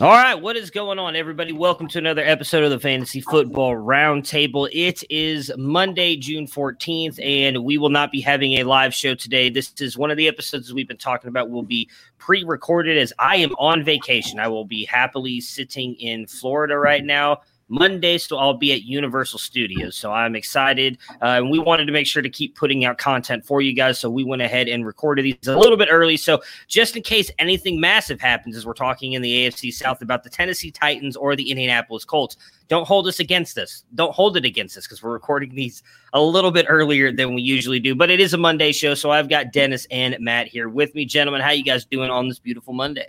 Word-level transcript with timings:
All 0.00 0.10
right, 0.10 0.34
what 0.34 0.56
is 0.56 0.72
going 0.72 0.98
on, 0.98 1.14
everybody? 1.14 1.52
Welcome 1.52 1.86
to 1.90 1.98
another 1.98 2.24
episode 2.24 2.64
of 2.64 2.70
the 2.70 2.80
Fantasy 2.80 3.20
Football 3.20 3.76
Roundtable. 3.76 4.68
It 4.72 5.04
is 5.08 5.52
Monday, 5.56 6.16
June 6.16 6.48
14th, 6.48 7.24
and 7.24 7.62
we 7.62 7.78
will 7.78 7.90
not 7.90 8.10
be 8.10 8.20
having 8.20 8.54
a 8.54 8.64
live 8.64 8.92
show 8.92 9.14
today. 9.14 9.50
This 9.50 9.72
is 9.78 9.96
one 9.96 10.10
of 10.10 10.16
the 10.16 10.26
episodes 10.26 10.74
we've 10.74 10.88
been 10.88 10.96
talking 10.96 11.28
about 11.28 11.48
will 11.48 11.62
be 11.62 11.88
pre-recorded 12.18 12.98
as 12.98 13.12
I 13.20 13.36
am 13.36 13.54
on 13.56 13.84
vacation. 13.84 14.40
I 14.40 14.48
will 14.48 14.64
be 14.64 14.84
happily 14.84 15.40
sitting 15.40 15.94
in 15.94 16.26
Florida 16.26 16.76
right 16.76 17.04
now. 17.04 17.42
Monday, 17.68 18.18
so 18.18 18.38
I'll 18.38 18.54
be 18.54 18.72
at 18.72 18.82
Universal 18.82 19.38
Studios. 19.38 19.96
So 19.96 20.12
I'm 20.12 20.36
excited. 20.36 20.98
Uh, 21.22 21.38
and 21.38 21.50
we 21.50 21.58
wanted 21.58 21.86
to 21.86 21.92
make 21.92 22.06
sure 22.06 22.22
to 22.22 22.28
keep 22.28 22.56
putting 22.56 22.84
out 22.84 22.98
content 22.98 23.44
for 23.44 23.60
you 23.60 23.72
guys. 23.72 23.98
So 23.98 24.10
we 24.10 24.24
went 24.24 24.42
ahead 24.42 24.68
and 24.68 24.86
recorded 24.86 25.24
these 25.24 25.48
a 25.48 25.56
little 25.56 25.76
bit 25.76 25.88
early. 25.90 26.16
So 26.16 26.42
just 26.68 26.96
in 26.96 27.02
case 27.02 27.30
anything 27.38 27.80
massive 27.80 28.20
happens, 28.20 28.56
as 28.56 28.66
we're 28.66 28.74
talking 28.74 29.14
in 29.14 29.22
the 29.22 29.46
AFC 29.46 29.72
South 29.72 30.02
about 30.02 30.22
the 30.22 30.30
Tennessee 30.30 30.70
Titans 30.70 31.16
or 31.16 31.36
the 31.36 31.50
Indianapolis 31.50 32.04
Colts, 32.04 32.36
don't 32.68 32.86
hold 32.86 33.06
us 33.06 33.20
against 33.20 33.58
us. 33.58 33.84
Don't 33.94 34.14
hold 34.14 34.36
it 34.36 34.44
against 34.44 34.76
us 34.76 34.86
because 34.86 35.02
we're 35.02 35.12
recording 35.12 35.54
these 35.54 35.82
a 36.12 36.20
little 36.20 36.50
bit 36.50 36.66
earlier 36.68 37.12
than 37.12 37.34
we 37.34 37.42
usually 37.42 37.80
do. 37.80 37.94
But 37.94 38.10
it 38.10 38.20
is 38.20 38.34
a 38.34 38.38
Monday 38.38 38.72
show. 38.72 38.94
So 38.94 39.10
I've 39.10 39.28
got 39.28 39.52
Dennis 39.52 39.86
and 39.90 40.16
Matt 40.20 40.48
here 40.48 40.68
with 40.68 40.94
me. 40.94 41.04
Gentlemen, 41.04 41.42
how 41.42 41.50
you 41.50 41.64
guys 41.64 41.84
doing 41.84 42.10
on 42.10 42.28
this 42.28 42.38
beautiful 42.38 42.72
Monday? 42.72 43.08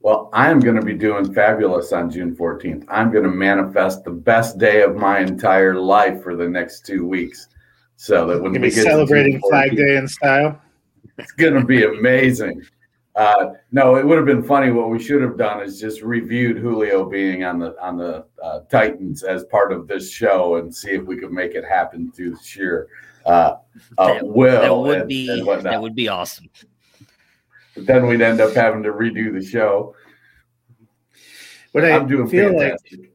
Well, 0.00 0.30
I'm 0.32 0.60
going 0.60 0.76
to 0.76 0.82
be 0.82 0.94
doing 0.94 1.32
fabulous 1.34 1.92
on 1.92 2.10
June 2.10 2.34
14th. 2.36 2.84
I'm 2.88 3.10
going 3.10 3.24
to 3.24 3.30
manifest 3.30 4.04
the 4.04 4.10
best 4.12 4.56
day 4.58 4.82
of 4.82 4.94
my 4.96 5.18
entire 5.20 5.74
life 5.74 6.22
for 6.22 6.36
the 6.36 6.48
next 6.48 6.86
two 6.86 7.06
weeks. 7.06 7.48
So 7.96 8.26
that 8.28 8.40
when 8.40 8.52
we 8.52 8.58
we 8.58 8.68
be 8.68 8.74
get 8.74 8.84
to 8.84 8.90
celebrating 8.90 9.32
June 9.32 9.42
Flag 9.50 9.76
Day 9.76 9.96
in 9.96 10.06
style. 10.06 10.60
it's 11.18 11.32
going 11.32 11.54
to 11.54 11.64
be 11.64 11.84
amazing. 11.84 12.62
Uh, 13.16 13.54
no, 13.72 13.96
it 13.96 14.06
would 14.06 14.16
have 14.16 14.26
been 14.26 14.44
funny. 14.44 14.70
What 14.70 14.90
we 14.90 15.02
should 15.02 15.20
have 15.20 15.36
done 15.36 15.60
is 15.60 15.80
just 15.80 16.02
reviewed 16.02 16.58
Julio 16.58 17.04
being 17.04 17.42
on 17.42 17.58
the 17.58 17.74
on 17.82 17.96
the 17.98 18.24
uh, 18.40 18.60
Titans 18.70 19.24
as 19.24 19.42
part 19.46 19.72
of 19.72 19.88
this 19.88 20.12
show 20.12 20.56
and 20.56 20.72
see 20.72 20.90
if 20.92 21.02
we 21.02 21.16
could 21.16 21.32
make 21.32 21.56
it 21.56 21.64
happen 21.64 22.12
through 22.12 22.36
sheer 22.40 22.86
uh, 23.26 23.56
uh, 23.98 24.14
That- 24.14 24.24
will. 24.28 24.60
that 24.60 24.72
would 24.72 25.00
and- 25.00 25.08
be 25.08 25.28
and 25.28 25.62
that 25.64 25.82
would 25.82 25.96
be 25.96 26.06
awesome. 26.06 26.48
But 27.78 27.86
then 27.86 28.06
we'd 28.06 28.20
end 28.20 28.40
up 28.40 28.54
having 28.54 28.82
to 28.82 28.92
redo 28.92 29.32
the 29.32 29.44
show. 29.44 29.94
What 31.72 31.84
I 31.84 31.92
I'm 31.92 32.06
doing 32.08 32.28
feel 32.28 32.50
fantastic. 32.50 32.98
like 33.00 33.10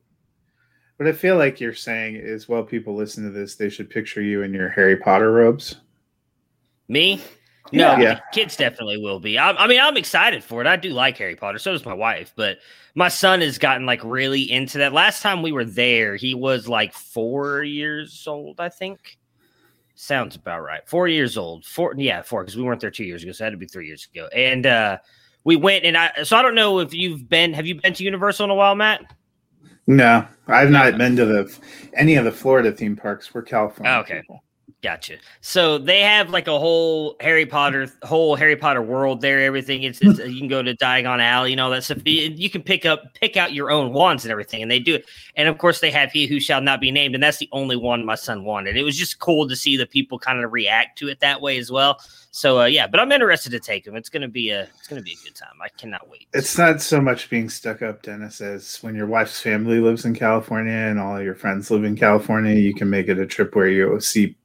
what 0.97 1.09
I 1.09 1.11
feel 1.11 1.37
like 1.37 1.59
you're 1.59 1.73
saying 1.73 2.15
is 2.15 2.47
while 2.47 2.63
people 2.63 2.95
listen 2.95 3.23
to 3.23 3.31
this, 3.31 3.55
they 3.55 3.69
should 3.69 3.89
picture 3.89 4.21
you 4.21 4.43
in 4.43 4.53
your 4.53 4.69
Harry 4.69 4.95
Potter 4.95 5.31
robes. 5.31 5.75
Me? 6.87 7.21
No, 7.71 7.97
Yeah. 7.97 8.19
kids 8.31 8.55
definitely 8.55 8.97
will 8.99 9.19
be. 9.19 9.37
I, 9.39 9.51
I 9.51 9.67
mean, 9.67 9.79
I'm 9.81 9.97
excited 9.97 10.43
for 10.43 10.61
it. 10.61 10.67
I 10.67 10.75
do 10.75 10.89
like 10.89 11.17
Harry 11.17 11.35
Potter. 11.35 11.57
So 11.57 11.71
does 11.71 11.85
my 11.85 11.93
wife. 11.93 12.31
But 12.35 12.59
my 12.93 13.07
son 13.07 13.41
has 13.41 13.57
gotten 13.57 13.85
like 13.87 14.03
really 14.03 14.49
into 14.51 14.77
that. 14.79 14.93
Last 14.93 15.23
time 15.23 15.41
we 15.41 15.51
were 15.51 15.65
there, 15.65 16.15
he 16.15 16.35
was 16.35 16.67
like 16.67 16.93
four 16.93 17.63
years 17.63 18.25
old, 18.27 18.59
I 18.59 18.69
think. 18.69 19.17
Sounds 19.95 20.35
about 20.35 20.61
right. 20.61 20.81
Four 20.87 21.07
years 21.07 21.37
old. 21.37 21.65
Four, 21.65 21.93
yeah, 21.97 22.21
four, 22.21 22.43
because 22.43 22.57
we 22.57 22.63
weren't 22.63 22.81
there 22.81 22.91
two 22.91 23.03
years 23.03 23.23
ago. 23.23 23.31
So 23.31 23.43
it 23.43 23.45
had 23.45 23.51
to 23.51 23.57
be 23.57 23.67
three 23.67 23.87
years 23.87 24.07
ago. 24.13 24.27
And 24.35 24.65
uh 24.65 24.97
we 25.43 25.55
went 25.55 25.85
and 25.85 25.97
I 25.97 26.11
so 26.23 26.37
I 26.37 26.41
don't 26.41 26.55
know 26.55 26.79
if 26.79 26.93
you've 26.93 27.29
been 27.29 27.53
have 27.53 27.65
you 27.65 27.79
been 27.79 27.93
to 27.93 28.03
Universal 28.03 28.45
in 28.45 28.49
a 28.49 28.55
while, 28.55 28.75
Matt? 28.75 29.13
No, 29.85 30.25
I've 30.47 30.69
not 30.69 30.97
been 30.97 31.15
to 31.17 31.25
the 31.25 31.59
any 31.95 32.15
of 32.15 32.25
the 32.25 32.31
Florida 32.31 32.71
theme 32.71 32.95
parks. 32.95 33.33
We're 33.33 33.41
California. 33.41 33.93
Oh, 33.93 33.99
okay. 33.99 34.21
people. 34.21 34.43
Gotcha. 34.83 35.15
So 35.39 35.77
they 35.77 36.01
have 36.01 36.29
like 36.29 36.49
a 36.49 36.59
whole 36.59 37.15
Harry 37.21 37.45
Potter, 37.45 37.87
whole 38.03 38.35
Harry 38.35 38.57
Potter 38.57 38.81
world 38.81 39.21
there. 39.21 39.39
Everything. 39.39 39.83
It's, 39.83 39.99
it's 40.01 40.19
you 40.19 40.37
can 40.37 40.49
go 40.49 40.61
to 40.61 40.75
Diagon 40.75 41.21
Alley, 41.21 41.51
you 41.51 41.55
know 41.55 41.69
that 41.69 41.85
stuff. 41.85 41.99
You 42.05 42.33
you 42.35 42.49
can 42.49 42.61
pick 42.61 42.85
up, 42.85 43.13
pick 43.13 43.37
out 43.37 43.53
your 43.53 43.71
own 43.71 43.93
wands 43.93 44.25
and 44.25 44.31
everything, 44.31 44.61
and 44.61 44.69
they 44.69 44.79
do 44.79 44.95
it. 44.95 45.05
And 45.37 45.47
of 45.47 45.57
course, 45.57 45.79
they 45.79 45.89
have 45.91 46.11
"He 46.11 46.27
Who 46.27 46.41
Shall 46.41 46.59
Not 46.59 46.81
Be 46.81 46.91
Named," 46.91 47.15
and 47.15 47.23
that's 47.23 47.37
the 47.37 47.47
only 47.53 47.77
one 47.77 48.05
my 48.05 48.15
son 48.15 48.43
wanted. 48.43 48.75
It 48.75 48.83
was 48.83 48.97
just 48.97 49.19
cool 49.19 49.47
to 49.47 49.55
see 49.55 49.77
the 49.77 49.85
people 49.85 50.19
kind 50.19 50.43
of 50.43 50.51
react 50.51 50.97
to 50.99 51.07
it 51.07 51.21
that 51.21 51.39
way 51.39 51.57
as 51.57 51.71
well. 51.71 52.01
So 52.31 52.59
uh, 52.59 52.65
yeah, 52.65 52.85
but 52.85 52.99
I'm 52.99 53.13
interested 53.13 53.51
to 53.51 53.61
take 53.61 53.87
him. 53.87 53.95
It's 53.95 54.09
gonna 54.09 54.27
be 54.27 54.49
a, 54.49 54.63
it's 54.63 54.87
gonna 54.89 55.01
be 55.01 55.13
a 55.13 55.23
good 55.23 55.35
time. 55.35 55.53
I 55.63 55.69
cannot 55.69 56.09
wait. 56.09 56.27
It's 56.33 56.57
not 56.57 56.81
so 56.81 56.99
much 56.99 57.29
being 57.29 57.47
stuck 57.47 57.81
up, 57.81 58.01
Dennis, 58.01 58.41
as 58.41 58.83
when 58.83 58.95
your 58.95 59.07
wife's 59.07 59.39
family 59.39 59.79
lives 59.79 60.03
in 60.03 60.13
California 60.13 60.73
and 60.73 60.99
all 60.99 61.21
your 61.21 61.35
friends 61.35 61.71
live 61.71 61.85
in 61.85 61.95
California, 61.95 62.55
you 62.55 62.73
can 62.73 62.89
make 62.89 63.07
it 63.07 63.17
a 63.17 63.25
trip 63.25 63.55
where 63.55 63.69
you 63.69 63.97
see 64.01 64.35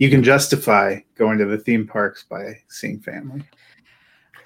you 0.00 0.08
can 0.08 0.22
justify 0.22 0.98
going 1.14 1.36
to 1.38 1.44
the 1.44 1.58
theme 1.58 1.86
parks 1.86 2.24
by 2.28 2.54
seeing 2.68 2.98
family. 3.00 3.42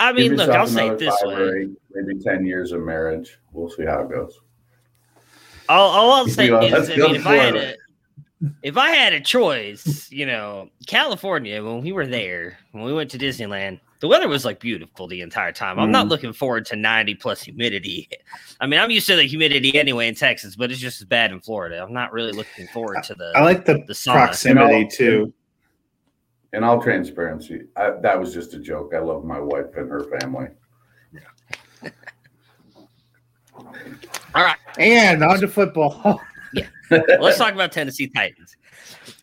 I 0.01 0.13
mean, 0.13 0.35
look, 0.35 0.51
I'll 0.51 0.67
say 0.67 0.89
it 0.89 0.99
this 0.99 1.17
five 1.23 1.33
way. 1.33 1.69
maybe 1.93 2.21
ten 2.23 2.45
years 2.45 2.73
of 2.73 2.83
marriage. 2.83 3.39
We'll 3.53 3.71
see 3.71 3.85
how 3.85 4.03
it 4.03 4.11
goes. 4.11 4.41
All, 5.69 5.91
all 5.91 6.13
I'll 6.13 6.29
say 6.29 6.49
Yeah, 6.49 6.61
is, 6.61 6.91
I 6.91 6.97
mean, 6.97 7.15
if 7.15 7.27
I 7.27 7.37
had 7.37 7.55
a, 7.55 7.75
if 8.63 8.77
I 8.77 8.91
had 8.91 9.13
a 9.13 9.21
choice, 9.21 10.09
you 10.11 10.27
know, 10.27 10.71
California 10.89 11.63
when 11.65 11.83
we 11.83 11.93
were 11.93 12.07
there, 12.07 12.59
when 12.73 12.83
we 12.83 12.93
went 12.93 13.13
to 13.13 13.19
Disneyland, 13.19 13.79
the 14.01 14.09
weather 14.09 14.27
was 14.29 14.45
like 14.45 14.59
beautiful 14.59 15.07
the 15.07 15.21
entire 15.21 15.53
time. 15.53 15.79
I'm 15.79 15.93
not 15.93 16.07
Mhm. 16.07 16.11
looking 16.11 16.33
forward 16.33 16.67
to 16.67 16.77
90 16.77 17.15
plus 17.15 17.43
humidity. 17.43 18.09
I 18.61 18.67
mean, 18.67 18.81
I'm 18.81 18.91
used 18.91 19.07
to 19.07 19.15
the 19.17 19.23
humidity 19.23 19.79
anyway 19.79 20.09
in 20.09 20.17
Texas, 20.17 20.57
but 20.57 20.73
it's 20.73 20.81
just 20.81 21.01
as 21.01 21.07
bad 21.07 21.31
in 21.31 21.41
Florida. 21.41 21.81
I'm 21.81 21.93
not 21.93 22.13
really 22.13 22.33
looking 22.33 22.67
forward 22.69 23.05
to 23.05 23.15
the. 23.15 23.33
I 23.37 23.43
like 23.45 23.65
the, 23.65 23.85
the 23.87 23.93
sauna. 23.95 24.15
proximity 24.17 24.79
You 24.79 24.83
know, 24.83 24.89
too. 24.91 25.35
In 26.55 26.63
all 26.63 26.81
transparency, 26.81 27.63
I, 27.77 27.91
that 28.03 28.19
was 28.19 28.33
just 28.33 28.55
a 28.55 28.61
joke. 28.61 28.95
I 28.95 29.01
love 29.01 29.25
my 29.25 29.41
wife 29.41 29.75
and 29.77 29.91
her 29.91 30.05
family. 30.21 30.47
Yeah. 31.13 31.91
All 34.35 34.45
right. 34.45 34.57
And 34.79 35.25
on 35.25 35.41
to 35.41 35.49
football. 35.49 36.21
yeah. 36.55 36.69
Let's 36.91 37.39
talk 37.39 37.55
about 37.55 37.73
Tennessee 37.73 38.07
Titans. 38.07 38.57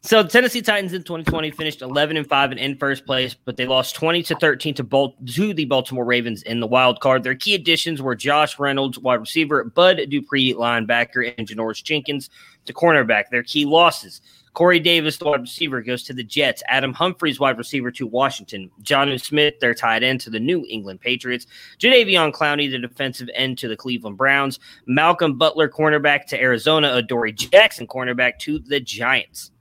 So 0.01 0.23
the 0.23 0.29
Tennessee 0.29 0.61
Titans 0.61 0.91
in 0.91 1.03
2020 1.03 1.51
finished 1.51 1.81
11 1.81 2.17
and 2.17 2.27
5 2.27 2.51
and 2.51 2.59
in 2.59 2.77
first 2.77 3.05
place, 3.05 3.33
but 3.33 3.55
they 3.55 3.65
lost 3.65 3.95
20 3.95 4.23
to 4.23 4.35
13 4.35 4.73
to, 4.73 4.83
Bal- 4.83 5.15
to 5.25 5.53
the 5.53 5.63
Baltimore 5.63 6.03
Ravens 6.03 6.43
in 6.43 6.59
the 6.59 6.67
wild 6.67 6.99
card. 6.99 7.23
Their 7.23 7.35
key 7.35 7.55
additions 7.55 8.01
were 8.01 8.13
Josh 8.13 8.59
Reynolds, 8.59 8.99
wide 8.99 9.21
receiver, 9.21 9.63
Bud 9.63 10.01
Dupree, 10.09 10.53
linebacker, 10.53 11.33
and 11.37 11.47
Janoris 11.47 11.81
Jenkins, 11.81 12.29
the 12.65 12.73
cornerback. 12.73 13.29
Their 13.31 13.43
key 13.43 13.63
losses. 13.63 14.21
Corey 14.53 14.79
Davis, 14.79 15.17
the 15.17 15.25
wide 15.25 15.41
receiver, 15.41 15.81
goes 15.81 16.03
to 16.03 16.13
the 16.13 16.23
Jets. 16.23 16.61
Adam 16.67 16.93
Humphries, 16.93 17.39
wide 17.39 17.57
receiver, 17.57 17.89
to 17.91 18.05
Washington. 18.05 18.69
Jonnu 18.83 19.19
Smith, 19.19 19.59
their 19.59 19.73
tight 19.73 20.03
end, 20.03 20.19
to 20.21 20.29
the 20.29 20.39
New 20.39 20.65
England 20.67 20.99
Patriots. 20.99 21.47
Jadeveon 21.79 22.33
Clowney, 22.33 22.69
the 22.69 22.79
defensive 22.79 23.29
end, 23.33 23.57
to 23.59 23.69
the 23.69 23.77
Cleveland 23.77 24.17
Browns. 24.17 24.59
Malcolm 24.85 25.37
Butler, 25.37 25.69
cornerback, 25.69 26.25
to 26.27 26.41
Arizona. 26.41 26.93
Adoree 26.95 27.31
Jackson, 27.31 27.87
cornerback, 27.87 28.39
to 28.39 28.59
the 28.59 28.79
Giants. 28.79 29.51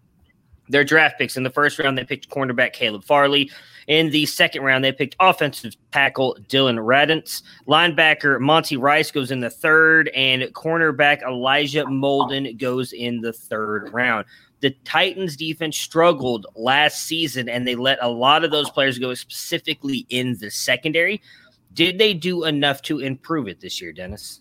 Their 0.68 0.84
draft 0.84 1.18
picks 1.18 1.36
in 1.36 1.42
the 1.42 1.50
first 1.50 1.80
round, 1.80 1.98
they 1.98 2.04
picked 2.04 2.30
cornerback 2.30 2.72
Caleb 2.72 3.02
Farley. 3.02 3.50
In 3.88 4.10
the 4.10 4.24
second 4.26 4.62
round, 4.62 4.84
they 4.84 4.92
picked 4.92 5.16
offensive 5.18 5.74
tackle 5.90 6.38
Dillon 6.48 6.76
Radunz. 6.76 7.42
Linebacker 7.66 8.38
Monty 8.38 8.76
Rice 8.76 9.10
goes 9.10 9.32
in 9.32 9.40
the 9.40 9.50
third, 9.50 10.08
and 10.14 10.42
cornerback 10.54 11.22
Elijah 11.22 11.84
Molden 11.86 12.56
goes 12.56 12.92
in 12.92 13.20
the 13.20 13.32
third 13.32 13.92
round. 13.92 14.26
The 14.60 14.70
Titans 14.84 15.36
defense 15.36 15.78
struggled 15.78 16.46
last 16.54 17.06
season 17.06 17.48
and 17.48 17.66
they 17.66 17.74
let 17.74 17.98
a 18.02 18.08
lot 18.08 18.44
of 18.44 18.50
those 18.50 18.70
players 18.70 18.98
go 18.98 19.14
specifically 19.14 20.06
in 20.10 20.36
the 20.38 20.50
secondary. 20.50 21.22
Did 21.72 21.98
they 21.98 22.14
do 22.14 22.44
enough 22.44 22.82
to 22.82 23.00
improve 23.00 23.48
it 23.48 23.60
this 23.60 23.80
year, 23.80 23.92
Dennis? 23.92 24.40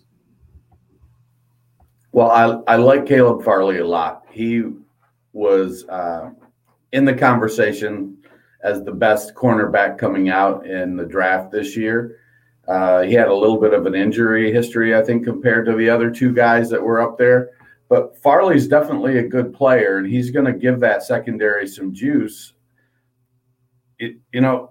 Well, 2.12 2.30
I, 2.30 2.72
I 2.72 2.76
like 2.76 3.06
Caleb 3.06 3.44
Farley 3.44 3.78
a 3.78 3.86
lot. 3.86 4.24
He 4.30 4.64
was 5.32 5.88
uh, 5.88 6.30
in 6.92 7.04
the 7.04 7.14
conversation 7.14 8.18
as 8.62 8.82
the 8.82 8.92
best 8.92 9.34
cornerback 9.34 9.96
coming 9.96 10.28
out 10.28 10.66
in 10.66 10.96
the 10.96 11.06
draft 11.06 11.50
this 11.50 11.76
year. 11.76 12.18
Uh, 12.68 13.02
he 13.02 13.14
had 13.14 13.28
a 13.28 13.34
little 13.34 13.60
bit 13.60 13.72
of 13.72 13.86
an 13.86 13.94
injury 13.94 14.52
history, 14.52 14.94
I 14.94 15.02
think, 15.02 15.24
compared 15.24 15.66
to 15.66 15.74
the 15.74 15.88
other 15.88 16.10
two 16.10 16.32
guys 16.32 16.68
that 16.70 16.82
were 16.82 17.00
up 17.00 17.16
there. 17.16 17.50
But 17.90 18.16
Farley's 18.22 18.68
definitely 18.68 19.18
a 19.18 19.28
good 19.28 19.52
player, 19.52 19.98
and 19.98 20.06
he's 20.06 20.30
going 20.30 20.46
to 20.46 20.58
give 20.58 20.78
that 20.80 21.02
secondary 21.02 21.66
some 21.66 21.92
juice. 21.92 22.54
It, 23.98 24.16
you 24.32 24.40
know, 24.40 24.70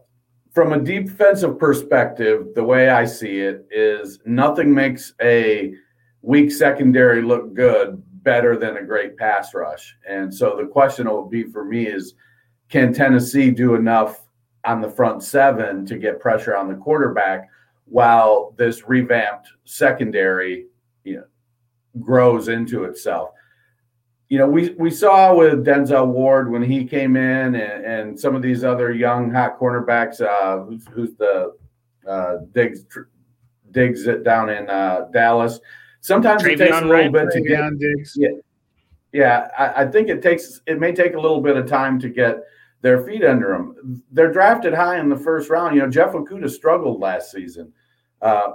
from 0.54 0.71
a 0.71 0.80
defensive 0.80 1.60
perspective, 1.60 2.48
the 2.56 2.63
way 2.63 2.89
I 2.89 3.06
see 3.06 3.42
it 3.42 3.68
is 3.69 4.19
nothing 4.25 4.74
makes 4.74 5.13
a 5.21 5.74
weak 6.21 6.50
secondary 6.50 7.21
look 7.21 7.54
good 7.54 8.01
better 8.24 8.57
than 8.57 8.77
a 8.77 8.83
great 8.83 9.18
pass 9.18 9.54
rush. 9.54 9.95
And 10.07 10.33
so 10.33 10.56
the 10.56 10.65
question 10.65 11.07
will 11.07 11.27
be 11.27 11.44
for 11.44 11.65
me 11.65 11.88
is 11.88 12.15
can 12.69 12.94
Tennessee 12.94 13.51
do 13.51 13.75
enough 13.75 14.27
on 14.65 14.80
the 14.80 14.89
front 14.89 15.24
seven 15.24 15.86
to 15.88 15.98
get 15.98 16.22
pressure 16.22 16.56
on 16.56 16.69
the 16.69 16.75
quarterback 16.75 17.50
while 17.86 18.54
this 18.57 18.88
revamped 18.88 19.50
secondary 19.65 20.68
you 21.04 21.15
know, 21.18 21.24
grows 22.01 22.47
into 22.47 22.83
itself? 22.83 23.31
You 24.30 24.38
know, 24.38 24.47
we, 24.47 24.69
we 24.77 24.91
saw 24.91 25.33
with 25.33 25.65
Denzel 25.65 26.07
Ward 26.07 26.51
when 26.51 26.62
he 26.62 26.86
came 26.86 27.15
in 27.15 27.56
and, 27.56 27.86
and 27.86 28.19
some 28.19 28.36
of 28.36 28.41
these 28.41 28.63
other 28.63 28.94
young 28.94 29.31
hot 29.31 29.59
cornerbacks, 29.59 30.21
uh, 30.21 30.63
who's, 30.63 30.86
who's 30.88 31.15
the 31.15 31.56
uh, 32.07 32.38
digs 32.53 32.86
Diggs 33.71 34.07
it 34.07 34.24
down 34.24 34.50
in 34.50 34.68
uh, 34.68 35.06
Dallas. 35.13 35.59
Sometimes 36.01 36.41
Trevon 36.41 36.53
it 36.53 36.57
takes 36.57 36.77
a 36.77 36.86
little 36.86 37.12
bit 37.12 37.30
to 37.31 37.41
get. 37.41 37.77
Diggs. 37.77 38.13
Yeah, 38.18 38.30
yeah 39.12 39.47
I, 39.57 39.83
I 39.83 39.86
think 39.86 40.09
it 40.09 40.21
takes. 40.21 40.62
It 40.65 40.80
may 40.80 40.91
take 40.91 41.13
a 41.13 41.19
little 41.19 41.39
bit 41.39 41.56
of 41.56 41.68
time 41.68 42.00
to 42.00 42.09
get 42.09 42.38
their 42.81 43.03
feet 43.03 43.24
under 43.24 43.50
them. 43.50 44.03
They're 44.12 44.31
drafted 44.31 44.74
high 44.74 45.00
in 45.00 45.07
the 45.07 45.18
first 45.18 45.51
round. 45.51 45.75
You 45.75 45.83
know, 45.83 45.88
Jeff 45.89 46.13
Okudah 46.13 46.50
struggled 46.50 47.00
last 47.00 47.31
season, 47.31 47.71
uh, 48.24 48.53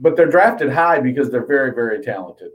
but 0.00 0.16
they're 0.16 0.30
drafted 0.30 0.70
high 0.70 1.00
because 1.00 1.30
they're 1.30 1.46
very, 1.46 1.72
very 1.72 2.02
talented. 2.02 2.50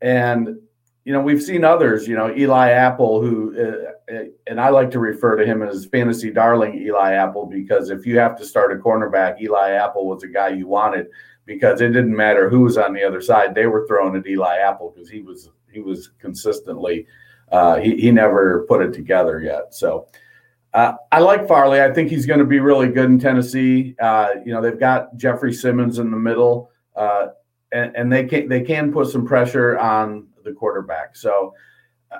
And 0.00 0.56
you 1.04 1.12
know, 1.12 1.20
we've 1.20 1.42
seen 1.42 1.64
others. 1.64 2.06
You 2.06 2.16
know, 2.16 2.34
Eli 2.34 2.70
Apple, 2.70 3.20
who, 3.20 3.56
uh, 3.58 4.14
uh, 4.14 4.24
and 4.46 4.60
I 4.60 4.68
like 4.68 4.90
to 4.92 5.00
refer 5.00 5.36
to 5.36 5.44
him 5.44 5.62
as 5.62 5.86
fantasy 5.86 6.30
darling 6.30 6.74
Eli 6.74 7.14
Apple 7.14 7.46
because 7.46 7.90
if 7.90 8.06
you 8.06 8.18
have 8.18 8.36
to 8.38 8.44
start 8.44 8.72
a 8.72 8.76
cornerback, 8.76 9.40
Eli 9.40 9.70
Apple 9.70 10.06
was 10.06 10.22
a 10.22 10.28
guy 10.28 10.50
you 10.50 10.68
wanted 10.68 11.08
because 11.44 11.80
it 11.80 11.88
didn't 11.88 12.14
matter 12.14 12.48
who 12.48 12.60
was 12.60 12.78
on 12.78 12.92
the 12.92 13.02
other 13.02 13.20
side. 13.20 13.54
They 13.54 13.66
were 13.66 13.86
throwing 13.86 14.14
at 14.16 14.26
Eli 14.26 14.58
Apple 14.58 14.92
because 14.94 15.10
he 15.10 15.22
was 15.22 15.50
he 15.72 15.80
was 15.80 16.10
consistently 16.20 17.06
uh, 17.50 17.76
he, 17.76 17.96
he 17.96 18.10
never 18.10 18.64
put 18.68 18.82
it 18.82 18.92
together 18.92 19.40
yet. 19.40 19.74
So 19.74 20.08
uh, 20.72 20.94
I 21.10 21.20
like 21.20 21.46
Farley. 21.46 21.82
I 21.82 21.92
think 21.92 22.08
he's 22.08 22.26
going 22.26 22.38
to 22.38 22.46
be 22.46 22.60
really 22.60 22.88
good 22.88 23.10
in 23.10 23.18
Tennessee. 23.18 23.94
Uh, 24.00 24.30
you 24.44 24.52
know, 24.52 24.62
they've 24.62 24.78
got 24.78 25.16
Jeffrey 25.16 25.52
Simmons 25.52 25.98
in 25.98 26.10
the 26.10 26.16
middle, 26.16 26.70
uh, 26.96 27.28
and, 27.72 27.96
and, 27.96 28.12
they 28.12 28.24
can 28.24 28.48
they 28.48 28.60
can 28.60 28.92
put 28.92 29.08
some 29.08 29.26
pressure 29.26 29.78
on 29.78 30.28
the 30.44 30.52
quarterback. 30.52 31.16
So 31.16 31.54
uh, 32.10 32.18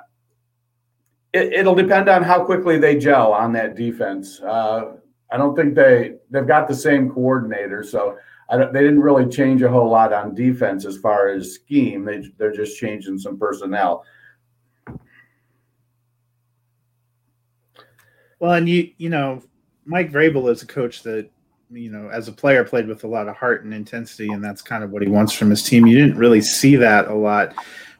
it, 1.33 1.65
will 1.65 1.75
depend 1.75 2.09
on 2.09 2.23
how 2.23 2.43
quickly 2.43 2.77
they 2.77 2.97
gel 2.97 3.33
on 3.33 3.53
that 3.53 3.75
defense. 3.75 4.41
Uh, 4.41 4.93
I 5.31 5.37
don't 5.37 5.55
think 5.55 5.75
they 5.75 6.15
they've 6.29 6.47
got 6.47 6.67
the 6.67 6.75
same 6.75 7.09
coordinator, 7.09 7.83
so 7.83 8.17
they 8.49 8.81
didn't 8.81 9.01
really 9.01 9.27
change 9.29 9.61
a 9.61 9.69
whole 9.69 9.89
lot 9.89 10.13
on 10.13 10.35
defense 10.35 10.85
as 10.85 10.97
far 10.97 11.29
as 11.29 11.53
scheme. 11.53 12.05
They 12.05 12.23
they're 12.37 12.53
just 12.53 12.77
changing 12.77 13.17
some 13.19 13.37
personnel. 13.37 14.05
Well, 18.39 18.53
and 18.53 18.67
you 18.67 18.91
you 18.97 19.09
know, 19.09 19.41
Mike 19.85 20.11
Vrabel 20.11 20.51
is 20.51 20.61
a 20.63 20.67
coach 20.67 21.03
that 21.03 21.29
you 21.73 21.91
know, 21.91 22.09
as 22.09 22.27
a 22.27 22.31
player, 22.31 22.63
played 22.63 22.87
with 22.87 23.03
a 23.03 23.07
lot 23.07 23.27
of 23.27 23.35
heart 23.35 23.63
and 23.63 23.73
intensity, 23.73 24.29
and 24.29 24.43
that's 24.43 24.61
kind 24.61 24.83
of 24.83 24.91
what 24.91 25.01
he 25.01 25.07
wants 25.07 25.33
from 25.33 25.49
his 25.49 25.63
team. 25.63 25.85
You 25.87 25.99
didn't 25.99 26.17
really 26.17 26.41
see 26.41 26.75
that 26.77 27.07
a 27.07 27.13
lot 27.13 27.53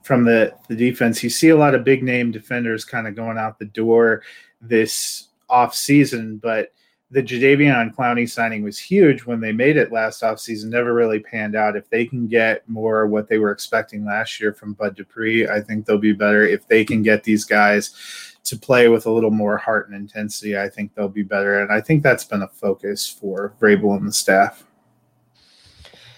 from 0.04 0.24
the 0.24 0.54
the 0.70 0.76
defense. 0.76 1.24
You 1.24 1.30
see 1.30 1.50
a 1.50 1.58
lot 1.58 1.76
of 1.76 1.84
big 1.84 2.04
name 2.04 2.32
defenders 2.32 2.86
kind 2.86 3.08
of 3.08 3.16
going 3.16 3.38
out 3.38 3.60
the 3.60 3.66
door 3.66 4.24
this 4.62 5.30
off 5.50 5.76
season, 5.76 6.38
but 6.38 6.72
the 7.12 7.22
Jadeveon 7.22 7.94
Clowney 7.94 8.28
signing 8.28 8.64
was 8.64 8.80
huge 8.80 9.24
when 9.26 9.40
they 9.40 9.52
made 9.52 9.78
it 9.78 9.92
last 9.92 10.24
offseason. 10.24 10.66
Never 10.66 10.96
really 10.96 11.20
panned 11.20 11.56
out. 11.56 11.76
If 11.76 11.88
they 11.92 12.06
can 12.08 12.28
get 12.28 12.68
more 12.68 13.06
what 13.06 13.30
they 13.30 13.38
were 13.38 13.52
expecting 13.52 14.04
last 14.04 14.42
year 14.42 14.52
from 14.52 14.74
Bud 14.74 14.96
Dupree, 14.96 15.48
I 15.48 15.62
think 15.62 15.86
they'll 15.86 16.00
be 16.00 16.14
better. 16.14 16.44
If 16.44 16.68
they 16.68 16.84
can 16.84 17.04
get 17.04 17.24
these 17.24 17.46
guys 17.46 18.33
to 18.44 18.58
play 18.58 18.90
with 18.90 19.06
a 19.06 19.12
little 19.12 19.32
more 19.32 19.58
heart 19.58 19.88
and 19.88 19.96
intensity, 19.96 20.58
I 20.58 20.70
think 20.70 20.94
they'll 20.94 21.08
be 21.08 21.24
better. 21.24 21.62
And 21.62 21.72
I 21.72 21.80
think 21.80 22.04
that's 22.04 22.26
been 22.26 22.42
a 22.42 22.48
focus 22.48 23.08
for 23.08 23.54
Vrabel 23.60 23.98
and 23.98 24.08
the 24.08 24.14
staff. 24.14 24.66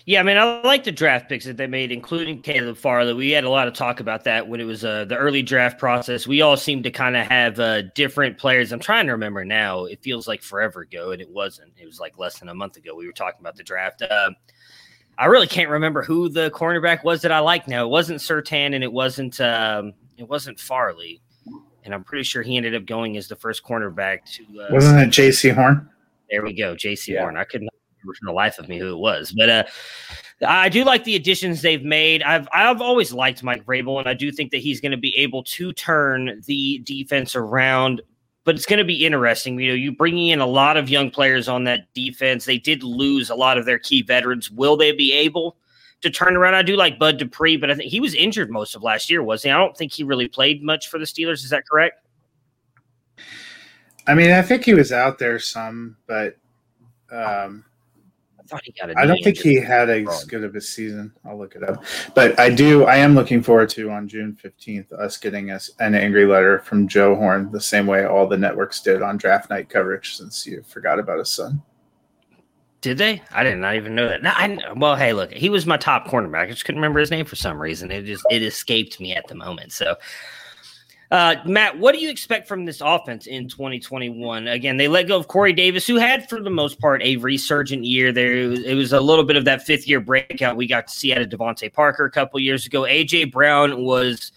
Yeah, 0.08 0.20
I 0.20 0.24
mean, 0.24 0.38
I 0.38 0.62
like 0.62 0.84
the 0.84 0.92
draft 0.92 1.30
picks 1.30 1.46
that 1.46 1.58
they 1.58 1.66
made, 1.66 1.92
including 1.92 2.44
Caleb 2.44 2.78
Farley. 2.78 3.14
We 3.14 3.32
had 3.32 3.44
a 3.44 3.50
lot 3.50 3.68
of 3.68 3.74
talk 3.74 4.00
about 4.00 4.24
that 4.26 4.48
when 4.48 4.62
it 4.62 4.66
was 4.66 4.86
uh, 4.86 5.06
the 5.06 5.18
early 5.18 5.42
draft 5.42 5.80
process. 5.80 6.28
We 6.28 6.42
all 6.42 6.58
seemed 6.58 6.84
to 6.84 6.92
kind 6.92 7.18
of 7.18 7.26
have 7.26 7.60
uh, 7.60 7.82
different 7.96 8.38
players. 8.38 8.72
I'm 8.72 8.80
trying 8.80 9.08
to 9.08 9.14
remember 9.14 9.44
now. 9.44 9.86
It 9.86 10.04
feels 10.04 10.28
like 10.28 10.44
forever 10.44 10.82
ago, 10.82 11.12
and 11.12 11.24
it 11.24 11.30
wasn't. 11.30 11.74
It 11.76 11.88
was 11.88 12.00
like 12.00 12.20
less 12.20 12.38
than 12.38 12.50
a 12.50 12.54
month 12.54 12.78
ago. 12.78 12.94
We 12.96 13.08
were 13.08 13.14
talking 13.14 13.40
about 13.40 13.56
the 13.56 13.64
draft. 13.64 14.04
Uh, 14.04 14.30
I 15.18 15.26
really 15.26 15.48
can't 15.48 15.72
remember 15.72 16.04
who 16.04 16.30
the 16.30 16.52
cornerback 16.52 17.04
was 17.04 17.24
that 17.24 17.32
I 17.32 17.40
like 17.40 17.68
now. 17.68 17.84
It 17.84 17.90
wasn't 17.90 18.20
Surtain, 18.20 18.76
and 18.76 18.84
it 18.84 18.94
wasn't 18.94 19.42
um, 19.42 19.94
it 20.18 20.30
wasn't 20.30 20.60
Farley 20.60 21.20
and 21.86 21.94
I'm 21.94 22.04
pretty 22.04 22.24
sure 22.24 22.42
he 22.42 22.58
ended 22.58 22.76
up 22.76 22.86
going 22.86 23.16
as 23.16 23.28
the 23.28 23.36
first 23.36 23.64
cornerback 23.64 24.26
to. 24.34 24.62
Uh, 24.62 24.68
Wasn't 24.72 25.00
it 25.00 25.10
Jaycee 25.10 25.54
Horn? 25.54 25.90
There 26.30 26.44
we 26.44 26.54
go, 26.54 26.76
J.C. 26.76 27.14
yeah. 27.14 27.22
Horn. 27.22 27.38
I 27.38 27.44
couldn't 27.44 27.70
remember 28.02 28.18
for 28.20 28.26
the 28.26 28.34
life 28.34 28.60
of 28.60 28.68
me 28.68 28.80
who 28.80 28.94
it 28.94 28.98
was, 28.98 29.32
but 29.32 29.50
uh, 29.50 29.64
I 30.46 30.70
do 30.70 30.84
like 30.84 31.04
the 31.04 31.16
additions 31.16 31.62
they've 31.62 31.84
made. 31.84 32.24
I've 32.24 32.48
I've 32.54 32.82
always 32.82 33.14
liked 33.14 33.44
Mike 33.44 33.66
Vrabel, 33.66 34.00
and 34.00 34.10
I 34.10 34.14
do 34.14 34.32
think 34.32 34.52
that 34.52 34.58
he's 34.58 34.82
going 34.82 34.92
to 34.92 34.98
be 34.98 35.16
able 35.16 35.44
to 35.44 35.72
turn 35.74 36.42
the 36.46 36.80
defense 36.80 37.36
around. 37.36 38.02
But 38.44 38.56
it's 38.56 38.66
going 38.66 38.80
to 38.80 38.86
be 38.86 39.06
interesting. 39.06 39.60
You 39.60 39.70
know, 39.70 39.76
you 39.76 39.92
bringing 39.92 40.28
in 40.28 40.40
a 40.40 40.46
lot 40.46 40.78
of 40.78 40.88
young 40.90 41.10
players 41.10 41.48
on 41.48 41.64
that 41.64 41.92
defense. 41.96 42.46
They 42.46 42.60
did 42.60 42.84
lose 42.84 43.30
a 43.30 43.36
lot 43.36 43.58
of 43.58 43.66
their 43.66 43.80
key 43.80 44.04
veterans. 44.04 44.52
Will 44.52 44.78
they 44.78 44.92
be 44.92 45.14
able? 45.14 45.58
To 46.06 46.12
turn 46.12 46.38
around. 46.38 46.54
I 46.54 46.62
do 46.62 46.76
like 46.76 47.00
Bud 47.00 47.18
Dupree, 47.18 47.58
but 47.58 47.72
I 47.72 47.76
think 47.76 47.90
he 47.90 48.00
was 48.00 48.14
injured 48.14 48.52
most 48.52 48.76
of 48.76 48.84
last 48.84 49.10
year, 49.10 49.24
was 49.24 49.42
he? 49.42 49.50
I 49.50 49.58
don't 49.58 49.76
think 49.76 49.92
he 49.92 50.04
really 50.04 50.28
played 50.28 50.64
much 50.64 50.88
for 50.88 51.00
the 51.00 51.06
Steelers. 51.06 51.44
Is 51.44 51.50
that 51.50 51.68
correct? 51.68 52.06
I 54.08 54.14
mean, 54.14 54.32
I 54.32 54.44
think 54.44 54.64
he 54.64 54.76
was 54.76 54.92
out 54.92 55.18
there 55.18 55.40
some, 55.40 55.98
but 56.06 56.38
um, 57.12 57.66
I 58.40 58.44
thought 58.46 58.62
he 58.64 58.72
got. 58.72 58.96
I 58.96 59.08
don't 59.08 59.20
think 59.24 59.40
he 59.40 59.56
had 59.56 59.90
as 59.90 60.26
good 60.26 60.44
of 60.44 60.56
a 60.56 60.62
season. 60.62 61.12
I'll 61.26 61.40
look 61.40 61.56
it 61.56 61.68
up, 61.68 61.84
but 62.14 62.40
I 62.40 62.52
do. 62.52 62.86
I 62.86 62.98
am 62.98 63.16
looking 63.16 63.42
forward 63.42 63.70
to 63.70 63.90
on 63.90 64.08
June 64.08 64.36
fifteenth 64.36 64.94
us 64.94 65.18
getting 65.18 65.50
us 65.50 65.72
an 65.80 65.96
angry 65.96 66.28
letter 66.28 66.60
from 66.60 66.88
Joe 66.88 67.16
Horn, 67.16 67.52
the 67.52 67.60
same 67.60 67.88
way 67.88 68.06
all 68.06 68.28
the 68.28 68.38
networks 68.38 68.80
did 68.80 69.02
on 69.02 69.18
draft 69.18 69.50
night 69.50 69.70
coverage, 69.70 70.16
since 70.16 70.46
you 70.46 70.62
forgot 70.68 71.00
about 71.00 71.18
his 71.18 71.32
son. 71.32 71.64
Did 72.86 73.00
they? 73.00 73.20
I 73.32 73.42
did 73.42 73.58
not 73.58 73.74
even 73.74 73.96
know 73.96 74.08
that. 74.08 74.22
No, 74.22 74.30
I, 74.30 74.60
well, 74.76 74.96
hey, 74.96 75.12
look, 75.12 75.34
he 75.34 75.50
was 75.50 75.66
my 75.66 75.76
top 75.76 76.06
cornerback. 76.06 76.44
I 76.44 76.50
just 76.52 76.66
couldn't 76.66 76.80
remember 76.80 77.00
his 77.00 77.10
name 77.10 77.26
for 77.26 77.36
some 77.36 77.60
reason. 77.60 77.90
It 77.90 78.06
just 78.06 78.24
it 78.30 78.44
escaped 78.44 79.00
me 79.00 79.16
at 79.16 79.26
the 79.28 79.34
moment. 79.34 79.72
So, 79.72 79.96
uh, 81.10 81.38
Matt, 81.48 81.80
what 81.80 81.96
do 81.96 82.00
you 82.00 82.12
expect 82.12 82.48
from 82.48 82.64
this 82.64 82.82
offense 82.86 83.26
in 83.26 83.50
2021? 83.50 84.48
Again, 84.48 84.78
they 84.78 84.88
let 84.88 85.08
go 85.08 85.18
of 85.18 85.28
Corey 85.28 85.52
Davis, 85.52 85.88
who 85.88 85.96
had, 85.96 86.30
for 86.30 86.40
the 86.40 86.52
most 86.52 86.80
part, 86.80 87.02
a 87.02 87.18
resurgent 87.18 87.86
year. 87.86 88.12
There, 88.12 88.34
it 88.34 88.48
was, 88.50 88.60
it 88.60 88.76
was 88.76 88.94
a 88.94 89.02
little 89.02 89.26
bit 89.26 89.36
of 89.36 89.46
that 89.46 89.64
fifth 89.64 89.88
year 89.88 90.00
breakout 90.00 90.56
we 90.56 90.68
got 90.68 90.86
to 90.86 90.94
see 90.94 91.12
out 91.12 91.24
of 91.24 91.30
DeVante 91.30 91.74
Parker 91.74 92.06
a 92.06 92.12
couple 92.12 92.40
years 92.40 92.68
ago. 92.68 92.84
AJ 92.84 93.32
Brown 93.32 93.84
was 93.84 94.32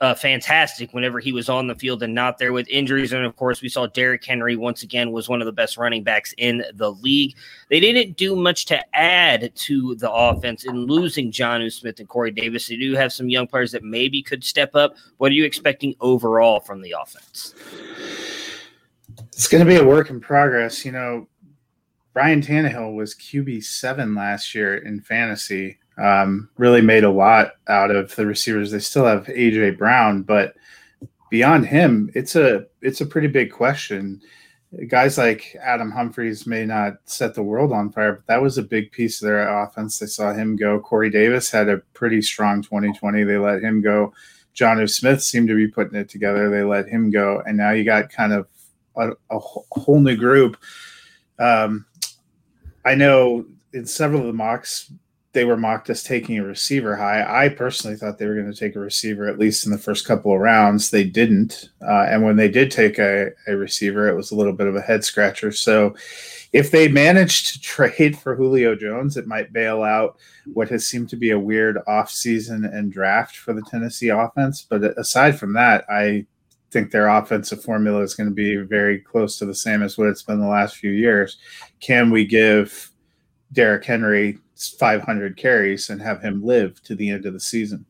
uh, 0.00 0.14
fantastic 0.14 0.94
whenever 0.94 1.20
he 1.20 1.30
was 1.30 1.48
on 1.48 1.66
the 1.66 1.74
field 1.74 2.02
and 2.02 2.14
not 2.14 2.38
there 2.38 2.52
with 2.52 2.66
injuries. 2.68 3.12
And 3.12 3.24
of 3.24 3.36
course, 3.36 3.60
we 3.60 3.68
saw 3.68 3.86
Derrick 3.86 4.24
Henry 4.24 4.56
once 4.56 4.82
again 4.82 5.12
was 5.12 5.28
one 5.28 5.42
of 5.42 5.46
the 5.46 5.52
best 5.52 5.76
running 5.76 6.02
backs 6.02 6.34
in 6.38 6.64
the 6.74 6.92
league. 6.92 7.36
They 7.68 7.80
didn't 7.80 8.16
do 8.16 8.34
much 8.34 8.64
to 8.66 8.96
add 8.96 9.54
to 9.54 9.94
the 9.96 10.10
offense 10.10 10.64
in 10.64 10.86
losing 10.86 11.30
Jonnu 11.30 11.70
Smith 11.70 12.00
and 12.00 12.08
Corey 12.08 12.30
Davis. 12.30 12.68
They 12.68 12.76
do 12.76 12.94
have 12.94 13.12
some 13.12 13.28
young 13.28 13.46
players 13.46 13.72
that 13.72 13.84
maybe 13.84 14.22
could 14.22 14.42
step 14.42 14.74
up. 14.74 14.96
What 15.18 15.32
are 15.32 15.34
you 15.34 15.44
expecting 15.44 15.94
overall 16.00 16.60
from 16.60 16.80
the 16.80 16.94
offense? 16.98 17.54
It's 19.32 19.48
going 19.48 19.64
to 19.64 19.68
be 19.68 19.76
a 19.76 19.84
work 19.84 20.08
in 20.08 20.18
progress. 20.18 20.84
You 20.84 20.92
know, 20.92 21.28
Brian 22.14 22.40
Tannehill 22.40 22.94
was 22.94 23.14
QB 23.14 23.64
seven 23.64 24.14
last 24.14 24.54
year 24.54 24.78
in 24.78 25.00
fantasy 25.00 25.78
um, 26.00 26.48
really 26.56 26.80
made 26.80 27.04
a 27.04 27.10
lot 27.10 27.52
out 27.68 27.90
of 27.90 28.14
the 28.16 28.26
receivers. 28.26 28.70
They 28.70 28.78
still 28.78 29.04
have 29.04 29.26
AJ 29.26 29.78
Brown, 29.78 30.22
but 30.22 30.54
beyond 31.30 31.66
him, 31.66 32.10
it's 32.14 32.36
a 32.36 32.66
it's 32.80 33.00
a 33.00 33.06
pretty 33.06 33.28
big 33.28 33.52
question. 33.52 34.20
Guys 34.86 35.18
like 35.18 35.56
Adam 35.60 35.90
Humphries 35.90 36.46
may 36.46 36.64
not 36.64 36.98
set 37.04 37.34
the 37.34 37.42
world 37.42 37.72
on 37.72 37.90
fire, 37.90 38.12
but 38.14 38.26
that 38.28 38.40
was 38.40 38.56
a 38.56 38.62
big 38.62 38.92
piece 38.92 39.20
of 39.20 39.26
their 39.26 39.62
offense. 39.62 39.98
They 39.98 40.06
saw 40.06 40.32
him 40.32 40.56
go. 40.56 40.78
Corey 40.78 41.10
Davis 41.10 41.50
had 41.50 41.68
a 41.68 41.78
pretty 41.92 42.22
strong 42.22 42.62
2020. 42.62 43.24
They 43.24 43.36
let 43.36 43.62
him 43.62 43.82
go. 43.82 44.12
Jonnu 44.54 44.88
Smith 44.88 45.22
seemed 45.22 45.48
to 45.48 45.56
be 45.56 45.68
putting 45.68 45.98
it 45.98 46.08
together. 46.08 46.48
They 46.48 46.62
let 46.62 46.88
him 46.88 47.10
go, 47.10 47.42
and 47.46 47.56
now 47.56 47.70
you 47.70 47.84
got 47.84 48.10
kind 48.10 48.32
of 48.32 48.46
a, 48.96 49.10
a 49.30 49.38
whole 49.38 50.00
new 50.00 50.16
group. 50.16 50.56
Um, 51.38 51.84
I 52.84 52.94
know 52.94 53.44
in 53.72 53.86
several 53.86 54.20
of 54.20 54.26
the 54.26 54.32
mocks, 54.32 54.92
they 55.32 55.44
were 55.44 55.56
mocked 55.56 55.88
as 55.90 56.02
taking 56.02 56.38
a 56.38 56.44
receiver 56.44 56.96
high. 56.96 57.44
I 57.44 57.48
personally 57.50 57.96
thought 57.96 58.18
they 58.18 58.26
were 58.26 58.34
going 58.34 58.52
to 58.52 58.58
take 58.58 58.74
a 58.74 58.80
receiver 58.80 59.28
at 59.28 59.38
least 59.38 59.64
in 59.64 59.70
the 59.70 59.78
first 59.78 60.04
couple 60.04 60.34
of 60.34 60.40
rounds. 60.40 60.90
They 60.90 61.04
didn't, 61.04 61.70
uh, 61.82 62.06
and 62.08 62.24
when 62.24 62.36
they 62.36 62.48
did 62.48 62.70
take 62.70 62.98
a, 62.98 63.30
a 63.46 63.56
receiver, 63.56 64.08
it 64.08 64.16
was 64.16 64.32
a 64.32 64.34
little 64.34 64.52
bit 64.52 64.66
of 64.66 64.74
a 64.74 64.80
head 64.80 65.04
scratcher. 65.04 65.52
So, 65.52 65.94
if 66.52 66.72
they 66.72 66.88
manage 66.88 67.52
to 67.52 67.60
trade 67.62 68.18
for 68.18 68.34
Julio 68.34 68.74
Jones, 68.74 69.16
it 69.16 69.28
might 69.28 69.52
bail 69.52 69.84
out 69.84 70.18
what 70.52 70.68
has 70.70 70.86
seemed 70.86 71.08
to 71.10 71.16
be 71.16 71.30
a 71.30 71.38
weird 71.38 71.78
offseason 71.86 72.72
and 72.74 72.92
draft 72.92 73.36
for 73.36 73.52
the 73.52 73.62
Tennessee 73.70 74.08
offense. 74.08 74.66
But 74.68 74.98
aside 74.98 75.38
from 75.38 75.52
that, 75.52 75.84
I 75.88 76.26
think 76.72 76.90
their 76.90 77.08
offensive 77.08 77.62
formula 77.62 78.00
is 78.00 78.14
going 78.14 78.28
to 78.28 78.34
be 78.34 78.56
very 78.56 78.98
close 78.98 79.38
to 79.38 79.46
the 79.46 79.54
same 79.54 79.82
as 79.82 79.96
what 79.96 80.08
it's 80.08 80.22
been 80.22 80.40
the 80.40 80.46
last 80.48 80.76
few 80.76 80.90
years. 80.90 81.36
Can 81.80 82.10
we 82.10 82.24
give 82.24 82.90
Derrick 83.52 83.84
Henry 83.84 84.38
500 84.68 85.36
carries 85.36 85.90
and 85.90 86.00
have 86.02 86.22
him 86.22 86.44
live 86.44 86.82
to 86.82 86.94
the 86.94 87.10
end 87.10 87.26
of 87.26 87.32
the 87.32 87.40
season? 87.40 87.86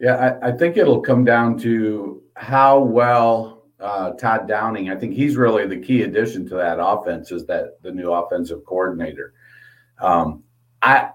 Yeah, 0.00 0.36
I, 0.42 0.48
I 0.48 0.52
think 0.52 0.76
it'll 0.76 1.00
come 1.00 1.24
down 1.24 1.58
to 1.60 2.22
how 2.36 2.80
well 2.80 3.64
uh, 3.80 4.10
Todd 4.12 4.48
Downing. 4.48 4.90
I 4.90 4.96
think 4.96 5.14
he's 5.14 5.36
really 5.36 5.66
the 5.66 5.78
key 5.78 6.02
addition 6.02 6.48
to 6.48 6.54
that 6.56 6.78
offense. 6.80 7.30
Is 7.32 7.46
that 7.46 7.80
the 7.82 7.92
new 7.92 8.12
offensive 8.12 8.64
coordinator? 8.64 9.34
Um, 10.00 10.42
I 10.82 11.10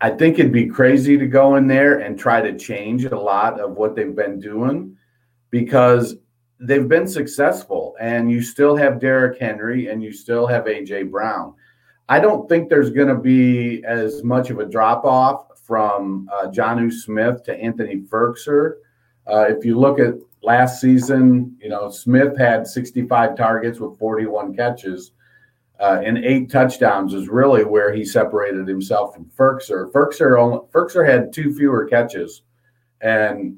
I 0.00 0.10
think 0.10 0.38
it'd 0.38 0.52
be 0.52 0.66
crazy 0.66 1.16
to 1.16 1.26
go 1.26 1.56
in 1.56 1.68
there 1.68 2.00
and 2.00 2.18
try 2.18 2.40
to 2.40 2.58
change 2.58 3.04
a 3.04 3.16
lot 3.18 3.60
of 3.60 3.76
what 3.76 3.94
they've 3.94 4.16
been 4.16 4.40
doing 4.40 4.96
because 5.50 6.16
they've 6.58 6.88
been 6.88 7.06
successful 7.06 7.94
and 8.00 8.30
you 8.30 8.42
still 8.42 8.74
have 8.74 9.00
Derrick 9.00 9.38
Henry 9.38 9.88
and 9.88 10.02
you 10.02 10.12
still 10.12 10.46
have 10.46 10.64
AJ 10.64 11.10
Brown. 11.10 11.54
I 12.12 12.20
don't 12.20 12.46
think 12.46 12.68
there's 12.68 12.90
going 12.90 13.08
to 13.08 13.14
be 13.14 13.82
as 13.86 14.22
much 14.22 14.50
of 14.50 14.58
a 14.58 14.66
drop 14.66 15.06
off 15.06 15.46
from 15.64 16.28
uh, 16.30 16.48
Jonnu 16.48 16.92
Smith 16.92 17.42
to 17.44 17.56
Anthony 17.56 18.02
Firkser. 18.02 18.74
Uh, 19.26 19.46
if 19.48 19.64
you 19.64 19.80
look 19.80 19.98
at 19.98 20.16
last 20.42 20.78
season, 20.78 21.56
you 21.58 21.70
know, 21.70 21.88
Smith 21.88 22.36
had 22.36 22.66
65 22.66 23.34
targets 23.34 23.80
with 23.80 23.98
41 23.98 24.54
catches. 24.54 25.12
Uh, 25.80 26.02
and 26.04 26.18
eight 26.18 26.50
touchdowns 26.50 27.14
is 27.14 27.30
really 27.30 27.64
where 27.64 27.94
he 27.94 28.04
separated 28.04 28.68
himself 28.68 29.14
from 29.14 29.24
Firkser. 29.34 29.90
Firkser 29.90 30.38
only 30.38 30.58
Firkser 30.70 31.08
had 31.08 31.32
two 31.32 31.54
fewer 31.54 31.86
catches, 31.86 32.42
and 33.00 33.56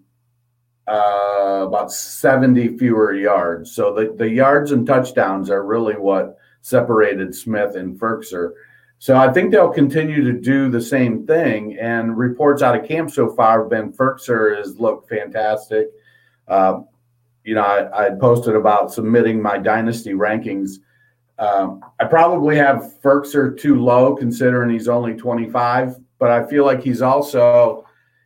uh, 0.87 1.65
about 1.67 1.91
70 1.91 2.79
fewer 2.79 3.15
yards. 3.15 3.73
So 3.73 3.93
the, 3.93 4.15
the 4.17 4.31
yards 4.31 4.71
and 4.71 4.87
touchdowns 4.87 5.51
are 5.51 5.65
really 5.65 5.95
what 5.95 6.39
separated 6.65 7.35
Smith 7.35 7.77
and 7.77 8.01
Firkser. 8.01 8.53
So 8.99 9.17
I 9.17 9.31
think 9.31 9.53
they'll 9.53 9.69
continue 9.69 10.25
to 10.25 10.33
do 10.33 10.71
the 10.71 10.81
same 10.81 11.27
thing. 11.27 11.77
And 11.79 12.17
reports 12.17 12.63
out 12.63 12.75
of 12.75 12.89
camp 12.89 13.11
so 13.11 13.29
far 13.35 13.61
have 13.61 13.71
been 13.71 13.93
Firkser 13.93 14.57
has 14.57 14.81
looked 14.81 15.11
fantastic. 15.11 15.89
Uh, 16.49 16.81
you 17.45 17.55
know, 17.55 17.61
I, 17.61 18.07
I, 18.07 18.11
posted 18.19 18.57
about 18.57 18.91
submitting 18.91 19.43
my 19.43 19.59
dynasty 19.59 20.13
rankings. 20.13 20.77
Um, 21.39 21.85
I 22.01 22.07
probably 22.07 22.57
have 22.57 22.95
Firkser 23.03 23.59
too 23.59 23.79
low 23.79 24.17
considering 24.17 24.71
he's 24.71 24.89
only 24.89 25.15
25, 25.15 25.97
but 26.19 26.31
I 26.31 26.47
feel 26.47 26.65
like 26.65 26.83
he's 26.83 27.03
also 27.03 27.85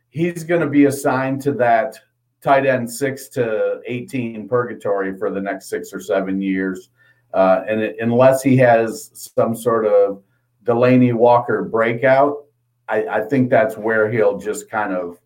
he's 0.09 0.45
going 0.45 0.61
to 0.61 0.67
be 0.67 0.85
assigned 0.85 1.41
to 1.41 1.51
that 1.53 1.99
tight 2.41 2.65
end 2.65 2.89
six 2.89 3.27
to 3.29 3.81
18 3.85 4.47
purgatory 4.47 5.17
for 5.17 5.29
the 5.29 5.41
next 5.41 5.67
six 5.67 5.91
or 5.91 5.99
seven 5.99 6.41
years. 6.41 6.89
Uh, 7.33 7.63
and 7.67 7.81
it, 7.81 7.95
unless 7.99 8.41
he 8.41 8.57
has 8.57 9.11
some 9.35 9.55
sort 9.55 9.85
of 9.85 10.23
Delanie 10.63 11.13
Walker 11.13 11.63
breakout, 11.63 12.45
I, 12.87 13.05
I, 13.05 13.21
think 13.21 13.49
that's 13.49 13.77
where 13.77 14.11
he'll 14.11 14.39
just 14.39 14.69
kind 14.69 14.93
of 14.93 15.19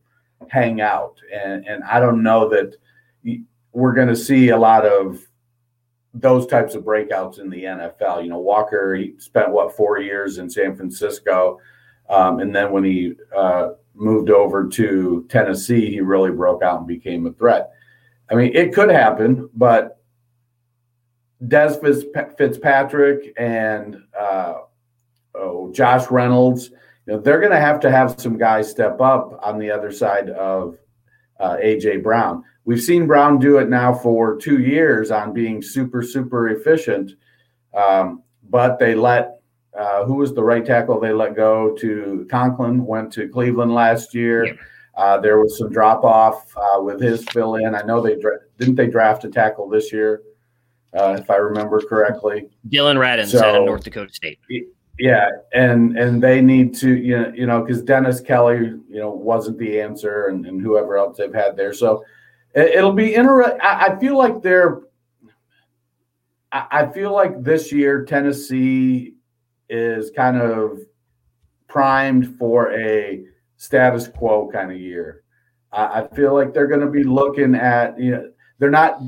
hang 0.49 0.81
out. 0.81 1.15
And, 1.33 1.65
and 1.65 1.83
I 1.85 2.01
don't 2.01 2.21
know 2.21 2.49
that 2.49 2.75
we're 3.71 3.93
going 3.93 4.09
to 4.09 4.15
see 4.15 4.49
a 4.49 4.57
lot 4.57 4.85
of 4.85 5.19
those 6.13 6.45
types 6.45 6.75
of 6.75 6.83
breakouts 6.83 7.39
in 7.39 7.49
the 7.49 7.63
NFL. 7.63 8.23
You 8.23 8.29
know, 8.29 8.39
Walker, 8.39 8.95
he 8.95 9.15
spent 9.17 9.51
what, 9.51 9.75
four 9.75 9.99
years 9.99 10.37
in 10.37 10.49
San 10.49 10.75
Francisco. 10.75 11.59
Um, 12.09 12.39
and 12.39 12.55
then 12.55 12.71
when 12.71 12.83
he 12.83 13.13
uh, 13.35 13.69
moved 13.95 14.29
over 14.29 14.67
to 14.67 15.25
Tennessee, 15.29 15.89
he 15.89 16.01
really 16.01 16.31
broke 16.31 16.61
out 16.61 16.79
and 16.79 16.87
became 16.87 17.25
a 17.25 17.33
threat. 17.33 17.71
I 18.29 18.35
mean, 18.35 18.51
it 18.53 18.73
could 18.73 18.89
happen, 18.89 19.49
but 19.55 20.02
Dez 21.47 22.35
Fitzpatrick 22.37 23.33
and 23.37 23.97
uh, 24.19 24.55
oh, 25.35 25.71
Josh 25.71 26.09
Reynolds, 26.09 26.69
you 27.05 27.13
know, 27.13 27.19
they're 27.19 27.39
going 27.39 27.51
to 27.51 27.59
have 27.59 27.79
to 27.81 27.91
have 27.91 28.19
some 28.19 28.37
guys 28.37 28.69
step 28.69 29.01
up 29.01 29.39
on 29.43 29.59
the 29.59 29.69
other 29.69 29.91
side 29.91 30.29
of 30.29 30.77
uh, 31.39 31.57
AJ 31.57 32.03
Brown. 32.03 32.43
We've 32.65 32.81
seen 32.81 33.07
Brown 33.07 33.39
do 33.39 33.57
it 33.57 33.69
now 33.69 33.93
for 33.93 34.37
two 34.37 34.61
years 34.61 35.11
on 35.11 35.33
being 35.33 35.61
super, 35.61 36.01
super 36.01 36.49
efficient, 36.49 37.11
um, 37.73 38.23
but 38.49 38.79
they 38.79 38.95
let 38.95 39.41
uh, 39.77 40.05
who 40.05 40.15
was 40.15 40.33
the 40.33 40.43
right 40.43 40.65
tackle 40.65 40.99
they 40.99 41.11
let 41.11 41.35
go 41.35 41.75
to 41.75 42.27
Conklin, 42.29 42.85
went 42.85 43.11
to 43.13 43.27
Cleveland 43.27 43.73
last 43.73 44.13
year. 44.13 44.57
Uh, 44.95 45.17
there 45.17 45.39
was 45.39 45.57
some 45.57 45.71
drop 45.71 46.03
off 46.03 46.55
uh, 46.55 46.79
with 46.79 47.01
his 47.01 47.23
fill 47.29 47.55
in. 47.55 47.73
I 47.73 47.81
know 47.81 47.99
they 47.99 48.15
dra- 48.15 48.37
didn't 48.59 48.75
they 48.75 48.87
draft 48.87 49.23
a 49.23 49.29
tackle 49.29 49.67
this 49.67 49.91
year, 49.91 50.21
uh, 50.97 51.17
if 51.19 51.29
I 51.29 51.35
remember 51.35 51.81
correctly. 51.81 52.49
Dillon 52.69 52.97
Radunz 52.97 53.31
so, 53.31 53.39
out 53.39 53.55
of 53.55 53.65
North 53.65 53.83
Dakota 53.83 54.13
State. 54.13 54.39
Yeah, 54.99 55.29
and 55.53 55.97
and 55.97 56.21
they 56.21 56.41
need 56.41 56.75
to 56.75 56.95
you 56.95 57.19
know 57.19 57.33
you 57.35 57.45
know 57.47 57.61
because 57.61 57.81
Dennis 57.81 58.19
Kelly 58.21 58.57
you 58.57 58.99
know 58.99 59.09
wasn't 59.09 59.57
the 59.57 59.81
answer 59.81 60.27
and, 60.27 60.45
and 60.45 60.61
whoever 60.61 60.97
else 60.97 61.17
they've 61.17 61.33
had 61.33 61.57
there. 61.57 61.73
So 61.73 62.03
it, 62.53 62.83
will 62.83 62.93
be 62.93 63.15
interesting. 63.15 63.59
I 63.61 63.97
feel 63.99 64.17
like 64.17 64.41
they're. 64.41 64.81
I 66.51 66.85
feel 66.91 67.11
like 67.11 67.41
this 67.41 67.71
year 67.71 68.05
Tennessee 68.05 69.15
is 69.69 70.11
kind 70.11 70.37
of 70.37 70.77
primed 71.67 72.37
for 72.37 72.71
a 72.73 73.25
status 73.57 74.07
quo 74.07 74.47
kind 74.53 74.71
of 74.71 74.77
year. 74.77 75.23
I, 75.71 76.01
I 76.01 76.07
feel 76.15 76.35
like 76.35 76.53
they're 76.53 76.67
going 76.67 76.81
to 76.81 76.91
be 76.91 77.03
looking 77.03 77.55
at, 77.55 77.99
you 77.99 78.11
know, 78.11 78.31
they're 78.59 78.69
not, 78.69 78.99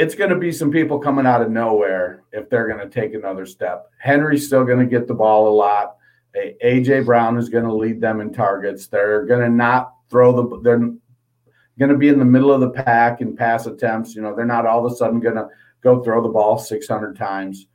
it's 0.00 0.14
going 0.14 0.30
to 0.30 0.36
be 0.36 0.50
some 0.50 0.70
people 0.70 0.98
coming 0.98 1.26
out 1.26 1.42
of 1.42 1.50
nowhere 1.50 2.22
if 2.32 2.48
they're 2.48 2.66
going 2.66 2.80
to 2.80 2.88
take 2.88 3.12
another 3.12 3.44
step. 3.44 3.90
Henry's 3.98 4.46
still 4.46 4.64
going 4.64 4.78
to 4.78 4.86
get 4.86 5.06
the 5.06 5.12
ball 5.12 5.46
a 5.48 5.54
lot. 5.54 5.96
AJ 6.34 7.04
Brown 7.04 7.36
is 7.36 7.50
going 7.50 7.64
to 7.64 7.74
lead 7.74 8.00
them 8.00 8.22
in 8.22 8.32
targets. 8.32 8.86
They're 8.86 9.26
going 9.26 9.42
to 9.42 9.50
not 9.50 9.92
throw 10.08 10.32
the, 10.32 10.60
they're 10.62 10.78
going 10.78 11.90
to 11.90 11.98
be 11.98 12.08
in 12.08 12.18
the 12.18 12.24
middle 12.24 12.50
of 12.50 12.62
the 12.62 12.70
pack 12.70 13.20
in 13.20 13.36
pass 13.36 13.66
attempts. 13.66 14.14
You 14.14 14.22
know, 14.22 14.34
they're 14.34 14.46
not 14.46 14.64
all 14.64 14.86
of 14.86 14.90
a 14.90 14.96
sudden 14.96 15.20
going 15.20 15.34
to 15.34 15.48
go 15.82 16.02
throw 16.02 16.22
the 16.22 16.30
ball 16.30 16.56
600 16.56 17.14
times. 17.14 17.66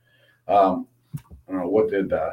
Um, 0.48 0.88
don't 1.48 1.60
know 1.60 1.68
what 1.68 1.90
did 1.90 2.12
uh, 2.12 2.32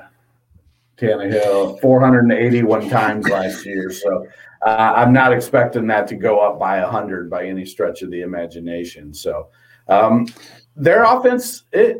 Tannehill 0.97 1.79
481 1.81 2.89
times 2.89 3.29
last 3.29 3.63
year. 3.63 3.91
So 3.91 4.27
uh, 4.65 4.93
I'm 4.95 5.13
not 5.13 5.33
expecting 5.33 5.85
that 5.87 6.07
to 6.07 6.15
go 6.15 6.39
up 6.39 6.57
by 6.57 6.81
100 6.81 7.29
by 7.29 7.45
any 7.45 7.63
stretch 7.63 8.01
of 8.01 8.09
the 8.09 8.21
imagination. 8.21 9.13
So 9.13 9.49
um, 9.87 10.27
their 10.75 11.03
offense, 11.03 11.63
it 11.71 11.99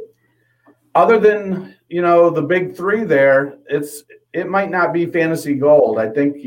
other 0.96 1.20
than 1.20 1.76
you 1.90 2.02
know 2.02 2.30
the 2.30 2.42
big 2.42 2.76
three 2.76 3.04
there, 3.04 3.58
it's 3.68 4.04
it 4.34 4.50
might 4.50 4.72
not 4.72 4.94
be 4.94 5.06
fantasy 5.06 5.56
gold. 5.56 6.00
I 6.00 6.10
think 6.10 6.38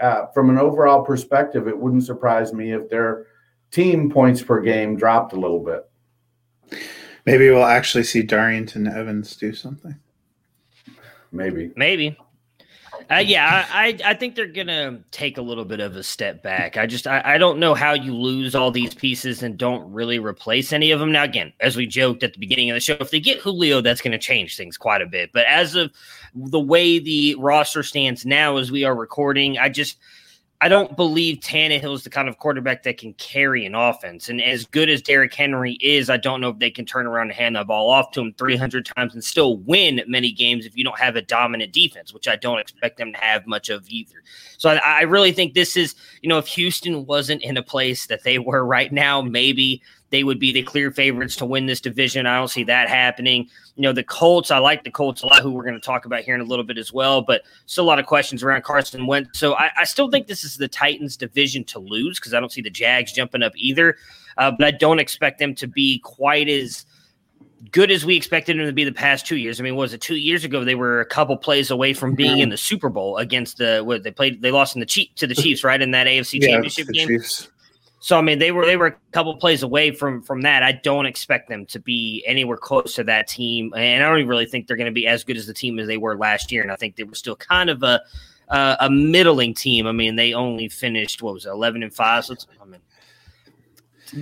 uh, 0.00 0.26
from 0.26 0.50
an 0.50 0.58
overall 0.58 1.04
perspective, 1.04 1.68
it 1.68 1.78
wouldn't 1.78 2.04
surprise 2.04 2.52
me 2.52 2.72
if 2.72 2.88
their 2.88 3.26
team 3.70 4.10
points 4.10 4.42
per 4.42 4.60
game 4.60 4.96
dropped 4.96 5.32
a 5.32 5.40
little 5.40 5.60
bit. 5.60 5.88
Maybe 7.26 7.48
we'll 7.50 7.64
actually 7.64 8.04
see 8.04 8.22
Darrynton 8.22 8.92
Evans 8.94 9.34
do 9.36 9.54
something. 9.54 9.96
Maybe. 11.32 11.72
Maybe. 11.74 12.18
Uh, 13.10 13.16
yeah, 13.16 13.66
I, 13.70 13.98
I 14.04 14.14
think 14.14 14.34
they're 14.34 14.46
gonna 14.46 15.00
take 15.10 15.36
a 15.36 15.42
little 15.42 15.64
bit 15.64 15.80
of 15.80 15.96
a 15.96 16.02
step 16.02 16.42
back. 16.42 16.76
I 16.76 16.86
just 16.86 17.06
I, 17.06 17.20
I 17.24 17.38
don't 17.38 17.58
know 17.58 17.74
how 17.74 17.92
you 17.92 18.14
lose 18.14 18.54
all 18.54 18.70
these 18.70 18.94
pieces 18.94 19.42
and 19.42 19.58
don't 19.58 19.92
really 19.92 20.18
replace 20.18 20.72
any 20.72 20.90
of 20.90 21.00
them. 21.00 21.12
Now, 21.12 21.24
again, 21.24 21.52
as 21.60 21.76
we 21.76 21.86
joked 21.86 22.22
at 22.22 22.32
the 22.32 22.38
beginning 22.38 22.70
of 22.70 22.74
the 22.74 22.80
show, 22.80 22.96
if 23.00 23.10
they 23.10 23.20
get 23.20 23.40
Julio, 23.40 23.80
that's 23.80 24.00
to 24.00 24.18
change 24.18 24.56
things 24.56 24.76
quite 24.76 25.02
a 25.02 25.06
bit. 25.06 25.30
But 25.32 25.46
as 25.46 25.74
of 25.74 25.92
the 26.34 26.60
way 26.60 26.98
the 26.98 27.34
roster 27.38 27.82
stands 27.82 28.24
now, 28.24 28.56
as 28.56 28.72
we 28.72 28.84
are 28.84 28.94
recording, 28.94 29.58
I 29.58 29.68
just 29.68 29.98
I 30.64 30.68
don't 30.68 30.96
believe 30.96 31.40
Tannehill 31.40 31.94
is 31.94 32.04
the 32.04 32.10
kind 32.10 32.26
of 32.26 32.38
quarterback 32.38 32.84
that 32.84 32.96
can 32.96 33.12
carry 33.14 33.66
an 33.66 33.74
offense. 33.74 34.30
And 34.30 34.40
as 34.40 34.64
good 34.64 34.88
as 34.88 35.02
Derrick 35.02 35.34
Henry 35.34 35.74
is, 35.74 36.08
I 36.08 36.16
don't 36.16 36.40
know 36.40 36.48
if 36.48 36.58
they 36.58 36.70
can 36.70 36.86
turn 36.86 37.06
around 37.06 37.26
and 37.26 37.36
hand 37.36 37.56
the 37.56 37.64
ball 37.64 37.90
off 37.90 38.12
to 38.12 38.22
him 38.22 38.32
300 38.38 38.86
times 38.86 39.12
and 39.12 39.22
still 39.22 39.58
win 39.58 40.00
many 40.06 40.32
games 40.32 40.64
if 40.64 40.74
you 40.74 40.82
don't 40.82 40.98
have 40.98 41.16
a 41.16 41.20
dominant 41.20 41.74
defense, 41.74 42.14
which 42.14 42.26
I 42.26 42.36
don't 42.36 42.60
expect 42.60 42.96
them 42.96 43.12
to 43.12 43.18
have 43.18 43.46
much 43.46 43.68
of 43.68 43.86
either. 43.90 44.22
So 44.56 44.70
I, 44.70 44.76
I 44.76 45.02
really 45.02 45.32
think 45.32 45.52
this 45.52 45.76
is, 45.76 45.96
you 46.22 46.30
know, 46.30 46.38
if 46.38 46.46
Houston 46.46 47.04
wasn't 47.04 47.42
in 47.42 47.58
a 47.58 47.62
place 47.62 48.06
that 48.06 48.22
they 48.22 48.38
were 48.38 48.64
right 48.64 48.90
now, 48.90 49.20
maybe 49.20 49.82
they 50.08 50.24
would 50.24 50.38
be 50.38 50.50
the 50.50 50.62
clear 50.62 50.90
favorites 50.90 51.36
to 51.36 51.44
win 51.44 51.66
this 51.66 51.82
division. 51.82 52.24
I 52.24 52.38
don't 52.38 52.48
see 52.48 52.64
that 52.64 52.88
happening. 52.88 53.50
You 53.76 53.82
know, 53.82 53.92
the 53.92 54.04
Colts, 54.04 54.50
I 54.50 54.58
like 54.58 54.84
the 54.84 54.90
Colts 54.90 55.22
a 55.22 55.26
lot, 55.26 55.42
who 55.42 55.50
we're 55.50 55.64
going 55.64 55.74
to 55.74 55.80
talk 55.80 56.04
about 56.04 56.20
here 56.20 56.34
in 56.34 56.40
a 56.40 56.44
little 56.44 56.64
bit 56.64 56.78
as 56.78 56.92
well, 56.92 57.22
but 57.22 57.42
still 57.66 57.84
a 57.84 57.86
lot 57.86 57.98
of 57.98 58.06
questions 58.06 58.42
around 58.42 58.62
Carson 58.62 59.06
Wentz. 59.06 59.38
So 59.38 59.54
I, 59.54 59.70
I 59.78 59.84
still 59.84 60.10
think 60.10 60.26
this 60.28 60.44
is 60.44 60.56
the 60.56 60.68
Titans' 60.68 61.16
division 61.16 61.64
to 61.64 61.80
lose 61.80 62.20
because 62.20 62.34
I 62.34 62.40
don't 62.40 62.52
see 62.52 62.60
the 62.60 62.70
Jags 62.70 63.12
jumping 63.12 63.42
up 63.42 63.52
either. 63.56 63.96
Uh, 64.36 64.50
but 64.50 64.66
I 64.66 64.70
don't 64.70 64.98
expect 64.98 65.38
them 65.38 65.54
to 65.56 65.66
be 65.66 66.00
quite 66.00 66.48
as 66.48 66.86
good 67.70 67.90
as 67.90 68.04
we 68.04 68.16
expected 68.16 68.58
them 68.58 68.66
to 68.66 68.72
be 68.72 68.84
the 68.84 68.92
past 68.92 69.26
two 69.26 69.36
years. 69.36 69.60
I 69.60 69.62
mean, 69.62 69.76
was 69.76 69.92
it 69.92 70.00
two 70.00 70.16
years 70.16 70.44
ago? 70.44 70.64
They 70.64 70.74
were 70.74 71.00
a 71.00 71.06
couple 71.06 71.36
plays 71.36 71.70
away 71.70 71.94
from 71.94 72.14
being 72.14 72.38
in 72.38 72.48
the 72.48 72.56
Super 72.56 72.88
Bowl 72.88 73.16
against 73.18 73.58
the 73.58 73.82
what 73.84 74.02
they 74.02 74.10
played. 74.10 74.42
They 74.42 74.50
lost 74.50 74.76
in 74.76 74.80
the 74.80 74.86
Chief 74.86 75.14
to 75.16 75.26
the 75.26 75.34
Chiefs, 75.34 75.64
right, 75.64 75.80
in 75.80 75.90
that 75.92 76.06
AFC 76.06 76.40
Yeah, 76.40 76.48
Championship 76.48 76.88
game. 76.88 77.08
Chiefs. 77.08 77.48
So 78.04 78.18
I 78.18 78.20
mean, 78.20 78.38
they 78.38 78.52
were 78.52 78.66
they 78.66 78.76
were 78.76 78.88
a 78.88 78.96
couple 79.12 79.34
plays 79.36 79.62
away 79.62 79.90
from 79.90 80.20
from 80.20 80.42
that. 80.42 80.62
I 80.62 80.72
don't 80.72 81.06
expect 81.06 81.48
them 81.48 81.64
to 81.64 81.80
be 81.80 82.22
anywhere 82.26 82.58
close 82.58 82.94
to 82.96 83.04
that 83.04 83.28
team, 83.28 83.72
and 83.74 84.04
I 84.04 84.06
don't 84.06 84.18
even 84.18 84.28
really 84.28 84.44
think 84.44 84.66
they're 84.66 84.76
going 84.76 84.90
to 84.90 84.92
be 84.92 85.06
as 85.06 85.24
good 85.24 85.38
as 85.38 85.46
the 85.46 85.54
team 85.54 85.78
as 85.78 85.86
they 85.86 85.96
were 85.96 86.14
last 86.14 86.52
year. 86.52 86.60
And 86.60 86.70
I 86.70 86.76
think 86.76 86.96
they 86.96 87.04
were 87.04 87.14
still 87.14 87.34
kind 87.34 87.70
of 87.70 87.82
a 87.82 88.02
uh, 88.50 88.76
a 88.80 88.90
middling 88.90 89.54
team. 89.54 89.86
I 89.86 89.92
mean, 89.92 90.16
they 90.16 90.34
only 90.34 90.68
finished 90.68 91.22
what 91.22 91.32
was 91.32 91.46
it, 91.46 91.48
eleven 91.48 91.82
and 91.82 91.94
five. 91.94 92.26
So 92.26 92.34
it's, 92.34 92.46
I 92.60 92.66
mean, 92.66 92.82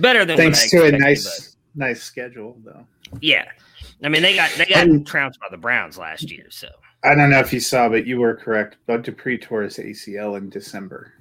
better 0.01 0.23
than 0.23 0.37
Thanks 0.37 0.71
to 0.71 0.85
a 0.85 0.91
nice 0.93 1.57
nice 1.75 2.01
schedule, 2.01 2.55
though. 2.63 2.87
yeah. 3.19 3.49
I 4.01 4.07
mean, 4.07 4.21
they 4.21 4.33
got 4.33 4.49
they 4.57 4.65
got 4.65 4.87
Um, 4.87 5.03
trounced 5.03 5.41
by 5.41 5.47
the 5.51 5.57
Browns 5.57 5.97
last 5.97 6.31
year. 6.31 6.45
So 6.51 6.69
I 7.03 7.15
don't 7.15 7.29
know 7.29 7.39
if 7.39 7.51
you 7.51 7.59
saw, 7.59 7.89
but 7.89 8.07
you 8.07 8.17
were 8.17 8.33
correct. 8.33 8.77
Bud 8.87 9.03
Dupree 9.03 9.37
tore 9.37 9.63
his 9.63 9.75
ACL 9.75 10.37
in 10.37 10.49
December. 10.49 11.11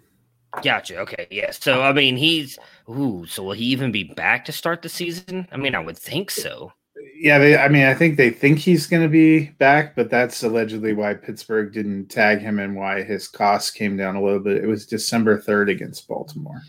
Gotcha. 0.62 0.99
Okay, 0.99 1.26
yeah. 1.30 1.50
So 1.50 1.82
I 1.82 1.92
mean, 1.92 2.16
he's 2.16 2.59
ooh. 2.88 3.26
So 3.26 3.42
will 3.42 3.52
he 3.52 3.64
even 3.66 3.92
be 3.92 4.04
back 4.04 4.44
to 4.47 4.52
start 4.52 4.82
the 4.82 4.88
season? 4.88 5.49
I 5.52 5.56
mean, 5.56 5.75
I 5.75 5.80
would 5.80 5.99
think 5.99 6.30
so. 6.30 6.73
Yeah, 7.16 7.38
they, 7.38 7.56
I 7.56 7.68
mean, 7.68 7.85
I 7.85 7.94
think 7.94 8.16
they 8.16 8.30
think 8.30 8.59
he's 8.59 8.87
going 8.87 9.02
to 9.02 9.09
be 9.09 9.47
back, 9.59 9.94
but 9.94 10.11
that's 10.11 10.42
allegedly 10.42 10.92
why 10.92 11.14
Pittsburgh 11.14 11.73
didn't 11.73 12.09
tag 12.09 12.40
him 12.40 12.59
and 12.59 12.76
why 12.76 13.02
his 13.02 13.28
costs 13.28 13.71
came 13.71 13.97
down 13.97 14.16
a 14.16 14.23
little 14.23 14.40
bit. 14.40 14.62
It 14.62 14.66
was 14.66 14.87
December 14.87 15.40
3rd 15.40 15.71
against 15.71 16.06
Baltimore. 16.09 16.62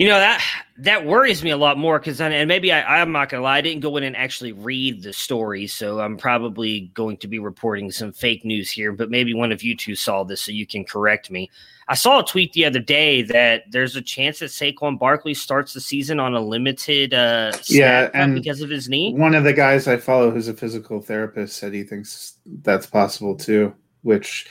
You 0.00 0.08
know 0.08 0.18
that 0.18 0.42
that 0.78 1.04
worries 1.04 1.44
me 1.44 1.50
a 1.50 1.58
lot 1.58 1.76
more 1.76 1.98
because 1.98 2.22
and 2.22 2.48
maybe 2.48 2.72
I, 2.72 3.02
I'm 3.02 3.12
not 3.12 3.28
gonna 3.28 3.42
lie, 3.42 3.58
I 3.58 3.60
didn't 3.60 3.82
go 3.82 3.98
in 3.98 4.02
and 4.02 4.16
actually 4.16 4.52
read 4.52 5.02
the 5.02 5.12
story, 5.12 5.66
so 5.66 6.00
I'm 6.00 6.16
probably 6.16 6.90
going 6.94 7.18
to 7.18 7.28
be 7.28 7.38
reporting 7.38 7.90
some 7.90 8.10
fake 8.10 8.42
news 8.42 8.70
here. 8.70 8.92
But 8.92 9.10
maybe 9.10 9.34
one 9.34 9.52
of 9.52 9.62
you 9.62 9.76
two 9.76 9.94
saw 9.94 10.24
this, 10.24 10.40
so 10.40 10.52
you 10.52 10.66
can 10.66 10.86
correct 10.86 11.30
me. 11.30 11.50
I 11.88 11.96
saw 11.96 12.20
a 12.20 12.24
tweet 12.24 12.54
the 12.54 12.64
other 12.64 12.78
day 12.78 13.20
that 13.24 13.64
there's 13.70 13.94
a 13.94 14.00
chance 14.00 14.38
that 14.38 14.46
Saquon 14.46 14.98
Barkley 14.98 15.34
starts 15.34 15.74
the 15.74 15.82
season 15.82 16.18
on 16.18 16.32
a 16.32 16.40
limited 16.40 17.12
uh, 17.12 17.52
Yeah, 17.66 18.08
and 18.14 18.34
because 18.34 18.62
of 18.62 18.70
his 18.70 18.88
knee. 18.88 19.12
One 19.12 19.34
of 19.34 19.44
the 19.44 19.52
guys 19.52 19.86
I 19.86 19.98
follow 19.98 20.30
who's 20.30 20.48
a 20.48 20.54
physical 20.54 21.02
therapist 21.02 21.58
said 21.58 21.74
he 21.74 21.82
thinks 21.82 22.38
that's 22.62 22.86
possible 22.86 23.36
too, 23.36 23.74
which 24.00 24.46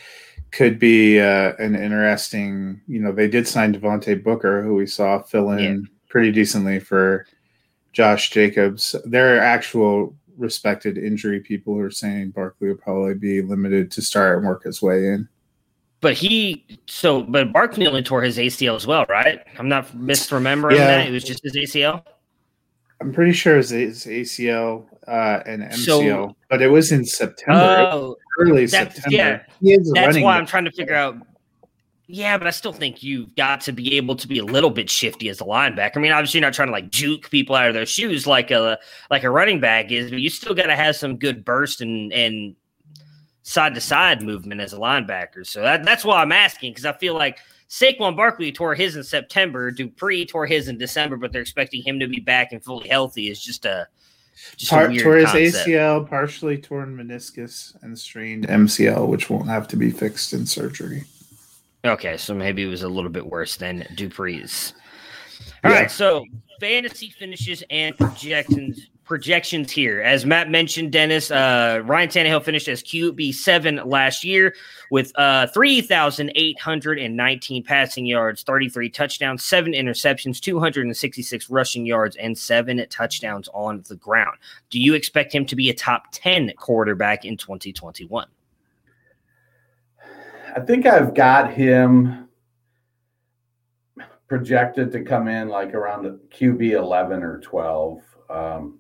could 0.52 0.80
be 0.80 1.20
uh, 1.20 1.54
an 1.60 1.76
interesting. 1.76 2.82
You 2.88 3.00
know, 3.00 3.12
they 3.12 3.28
did 3.28 3.48
sign 3.48 3.74
Devontae 3.74 4.24
Booker, 4.24 4.64
who 4.64 4.76
we 4.76 4.86
saw 4.86 5.22
fill 5.22 5.52
in 5.52 5.60
Yeah. 5.60 5.88
pretty 6.10 6.32
decently 6.32 6.80
for 6.80 7.26
Josh 7.94 8.30
Jacobs. 8.32 8.96
There 9.06 9.36
are 9.36 9.40
actual 9.40 10.16
respected 10.38 10.98
injury 10.98 11.40
people 11.42 11.74
who 11.74 11.82
are 11.82 11.92
saying 11.92 12.32
Barkley 12.32 12.70
will 12.70 12.76
probably 12.78 13.14
be 13.14 13.42
limited 13.42 13.92
to 13.92 14.02
start 14.02 14.38
and 14.38 14.48
work 14.48 14.64
his 14.64 14.82
way 14.82 15.08
in. 15.08 15.28
But 16.02 16.14
he 16.14 16.80
so 16.88 17.24
but 17.24 17.52
Barkley 17.52 17.86
only 17.86 18.02
tore 18.04 18.22
his 18.22 18.38
ACL 18.38 18.76
as 18.78 18.88
well, 18.88 19.06
right? 19.10 19.42
I'm 19.58 19.68
not 19.68 19.88
misremembering 19.98 20.78
Yeah. 20.78 20.88
that. 20.88 21.08
It 21.08 21.12
was 21.12 21.26
just 21.26 21.44
his 21.44 21.56
ACL. 21.58 22.04
I'm 23.02 23.12
pretty 23.14 23.34
sure 23.34 23.58
it's 23.58 23.72
it's 23.72 24.06
ACL 24.06 24.86
uh, 25.08 25.42
and 25.46 25.64
MCL, 25.64 25.86
So- 26.30 26.36
but 26.50 26.62
it 26.62 26.70
was 26.70 26.92
in 26.94 27.04
September, 27.06 27.90
Oh, 27.92 28.16
early 28.40 28.66
that's- 28.66 28.96
September. 28.96 29.46
yeah. 29.62 29.78
That's 29.94 30.18
why. 30.18 30.38
I'm 30.38 30.46
trying 30.46 30.66
to 30.66 30.72
figure 30.72 30.96
out. 30.96 31.18
Yeah, 32.12 32.40
but 32.40 32.48
I 32.48 32.50
still 32.50 32.74
think 32.74 33.04
you've 33.04 33.36
got 33.36 33.62
to 33.62 33.72
be 33.72 33.96
able 33.96 34.16
to 34.16 34.28
be 34.28 34.40
a 34.40 34.44
little 34.44 34.72
bit 34.72 34.90
shifty 34.90 35.30
as 35.30 35.42
a 35.42 35.44
linebacker. 35.44 35.98
I 35.98 36.00
mean, 36.00 36.12
obviously, 36.12 36.40
you're 36.40 36.48
not 36.48 36.56
trying 36.56 36.70
to 36.70 36.72
like 36.72 36.90
juke 36.90 37.30
people 37.30 37.56
out 37.56 37.68
of 37.68 37.76
their 37.76 37.86
shoes 37.86 38.26
like 38.26 38.50
a 38.50 38.80
like 39.12 39.24
a 39.24 39.30
running 39.30 39.60
back 39.60 39.92
is, 39.92 40.10
but 40.10 40.20
you 40.20 40.32
still 40.32 40.56
got 40.56 40.66
to 40.66 40.76
have 40.76 40.96
some 40.96 41.18
good 41.18 41.46
burst 41.46 41.82
and 41.82 42.12
and 42.12 42.56
side 43.44 43.76
to 43.76 43.82
side 43.82 44.24
movement 44.24 44.60
as 44.60 44.74
a 44.74 44.78
linebacker. 44.78 45.46
So 45.46 45.62
that, 45.62 45.84
that's 45.84 46.04
why 46.04 46.22
I'm 46.22 46.32
asking 46.32 46.72
because 46.72 46.86
I 46.86 46.94
feel 46.94 47.14
like 47.14 47.38
Saquon 47.70 48.16
Barkley 48.16 48.52
tore 48.52 48.74
his 48.74 48.96
in 48.96 49.04
September, 49.04 49.70
Dupree 49.70 50.26
tore 50.26 50.48
his 50.48 50.68
in 50.68 50.80
December, 50.80 51.16
but 51.16 51.32
they're 51.32 51.42
expecting 51.42 51.84
him 51.84 52.00
to 52.00 52.08
be 52.08 52.20
back 52.20 52.54
and 52.54 52.64
fully 52.64 52.88
healthy. 52.90 53.30
Is 53.30 53.40
just 53.40 53.66
a 53.66 53.88
just 54.58 54.72
a 54.72 54.76
Par- 54.76 54.90
weird 54.90 55.04
tore 55.04 55.16
his 55.18 55.26
concept. 55.32 55.68
ACL, 55.68 56.10
partially 56.10 56.58
torn 56.58 56.96
meniscus, 56.96 57.76
and 57.84 57.98
strained 57.98 58.48
MCL, 58.48 59.08
which 59.08 59.30
won't 59.30 59.48
have 59.48 59.68
to 59.70 59.76
be 59.78 59.92
fixed 59.92 60.34
in 60.34 60.46
surgery. 60.46 61.04
Okay, 61.86 62.18
so 62.18 62.34
maybe 62.34 62.64
it 62.64 62.68
was 62.68 62.84
a 62.84 62.90
little 62.90 63.10
bit 63.10 63.26
worse 63.26 63.56
than 63.56 63.88
Dupree's. 63.96 64.74
All 65.64 65.72
right, 65.72 65.82
Yeah. 65.84 65.88
so 65.88 66.26
fantasy 66.60 67.10
finishes 67.18 67.64
and 67.70 67.98
projections 67.98 68.88
projections 69.10 69.72
here. 69.72 70.02
As 70.02 70.24
Matt 70.24 70.52
mentioned, 70.52 70.92
Dennis, 70.92 71.32
uh, 71.32 71.82
Ryan 71.84 72.10
Tannehill 72.10 72.44
finished 72.44 72.68
as 72.68 72.84
QB 72.84 73.34
seven 73.34 73.82
last 73.84 74.24
year 74.24 74.56
with 74.92 75.12
uh, 75.16 75.48
three 75.48 75.82
thousand 75.82 76.32
eight 76.36 76.60
hundred 76.60 77.00
and 77.00 77.18
nineteen 77.18 77.64
passing 77.64 78.06
yards, 78.06 78.44
thirty 78.44 78.70
three 78.70 78.88
touchdowns, 78.88 79.44
seven 79.44 79.74
interceptions, 79.74 80.40
two 80.40 80.60
hundred 80.60 80.86
and 80.86 80.96
sixty 80.96 81.24
six 81.24 81.50
rushing 81.50 81.88
yards, 81.88 82.16
and 82.18 82.38
seven 82.38 82.86
touchdowns 82.90 83.50
on 83.52 83.84
the 83.90 83.96
ground. 83.96 84.38
Do 84.70 84.80
you 84.80 84.94
expect 84.94 85.34
him 85.34 85.44
to 85.48 85.56
be 85.56 85.72
a 85.72 85.74
top 85.74 86.06
ten 86.12 86.54
quarterback 86.56 87.26
in 87.26 87.36
twenty 87.36 87.74
twenty 87.74 88.06
one? 88.06 88.28
I 90.56 90.60
think 90.60 90.86
I've 90.86 91.16
got 91.16 91.52
him 91.52 92.30
projected 94.28 94.92
to 94.92 95.04
come 95.04 95.28
in 95.28 95.50
like 95.50 95.74
around 95.74 96.06
QB 96.30 96.72
11 96.72 97.24
or 97.24 97.40
12. 97.40 98.02
Um, 98.30 98.79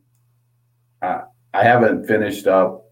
I, 1.01 1.21
I 1.53 1.63
haven't 1.63 2.07
finished 2.07 2.47
up 2.47 2.85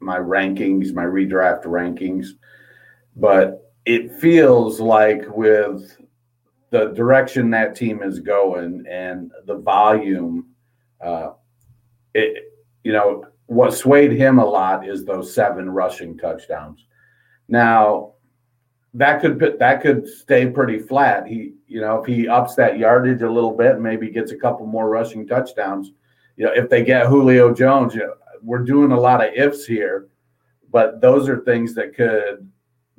my 0.00 0.18
rankings, 0.18 0.92
my 0.92 1.04
redraft 1.04 1.64
rankings, 1.64 2.28
but 3.16 3.72
it 3.84 4.12
feels 4.12 4.80
like 4.80 5.22
with 5.28 5.96
the 6.70 6.86
direction 6.88 7.50
that 7.50 7.74
team 7.74 8.02
is 8.02 8.20
going 8.20 8.84
and 8.88 9.32
the 9.46 9.56
volume, 9.56 10.46
uh, 11.00 11.30
it, 12.14 12.52
you 12.84 12.92
know, 12.92 13.24
what 13.46 13.72
swayed 13.72 14.12
him 14.12 14.38
a 14.38 14.44
lot 14.44 14.86
is 14.86 15.04
those 15.04 15.34
seven 15.34 15.70
rushing 15.70 16.18
touchdowns. 16.18 16.84
Now, 17.48 18.12
that 18.94 19.20
could 19.20 19.56
that 19.58 19.80
could 19.80 20.06
stay 20.06 20.46
pretty 20.46 20.78
flat. 20.78 21.26
He, 21.26 21.54
you 21.66 21.80
know, 21.80 22.00
if 22.00 22.06
he 22.06 22.28
ups 22.28 22.54
that 22.56 22.78
yardage 22.78 23.22
a 23.22 23.30
little 23.30 23.56
bit, 23.56 23.80
maybe 23.80 24.10
gets 24.10 24.32
a 24.32 24.36
couple 24.36 24.66
more 24.66 24.88
rushing 24.88 25.26
touchdowns. 25.26 25.92
You 26.38 26.46
know, 26.46 26.52
if 26.54 26.70
they 26.70 26.84
get 26.84 27.06
Julio 27.06 27.52
Jones, 27.52 27.94
you 27.94 28.00
know, 28.00 28.14
we're 28.42 28.60
doing 28.60 28.92
a 28.92 28.98
lot 28.98 29.22
of 29.22 29.34
ifs 29.34 29.66
here, 29.66 30.06
but 30.70 31.00
those 31.00 31.28
are 31.28 31.40
things 31.40 31.74
that 31.74 31.96
could 31.96 32.48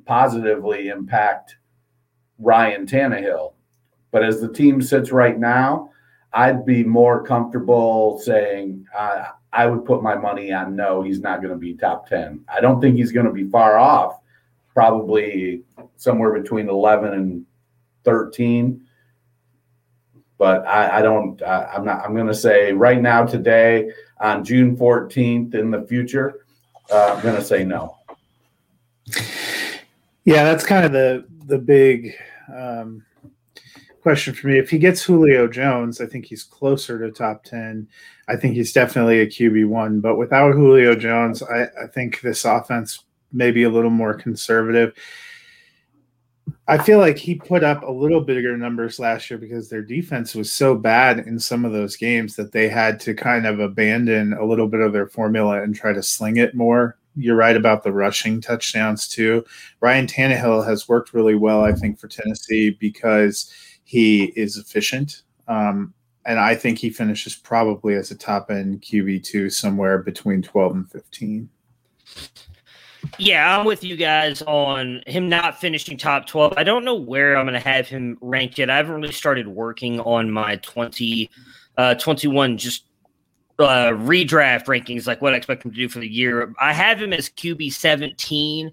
positively 0.04 0.88
impact 0.88 1.56
Ryan 2.38 2.86
Tannehill. 2.86 3.54
But 4.10 4.24
as 4.24 4.42
the 4.42 4.52
team 4.52 4.82
sits 4.82 5.10
right 5.10 5.38
now, 5.38 5.90
I'd 6.34 6.66
be 6.66 6.84
more 6.84 7.24
comfortable 7.24 8.18
saying 8.18 8.84
I 9.52 9.66
would 9.66 9.86
put 9.86 10.02
my 10.02 10.16
money 10.16 10.52
on 10.52 10.76
no, 10.76 11.00
he's 11.00 11.20
not 11.20 11.40
going 11.40 11.54
to 11.54 11.58
be 11.58 11.74
top 11.74 12.08
10. 12.08 12.44
I 12.46 12.60
don't 12.60 12.78
think 12.78 12.96
he's 12.96 13.10
going 13.10 13.26
to 13.26 13.32
be 13.32 13.48
far 13.48 13.78
off, 13.78 14.20
probably 14.74 15.62
somewhere 15.96 16.38
between 16.38 16.68
11 16.68 17.14
and 17.14 17.46
13. 18.04 18.86
But 20.40 20.66
I, 20.66 20.98
I 20.98 21.02
don't, 21.02 21.40
I, 21.42 21.66
I'm 21.66 21.84
not, 21.84 22.02
I'm 22.02 22.14
going 22.14 22.26
to 22.26 22.34
say 22.34 22.72
right 22.72 23.00
now, 23.00 23.26
today, 23.26 23.90
on 24.20 24.42
June 24.42 24.74
14th 24.74 25.54
in 25.54 25.70
the 25.70 25.82
future, 25.82 26.46
uh, 26.90 27.12
I'm 27.14 27.22
going 27.22 27.36
to 27.36 27.44
say 27.44 27.62
no. 27.62 27.98
Yeah, 30.24 30.44
that's 30.44 30.64
kind 30.64 30.86
of 30.86 30.92
the 30.92 31.26
the 31.46 31.58
big 31.58 32.14
um, 32.54 33.04
question 34.02 34.32
for 34.32 34.48
me. 34.48 34.58
If 34.58 34.70
he 34.70 34.78
gets 34.78 35.02
Julio 35.02 35.46
Jones, 35.48 36.00
I 36.00 36.06
think 36.06 36.26
he's 36.26 36.44
closer 36.44 36.98
to 36.98 37.10
top 37.10 37.44
ten. 37.44 37.88
I 38.28 38.36
think 38.36 38.54
he's 38.54 38.72
definitely 38.72 39.20
a 39.20 39.26
QB 39.26 39.66
one. 39.68 40.00
But 40.00 40.16
without 40.16 40.52
Julio 40.52 40.94
Jones, 40.94 41.42
I, 41.42 41.64
I 41.82 41.86
think 41.92 42.20
this 42.20 42.44
offense 42.44 43.04
may 43.32 43.50
be 43.50 43.64
a 43.64 43.70
little 43.70 43.90
more 43.90 44.14
conservative. 44.14 44.94
I 46.70 46.78
feel 46.78 47.00
like 47.00 47.18
he 47.18 47.34
put 47.34 47.64
up 47.64 47.82
a 47.82 47.90
little 47.90 48.20
bigger 48.20 48.56
numbers 48.56 49.00
last 49.00 49.28
year 49.28 49.38
because 49.38 49.68
their 49.68 49.82
defense 49.82 50.36
was 50.36 50.52
so 50.52 50.76
bad 50.76 51.18
in 51.18 51.40
some 51.40 51.64
of 51.64 51.72
those 51.72 51.96
games 51.96 52.36
that 52.36 52.52
they 52.52 52.68
had 52.68 53.00
to 53.00 53.12
kind 53.12 53.44
of 53.44 53.58
abandon 53.58 54.34
a 54.34 54.44
little 54.44 54.68
bit 54.68 54.78
of 54.78 54.92
their 54.92 55.08
formula 55.08 55.62
and 55.62 55.74
try 55.74 55.92
to 55.92 56.00
sling 56.00 56.36
it 56.36 56.54
more. 56.54 56.96
You're 57.16 57.34
right 57.34 57.56
about 57.56 57.82
the 57.82 57.92
rushing 57.92 58.40
touchdowns 58.40 59.08
too. 59.08 59.44
Ryan 59.80 60.06
Tannehill 60.06 60.64
has 60.64 60.88
worked 60.88 61.12
really 61.12 61.34
well, 61.34 61.64
I 61.64 61.72
think, 61.72 61.98
for 61.98 62.06
Tennessee 62.06 62.70
because 62.70 63.52
he 63.82 64.26
is 64.36 64.56
efficient. 64.56 65.22
Um, 65.48 65.92
and 66.24 66.38
I 66.38 66.54
think 66.54 66.78
he 66.78 66.90
finishes 66.90 67.34
probably 67.34 67.96
as 67.96 68.12
a 68.12 68.16
top 68.16 68.48
end 68.48 68.82
QB2 68.82 69.52
somewhere 69.52 69.98
between 69.98 70.40
12 70.40 70.72
and 70.76 70.88
15. 70.88 71.48
Yeah, 73.18 73.58
I'm 73.58 73.66
with 73.66 73.84
you 73.84 73.96
guys 73.96 74.42
on 74.42 75.02
him 75.06 75.28
not 75.28 75.60
finishing 75.60 75.96
top 75.96 76.26
12. 76.26 76.54
I 76.56 76.64
don't 76.64 76.84
know 76.84 76.94
where 76.94 77.36
I'm 77.36 77.46
going 77.46 77.60
to 77.60 77.68
have 77.68 77.88
him 77.88 78.18
ranked 78.20 78.58
yet. 78.58 78.70
I 78.70 78.76
haven't 78.76 78.94
really 78.94 79.12
started 79.12 79.48
working 79.48 80.00
on 80.00 80.30
my 80.30 80.56
20, 80.56 81.30
uh, 81.76 81.94
21 81.94 82.58
just 82.58 82.84
uh, 83.58 83.90
redraft 83.90 84.66
rankings, 84.66 85.06
like 85.06 85.20
what 85.22 85.34
I 85.34 85.36
expect 85.36 85.64
him 85.64 85.70
to 85.70 85.76
do 85.76 85.88
for 85.88 85.98
the 85.98 86.08
year. 86.08 86.54
I 86.60 86.72
have 86.72 87.00
him 87.00 87.12
as 87.12 87.28
QB 87.28 87.72
17 87.72 88.70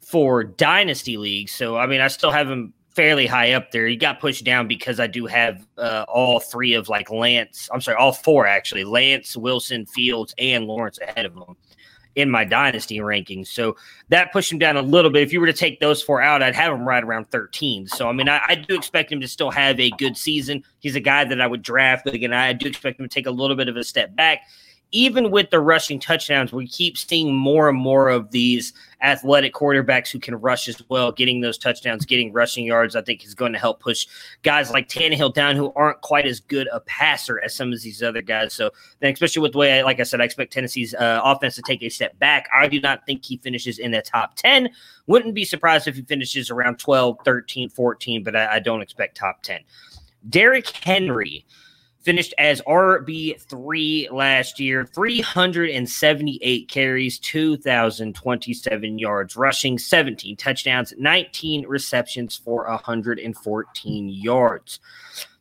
for 0.00 0.44
Dynasty 0.44 1.16
League. 1.16 1.48
So, 1.48 1.76
I 1.76 1.86
mean, 1.86 2.00
I 2.00 2.08
still 2.08 2.30
have 2.30 2.50
him 2.50 2.72
fairly 2.94 3.26
high 3.26 3.52
up 3.52 3.70
there. 3.70 3.86
He 3.86 3.96
got 3.96 4.20
pushed 4.20 4.44
down 4.44 4.66
because 4.66 4.98
I 4.98 5.06
do 5.06 5.26
have 5.26 5.66
uh, 5.78 6.04
all 6.08 6.40
three 6.40 6.74
of 6.74 6.88
like 6.88 7.10
Lance. 7.10 7.68
I'm 7.72 7.80
sorry, 7.80 7.96
all 7.96 8.12
four 8.12 8.46
actually 8.46 8.84
Lance, 8.84 9.36
Wilson, 9.36 9.86
Fields, 9.86 10.34
and 10.38 10.66
Lawrence 10.66 10.98
ahead 10.98 11.26
of 11.26 11.34
him 11.34 11.56
in 12.20 12.30
my 12.30 12.44
dynasty 12.44 12.98
rankings. 12.98 13.48
So 13.48 13.76
that 14.08 14.32
pushed 14.32 14.52
him 14.52 14.58
down 14.58 14.76
a 14.76 14.82
little 14.82 15.10
bit. 15.10 15.22
If 15.22 15.32
you 15.32 15.40
were 15.40 15.46
to 15.46 15.52
take 15.52 15.80
those 15.80 16.02
four 16.02 16.22
out, 16.22 16.42
I'd 16.42 16.54
have 16.54 16.72
him 16.72 16.86
right 16.86 17.02
around 17.02 17.30
13. 17.30 17.86
So, 17.88 18.08
I 18.08 18.12
mean, 18.12 18.28
I, 18.28 18.40
I, 18.46 18.54
do 18.54 18.74
expect 18.74 19.10
him 19.10 19.20
to 19.20 19.28
still 19.28 19.50
have 19.50 19.80
a 19.80 19.90
good 19.90 20.16
season. 20.16 20.64
He's 20.78 20.96
a 20.96 21.00
guy 21.00 21.24
that 21.24 21.40
I 21.40 21.46
would 21.46 21.62
draft, 21.62 22.04
but 22.04 22.14
again, 22.14 22.32
I 22.32 22.52
do 22.52 22.68
expect 22.68 23.00
him 23.00 23.08
to 23.08 23.14
take 23.14 23.26
a 23.26 23.30
little 23.30 23.56
bit 23.56 23.68
of 23.68 23.76
a 23.76 23.84
step 23.84 24.14
back 24.14 24.42
even 24.92 25.30
with 25.30 25.50
the 25.50 25.60
rushing 25.60 26.00
touchdowns, 26.00 26.52
we 26.52 26.66
keep 26.66 26.98
seeing 26.98 27.34
more 27.34 27.68
and 27.68 27.78
more 27.78 28.08
of 28.08 28.30
these 28.32 28.72
athletic 29.02 29.54
quarterbacks 29.54 30.10
who 30.10 30.18
can 30.18 30.34
rush 30.34 30.68
as 30.68 30.82
well, 30.88 31.12
getting 31.12 31.40
those 31.40 31.56
touchdowns, 31.56 32.04
getting 32.04 32.32
rushing 32.32 32.64
yards. 32.64 32.96
I 32.96 33.02
think 33.02 33.24
is 33.24 33.34
going 33.34 33.52
to 33.52 33.58
help 33.58 33.80
push 33.80 34.06
guys 34.42 34.70
like 34.70 34.88
Tannehill 34.88 35.32
down 35.32 35.54
who 35.54 35.72
aren't 35.76 36.00
quite 36.00 36.26
as 36.26 36.40
good 36.40 36.68
a 36.72 36.80
passer 36.80 37.40
as 37.44 37.54
some 37.54 37.72
of 37.72 37.80
these 37.82 38.02
other 38.02 38.20
guys. 38.20 38.52
So 38.52 38.70
then, 38.98 39.12
especially 39.12 39.42
with 39.42 39.52
the 39.52 39.58
way, 39.58 39.78
I, 39.78 39.82
like 39.82 40.00
I 40.00 40.02
said, 40.02 40.20
I 40.20 40.24
expect 40.24 40.52
Tennessee's 40.52 40.94
uh, 40.94 41.20
offense 41.22 41.54
to 41.54 41.62
take 41.62 41.82
a 41.82 41.88
step 41.88 42.18
back. 42.18 42.48
I 42.52 42.66
do 42.66 42.80
not 42.80 43.06
think 43.06 43.24
he 43.24 43.36
finishes 43.36 43.78
in 43.78 43.92
the 43.92 44.02
top 44.02 44.34
10. 44.36 44.70
Wouldn't 45.06 45.34
be 45.34 45.44
surprised 45.44 45.86
if 45.86 45.94
he 45.94 46.02
finishes 46.02 46.50
around 46.50 46.78
12, 46.78 47.18
13, 47.24 47.68
14, 47.68 48.24
but 48.24 48.34
I, 48.34 48.54
I 48.54 48.58
don't 48.58 48.82
expect 48.82 49.16
top 49.16 49.42
10. 49.42 49.60
Derrick 50.28 50.68
Henry 50.68 51.46
finished 52.02 52.34
as 52.38 52.60
RB3 52.62 54.10
last 54.10 54.58
year, 54.58 54.84
378 54.84 56.68
carries, 56.68 57.18
2,027 57.18 58.98
yards 58.98 59.36
rushing, 59.36 59.78
17 59.78 60.36
touchdowns, 60.36 60.94
19 60.98 61.66
receptions 61.66 62.36
for 62.36 62.66
114 62.66 64.08
yards. 64.08 64.80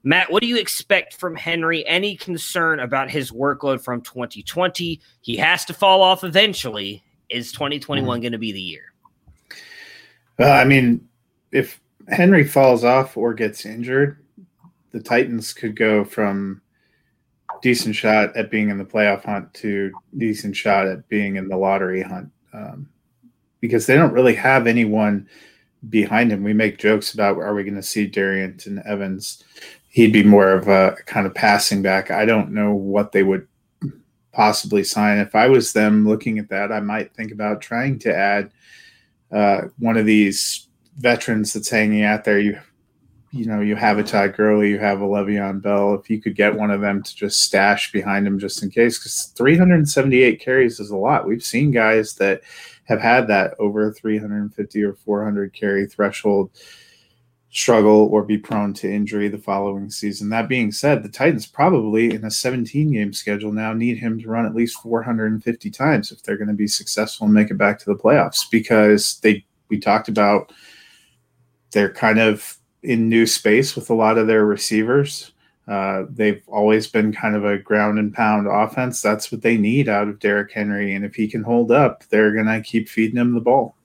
Matt, 0.04 0.32
what 0.32 0.42
do 0.42 0.48
you 0.48 0.58
expect 0.58 1.14
from 1.14 1.36
Henry? 1.36 1.86
Any 1.86 2.16
concern 2.16 2.80
about 2.80 3.10
his 3.10 3.32
workload 3.32 3.82
from 3.82 4.02
2020? 4.02 5.02
He 5.22 5.38
has 5.38 5.66
to 5.66 5.74
fall 5.74 6.02
off 6.02 6.24
eventually. 6.24 7.04
Is 7.30 7.52
2021 7.52 8.04
mm-hmm. 8.04 8.22
going 8.22 8.32
to 8.32 8.38
be 8.38 8.52
the 8.52 8.62
year? 8.62 8.94
Uh, 10.40 10.50
I 10.50 10.64
mean, 10.64 11.08
if 11.52 11.80
Henry 12.08 12.44
falls 12.44 12.84
off 12.84 13.18
or 13.18 13.34
gets 13.34 13.66
injured, 13.66 14.18
the 14.92 15.00
Titans 15.00 15.54
could 15.54 15.76
go 15.76 16.04
from 16.04 16.62
decent 17.62 17.96
shot 17.96 18.36
at 18.36 18.52
being 18.52 18.70
in 18.70 18.78
the 18.78 18.86
playoff 18.86 19.24
hunt 19.24 19.54
to 19.54 19.92
decent 20.18 20.56
shot 20.56 20.88
at 20.88 21.08
being 21.10 21.36
in 21.36 21.48
the 21.48 21.58
lottery 21.58 22.02
hunt 22.02 22.32
um, 22.54 22.88
because 23.60 23.86
they 23.86 23.96
don't 23.96 24.14
really 24.14 24.36
have 24.36 24.68
anyone 24.68 25.28
behind 25.90 26.32
him. 26.32 26.44
We 26.44 26.54
make 26.54 26.78
jokes 26.78 27.14
about 27.14 27.38
are 27.38 27.54
we 27.54 27.64
going 27.64 27.76
to 27.76 27.84
see 27.84 28.10
Darrynton 28.10 28.86
Evans? 28.86 29.44
He'd 29.90 30.14
be 30.14 30.24
more 30.24 30.52
of 30.52 30.68
a 30.68 30.96
kind 31.06 31.26
of 31.26 31.34
passing 31.34 31.82
back. 31.82 32.12
I 32.12 32.26
don't 32.26 32.52
know 32.52 32.74
what 32.74 33.12
they 33.12 33.24
would 33.24 33.48
possibly 34.32 34.84
sign. 34.84 35.18
If 35.18 35.36
I 35.36 35.48
was 35.48 35.74
them 35.74 36.08
looking 36.08 36.40
at 36.40 36.50
that, 36.50 36.72
I 36.72 36.80
might 36.80 37.14
think 37.14 37.32
about 37.32 37.62
trying 37.62 38.00
to 38.00 38.16
add 38.16 38.52
uh, 39.32 39.62
one 39.80 39.98
of 39.98 40.06
these 40.06 40.68
veterans 40.98 41.54
that's 41.54 41.70
hanging 41.70 42.04
out 42.04 42.24
there. 42.24 42.40
You 42.40 42.60
you 43.32 43.46
know, 43.46 43.62
you 43.62 43.76
have 43.76 44.00
a 44.00 44.04
Todd 44.04 44.36
Gurley, 44.36 44.70
you 44.70 44.80
have 44.80 45.02
a 45.02 45.06
Le'Veon 45.06 45.62
Bell. 45.62 45.94
If 45.94 46.10
you 46.10 46.22
could 46.22 46.36
get 46.36 46.56
one 46.56 46.72
of 46.72 46.82
them 46.82 47.04
to 47.04 47.16
just 47.16 47.42
stash 47.42 47.92
behind 47.92 48.26
him 48.26 48.40
just 48.40 48.64
in 48.64 48.72
case, 48.72 48.98
because 48.98 49.32
378 49.36 50.42
carries 50.42 50.80
is 50.80 50.90
a 50.90 50.98
lot. 50.98 51.28
We've 51.28 51.44
seen 51.44 51.72
guys 51.72 52.16
that 52.16 52.42
have 52.86 53.00
had 53.00 53.28
that 53.28 53.54
over 53.60 53.94
350 53.94 54.84
or 54.84 54.94
400 54.94 55.54
carry 55.54 55.86
threshold 55.86 56.50
struggle 57.52 58.10
or 58.12 58.24
be 58.24 58.38
prone 58.38 58.74
to 58.76 58.92
injury 58.92 59.28
the 59.28 59.38
following 59.38 59.90
season. 59.90 60.30
That 60.30 60.48
being 60.48 60.72
said, 60.72 61.02
the 61.02 61.10
Titans 61.10 61.48
probably 61.48 62.14
in 62.14 62.24
a 62.26 62.32
17 62.32 62.92
game 62.92 63.14
schedule 63.14 63.52
now 63.52 63.74
need 63.74 63.98
him 63.98 64.20
to 64.20 64.28
run 64.28 64.46
at 64.46 64.56
least 64.56 64.82
450 64.82 65.70
times 65.72 66.12
if 66.12 66.22
they're 66.22 66.38
going 66.38 66.48
to 66.48 66.54
be 66.54 66.68
successful 66.68 67.26
and 67.26 67.34
make 67.34 67.50
it 67.50 67.58
back 67.58 67.80
to 67.80 67.86
the 67.86 67.96
playoffs 67.96 68.42
because 68.52 69.20
they 69.22 69.46
we 69.70 69.80
talked 69.80 70.10
about 70.10 70.52
they're 71.72 71.94
kind 71.94 72.20
of 72.20 72.59
in 72.84 73.10
new 73.10 73.26
space 73.26 73.76
with 73.76 73.90
a 73.90 73.94
lot 73.94 74.18
of 74.18 74.28
their 74.28 74.46
receivers. 74.46 75.32
Uh, 75.68 76.06
they've 76.10 76.42
always 76.48 76.88
been 76.88 77.14
kind 77.14 77.36
of 77.36 77.46
a 77.46 77.58
ground 77.58 78.00
and 78.00 78.14
pound 78.14 78.48
offense. 78.48 79.02
That's 79.02 79.32
what 79.32 79.42
they 79.42 79.56
need 79.56 79.88
out 79.88 80.08
of 80.08 80.20
Derrick 80.20 80.52
Henry. 80.52 80.96
And 80.96 81.06
if 81.06 81.14
he 81.14 81.28
can 81.28 81.44
hold 81.44 81.72
up, 81.72 82.04
they're 82.10 82.34
going 82.34 82.48
to 82.48 82.62
keep 82.62 82.90
feeding 82.90 83.18
him 83.18 83.36
the 83.36 83.42
ball. 83.42 83.76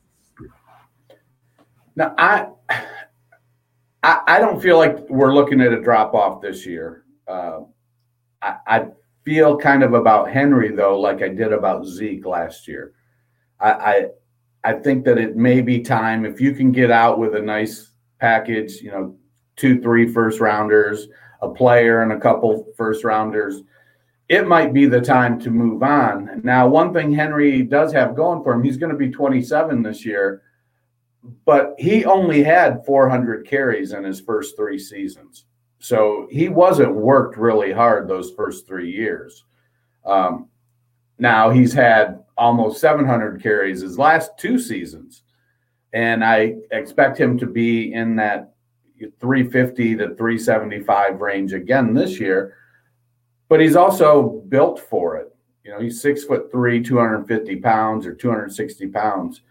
Now, 1.95 2.15
I, 2.17 2.49
I, 4.03 4.21
I 4.27 4.39
don't 4.39 4.63
feel 4.63 4.79
like 4.79 5.09
we're 5.11 5.35
looking 5.35 5.61
at 5.61 5.73
a 5.73 5.81
drop 5.81 6.15
off 6.15 6.41
this 6.41 6.65
year. 6.65 7.05
Uh, 7.29 7.61
I, 8.41 8.57
I 8.67 8.87
feel 9.25 9.57
kind 9.59 9.83
of 9.83 9.95
about 9.95 10.31
Henry 10.31 10.75
though, 10.75 10.99
like 10.99 11.23
I 11.23 11.29
did 11.29 11.53
about 11.53 11.87
Zeke 11.87 12.25
last 12.25 12.67
year. 12.67 12.95
I, 13.61 13.71
I, 13.71 14.07
I 14.65 14.73
think 14.75 15.05
that 15.05 15.19
it 15.19 15.37
may 15.37 15.61
be 15.61 15.81
time 15.81 16.25
if 16.25 16.41
you 16.41 16.53
can 16.53 16.73
get 16.73 16.91
out 16.91 17.19
with 17.19 17.35
a 17.35 17.43
nice 17.43 17.91
package, 18.19 18.81
you 18.81 18.91
know, 18.91 19.17
two, 19.57 19.81
three 19.81 20.11
first 20.11 20.41
rounders, 20.41 21.09
a 21.43 21.49
player, 21.49 22.03
and 22.03 22.13
a 22.13 22.21
couple 22.21 22.67
first 22.77 23.05
rounders, 23.05 23.63
it 24.29 24.49
might 24.49 24.73
be 24.73 24.87
the 24.87 25.01
time 25.01 25.39
to 25.41 25.51
move 25.51 25.83
on. 25.83 26.41
Now, 26.43 26.67
one 26.67 26.93
thing 26.93 27.13
Henry 27.13 27.63
does 27.63 27.93
have 27.93 28.17
going 28.17 28.43
for 28.43 28.55
him, 28.55 28.63
he's 28.63 28.79
going 28.79 28.93
to 28.93 28.99
be 28.99 29.11
27 29.11 29.83
this 29.83 30.05
year, 30.05 30.43
but 31.45 31.75
he 31.79 32.05
only 32.05 32.43
had 32.43 32.85
400 32.87 33.47
carries 33.47 33.93
in 33.93 34.05
his 34.05 34.21
first 34.21 34.57
three 34.57 34.79
seasons. 34.79 35.45
So 35.79 36.27
he 36.31 36.49
wasn't 36.49 36.95
worked 36.95 37.37
really 37.37 37.71
hard 37.71 38.09
those 38.09 38.31
first 38.31 38.67
three 38.67 38.91
years. 38.91 39.45
Um, 40.07 40.49
now 41.19 41.51
he's 41.51 41.73
had 41.73 42.25
almost 42.37 42.81
700 42.81 43.43
carries 43.43 43.83
his 43.83 43.99
last 43.99 44.33
two 44.39 44.59
seasons 44.59 45.23
and 45.95 46.25
I 46.25 46.57
expect 46.73 47.19
him 47.19 47.39
to 47.39 47.47
be 47.47 47.95
in 47.95 48.17
that 48.17 48.53
350 49.21 49.97
to 49.97 50.15
375 50.17 51.21
range 51.21 51.53
again 51.53 51.95
this 51.95 52.19
year. 52.19 52.57
But 53.49 53.61
he's 53.61 53.77
also 53.77 54.43
built 54.49 54.81
for 54.81 55.17
it. 55.17 55.35
You 55.63 55.71
know, 55.71 55.81
he's 55.81 56.03
six 56.03 56.25
foot 56.25 56.51
three, 56.51 56.83
250 56.83 57.57
pounds 57.57 58.07
or 58.07 58.15
260 58.15 58.89
pounds. 58.89 59.43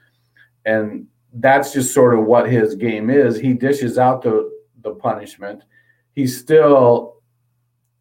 And 0.65 1.07
that's 1.35 1.71
just 1.71 1.93
sort 1.93 2.17
of 2.17 2.25
what 2.25 2.51
his 2.51 2.75
game 2.75 3.09
is. 3.09 3.39
He 3.39 3.53
dishes 3.53 3.97
out 3.97 4.21
the, 4.21 4.51
the 4.81 4.91
punishment. 4.91 5.63
He 6.13 6.27
still 6.27 7.21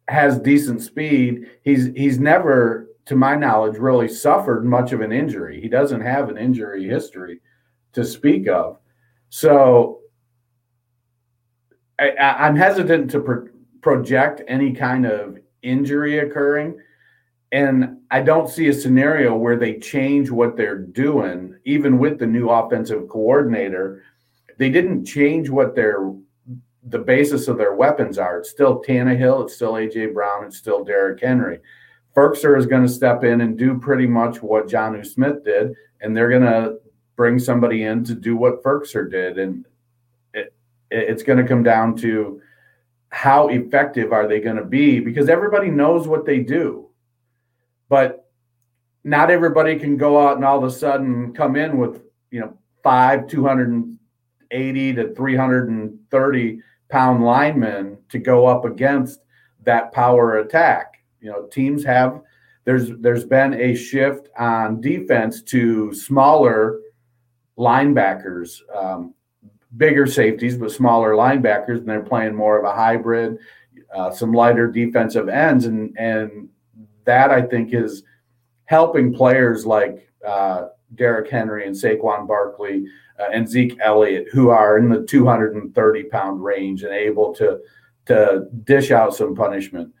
has 0.09 0.37
decent 0.37 0.81
speed. 0.81 1.49
He's 1.63 1.87
he's 1.95 2.19
never, 2.19 2.89
to 3.05 3.15
my 3.15 3.35
knowledge, 3.35 3.77
really 3.77 4.09
suffered 4.09 4.65
much 4.65 4.91
of 4.91 4.99
an 4.99 5.13
injury. 5.13 5.61
He 5.61 5.69
doesn't 5.69 6.01
have 6.01 6.29
an 6.29 6.37
injury 6.37 6.85
history 6.85 7.39
to 7.93 8.03
speak 8.03 8.47
of. 8.47 8.77
So 9.29 9.99
I, 11.99 12.47
am 12.47 12.55
hesitant 12.55 13.11
to 13.11 13.19
pro- 13.19 13.47
project 13.81 14.41
any 14.47 14.73
kind 14.73 15.05
of 15.05 15.37
injury 15.61 16.19
occurring. 16.19 16.79
And 17.51 17.97
I 18.09 18.21
don't 18.21 18.49
see 18.49 18.67
a 18.67 18.73
scenario 18.73 19.35
where 19.35 19.57
they 19.57 19.77
change 19.77 20.31
what 20.31 20.57
they're 20.57 20.79
doing, 20.79 21.55
even 21.65 21.99
with 21.99 22.17
the 22.17 22.25
new 22.25 22.49
offensive 22.49 23.07
coordinator. 23.07 24.03
They 24.57 24.69
didn't 24.69 25.05
change 25.05 25.49
what 25.49 25.75
their 25.75 26.13
the 26.87 26.99
basis 26.99 27.47
of 27.47 27.57
their 27.57 27.75
weapons 27.75 28.17
are. 28.17 28.39
It's 28.39 28.49
still 28.49 28.83
Tannehill, 28.83 29.45
it's 29.45 29.55
still 29.55 29.73
AJ 29.73 30.13
Brown, 30.13 30.45
it's 30.45 30.57
still 30.57 30.83
Derrick 30.83 31.21
Henry. 31.21 31.59
Firkser 32.15 32.57
is 32.57 32.65
going 32.65 32.85
to 32.85 32.91
step 32.91 33.23
in 33.23 33.41
and 33.41 33.57
do 33.57 33.79
pretty 33.79 34.05
much 34.05 34.41
what 34.41 34.67
Jonnu 34.67 35.05
Smith 35.05 35.43
did, 35.43 35.73
and 36.01 36.15
they're 36.15 36.29
going 36.29 36.41
to 36.41 36.77
bring 37.15 37.39
somebody 37.39 37.83
in 37.83 38.03
to 38.05 38.15
do 38.15 38.35
what 38.35 38.63
Firkser 38.63 39.09
did. 39.09 39.37
And 39.37 39.65
it, 40.33 40.53
It's 40.91 41.23
going 41.23 41.39
to 41.39 41.47
come 41.47 41.63
down 41.63 41.95
to 41.97 42.41
how 43.09 43.47
effective 43.49 44.11
are 44.11 44.27
they 44.27 44.39
going 44.39 44.55
to 44.55 44.65
be 44.65 44.99
because 44.99 45.29
everybody 45.29 45.69
knows 45.69 46.07
what 46.07 46.25
they 46.25 46.39
do. 46.39 46.89
But 47.89 48.27
not 49.03 49.29
everybody 49.29 49.77
can 49.77 49.97
go 49.97 50.25
out 50.25 50.37
and 50.37 50.45
all 50.45 50.57
of 50.57 50.63
a 50.63 50.71
sudden 50.71 51.33
come 51.33 51.55
in 51.55 51.77
with, 51.77 52.01
you 52.31 52.39
know, 52.39 52.57
five, 52.81 53.27
280 53.27 54.93
to 54.93 55.13
330 55.13 56.61
pound 56.89 57.23
linemen 57.23 57.97
to 58.09 58.19
go 58.19 58.45
up 58.45 58.65
against 58.65 59.19
that 59.63 59.91
power 59.91 60.37
attack. 60.37 61.03
You 61.21 61.31
know, 61.31 61.45
teams 61.47 61.83
have 61.83 62.21
there's 62.65 62.91
there's 62.99 63.25
been 63.25 63.53
a 63.53 63.75
shift 63.75 64.29
on 64.37 64.81
defense 64.81 65.41
to 65.43 65.93
smaller 65.93 66.79
linebackers, 67.57 68.59
um, 68.75 69.13
bigger 69.77 70.05
safeties, 70.05 70.57
but 70.57 70.71
smaller 70.71 71.11
linebackers, 71.11 71.79
and 71.79 71.87
they're 71.87 72.01
playing 72.01 72.35
more 72.35 72.57
of 72.57 72.65
a 72.65 72.75
hybrid, 72.75 73.37
uh, 73.93 74.11
some 74.11 74.33
lighter 74.33 74.67
defensive 74.67 75.29
ends, 75.29 75.65
and 75.65 75.95
and 75.97 76.49
that 77.05 77.31
I 77.31 77.41
think 77.41 77.73
is 77.73 78.03
helping 78.65 79.13
players 79.13 79.65
like 79.65 80.09
uh, 80.25 80.67
Derrick 80.95 81.29
Henry 81.29 81.67
and 81.67 81.75
Saquon 81.75 82.27
Barkley 82.27 82.85
uh, 83.19 83.29
and 83.31 83.47
Zeke 83.47 83.77
Elliott, 83.81 84.27
who 84.31 84.49
are 84.49 84.77
in 84.77 84.89
the 84.89 85.03
230 85.03 86.03
pound 86.05 86.43
range 86.43 86.83
and 86.83 86.93
able 86.93 87.33
to 87.35 87.59
to 88.05 88.47
dish 88.63 88.91
out 88.91 89.15
some 89.15 89.35
punishment. 89.35 89.93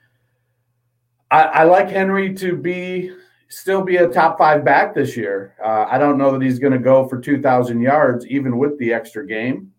I, 1.31 1.43
I 1.43 1.63
like 1.63 1.89
Henry 1.89 2.33
to 2.35 2.55
be 2.55 3.11
still 3.53 3.83
be 3.83 3.97
a 3.97 4.07
top 4.07 4.37
five 4.37 4.65
back 4.65 4.93
this 4.93 5.15
year. 5.15 5.55
Uh, 5.63 5.85
I 5.89 5.97
don't 5.97 6.17
know 6.17 6.31
that 6.31 6.41
he's 6.41 6.59
going 6.59 6.73
to 6.73 6.79
go 6.79 7.07
for 7.07 7.19
2,000 7.19 7.81
yards, 7.81 8.25
even 8.27 8.57
with 8.57 8.77
the 8.79 8.93
extra 8.93 9.25
game, 9.25 9.71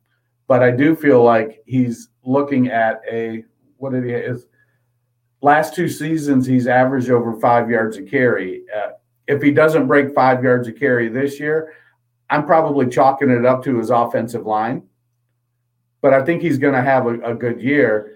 but 0.46 0.62
I 0.62 0.70
do 0.70 0.94
feel 0.94 1.22
like 1.22 1.62
he's 1.66 2.08
looking 2.24 2.68
at 2.68 3.00
a 3.10 3.44
what 3.76 3.92
did 3.92 4.04
he 4.04 4.12
is 4.12 4.46
last 5.42 5.74
two 5.74 5.88
seasons 5.88 6.46
he's 6.46 6.66
averaged 6.66 7.10
over 7.10 7.38
five 7.38 7.68
yards 7.68 7.98
a 7.98 8.02
carry. 8.02 8.64
Uh, 8.74 8.92
if 9.26 9.42
he 9.42 9.50
doesn't 9.50 9.86
break 9.86 10.14
five 10.14 10.42
yards 10.42 10.68
a 10.68 10.72
carry 10.72 11.08
this 11.08 11.38
year, 11.38 11.74
I'm 12.30 12.46
probably 12.46 12.86
chalking 12.86 13.30
it 13.30 13.44
up 13.44 13.62
to 13.64 13.76
his 13.76 13.90
offensive 13.90 14.46
line. 14.46 14.82
But 16.00 16.14
I 16.14 16.22
think 16.22 16.42
he's 16.42 16.58
going 16.58 16.74
to 16.74 16.82
have 16.82 17.06
a, 17.06 17.20
a 17.20 17.34
good 17.34 17.60
year. 17.60 18.13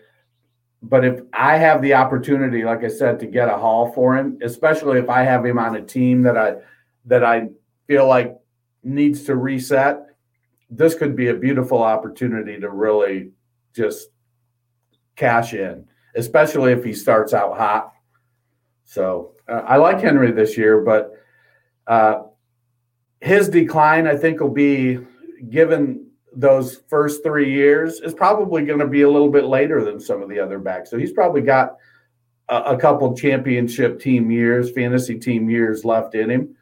But 0.82 1.04
if 1.04 1.20
I 1.32 1.56
have 1.56 1.82
the 1.82 1.94
opportunity, 1.94 2.62
like 2.62 2.84
I 2.84 2.88
said, 2.88 3.18
to 3.20 3.26
get 3.26 3.48
a 3.48 3.56
haul 3.56 3.92
for 3.92 4.16
him, 4.16 4.38
especially 4.42 4.98
if 4.98 5.08
I 5.08 5.24
have 5.24 5.44
him 5.44 5.58
on 5.58 5.76
a 5.76 5.82
team 5.82 6.22
that 6.22 6.36
I 6.36 6.56
that 7.06 7.24
I 7.24 7.48
feel 7.86 8.06
like 8.06 8.36
needs 8.84 9.24
to 9.24 9.34
reset, 9.34 10.06
this 10.70 10.94
could 10.94 11.16
be 11.16 11.28
a 11.28 11.34
beautiful 11.34 11.82
opportunity 11.82 12.60
to 12.60 12.70
really 12.70 13.30
just 13.74 14.08
cash 15.16 15.54
in, 15.54 15.86
especially 16.14 16.72
if 16.72 16.84
he 16.84 16.92
starts 16.92 17.34
out 17.34 17.56
hot. 17.56 17.92
So 18.84 19.32
uh, 19.48 19.62
I 19.66 19.76
like 19.76 20.00
Henry 20.00 20.30
this 20.30 20.56
year, 20.56 20.82
but 20.82 21.12
uh, 21.86 22.22
his 23.20 23.48
decline, 23.48 24.06
I 24.06 24.16
think, 24.16 24.40
will 24.40 24.50
be 24.50 24.98
given 25.50 26.07
those 26.38 26.82
first 26.88 27.24
three 27.24 27.52
years 27.52 28.00
is 28.00 28.14
probably 28.14 28.64
going 28.64 28.78
to 28.78 28.86
be 28.86 29.02
a 29.02 29.10
little 29.10 29.28
bit 29.28 29.44
later 29.44 29.84
than 29.84 29.98
some 29.98 30.22
of 30.22 30.28
the 30.28 30.38
other 30.38 30.60
backs. 30.60 30.88
So 30.88 30.96
he's 30.96 31.12
probably 31.12 31.40
got 31.40 31.76
a, 32.48 32.56
a 32.56 32.78
couple 32.78 33.16
championship 33.16 34.00
team 34.00 34.30
years, 34.30 34.70
fantasy 34.70 35.18
team 35.18 35.50
years 35.50 35.84
left 35.84 36.14
in 36.14 36.30
him. 36.30 36.54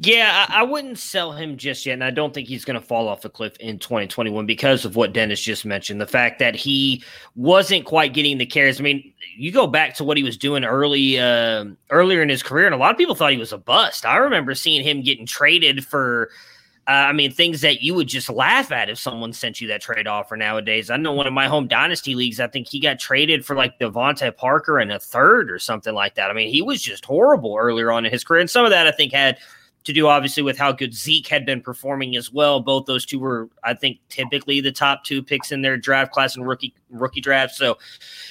Yeah, 0.00 0.46
I, 0.48 0.62
wouldn't 0.62 0.98
sell 0.98 1.32
him 1.32 1.56
just 1.56 1.84
yet, 1.84 1.94
and 1.94 2.04
I 2.04 2.10
don't 2.10 2.32
think 2.32 2.46
he's 2.46 2.64
going 2.64 2.78
to 2.80 2.86
fall 2.86 3.08
off 3.08 3.22
the 3.22 3.28
cliff 3.28 3.56
in 3.56 3.80
2021 3.80 4.46
because 4.46 4.84
of 4.84 4.94
what 4.94 5.12
Dennis 5.12 5.40
just 5.40 5.64
mentioned. 5.64 6.00
The 6.00 6.06
fact 6.06 6.38
that 6.38 6.54
he 6.54 7.02
wasn't 7.34 7.84
quite 7.84 8.14
getting 8.14 8.38
the 8.38 8.46
carries. 8.46 8.78
I 8.78 8.84
mean, 8.84 9.12
you 9.36 9.50
go 9.50 9.66
back 9.66 9.94
to 9.96 10.04
what 10.04 10.16
he 10.16 10.22
was 10.22 10.36
doing 10.36 10.64
early, 10.64 11.18
uh, 11.18 11.64
earlier 11.90 12.22
in 12.22 12.28
his 12.28 12.44
career, 12.44 12.66
and 12.66 12.76
a 12.76 12.78
lot 12.78 12.92
of 12.92 12.96
people 12.96 13.16
thought 13.16 13.32
he 13.32 13.38
was 13.38 13.52
a 13.52 13.58
bust. 13.58 14.06
I 14.06 14.18
remember 14.18 14.54
seeing 14.54 14.84
him 14.84 15.02
getting 15.02 15.26
traded 15.26 15.84
for. 15.84 16.30
Uh, 16.88 17.08
I 17.08 17.12
mean, 17.12 17.30
things 17.30 17.60
that 17.60 17.82
you 17.82 17.92
would 17.92 18.08
just 18.08 18.30
laugh 18.30 18.72
at 18.72 18.88
if 18.88 18.98
someone 18.98 19.34
sent 19.34 19.60
you 19.60 19.68
that 19.68 19.82
trade 19.82 20.06
offer 20.06 20.38
nowadays. 20.38 20.88
I 20.88 20.96
know 20.96 21.12
one 21.12 21.26
of 21.26 21.34
my 21.34 21.46
home 21.46 21.68
dynasty 21.68 22.14
leagues, 22.14 22.40
I 22.40 22.46
think 22.46 22.66
he 22.66 22.80
got 22.80 22.98
traded 22.98 23.44
for 23.44 23.54
like 23.54 23.78
DeVante 23.78 24.34
Parker 24.34 24.78
and 24.78 24.90
a 24.90 24.98
third 24.98 25.50
or 25.50 25.58
something 25.58 25.92
like 25.92 26.14
that. 26.14 26.30
I 26.30 26.32
mean, 26.32 26.50
he 26.50 26.62
was 26.62 26.80
just 26.80 27.04
horrible 27.04 27.56
earlier 27.58 27.92
on 27.92 28.06
in 28.06 28.10
his 28.10 28.24
career. 28.24 28.40
And 28.40 28.48
some 28.48 28.64
of 28.64 28.70
that 28.70 28.86
I 28.86 28.92
think 28.92 29.12
had 29.12 29.36
to 29.88 29.94
do 29.94 30.06
obviously 30.06 30.42
with 30.42 30.58
how 30.58 30.70
good 30.70 30.92
Zeke 30.92 31.26
had 31.26 31.46
been 31.46 31.62
performing 31.62 32.14
as 32.14 32.30
well. 32.30 32.60
Both 32.60 32.84
those 32.84 33.06
two 33.06 33.18
were, 33.18 33.48
I 33.64 33.72
think, 33.72 33.98
typically 34.10 34.60
the 34.60 34.70
top 34.70 35.02
two 35.02 35.22
picks 35.22 35.50
in 35.50 35.62
their 35.62 35.78
draft 35.78 36.12
class 36.12 36.36
and 36.36 36.46
rookie 36.46 36.74
rookie 36.90 37.22
draft. 37.22 37.54
So 37.54 37.78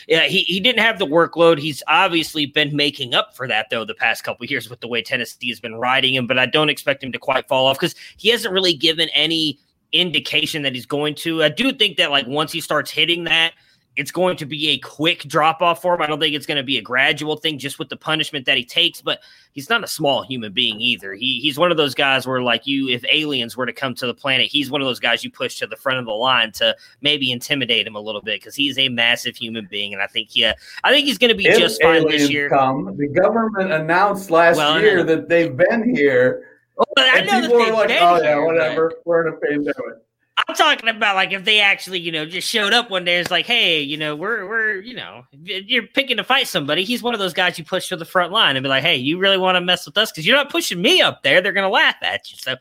yeah, 0.08 0.26
he, 0.26 0.41
he 0.41 0.60
didn't 0.60 0.82
have 0.82 1.00
the 1.00 1.08
workload. 1.08 1.58
He's 1.58 1.82
obviously 1.88 2.46
been 2.46 2.76
making 2.76 3.15
up 3.15 3.36
for 3.36 3.48
that 3.48 3.72
though 3.72 3.86
the 3.86 3.96
past 3.96 4.24
couple 4.24 4.46
years 4.46 4.70
with 4.70 4.82
the 4.82 4.88
way 4.88 5.02
Tennessee 5.02 5.50
has 5.50 5.60
been 5.60 5.74
riding 5.74 6.13
him, 6.13 6.28
but 6.28 6.38
I 6.38 6.46
don't 6.46 6.70
expect 6.70 7.04
him 7.04 7.12
to 7.12 7.17
quite 7.17 7.48
fall 7.48 7.65
off 7.65 7.80
because 7.80 7.96
he 8.17 8.30
hasn't 8.30 8.54
really 8.54 8.74
given 8.74 9.10
any 9.15 9.60
indication 9.93 10.62
that 10.62 10.76
he's 10.76 10.86
going 10.86 11.15
to. 11.15 11.43
I 11.43 11.50
do 11.50 11.74
think 11.74 11.98
that 11.98 12.12
like 12.12 12.28
once 12.28 12.52
he 12.52 12.62
starts 12.62 12.91
hitting 12.91 13.24
that 13.24 13.54
it's 13.97 14.12
going 14.12 14.38
to 14.38 14.45
be 14.45 14.69
a 14.69 14.77
quick 14.77 15.23
drop 15.23 15.62
off 15.62 15.81
for 15.81 15.95
him. 15.95 16.01
I 16.03 16.07
don't 16.07 16.19
think 16.19 16.36
it's 16.36 16.45
going 16.45 16.57
to 16.57 16.63
be 16.63 16.77
a 16.77 16.81
gradual 16.81 17.36
thing 17.36 17.57
just 17.57 17.79
with 17.79 17.89
the 17.89 17.97
punishment 17.97 18.45
that 18.45 18.55
he 18.55 18.63
takes, 18.63 19.01
but 19.01 19.21
he's 19.53 19.69
not 19.71 19.83
a 19.83 19.88
small 19.88 20.21
human 20.21 20.53
being 20.53 20.79
either. 20.79 21.15
He 21.15 21.39
he's 21.39 21.57
one 21.57 21.71
of 21.71 21.77
those 21.77 21.95
guys 21.95 22.27
where 22.27 22.41
like 22.43 22.67
you 22.67 22.89
if 22.89 23.03
aliens 23.12 23.57
were 23.57 23.65
to 23.65 23.73
come 23.73 23.95
to 23.95 24.05
the 24.05 24.13
planet, 24.13 24.47
he's 24.47 24.69
one 24.69 24.81
of 24.81 24.88
those 24.88 24.99
guys 24.99 25.23
you 25.23 25.31
push 25.31 25.57
to 25.57 25.67
the 25.67 25.75
front 25.75 25.97
of 25.97 26.05
the 26.05 26.12
line 26.12 26.51
to 26.53 26.77
maybe 27.01 27.31
intimidate 27.31 27.88
him 27.88 27.95
a 27.95 27.99
little 27.99 28.21
bit 28.21 28.43
cuz 28.43 28.53
he's 28.53 28.77
a 28.77 28.88
massive 28.88 29.36
human 29.36 29.65
being 29.65 29.93
and 29.93 30.01
I 30.01 30.07
think 30.07 30.36
yeah, 30.36 30.51
uh, 30.51 30.53
I 30.83 30.91
think 30.91 31.07
he's 31.07 31.17
going 31.17 31.29
to 31.29 31.36
be 31.36 31.47
if 31.47 31.57
just 31.57 31.81
fine 31.81 32.07
this 32.07 32.29
year. 32.29 32.49
Come, 32.49 32.95
the 32.97 33.07
government 33.07 33.71
announced 33.71 34.29
last 34.29 34.57
well, 34.57 34.79
year 34.79 35.03
that 35.03 35.27
they've 35.27 35.57
been 35.57 35.95
here. 35.95 36.43
Well, 36.75 36.86
I 36.99 37.21
know 37.21 37.41
that 37.41 37.73
like, 37.73 37.89
"Oh 37.99 38.21
yeah, 38.21 38.38
whatever. 38.38 38.93
We're 39.05 39.27
in 39.27 39.33
a 39.33 39.38
pandemic." 39.38 40.07
I'm 40.45 40.56
talking 40.56 40.88
about 40.88 41.15
like 41.15 41.34
if 41.34 41.45
they 41.45 41.60
actually, 41.60 42.00
you 42.00 42.12
know, 42.12 42.26
just 42.26 42.47
showed 42.47 42.71
up 42.71 42.91
one 42.91 43.04
day. 43.04 43.17
It's 43.19 43.32
like, 43.32 43.47
hey, 43.47 43.82
you 43.82 43.97
know, 43.97 44.15
we're 44.15 44.47
we're, 44.47 44.80
you 44.82 44.93
know, 44.93 45.23
you're 45.43 45.88
picking 45.88 46.17
to 46.17 46.23
fight 46.23 46.47
somebody. 46.47 46.84
He's 46.84 47.02
one 47.02 47.13
of 47.13 47.19
those 47.19 47.34
guys 47.34 47.58
you 47.58 47.65
push 47.65 47.89
to 47.89 47.95
the 47.95 48.06
front 48.06 48.32
line 48.32 48.56
and 48.56 48.63
be 48.63 48.69
like, 48.69 48.84
hey, 48.84 48.95
you 48.95 49.17
really 49.17 49.38
want 49.38 49.56
to 49.56 49.62
mess 49.62 49.86
with 49.86 49.97
us 49.97 50.12
because 50.12 50.28
you're 50.28 50.38
not 50.38 50.52
pushing 50.52 50.82
me 50.82 51.02
up 51.02 51.23
there. 51.23 51.41
They're 51.41 51.54
gonna 51.54 51.69
laugh 51.69 51.95
at 52.02 52.30
you. 52.30 52.38
So 52.38 52.56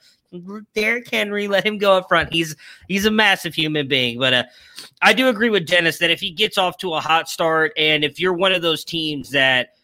Derrick 0.75 1.11
Henry, 1.11 1.49
let 1.49 1.65
him 1.67 1.79
go 1.79 1.97
up 1.99 2.09
front. 2.09 2.33
He's 2.33 2.57
he's 2.89 3.05
a 3.05 3.11
massive 3.11 3.55
human 3.55 3.89
being. 3.89 4.19
But 4.19 4.33
uh, 4.33 4.45
I 5.03 5.13
do 5.13 5.29
agree 5.29 5.51
with 5.51 5.67
Dennis 5.67 5.99
that 5.99 6.11
if 6.11 6.21
he 6.21 6.31
gets 6.31 6.59
off 6.59 6.79
to 6.79 6.95
a 6.95 7.01
hot 7.01 7.29
start, 7.29 7.73
and 7.77 8.05
if 8.05 8.19
you're 8.19 8.33
one 8.33 8.53
of 8.53 8.63
those 8.63 8.85
teams 8.85 9.31
that 9.31 9.75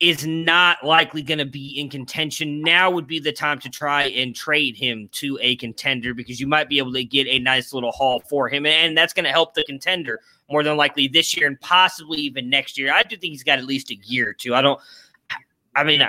is 0.00 0.26
not 0.26 0.82
likely 0.82 1.22
going 1.22 1.38
to 1.38 1.44
be 1.44 1.78
in 1.78 1.90
contention. 1.90 2.62
Now 2.62 2.90
would 2.90 3.06
be 3.06 3.20
the 3.20 3.32
time 3.32 3.58
to 3.60 3.68
try 3.68 4.04
and 4.04 4.34
trade 4.34 4.74
him 4.74 5.10
to 5.12 5.38
a 5.42 5.56
contender 5.56 6.14
because 6.14 6.40
you 6.40 6.46
might 6.46 6.70
be 6.70 6.78
able 6.78 6.94
to 6.94 7.04
get 7.04 7.26
a 7.26 7.38
nice 7.38 7.74
little 7.74 7.92
haul 7.92 8.20
for 8.20 8.48
him. 8.48 8.64
And 8.64 8.96
that's 8.96 9.12
going 9.12 9.26
to 9.26 9.30
help 9.30 9.52
the 9.52 9.62
contender 9.64 10.20
more 10.50 10.62
than 10.62 10.78
likely 10.78 11.06
this 11.06 11.36
year 11.36 11.46
and 11.46 11.60
possibly 11.60 12.18
even 12.20 12.48
next 12.48 12.78
year. 12.78 12.92
I 12.92 13.02
do 13.02 13.16
think 13.16 13.32
he's 13.32 13.44
got 13.44 13.58
at 13.58 13.66
least 13.66 13.90
a 13.90 13.96
year 13.96 14.30
or 14.30 14.32
two. 14.32 14.54
I 14.54 14.62
don't, 14.62 14.80
I 15.76 15.84
mean, 15.84 16.02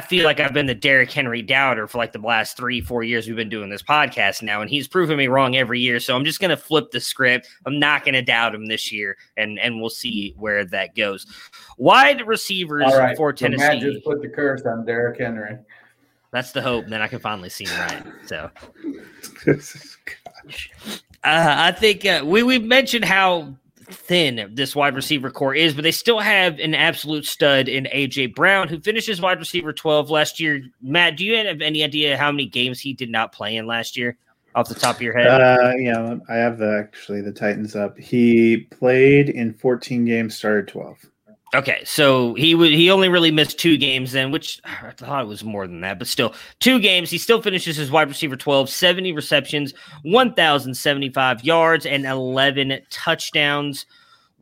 feel 0.00 0.24
like 0.24 0.40
I've 0.40 0.52
been 0.52 0.66
the 0.66 0.74
Derrick 0.74 1.12
Henry 1.12 1.42
doubter 1.42 1.86
for 1.86 1.98
like 1.98 2.12
the 2.12 2.18
last 2.18 2.56
three, 2.56 2.80
four 2.80 3.04
years 3.04 3.26
we've 3.26 3.36
been 3.36 3.48
doing 3.48 3.70
this 3.70 3.82
podcast 3.82 4.42
now, 4.42 4.60
and 4.60 4.68
he's 4.68 4.88
proven 4.88 5.16
me 5.16 5.28
wrong 5.28 5.54
every 5.54 5.80
year. 5.80 6.00
So 6.00 6.16
I'm 6.16 6.24
just 6.24 6.40
going 6.40 6.50
to 6.50 6.56
flip 6.56 6.90
the 6.90 6.98
script. 6.98 7.48
I'm 7.66 7.78
not 7.78 8.04
going 8.04 8.14
to 8.14 8.22
doubt 8.22 8.54
him 8.54 8.66
this 8.66 8.90
year, 8.90 9.16
and 9.36 9.58
and 9.60 9.80
we'll 9.80 9.90
see 9.90 10.34
where 10.38 10.64
that 10.64 10.96
goes. 10.96 11.26
Wide 11.78 12.26
receivers 12.26 12.92
right. 12.92 13.16
for 13.16 13.32
Tennessee. 13.32 13.62
So 13.62 13.68
Matt 13.68 13.80
just 13.80 14.04
put 14.04 14.22
the 14.22 14.28
curse 14.28 14.62
on 14.66 14.84
Derrick 14.84 15.20
Henry. 15.20 15.58
That's 16.32 16.52
the 16.52 16.62
hope. 16.62 16.86
Then 16.88 17.00
I 17.00 17.06
can 17.06 17.20
finally 17.20 17.48
see 17.48 17.66
him 17.66 17.80
right. 17.80 18.02
So, 18.26 18.50
uh, 21.24 21.54
I 21.58 21.72
think 21.72 22.04
uh, 22.04 22.22
we 22.24 22.42
we 22.42 22.58
mentioned 22.58 23.04
how 23.04 23.54
thin 23.86 24.50
this 24.54 24.74
wide 24.74 24.94
receiver 24.94 25.30
corps 25.30 25.54
is, 25.54 25.74
but 25.74 25.82
they 25.82 25.90
still 25.90 26.18
have 26.18 26.58
an 26.58 26.74
absolute 26.74 27.26
stud 27.26 27.68
in 27.68 27.84
AJ 27.94 28.34
Brown, 28.34 28.68
who 28.68 28.80
finishes 28.80 29.20
wide 29.20 29.38
receiver 29.38 29.72
12 29.72 30.10
last 30.10 30.40
year. 30.40 30.62
Matt, 30.82 31.16
do 31.16 31.24
you 31.24 31.36
have 31.36 31.60
any 31.60 31.84
idea 31.84 32.16
how 32.16 32.30
many 32.30 32.46
games 32.46 32.80
he 32.80 32.92
did 32.92 33.10
not 33.10 33.32
play 33.32 33.56
in 33.56 33.66
last 33.66 33.96
year 33.96 34.16
off 34.54 34.68
the 34.68 34.74
top 34.74 34.96
of 34.96 35.02
your 35.02 35.16
head? 35.16 35.26
Uh, 35.26 35.72
yeah, 35.78 36.16
I 36.28 36.34
have 36.34 36.58
the, 36.58 36.78
actually 36.78 37.20
the 37.20 37.32
Titans 37.32 37.76
up. 37.76 37.98
He 37.98 38.68
played 38.70 39.28
in 39.28 39.54
14 39.54 40.04
games, 40.04 40.36
started 40.36 40.68
12. 40.68 40.98
Okay, 41.54 41.82
so 41.84 42.34
he 42.34 42.54
would 42.54 42.72
he 42.72 42.90
only 42.90 43.08
really 43.08 43.30
missed 43.30 43.58
two 43.58 43.76
games 43.76 44.12
then, 44.12 44.30
which 44.30 44.60
I 44.64 44.90
thought 44.90 45.22
it 45.22 45.28
was 45.28 45.44
more 45.44 45.66
than 45.66 45.80
that, 45.80 45.98
but 45.98 46.08
still 46.08 46.34
two 46.58 46.80
games. 46.80 47.10
He 47.10 47.18
still 47.18 47.40
finishes 47.40 47.76
his 47.76 47.90
wide 47.90 48.08
receiver 48.08 48.36
12, 48.36 48.68
70 48.68 49.12
receptions, 49.12 49.72
1,075 50.02 51.44
yards, 51.44 51.86
and 51.86 52.04
11 52.04 52.80
touchdowns. 52.90 53.86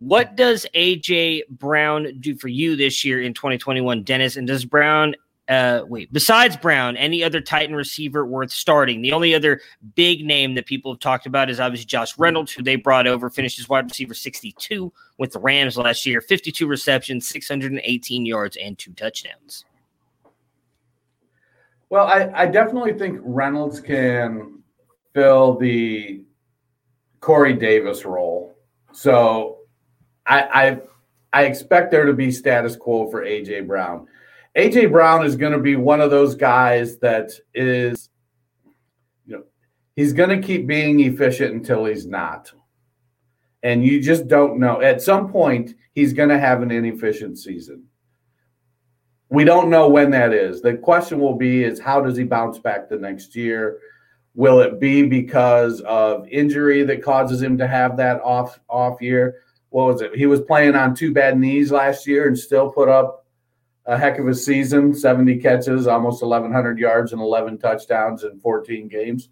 What 0.01 0.37
does 0.37 0.67
AJ 0.75 1.43
Brown 1.49 2.19
do 2.21 2.35
for 2.35 2.49
you 2.49 2.75
this 2.75 3.05
year 3.05 3.23
in 3.23 3.33
2021, 3.33 4.03
Dennis? 4.03 4.37
And 4.37 4.47
does 4.47 4.65
Brown 4.65 5.15
uh, 5.49 5.83
wait, 5.87 6.13
besides 6.13 6.57
Brown, 6.57 6.97
any 6.97 7.23
other 7.23 7.41
Titan 7.41 7.77
receiver 7.77 8.25
worth 8.25 8.51
starting? 8.51 9.03
The 9.03 9.13
only 9.13 9.35
other 9.35 9.61
big 9.95 10.25
name 10.25 10.55
that 10.55 10.67
people 10.67 10.93
have 10.93 11.01
talked 11.01 11.27
about 11.27 11.51
is 11.51 11.61
obviously 11.61 11.87
Josh 11.87 12.17
Reynolds, 12.19 12.53
who 12.53 12.63
they 12.63 12.77
brought 12.77 13.07
over, 13.07 13.29
finished 13.29 13.59
as 13.59 13.69
wide 13.69 13.85
receiver 13.85 14.15
62 14.15 14.93
with 15.19 15.33
the 15.33 15.39
Rams 15.39 15.77
last 15.77 16.07
year, 16.07 16.21
52 16.21 16.67
receptions, 16.67 17.29
618 17.29 18.25
yards, 18.25 18.57
and 18.57 18.79
two 18.79 18.93
touchdowns. 18.93 19.65
Well, 21.91 22.07
I, 22.07 22.31
I 22.35 22.47
definitely 22.47 22.95
think 22.95 23.21
Reynolds 23.23 23.81
can 23.81 24.63
fill 25.13 25.57
the 25.59 26.25
Corey 27.21 27.53
Davis 27.55 28.05
role. 28.05 28.57
So 28.93 29.59
I, 30.27 30.43
I 30.43 30.81
I 31.35 31.45
expect 31.47 31.91
there 31.91 32.05
to 32.07 32.13
be 32.13 32.31
status 32.31 32.77
quo 32.77 33.11
for 33.11 33.25
AJ 33.25 33.67
Brown. 33.67 34.07
AJ 34.57 34.93
Brown 34.93 35.27
is 35.27 35.37
going 35.37 35.53
to 35.53 35.59
be 35.59 35.77
one 35.77 36.01
of 36.01 36.11
those 36.11 36.37
guys 36.37 36.99
that 36.99 37.33
is, 37.55 38.09
you 39.27 39.37
know, 39.37 39.43
he's 39.97 40.13
going 40.13 40.29
to 40.31 40.47
keep 40.47 40.67
being 40.67 41.01
efficient 41.01 41.55
until 41.55 41.85
he's 41.85 42.07
not. 42.07 42.53
And 43.65 43.85
you 43.85 44.01
just 44.01 44.29
don't 44.29 44.61
know. 44.61 44.81
At 44.81 45.03
some 45.03 45.33
point, 45.33 45.75
he's 45.93 46.13
going 46.13 46.29
to 46.29 46.39
have 46.39 46.63
an 46.63 46.71
inefficient 46.71 47.39
season. 47.39 47.85
We 49.29 49.43
don't 49.43 49.71
know 49.71 49.89
when 49.89 50.11
that 50.13 50.33
is. 50.33 50.61
The 50.61 50.77
question 50.77 51.19
will 51.19 51.35
be 51.35 51.65
is 51.65 51.81
how 51.81 52.01
does 52.01 52.17
he 52.17 52.25
bounce 52.25 52.59
back 52.59 52.89
the 52.89 52.99
next 52.99 53.35
year? 53.35 53.79
Will 54.37 54.61
it 54.61 54.79
be 54.79 55.03
because 55.05 55.81
of 55.81 56.29
injury 56.29 56.85
that 56.85 57.03
causes 57.03 57.43
him 57.43 57.59
to 57.59 57.67
have 57.67 57.97
that 57.97 58.21
off 58.21 58.61
off 58.69 59.01
year? 59.01 59.43
What 59.71 59.87
was 59.87 60.03
it? 60.03 60.15
He 60.15 60.27
was 60.27 60.43
playing 60.43 60.77
on 60.77 60.95
two 60.95 61.13
bad 61.13 61.39
knees 61.39 61.73
last 61.73 62.07
year 62.07 62.29
and 62.29 62.39
still 62.39 62.71
put 62.71 62.89
up 62.89 63.24
a 63.87 63.99
heck 63.99 64.19
of 64.19 64.27
a 64.29 64.35
season 64.35 64.95
70 64.95 65.39
catches, 65.39 65.87
almost 65.87 66.23
1,100 66.23 66.79
yards, 66.79 67.13
and 67.13 67.21
11 67.21 67.59
touchdowns 67.59 68.25
in 68.25 68.39
14 68.41 68.89
games. 68.89 69.29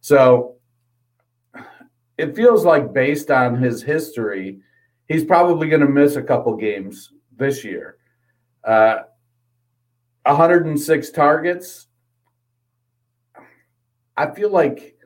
So 0.00 0.56
it 2.18 2.34
feels 2.34 2.64
like, 2.64 2.92
based 2.92 3.30
on 3.30 3.56
his 3.56 3.82
history, 3.82 4.60
he's 5.08 5.24
probably 5.24 5.68
going 5.68 5.80
to 5.80 5.88
miss 5.88 6.16
a 6.16 6.22
couple 6.22 6.56
games 6.56 7.12
this 7.36 7.64
year. 7.64 7.96
Uh, 8.64 9.00
106 10.26 11.10
targets. 11.10 11.86
I 14.16 14.30
feel 14.30 14.50
like, 14.50 14.96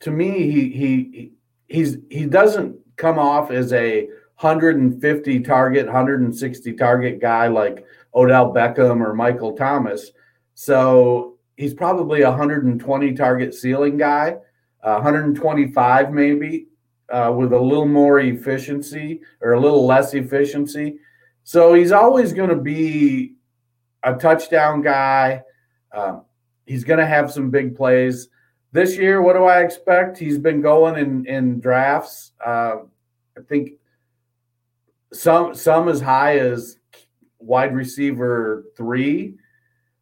to 0.00 0.10
me, 0.10 0.50
he 0.50 0.70
he 0.70 1.32
he's 1.68 1.96
he 2.10 2.26
doesn't 2.26 2.76
come 2.96 3.18
off 3.18 3.50
as 3.50 3.72
a 3.72 4.06
150 4.36 5.40
target, 5.40 5.86
160 5.86 6.72
target 6.74 7.20
guy 7.20 7.46
like 7.46 7.84
Odell 8.14 8.52
Beckham 8.52 9.04
or 9.04 9.14
Michael 9.14 9.56
Thomas. 9.56 10.10
So 10.54 11.38
he's 11.56 11.74
probably 11.74 12.22
a 12.22 12.30
120 12.30 13.12
target 13.14 13.54
ceiling 13.54 13.96
guy, 13.96 14.36
uh, 14.82 14.94
125 14.94 16.12
maybe, 16.12 16.68
uh, 17.08 17.32
with 17.36 17.52
a 17.52 17.58
little 17.58 17.86
more 17.86 18.20
efficiency 18.20 19.20
or 19.40 19.52
a 19.52 19.60
little 19.60 19.86
less 19.86 20.14
efficiency. 20.14 20.96
So 21.44 21.74
he's 21.74 21.92
always 21.92 22.32
going 22.32 22.50
to 22.50 22.56
be 22.56 23.34
a 24.02 24.14
touchdown 24.14 24.82
guy. 24.82 25.42
Um, 25.92 26.24
he's 26.66 26.84
going 26.84 27.00
to 27.00 27.06
have 27.06 27.32
some 27.32 27.50
big 27.50 27.76
plays. 27.76 28.28
This 28.72 28.96
year, 28.96 29.20
what 29.20 29.34
do 29.34 29.44
I 29.44 29.60
expect? 29.60 30.18
He's 30.18 30.38
been 30.38 30.62
going 30.62 30.96
in 30.96 31.26
in 31.26 31.60
drafts. 31.60 32.32
Uh, 32.44 32.76
I 33.36 33.42
think 33.46 33.72
some 35.12 35.54
some 35.54 35.88
as 35.88 36.00
high 36.00 36.38
as 36.38 36.78
wide 37.42 37.74
receiver 37.74 38.64
three. 38.76 39.34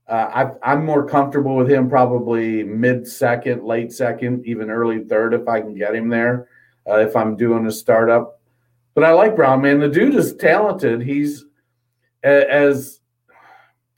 Uh, 0.08 0.50
I, 0.62 0.72
am 0.72 0.84
more 0.84 1.06
comfortable 1.06 1.54
with 1.54 1.70
him 1.70 1.88
probably 1.88 2.64
mid 2.64 3.06
second, 3.06 3.62
late 3.62 3.92
second, 3.92 4.44
even 4.44 4.70
early 4.70 5.04
third 5.04 5.34
if 5.34 5.46
I 5.46 5.60
can 5.60 5.74
get 5.74 5.94
him 5.94 6.08
there. 6.08 6.48
Uh, 6.88 6.98
if 6.98 7.14
I'm 7.14 7.36
doing 7.36 7.66
a 7.66 7.70
startup, 7.70 8.40
but 8.94 9.04
I 9.04 9.12
like 9.12 9.36
Brown, 9.36 9.60
man. 9.60 9.78
The 9.78 9.88
dude 9.88 10.14
is 10.14 10.34
talented. 10.34 11.02
He's 11.02 11.44
as 12.22 13.00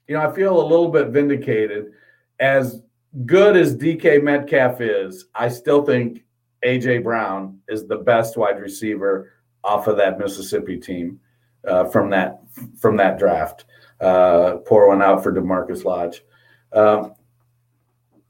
you 0.07 0.15
know, 0.15 0.29
I 0.29 0.33
feel 0.33 0.61
a 0.61 0.67
little 0.67 0.89
bit 0.89 1.09
vindicated. 1.09 1.93
As 2.41 2.83
good 3.25 3.57
as 3.57 3.77
DK 3.77 4.23
Metcalf 4.23 4.81
is, 4.81 5.27
I 5.35 5.49
still 5.49 5.85
think 5.85 6.25
AJ 6.65 7.05
Brown 7.05 7.59
is 7.69 7.87
the 7.87 7.97
best 7.97 8.37
wide 8.37 8.61
receiver 8.61 9.33
off 9.65 9.87
of 9.87 9.97
that 9.97 10.19
Mississippi 10.19 10.79
team 10.79 11.21
uh, 11.67 11.85
from 11.85 12.11
that 12.11 12.41
from 12.79 12.97
that 12.97 13.19
draft. 13.19 13.65
Uh, 14.01 14.57
pour 14.67 14.89
one 14.89 15.01
out 15.01 15.23
for 15.23 15.33
DaMarkus 15.33 15.85
Lodge. 15.85 16.25
Um, 16.73 17.15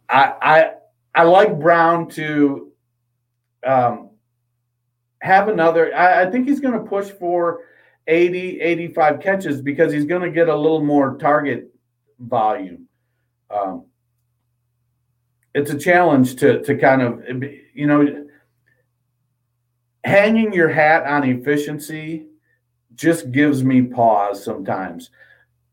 I, 0.09 0.35
I 0.43 0.71
I 1.15 1.23
like 1.25 1.59
Brown 1.59 2.09
to 2.11 2.73
um, 3.65 4.11
have 5.21 5.49
another. 5.49 5.95
I, 5.95 6.23
I 6.23 6.31
think 6.31 6.47
he's 6.47 6.61
going 6.61 6.75
to 6.75 6.89
push 6.89 7.09
for 7.09 7.61
80, 8.07 8.61
85 8.61 9.21
catches 9.21 9.63
because 9.63 9.93
he's 9.93 10.05
going 10.05 10.23
to 10.23 10.31
get 10.31 10.49
a 10.49 10.57
little 10.57 10.85
more 10.85 11.17
target 11.17 11.73
volume. 12.19 12.87
Um, 13.51 13.87
it's 15.55 15.71
a 15.71 15.79
challenge 15.79 16.37
to 16.37 16.63
to 16.63 16.77
kind 16.77 17.03
of 17.03 17.23
you 17.75 17.87
know 17.87 18.27
hanging 20.05 20.53
your 20.53 20.69
hat 20.69 21.05
on 21.05 21.25
efficiency 21.25 22.27
just 22.95 23.33
gives 23.33 23.65
me 23.65 23.83
pause 23.83 24.45
sometimes. 24.45 25.11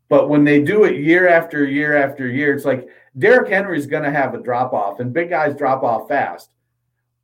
But 0.09 0.27
when 0.29 0.43
they 0.43 0.61
do 0.61 0.85
it 0.85 0.97
year 0.97 1.29
after 1.29 1.65
year 1.65 1.95
after 1.95 2.27
year, 2.27 2.53
it's 2.53 2.65
like 2.65 2.87
Derrick 3.17 3.49
Henry's 3.49 3.85
going 3.85 4.03
to 4.03 4.11
have 4.11 4.33
a 4.33 4.41
drop 4.41 4.73
off, 4.73 4.99
and 4.99 5.13
big 5.13 5.29
guys 5.29 5.55
drop 5.55 5.83
off 5.83 6.07
fast. 6.07 6.49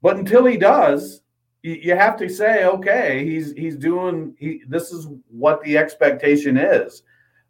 But 0.01 0.17
until 0.17 0.45
he 0.45 0.55
does, 0.55 1.21
you 1.63 1.95
have 1.95 2.15
to 2.17 2.29
say, 2.29 2.65
okay, 2.65 3.25
he's 3.25 3.53
he's 3.53 3.75
doing. 3.75 4.35
He, 4.37 4.61
this 4.67 4.91
is 4.91 5.07
what 5.29 5.63
the 5.63 5.77
expectation 5.79 6.57
is. 6.57 7.01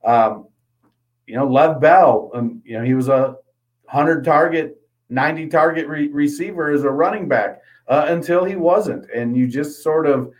Um, 0.06 0.48
you 1.28 1.36
know, 1.36 1.48
Lev 1.48 1.82
Bell, 1.82 2.32
um, 2.34 2.62
you 2.64 2.78
know, 2.78 2.86
he 2.86 2.94
was 2.94 3.10
a 3.10 3.36
hundred 3.88 4.24
target, 4.24 4.80
ninety 5.10 5.48
target 5.48 5.88
re- 5.88 6.08
receiver 6.08 6.72
as 6.72 6.84
a 6.84 6.90
running 6.90 7.28
back 7.28 7.60
uh, 7.90 8.06
until 8.08 8.46
he 8.46 8.56
wasn't, 8.56 9.10
and 9.12 9.36
you 9.36 9.48
just 9.48 9.84
sort 9.84 10.08
of. 10.08 10.32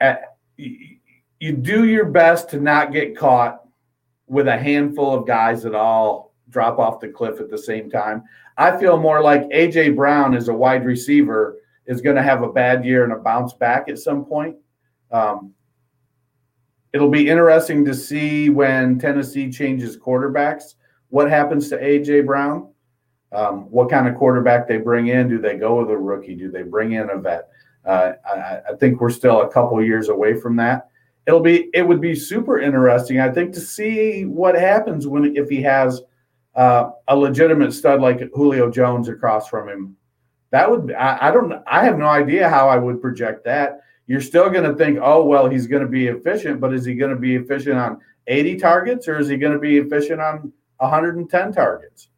At, 0.00 0.31
you 0.56 1.52
do 1.56 1.84
your 1.84 2.04
best 2.04 2.50
to 2.50 2.60
not 2.60 2.92
get 2.92 3.16
caught 3.16 3.62
with 4.26 4.48
a 4.48 4.56
handful 4.56 5.14
of 5.14 5.26
guys 5.26 5.62
that 5.62 5.74
all 5.74 6.34
drop 6.48 6.78
off 6.78 7.00
the 7.00 7.08
cliff 7.08 7.40
at 7.40 7.50
the 7.50 7.58
same 7.58 7.90
time. 7.90 8.22
I 8.56 8.78
feel 8.78 8.98
more 8.98 9.22
like 9.22 9.48
AJ 9.48 9.96
Brown 9.96 10.34
as 10.34 10.48
a 10.48 10.54
wide 10.54 10.84
receiver 10.84 11.58
is 11.86 12.00
going 12.00 12.16
to 12.16 12.22
have 12.22 12.42
a 12.42 12.52
bad 12.52 12.84
year 12.84 13.04
and 13.04 13.12
a 13.12 13.16
bounce 13.16 13.54
back 13.54 13.88
at 13.88 13.98
some 13.98 14.24
point. 14.24 14.56
Um, 15.10 15.52
it'll 16.92 17.10
be 17.10 17.28
interesting 17.28 17.84
to 17.86 17.94
see 17.94 18.50
when 18.50 18.98
Tennessee 18.98 19.50
changes 19.50 19.96
quarterbacks. 19.96 20.74
What 21.08 21.28
happens 21.28 21.68
to 21.70 21.78
AJ 21.78 22.26
Brown? 22.26 22.68
Um, 23.32 23.62
what 23.70 23.90
kind 23.90 24.06
of 24.06 24.14
quarterback 24.14 24.68
they 24.68 24.76
bring 24.76 25.08
in? 25.08 25.28
Do 25.28 25.40
they 25.40 25.56
go 25.56 25.80
with 25.80 25.90
a 25.90 25.96
rookie? 25.96 26.34
Do 26.34 26.50
they 26.50 26.62
bring 26.62 26.92
in 26.92 27.10
a 27.10 27.18
vet? 27.18 27.48
Uh, 27.84 28.12
I, 28.24 28.60
I, 28.70 28.76
think 28.76 29.00
we're 29.00 29.10
still 29.10 29.42
a 29.42 29.48
couple 29.48 29.82
years 29.84 30.08
away 30.08 30.34
from 30.38 30.56
that. 30.56 30.88
It'll 31.26 31.40
be 31.40 31.68
it 31.74 31.82
would 31.82 32.00
be 32.00 32.14
super 32.14 32.60
interesting, 32.60 33.20
I 33.20 33.30
think, 33.30 33.52
to 33.54 33.60
see 33.60 34.24
what 34.24 34.54
happens 34.54 35.06
when 35.06 35.36
if 35.36 35.48
he 35.48 35.62
has 35.62 36.00
uh, 36.54 36.90
a 37.08 37.16
legitimate 37.16 37.72
stud 37.72 38.00
like 38.00 38.20
Julio 38.34 38.70
Jones 38.70 39.08
across 39.08 39.48
from 39.48 39.68
him. 39.68 39.96
That 40.50 40.70
would 40.70 40.92
I, 40.92 41.18
I 41.22 41.30
don't 41.32 41.52
I 41.66 41.84
have 41.84 41.98
no 41.98 42.06
idea 42.06 42.48
how 42.48 42.68
I 42.68 42.76
would 42.76 43.00
project 43.00 43.44
that. 43.44 43.80
You're 44.06 44.20
still 44.20 44.50
going 44.50 44.70
to 44.70 44.76
think, 44.76 44.98
oh 45.02 45.24
well, 45.24 45.48
he's 45.48 45.66
going 45.66 45.82
to 45.82 45.88
be 45.88 46.06
efficient, 46.06 46.60
but 46.60 46.72
is 46.72 46.84
he 46.84 46.94
going 46.94 47.14
to 47.14 47.20
be 47.20 47.36
efficient 47.36 47.78
on 47.78 47.98
80 48.28 48.58
targets 48.58 49.08
or 49.08 49.18
is 49.18 49.28
he 49.28 49.36
going 49.36 49.52
to 49.52 49.58
be 49.58 49.78
efficient 49.78 50.20
on 50.20 50.52
110 50.78 51.52
targets? 51.52 52.08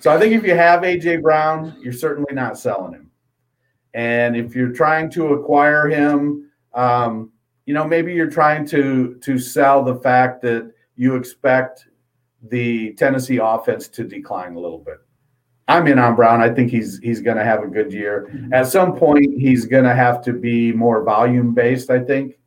So 0.00 0.10
I 0.10 0.18
think 0.18 0.34
if 0.34 0.44
you 0.44 0.56
have 0.56 0.82
AJ 0.82 1.22
Brown, 1.22 1.76
you're 1.80 1.92
certainly 1.92 2.34
not 2.34 2.58
selling 2.58 2.94
him. 2.94 3.11
And 3.94 4.36
if 4.36 4.54
you're 4.54 4.72
trying 4.72 5.10
to 5.10 5.34
acquire 5.34 5.88
him, 5.88 6.50
um, 6.74 7.30
you 7.66 7.74
know, 7.74 7.86
maybe 7.86 8.12
you're 8.12 8.30
trying 8.30 8.66
to 8.68 9.18
to 9.22 9.38
sell 9.38 9.84
the 9.84 9.96
fact 9.96 10.42
that 10.42 10.72
you 10.96 11.16
expect 11.16 11.86
the 12.48 12.92
Tennessee 12.94 13.38
offense 13.42 13.88
to 13.88 14.04
decline 14.04 14.54
a 14.54 14.60
little 14.60 14.78
bit. 14.78 14.98
I'm 15.68 15.86
in 15.86 15.98
on 15.98 16.16
Brown. 16.16 16.40
I 16.40 16.50
think 16.50 16.70
he's 16.70 16.98
he's 16.98 17.20
going 17.20 17.36
to 17.36 17.44
have 17.44 17.62
a 17.62 17.68
good 17.68 17.92
year. 17.92 18.30
Mm-hmm. 18.32 18.52
At 18.52 18.66
some 18.66 18.96
point, 18.96 19.38
he's 19.38 19.64
going 19.64 19.84
to 19.84 19.94
have 19.94 20.22
to 20.24 20.32
be 20.32 20.72
more 20.72 21.04
volume 21.04 21.54
based, 21.54 21.90
I 21.90 22.00
think, 22.00 22.38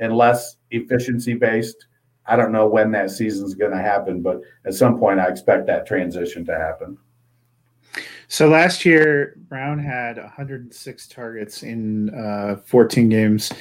and 0.00 0.16
less 0.16 0.56
efficiency 0.70 1.34
based. 1.34 1.86
I 2.26 2.36
don't 2.36 2.52
know 2.52 2.68
when 2.68 2.92
that 2.92 3.10
season's 3.10 3.54
going 3.54 3.72
to 3.72 3.82
happen, 3.82 4.22
but 4.22 4.40
at 4.64 4.74
some 4.74 4.98
point, 4.98 5.18
I 5.18 5.26
expect 5.26 5.66
that 5.66 5.86
transition 5.86 6.44
to 6.46 6.56
happen. 6.56 6.96
So 8.30 8.48
last 8.48 8.84
year, 8.84 9.34
Brown 9.48 9.80
had 9.80 10.16
106 10.16 11.08
targets 11.08 11.64
in 11.64 12.14
uh, 12.14 12.60
14 12.64 13.08
games, 13.08 13.52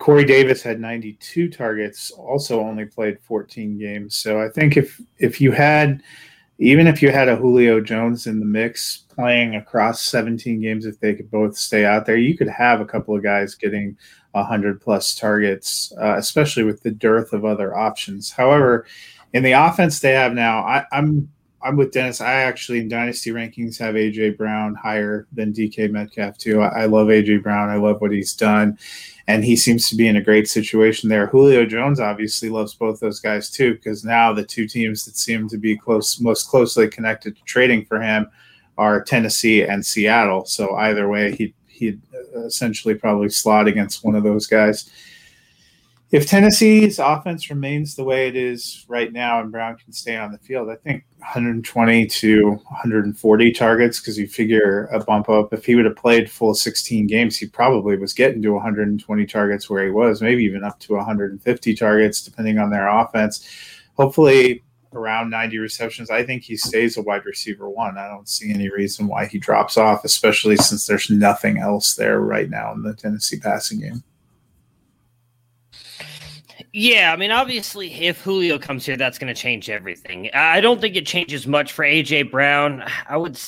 Corey 0.00 0.24
Davis 0.24 0.60
had 0.60 0.80
92 0.80 1.48
targets, 1.48 2.10
also 2.10 2.60
only 2.60 2.84
played 2.84 3.20
14 3.20 3.78
games. 3.78 4.16
So 4.16 4.40
I 4.42 4.48
think 4.48 4.76
if 4.76 5.00
if 5.18 5.40
you 5.40 5.52
had 5.52 6.02
even 6.58 6.88
if 6.88 7.00
you 7.00 7.12
had 7.12 7.28
a 7.28 7.36
Julio 7.36 7.80
Jones 7.80 8.26
in 8.26 8.40
the 8.40 8.44
mix 8.44 9.04
playing 9.08 9.54
across 9.54 10.02
17 10.02 10.60
games, 10.60 10.84
if 10.84 10.98
they 10.98 11.14
could 11.14 11.30
both 11.30 11.56
stay 11.56 11.84
out 11.84 12.04
there, 12.04 12.16
you 12.16 12.36
could 12.36 12.48
have 12.48 12.80
a 12.80 12.84
couple 12.84 13.14
of 13.14 13.22
guys 13.22 13.54
getting 13.54 13.96
100 14.32 14.80
plus 14.80 15.14
targets, 15.14 15.92
uh, 15.96 16.16
especially 16.16 16.64
with 16.64 16.82
the 16.82 16.90
dearth 16.90 17.32
of 17.32 17.44
other 17.44 17.76
options. 17.76 18.32
However, 18.32 18.84
in 19.32 19.44
the 19.44 19.52
offense 19.52 20.00
they 20.00 20.14
have 20.14 20.34
now, 20.34 20.64
I, 20.64 20.84
I'm 20.90 21.30
I'm 21.62 21.76
with 21.76 21.92
Dennis. 21.92 22.20
I 22.20 22.34
actually 22.34 22.78
in 22.80 22.88
dynasty 22.88 23.30
rankings 23.30 23.78
have 23.78 23.94
AJ 23.94 24.36
Brown 24.36 24.74
higher 24.74 25.26
than 25.32 25.52
DK 25.52 25.90
Metcalf 25.90 26.38
too. 26.38 26.60
I, 26.60 26.82
I, 26.82 26.84
love 26.86 27.08
AJ 27.08 27.42
Brown. 27.42 27.68
I 27.68 27.76
love 27.76 28.00
what 28.00 28.12
he's 28.12 28.34
done, 28.34 28.78
and 29.26 29.44
he 29.44 29.56
seems 29.56 29.88
to 29.88 29.96
be 29.96 30.06
in 30.06 30.16
a 30.16 30.22
great 30.22 30.48
situation 30.48 31.08
there. 31.08 31.26
Julio 31.26 31.66
Jones 31.66 32.00
obviously 32.00 32.48
loves 32.48 32.74
both 32.74 33.00
those 33.00 33.20
guys 33.20 33.50
too, 33.50 33.74
because 33.74 34.04
now 34.04 34.32
the 34.32 34.44
two 34.44 34.68
teams 34.68 35.04
that 35.04 35.16
seem 35.16 35.48
to 35.48 35.58
be 35.58 35.76
close, 35.76 36.20
most 36.20 36.48
closely 36.48 36.88
connected 36.88 37.36
to 37.36 37.42
trading 37.44 37.84
for 37.84 38.00
him, 38.00 38.30
are 38.76 39.02
Tennessee 39.02 39.62
and 39.64 39.84
Seattle. 39.84 40.44
So 40.46 40.76
either 40.76 41.08
way, 41.08 41.34
he 41.34 41.54
he'd 41.66 42.00
uh, 42.14 42.44
essentially 42.44 42.94
probably 42.94 43.28
slot 43.28 43.68
against 43.68 44.04
one 44.04 44.14
of 44.14 44.22
those 44.22 44.46
guys 44.46 44.90
if 46.10 46.26
Tennessee's 46.26 46.98
offense 46.98 47.50
remains 47.50 47.94
the 47.94 48.04
way 48.04 48.28
it 48.28 48.36
is 48.36 48.86
right 48.88 49.12
now 49.12 49.40
and 49.40 49.52
Brown 49.52 49.76
can 49.76 49.92
stay 49.92 50.16
on 50.16 50.32
the 50.32 50.38
field, 50.38 50.70
I 50.70 50.76
think 50.76 51.04
120 51.18 52.06
to 52.06 52.50
140 52.50 53.52
targets 53.52 54.00
because 54.00 54.18
you 54.18 54.26
figure 54.26 54.86
a 54.86 55.04
bump 55.04 55.28
up. 55.28 55.52
If 55.52 55.66
he 55.66 55.74
would 55.74 55.84
have 55.84 55.96
played 55.96 56.30
full 56.30 56.54
16 56.54 57.06
games, 57.06 57.36
he 57.36 57.46
probably 57.46 57.98
was 57.98 58.14
getting 58.14 58.40
to 58.42 58.52
120 58.52 59.26
targets 59.26 59.68
where 59.68 59.84
he 59.84 59.90
was, 59.90 60.22
maybe 60.22 60.44
even 60.44 60.64
up 60.64 60.78
to 60.80 60.94
150 60.94 61.74
targets, 61.74 62.22
depending 62.22 62.58
on 62.58 62.70
their 62.70 62.88
offense. 62.88 63.46
Hopefully, 63.94 64.62
around 64.94 65.28
90 65.28 65.58
receptions. 65.58 66.08
I 66.08 66.22
think 66.24 66.42
he 66.42 66.56
stays 66.56 66.96
a 66.96 67.02
wide 67.02 67.26
receiver 67.26 67.68
one. 67.68 67.98
I 67.98 68.08
don't 68.08 68.28
see 68.28 68.50
any 68.50 68.70
reason 68.70 69.06
why 69.06 69.26
he 69.26 69.38
drops 69.38 69.76
off, 69.76 70.04
especially 70.04 70.56
since 70.56 70.86
there's 70.86 71.10
nothing 71.10 71.58
else 71.58 71.94
there 71.94 72.20
right 72.20 72.48
now 72.48 72.72
in 72.72 72.82
the 72.82 72.94
Tennessee 72.94 73.38
passing 73.38 73.80
game. 73.80 74.02
Yeah, 76.72 77.12
I 77.12 77.16
mean, 77.16 77.30
obviously, 77.30 77.92
if 77.92 78.20
Julio 78.20 78.58
comes 78.58 78.84
here, 78.84 78.96
that's 78.96 79.18
going 79.18 79.32
to 79.32 79.40
change 79.40 79.70
everything. 79.70 80.30
I 80.34 80.60
don't 80.60 80.80
think 80.80 80.96
it 80.96 81.06
changes 81.06 81.46
much 81.46 81.72
for 81.72 81.84
AJ 81.84 82.30
Brown. 82.30 82.84
I 83.08 83.16
would 83.16 83.38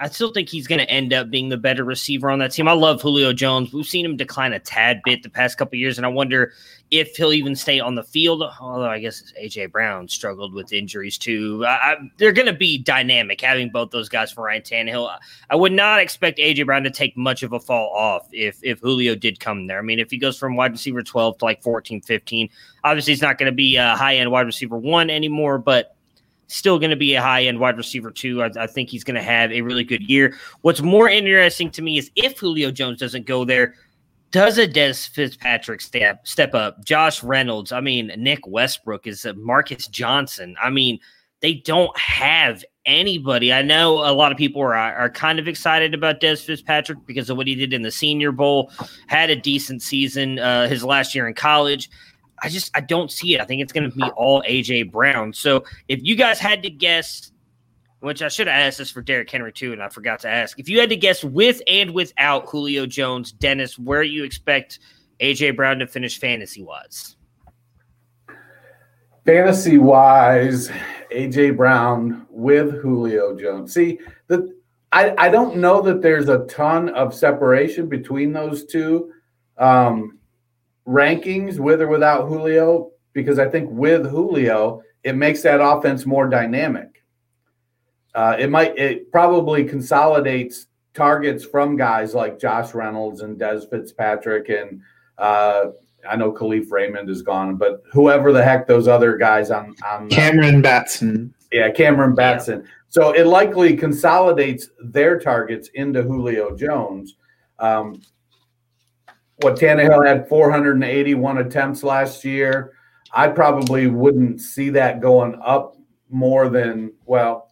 I 0.00 0.08
still 0.08 0.32
think 0.32 0.48
he's 0.48 0.66
going 0.66 0.78
to 0.78 0.90
end 0.90 1.12
up 1.12 1.30
being 1.30 1.50
the 1.50 1.58
better 1.58 1.84
receiver 1.84 2.30
on 2.30 2.38
that 2.38 2.52
team. 2.52 2.68
I 2.68 2.72
love 2.72 3.02
Julio 3.02 3.34
Jones. 3.34 3.70
We've 3.70 3.84
seen 3.86 4.04
him 4.06 4.16
decline 4.16 4.54
a 4.54 4.58
tad 4.58 5.02
bit 5.04 5.22
the 5.22 5.28
past 5.28 5.58
couple 5.58 5.78
years, 5.78 5.98
and 5.98 6.06
I 6.06 6.08
wonder 6.08 6.52
if 6.90 7.16
he'll 7.16 7.32
even 7.32 7.54
stay 7.54 7.78
on 7.78 7.94
the 7.94 8.02
field. 8.02 8.42
Although 8.60 8.88
I 8.88 8.98
guess 8.98 9.32
AJ 9.40 9.72
Brown 9.72 10.08
struggled 10.08 10.52
with 10.52 10.72
injuries 10.72 11.18
too. 11.18 11.64
I, 11.64 11.70
I, 11.70 11.96
they're 12.18 12.32
going 12.32 12.46
to 12.46 12.52
be 12.52 12.78
dynamic 12.78 13.40
having 13.40 13.70
both 13.70 13.90
those 13.90 14.08
guys 14.08 14.32
for 14.32 14.44
Ryan 14.44 14.62
Tannehill. 14.62 15.16
I 15.48 15.56
would 15.56 15.72
not 15.72 16.00
expect 16.00 16.38
AJ 16.38 16.66
Brown 16.66 16.82
to 16.84 16.90
take 16.90 17.16
much 17.16 17.42
of 17.42 17.52
a 17.52 17.60
fall 17.60 17.90
off 17.94 18.28
if 18.32 18.58
if 18.62 18.80
Julio 18.80 19.14
did 19.14 19.40
come 19.40 19.66
there. 19.66 19.78
I 19.78 19.82
mean, 19.82 19.98
if 19.98 20.10
he 20.10 20.18
goes 20.18 20.38
from 20.38 20.56
wide 20.56 20.72
receiver 20.72 21.02
12 21.02 21.38
to 21.38 21.44
like 21.44 21.62
14, 21.62 22.00
15, 22.00 22.48
obviously 22.84 23.12
he's 23.12 23.22
not 23.22 23.38
going 23.38 23.50
to 23.50 23.56
be 23.56 23.76
a 23.76 23.96
high 23.96 24.16
end 24.16 24.30
wide 24.30 24.46
receiver 24.46 24.76
one 24.76 25.10
anymore, 25.10 25.58
but 25.58 25.96
still 26.48 26.80
going 26.80 26.90
to 26.90 26.96
be 26.96 27.14
a 27.14 27.22
high 27.22 27.44
end 27.44 27.60
wide 27.60 27.76
receiver 27.76 28.10
too. 28.10 28.42
I, 28.42 28.50
I 28.58 28.66
think 28.66 28.88
he's 28.88 29.04
going 29.04 29.14
to 29.14 29.22
have 29.22 29.52
a 29.52 29.62
really 29.62 29.84
good 29.84 30.02
year. 30.02 30.36
What's 30.62 30.82
more 30.82 31.08
interesting 31.08 31.70
to 31.70 31.82
me 31.82 31.98
is 31.98 32.10
if 32.16 32.38
Julio 32.38 32.70
Jones 32.70 32.98
doesn't 32.98 33.26
go 33.26 33.44
there, 33.44 33.74
does 34.30 34.58
a 34.58 34.66
Dez 34.66 35.08
Fitzpatrick 35.08 35.80
step 35.80 36.26
step 36.26 36.54
up? 36.54 36.84
Josh 36.84 37.22
Reynolds, 37.22 37.72
I 37.72 37.80
mean 37.80 38.12
Nick 38.16 38.46
Westbrook 38.46 39.06
is 39.06 39.24
a 39.24 39.34
Marcus 39.34 39.86
Johnson. 39.88 40.56
I 40.60 40.70
mean 40.70 40.98
they 41.40 41.54
don't 41.54 41.96
have 41.98 42.64
anybody. 42.84 43.52
I 43.52 43.62
know 43.62 43.98
a 43.98 44.12
lot 44.12 44.32
of 44.32 44.38
people 44.38 44.62
are 44.62 44.74
are 44.74 45.10
kind 45.10 45.38
of 45.38 45.48
excited 45.48 45.94
about 45.94 46.20
Dez 46.20 46.44
Fitzpatrick 46.44 46.98
because 47.06 47.30
of 47.30 47.36
what 47.36 47.46
he 47.46 47.54
did 47.54 47.72
in 47.72 47.82
the 47.82 47.90
Senior 47.90 48.32
Bowl. 48.32 48.70
Had 49.06 49.30
a 49.30 49.36
decent 49.36 49.82
season 49.82 50.38
uh, 50.38 50.68
his 50.68 50.84
last 50.84 51.14
year 51.14 51.26
in 51.26 51.34
college. 51.34 51.90
I 52.42 52.48
just 52.48 52.70
I 52.74 52.80
don't 52.80 53.10
see 53.10 53.34
it. 53.34 53.40
I 53.40 53.44
think 53.44 53.62
it's 53.62 53.72
going 53.72 53.90
to 53.90 53.96
be 53.96 54.04
all 54.16 54.42
AJ 54.42 54.90
Brown. 54.90 55.32
So 55.32 55.64
if 55.88 56.00
you 56.02 56.16
guys 56.16 56.38
had 56.38 56.62
to 56.62 56.70
guess, 56.70 57.32
which 58.00 58.22
I 58.22 58.28
should 58.28 58.46
have 58.46 58.56
asked 58.56 58.78
this 58.78 58.90
for 58.90 59.02
Derrick 59.02 59.30
Henry 59.30 59.52
too, 59.52 59.72
and 59.72 59.82
I 59.82 59.88
forgot 59.88 60.20
to 60.20 60.28
ask, 60.28 60.58
if 60.58 60.68
you 60.68 60.80
had 60.80 60.90
to 60.90 60.96
guess 60.96 61.22
with 61.22 61.62
and 61.66 61.92
without 61.92 62.48
Julio 62.48 62.86
Jones, 62.86 63.32
Dennis, 63.32 63.78
where 63.78 64.02
you 64.02 64.24
expect 64.24 64.80
AJ 65.20 65.56
Brown 65.56 65.78
to 65.78 65.86
finish 65.86 66.18
fantasy 66.18 66.62
wise? 66.62 67.16
Fantasy 69.24 69.78
wise, 69.78 70.70
AJ 71.12 71.56
Brown 71.56 72.26
with 72.30 72.80
Julio 72.80 73.36
Jones. 73.36 73.72
See, 73.74 74.00
the 74.28 74.58
I, 74.92 75.14
I 75.18 75.28
don't 75.28 75.58
know 75.58 75.82
that 75.82 76.02
there's 76.02 76.28
a 76.28 76.46
ton 76.46 76.88
of 76.90 77.14
separation 77.14 77.88
between 77.88 78.32
those 78.32 78.64
two. 78.64 79.12
Um, 79.56 80.18
rankings 80.86 81.58
with 81.58 81.80
or 81.80 81.88
without 81.88 82.26
Julio 82.26 82.90
because 83.12 83.38
I 83.38 83.48
think 83.48 83.68
with 83.70 84.08
Julio, 84.08 84.82
it 85.04 85.14
makes 85.14 85.42
that 85.42 85.60
offense 85.60 86.06
more 86.06 86.28
dynamic. 86.28 86.89
Uh, 88.14 88.36
it 88.38 88.50
might, 88.50 88.76
it 88.78 89.10
probably 89.12 89.64
consolidates 89.64 90.66
targets 90.94 91.44
from 91.44 91.76
guys 91.76 92.14
like 92.14 92.38
Josh 92.38 92.74
Reynolds 92.74 93.20
and 93.20 93.38
Dez 93.38 93.68
Fitzpatrick 93.70 94.48
and 94.48 94.82
uh, 95.18 95.66
I 96.08 96.16
know 96.16 96.32
Kalif 96.32 96.70
Raymond 96.70 97.10
is 97.10 97.22
gone, 97.22 97.56
but 97.56 97.82
whoever 97.92 98.32
the 98.32 98.42
heck 98.42 98.66
those 98.66 98.88
other 98.88 99.16
guys 99.16 99.50
on 99.50 99.74
on 99.86 100.08
Cameron 100.08 100.62
Batson, 100.62 101.34
yeah, 101.52 101.70
Cameron 101.70 102.14
Batson. 102.14 102.62
Yeah. 102.62 102.70
So 102.88 103.12
it 103.12 103.26
likely 103.26 103.76
consolidates 103.76 104.68
their 104.82 105.18
targets 105.18 105.68
into 105.74 106.02
Julio 106.02 106.56
Jones. 106.56 107.16
Um, 107.58 108.00
what 109.42 109.56
Tannehill 109.56 110.06
had 110.06 110.28
481 110.28 111.38
attempts 111.38 111.82
last 111.82 112.24
year. 112.24 112.72
I 113.12 113.28
probably 113.28 113.86
wouldn't 113.86 114.40
see 114.40 114.70
that 114.70 115.00
going 115.00 115.38
up 115.42 115.76
more 116.08 116.48
than 116.48 116.92
well 117.06 117.49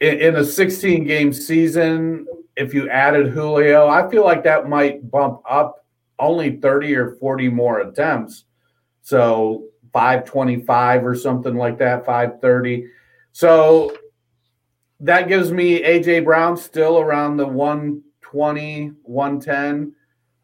in, 0.00 0.18
in 0.20 0.36
a 0.36 0.44
16 0.44 1.04
game 1.04 1.32
season. 1.32 2.26
If 2.56 2.72
you 2.72 2.88
added 2.88 3.28
Julio, 3.28 3.88
I 3.88 4.08
feel 4.08 4.24
like 4.24 4.44
that 4.44 4.68
might 4.68 5.10
bump 5.10 5.40
up 5.48 5.84
only 6.18 6.56
30 6.56 6.94
or 6.94 7.16
40 7.16 7.48
more 7.48 7.80
attempts. 7.80 8.44
So 9.02 9.64
525 9.92 11.04
or 11.04 11.14
something 11.14 11.56
like 11.56 11.78
that, 11.78 12.06
530. 12.06 12.86
So 13.32 13.96
that 15.00 15.28
gives 15.28 15.50
me 15.50 15.82
AJ 15.82 16.24
Brown 16.24 16.56
still 16.56 16.98
around 16.98 17.36
the 17.36 17.46
120, 17.46 18.92
110 19.02 19.94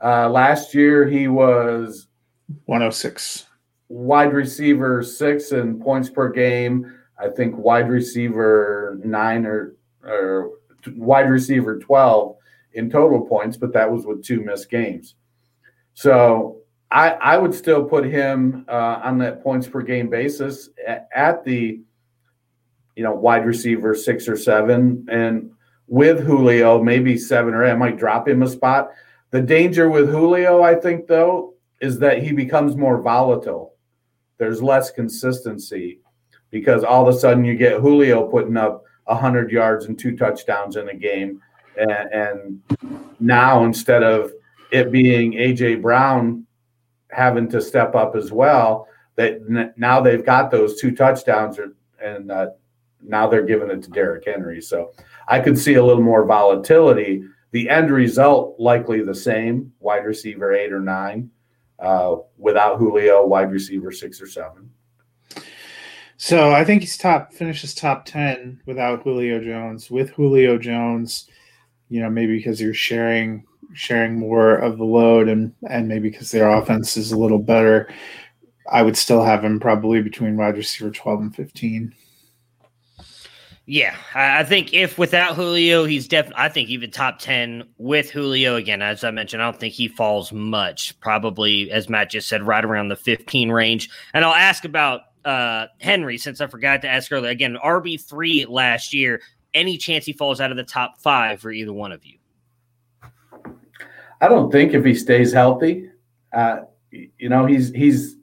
uh, 0.02 0.28
last 0.28 0.74
year, 0.74 1.06
he 1.06 1.28
was 1.28 2.08
106. 2.66 3.46
Wide 3.88 4.32
receiver 4.32 5.02
six 5.02 5.52
in 5.52 5.80
points 5.80 6.08
per 6.08 6.30
game. 6.30 6.94
I 7.20 7.28
think 7.28 7.56
wide 7.56 7.88
receiver 7.88 8.98
nine 9.04 9.46
or, 9.46 9.76
or 10.02 10.52
wide 10.96 11.28
receiver 11.28 11.78
12 11.78 12.36
in 12.74 12.90
total 12.90 13.26
points, 13.26 13.56
but 13.56 13.72
that 13.72 13.90
was 13.90 14.06
with 14.06 14.24
two 14.24 14.40
missed 14.40 14.70
games. 14.70 15.16
So 15.94 16.62
I, 16.90 17.10
I 17.10 17.38
would 17.38 17.54
still 17.54 17.84
put 17.84 18.04
him 18.04 18.64
uh, 18.68 19.00
on 19.04 19.18
that 19.18 19.42
points 19.42 19.68
per 19.68 19.82
game 19.82 20.08
basis 20.08 20.70
at, 20.86 21.08
at 21.14 21.44
the 21.44 21.80
you 22.96 23.04
know 23.04 23.14
wide 23.14 23.46
receiver 23.46 23.94
six 23.94 24.28
or 24.28 24.36
seven, 24.36 25.06
and 25.10 25.50
with 25.86 26.20
Julio 26.20 26.82
maybe 26.82 27.16
seven 27.16 27.54
or 27.54 27.64
eight. 27.64 27.72
I 27.72 27.76
might 27.76 27.98
drop 27.98 28.28
him 28.28 28.42
a 28.42 28.48
spot 28.48 28.90
the 29.30 29.40
danger 29.40 29.88
with 29.88 30.10
Julio, 30.10 30.62
I 30.62 30.74
think, 30.74 31.06
though, 31.06 31.54
is 31.80 31.98
that 32.00 32.22
he 32.22 32.32
becomes 32.32 32.76
more 32.76 33.00
volatile. 33.00 33.74
There's 34.38 34.62
less 34.62 34.90
consistency 34.90 36.00
because 36.50 36.84
all 36.84 37.06
of 37.06 37.14
a 37.14 37.18
sudden 37.18 37.44
you 37.44 37.54
get 37.54 37.80
Julio 37.80 38.26
putting 38.26 38.56
up 38.56 38.84
100 39.04 39.50
yards 39.50 39.86
and 39.86 39.98
two 39.98 40.16
touchdowns 40.16 40.76
in 40.76 40.88
a 40.88 40.94
game. 40.94 41.40
And, 41.76 42.12
and 42.12 42.62
now 43.20 43.64
instead 43.64 44.02
of 44.02 44.32
it 44.72 44.92
being 44.92 45.34
A.J. 45.34 45.76
Brown 45.76 46.46
having 47.10 47.48
to 47.50 47.60
step 47.60 47.94
up 47.94 48.14
as 48.14 48.32
well, 48.32 48.86
that 49.16 49.40
now 49.76 50.00
they've 50.00 50.24
got 50.24 50.50
those 50.50 50.80
two 50.80 50.92
touchdowns 50.92 51.58
and 52.02 52.30
uh, 52.30 52.48
now 53.02 53.28
they're 53.28 53.44
giving 53.44 53.70
it 53.70 53.82
to 53.82 53.90
Derrick 53.90 54.24
Henry. 54.24 54.60
So 54.60 54.92
I 55.28 55.40
could 55.40 55.58
see 55.58 55.74
a 55.74 55.84
little 55.84 56.02
more 56.02 56.24
volatility 56.24 57.24
the 57.52 57.68
end 57.68 57.90
result 57.90 58.58
likely 58.58 59.02
the 59.02 59.14
same: 59.14 59.72
wide 59.80 60.04
receiver 60.04 60.52
eight 60.52 60.72
or 60.72 60.80
nine, 60.80 61.30
uh, 61.78 62.16
without 62.38 62.78
Julio, 62.78 63.26
wide 63.26 63.50
receiver 63.50 63.90
six 63.90 64.20
or 64.20 64.28
seven. 64.28 64.70
So 66.22 66.52
I 66.52 66.66
think 66.66 66.82
he's 66.82 66.98
top 66.98 67.32
finishes 67.32 67.74
top 67.74 68.04
ten 68.04 68.60
without 68.66 69.02
Julio 69.02 69.42
Jones. 69.42 69.90
With 69.90 70.10
Julio 70.10 70.58
Jones, 70.58 71.26
you 71.88 71.98
know 72.02 72.10
maybe 72.10 72.36
because 72.36 72.60
you're 72.60 72.74
sharing 72.74 73.46
sharing 73.72 74.18
more 74.18 74.56
of 74.56 74.76
the 74.76 74.84
load 74.84 75.30
and 75.30 75.54
and 75.70 75.88
maybe 75.88 76.10
because 76.10 76.30
their 76.30 76.50
offense 76.50 76.98
is 76.98 77.10
a 77.10 77.18
little 77.18 77.38
better, 77.38 77.90
I 78.70 78.82
would 78.82 78.98
still 78.98 79.24
have 79.24 79.42
him 79.42 79.58
probably 79.60 80.02
between 80.02 80.36
wide 80.36 80.58
receiver 80.58 80.90
12 80.90 81.20
and 81.20 81.34
15. 81.34 81.94
Yeah, 83.64 83.96
I 84.14 84.44
think 84.44 84.74
if 84.74 84.98
without 84.98 85.36
Julio, 85.36 85.86
he's 85.86 86.06
definitely. 86.06 86.42
I 86.42 86.50
think 86.50 86.68
even 86.68 86.90
top 86.90 87.18
ten 87.18 87.64
with 87.78 88.10
Julio 88.10 88.56
again. 88.56 88.82
As 88.82 89.04
I 89.04 89.10
mentioned, 89.10 89.40
I 89.40 89.46
don't 89.46 89.58
think 89.58 89.72
he 89.72 89.88
falls 89.88 90.32
much. 90.32 91.00
Probably, 91.00 91.70
as 91.70 91.88
Matt 91.88 92.10
just 92.10 92.28
said, 92.28 92.42
right 92.42 92.64
around 92.64 92.88
the 92.88 92.96
fifteen 92.96 93.50
range. 93.50 93.88
And 94.12 94.22
I'll 94.22 94.34
ask 94.34 94.66
about 94.66 95.02
uh, 95.24 95.66
Henry 95.80 96.18
since 96.18 96.40
I 96.40 96.46
forgot 96.46 96.82
to 96.82 96.88
ask 96.88 97.10
earlier. 97.12 97.30
Again, 97.30 97.56
RB 97.64 98.00
three 98.00 98.46
last 98.46 98.92
year. 98.94 99.20
Any 99.52 99.76
chance 99.76 100.04
he 100.04 100.12
falls 100.12 100.40
out 100.40 100.50
of 100.50 100.56
the 100.56 100.64
top 100.64 100.98
five 100.98 101.40
for 101.40 101.50
either 101.50 101.72
one 101.72 101.92
of 101.92 102.04
you? 102.04 102.18
I 104.20 104.28
don't 104.28 104.50
think 104.50 104.74
if 104.74 104.84
he 104.84 104.94
stays 104.94 105.32
healthy. 105.32 105.90
Uh, 106.32 106.60
you 106.90 107.28
know, 107.28 107.46
he's 107.46 107.70
he's 107.70 108.16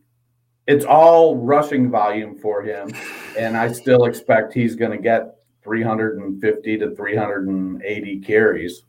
it's 0.68 0.86
all 0.86 1.38
rushing 1.38 1.90
volume 1.90 2.38
for 2.38 2.62
him, 2.62 2.92
and 3.38 3.58
I 3.58 3.72
still 3.72 4.06
expect 4.06 4.54
he's 4.54 4.76
going 4.76 4.92
to 4.92 4.98
get 4.98 5.36
350 5.64 6.78
to 6.78 6.96
380 6.96 8.20
carries. 8.20 8.84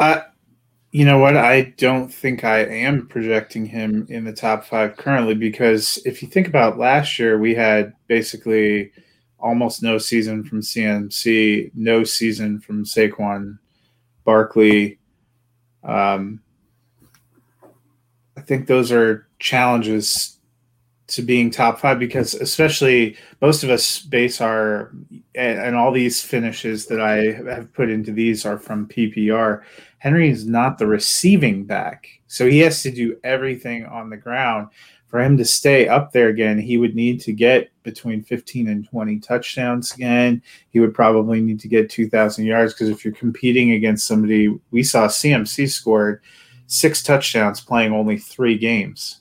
Uh, 0.00 0.22
you 0.92 1.06
know 1.06 1.18
what? 1.18 1.38
I 1.38 1.74
don't 1.78 2.12
think 2.12 2.44
I 2.44 2.58
am 2.58 3.06
projecting 3.06 3.64
him 3.64 4.06
in 4.10 4.24
the 4.24 4.32
top 4.32 4.66
five 4.66 4.98
currently 4.98 5.34
because 5.34 5.98
if 6.04 6.20
you 6.20 6.28
think 6.28 6.46
about 6.46 6.78
last 6.78 7.18
year, 7.18 7.38
we 7.38 7.54
had 7.54 7.94
basically 8.08 8.92
almost 9.38 9.82
no 9.82 9.96
season 9.96 10.44
from 10.44 10.60
CMC, 10.60 11.70
no 11.74 12.04
season 12.04 12.60
from 12.60 12.84
Saquon 12.84 13.58
Barkley. 14.24 14.98
Um, 15.82 16.42
I 18.36 18.42
think 18.42 18.66
those 18.66 18.92
are 18.92 19.26
challenges 19.38 20.31
to 21.14 21.22
being 21.22 21.50
top 21.50 21.78
five 21.78 21.98
because 21.98 22.34
especially 22.34 23.16
most 23.40 23.62
of 23.62 23.70
us 23.70 24.00
base 24.00 24.40
our 24.40 24.92
and, 25.34 25.76
all 25.76 25.92
these 25.92 26.22
finishes 26.22 26.86
that 26.86 27.00
I 27.00 27.32
have 27.50 27.72
put 27.72 27.90
into 27.90 28.12
these 28.12 28.44
are 28.44 28.58
from 28.58 28.88
PPR. 28.88 29.62
Henry 29.98 30.28
is 30.28 30.46
not 30.46 30.78
the 30.78 30.86
receiving 30.86 31.64
back, 31.64 32.08
so 32.26 32.48
he 32.48 32.58
has 32.60 32.82
to 32.82 32.90
do 32.90 33.16
everything 33.24 33.86
on 33.86 34.10
the 34.10 34.16
ground. 34.16 34.68
For 35.06 35.20
him 35.20 35.36
to 35.36 35.44
stay 35.44 35.88
up 35.88 36.12
there 36.12 36.28
again, 36.28 36.58
he 36.58 36.78
would 36.78 36.94
need 36.94 37.20
to 37.22 37.32
get 37.32 37.70
between 37.82 38.22
15 38.22 38.68
and 38.68 38.88
20 38.88 39.18
touchdowns 39.18 39.92
again. 39.92 40.42
He 40.70 40.80
would 40.80 40.94
probably 40.94 41.42
need 41.42 41.60
to 41.60 41.68
get 41.68 41.90
2,000 41.90 42.46
yards 42.46 42.72
because 42.72 42.88
if 42.88 43.04
you're 43.04 43.12
competing 43.12 43.72
against 43.72 44.06
somebody, 44.06 44.58
we 44.70 44.82
saw 44.82 45.08
CMC 45.08 45.70
scored 45.70 46.22
six 46.66 47.02
touchdowns 47.02 47.60
playing 47.60 47.92
only 47.92 48.16
three 48.16 48.56
games. 48.56 49.20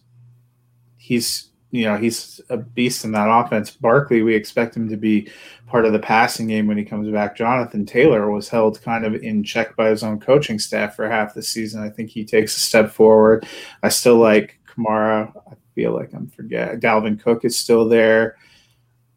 He's 0.96 1.51
you 1.72 1.86
know 1.86 1.98
he's 1.98 2.40
a 2.50 2.58
beast 2.58 3.04
in 3.04 3.12
that 3.14 3.30
offense. 3.30 3.72
Barkley, 3.72 4.22
we 4.22 4.36
expect 4.36 4.76
him 4.76 4.90
to 4.90 4.98
be 4.98 5.30
part 5.68 5.86
of 5.86 5.94
the 5.94 6.00
passing 6.00 6.48
game 6.48 6.68
when 6.68 6.78
he 6.78 6.84
comes 6.84 7.10
back. 7.10 7.36
Jonathan 7.36 7.86
Taylor 7.86 8.30
was 8.30 8.50
held 8.50 8.82
kind 8.82 9.06
of 9.06 9.16
in 9.16 9.44
check 9.44 9.76
by 9.76 9.90
his 9.90 10.04
own 10.04 10.20
coaching 10.20 10.60
staff 10.60 10.96
for 10.96 11.10
half 11.10 11.34
the 11.34 11.42
season. 11.42 11.82
I 11.82 11.90
think 11.90 12.10
he 12.10 12.26
takes 12.26 12.56
a 12.56 12.60
step 12.60 12.92
forward. 12.92 13.48
I 13.82 13.90
still 13.90 14.18
like 14.18 14.60
Kamara. 14.68 15.32
I 15.50 15.56
feel 15.74 15.94
like 15.94 16.14
I'm 16.14 16.28
forget. 16.28 16.80
Dalvin 16.80 17.20
Cook 17.22 17.46
is 17.46 17.58
still 17.58 17.88
there. 17.88 18.36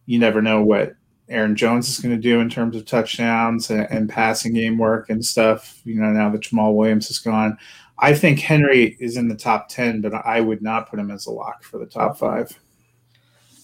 You 0.07 0.19
never 0.19 0.41
know 0.41 0.63
what 0.63 0.95
Aaron 1.29 1.57
Jones 1.57 1.89
is 1.89 1.99
going 1.99 2.15
to 2.15 2.21
do 2.21 2.41
in 2.41 2.51
terms 2.51 2.77
of 2.77 2.85
touchdowns 2.85 3.71
and, 3.71 3.89
and 3.91 4.09
passing 4.09 4.53
game 4.55 4.79
work 4.79 5.11
and 5.11 5.25
stuff. 5.25 5.81
You 5.85 5.97
know, 5.97 6.11
now 6.11 6.31
that 6.31 6.43
Jamaal 6.43 6.75
Williams 6.75 7.11
is 7.11 7.19
gone. 7.19 7.59
I 7.99 8.15
think 8.15 8.41
Henry 8.41 8.97
is 8.99 9.17
in 9.17 9.29
the 9.29 9.37
top 9.37 9.69
10, 9.69 10.01
but 10.01 10.15
I 10.15 10.41
would 10.41 10.63
not 10.63 10.91
put 10.91 10.99
him 10.99 11.11
as 11.11 11.27
a 11.27 11.31
lock 11.31 11.63
for 11.63 11.79
the 11.79 11.87
top 11.87 12.19
five. 12.19 12.59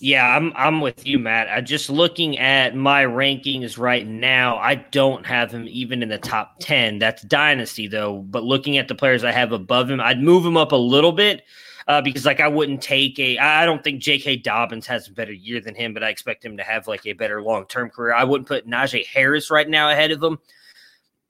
Yeah, 0.02 0.34
I'm 0.34 0.52
I'm 0.56 0.80
with 0.80 1.06
you, 1.06 1.18
Matt. 1.18 1.50
I 1.50 1.60
just 1.60 1.90
looking 1.90 2.38
at 2.38 2.74
my 2.74 3.04
rankings 3.04 3.76
right 3.76 4.06
now, 4.06 4.56
I 4.56 4.76
don't 4.76 5.26
have 5.26 5.52
him 5.52 5.66
even 5.68 6.02
in 6.02 6.08
the 6.08 6.16
top 6.16 6.56
10. 6.60 6.98
That's 6.98 7.22
dynasty 7.22 7.86
though, 7.86 8.20
but 8.22 8.42
looking 8.42 8.78
at 8.78 8.88
the 8.88 8.94
players 8.94 9.24
I 9.24 9.32
have 9.32 9.52
above 9.52 9.90
him, 9.90 10.00
I'd 10.00 10.22
move 10.22 10.46
him 10.46 10.56
up 10.56 10.72
a 10.72 10.76
little 10.76 11.12
bit. 11.12 11.42
Uh, 11.86 12.00
because 12.00 12.24
like 12.24 12.40
I 12.40 12.46
wouldn't 12.48 12.80
take 12.80 13.18
a 13.18 13.36
I 13.38 13.66
don't 13.66 13.82
think 13.82 14.00
J.K. 14.00 14.36
Dobbins 14.36 14.86
has 14.86 15.08
a 15.08 15.12
better 15.12 15.32
year 15.32 15.60
than 15.60 15.74
him, 15.74 15.92
but 15.92 16.04
I 16.04 16.08
expect 16.08 16.44
him 16.44 16.56
to 16.56 16.62
have 16.62 16.86
like 16.86 17.04
a 17.04 17.12
better 17.12 17.42
long 17.42 17.66
term 17.66 17.90
career. 17.90 18.14
I 18.14 18.24
wouldn't 18.24 18.48
put 18.48 18.66
Najee 18.66 19.06
Harris 19.06 19.50
right 19.50 19.68
now 19.68 19.90
ahead 19.90 20.12
of 20.12 20.22
him 20.22 20.38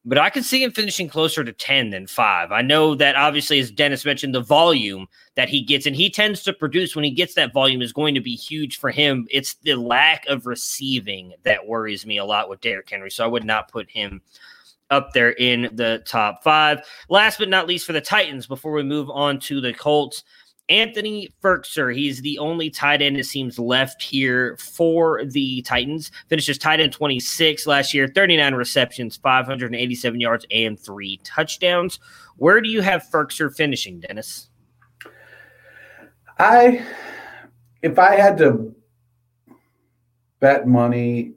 but 0.05 0.18
I 0.18 0.30
can 0.30 0.42
see 0.42 0.62
him 0.62 0.70
finishing 0.70 1.09
closer 1.09 1.44
to 1.44 1.53
10 1.53 1.90
than 1.90 2.07
five. 2.07 2.53
I 2.53 2.62
know 2.62 2.94
that 2.94 3.16
obviously, 3.16 3.59
as 3.61 3.70
Dennis 3.70 4.05
mentioned, 4.05 4.34
the 4.34 4.40
volume 4.40 5.07
that 5.34 5.48
he 5.51 5.61
gets, 5.62 5.86
and 5.86 5.94
he 5.94 6.09
tends 6.09 6.42
to 6.44 6.53
produce 6.53 6.96
when 6.96 7.05
he 7.05 7.11
gets 7.11 7.34
that 7.34 7.53
volume, 7.53 7.82
is 7.82 7.92
going 7.92 8.14
to 8.14 8.20
be 8.20 8.34
huge 8.34 8.78
for 8.78 8.90
him. 8.90 9.26
It's 9.30 9.55
the 9.57 9.74
lack 9.74 10.26
of 10.26 10.46
receiving 10.46 11.34
that 11.42 11.66
worries 11.66 12.07
me 12.07 12.16
a 12.16 12.24
lot 12.24 12.48
with 12.48 12.62
Derrick 12.62 12.88
Henry. 12.88 13.11
So 13.11 13.24
I 13.24 13.28
would 13.28 13.44
not 13.44 13.70
put 13.70 13.90
him 13.90 14.22
up 14.90 15.12
there 15.12 15.32
in 15.32 15.68
the 15.72 16.03
top 16.07 16.42
five. 16.42 16.80
Last 17.09 17.38
but 17.38 17.48
not 17.48 17.68
least 17.68 17.86
for 17.86 17.92
the 17.92 18.01
Titans, 18.01 18.46
before 18.46 18.72
we 18.72 18.82
move 18.82 19.09
on 19.11 19.38
to 19.40 19.61
the 19.61 19.72
Colts, 19.72 20.24
Anthony 20.70 21.28
Firkser, 21.42 21.94
he's 21.94 22.22
the 22.22 22.38
only 22.38 22.70
tight 22.70 23.02
end 23.02 23.18
it 23.18 23.24
seems 23.24 23.58
left 23.58 24.00
here 24.00 24.56
for 24.56 25.24
the 25.24 25.62
Titans. 25.62 26.12
Finishes 26.28 26.56
tight 26.56 26.78
end 26.78 26.92
26 26.92 27.66
last 27.66 27.92
year, 27.92 28.06
39 28.06 28.54
receptions, 28.54 29.16
587 29.16 30.20
yards, 30.20 30.46
and 30.52 30.78
three 30.78 31.20
touchdowns. 31.24 31.98
Where 32.36 32.60
do 32.60 32.68
you 32.68 32.80
have 32.82 33.02
Firkser 33.12 33.54
finishing, 33.54 33.98
Dennis? 34.00 34.48
I, 36.38 36.86
if 37.82 37.98
I 37.98 38.14
had 38.14 38.38
to 38.38 38.74
bet 40.38 40.68
money, 40.68 41.32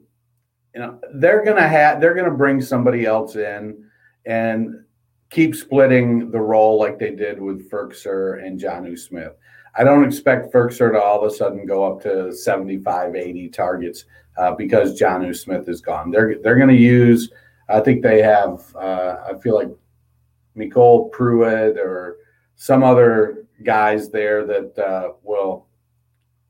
you 0.74 0.80
know, 0.80 1.00
they're 1.14 1.44
gonna 1.44 1.68
have 1.68 2.00
they're 2.00 2.14
gonna 2.14 2.30
bring 2.30 2.60
somebody 2.60 3.04
else 3.04 3.36
in, 3.36 3.84
and 4.26 4.83
keep 5.30 5.54
splitting 5.54 6.30
the 6.30 6.40
role 6.40 6.78
like 6.78 6.98
they 6.98 7.10
did 7.10 7.40
with 7.40 7.70
Firkser 7.70 8.44
and 8.44 8.60
Jonnu 8.60 8.98
Smith. 8.98 9.32
I 9.76 9.82
don't 9.82 10.04
expect 10.04 10.52
Firkser 10.52 10.92
to 10.92 11.02
all 11.02 11.24
of 11.24 11.32
a 11.32 11.34
sudden 11.34 11.66
go 11.66 11.84
up 11.84 12.02
to 12.02 12.32
75, 12.32 13.16
80 13.16 13.48
targets 13.48 14.04
uh, 14.36 14.52
because 14.52 15.00
Jonnu 15.00 15.34
Smith 15.36 15.68
is 15.68 15.80
gone. 15.80 16.10
They're 16.10 16.36
they're 16.42 16.56
going 16.56 16.68
to 16.68 16.74
use. 16.74 17.30
I 17.68 17.80
think 17.80 18.02
they 18.02 18.22
have. 18.22 18.62
Uh, 18.76 19.16
I 19.30 19.38
feel 19.38 19.54
like 19.54 19.70
MyCole 20.56 21.10
Pruitt 21.10 21.78
or 21.78 22.18
some 22.56 22.84
other 22.84 23.46
guys 23.62 24.10
there 24.10 24.44
that 24.46 24.78
uh, 24.78 25.12
will 25.22 25.66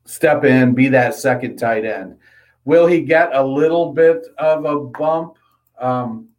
step 0.05 0.43
in, 0.43 0.73
be 0.73 0.87
that 0.89 1.15
second 1.15 1.57
tight 1.57 1.85
end. 1.85 2.17
Will 2.65 2.85
he 2.85 3.01
get 3.01 3.33
a 3.33 3.43
little 3.43 3.93
bit 3.93 4.25
of 4.37 4.65
a 4.65 4.79
bump? 4.79 5.37
Um, 5.79 6.29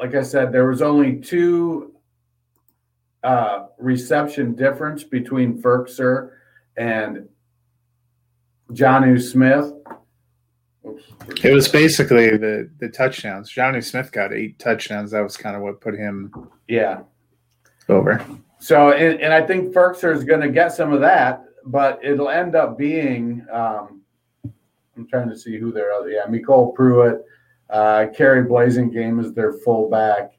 like 0.00 0.14
I 0.14 0.22
said, 0.22 0.50
there 0.50 0.66
was 0.66 0.80
only 0.80 1.16
two 1.16 1.94
uh, 3.22 3.66
reception 3.78 4.54
difference 4.54 5.04
between 5.04 5.60
Firkser 5.60 6.30
and 6.78 7.28
Jonnu 8.72 9.20
Smith. 9.20 9.72
Oops. 10.86 11.02
It 11.44 11.52
was 11.52 11.68
basically 11.68 12.30
the 12.38 12.70
the 12.78 12.88
touchdowns. 12.88 13.52
Jonnu 13.52 13.84
Smith 13.84 14.10
got 14.10 14.32
eight 14.32 14.58
touchdowns. 14.58 15.10
That 15.10 15.20
was 15.20 15.36
kind 15.36 15.54
of 15.54 15.60
what 15.60 15.82
put 15.82 15.94
him 15.94 16.32
yeah 16.66 17.00
over. 17.90 18.24
So 18.58 18.92
and, 18.92 19.20
and 19.20 19.34
I 19.34 19.46
think 19.46 19.74
Firkser 19.74 20.14
is 20.16 20.24
going 20.24 20.40
to 20.40 20.48
get 20.48 20.72
some 20.72 20.94
of 20.94 21.00
that, 21.00 21.44
but 21.66 22.02
it'll 22.02 22.30
end 22.30 22.56
up 22.56 22.78
being 22.78 23.44
um, 23.52 24.00
I'm 24.96 25.06
trying 25.06 25.28
to 25.28 25.36
see 25.36 25.58
who 25.58 25.70
they're 25.70 26.08
yeah 26.08 26.24
MyCole 26.26 26.74
Pruitt 26.74 27.26
uh, 27.70 28.06
Khari 28.16 28.46
Blasingame 28.46 29.24
is 29.24 29.32
their 29.32 29.52
fullback. 29.52 30.32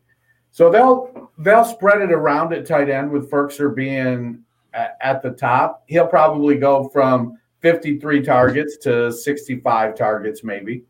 So 0.51 0.69
they'll 0.69 1.31
they'll 1.37 1.65
spread 1.65 2.01
it 2.01 2.11
around 2.11 2.53
at 2.53 2.65
tight 2.65 2.89
end 2.89 3.09
with 3.09 3.31
Firkser 3.31 3.73
being 3.73 4.43
at, 4.73 4.97
at 5.01 5.21
the 5.21 5.31
top. 5.31 5.83
He'll 5.87 6.07
probably 6.07 6.57
go 6.57 6.89
from 6.89 7.37
53 7.61 8.21
targets 8.21 8.77
to 8.77 9.11
65 9.11 9.95
targets, 9.95 10.43
maybe. 10.43 10.83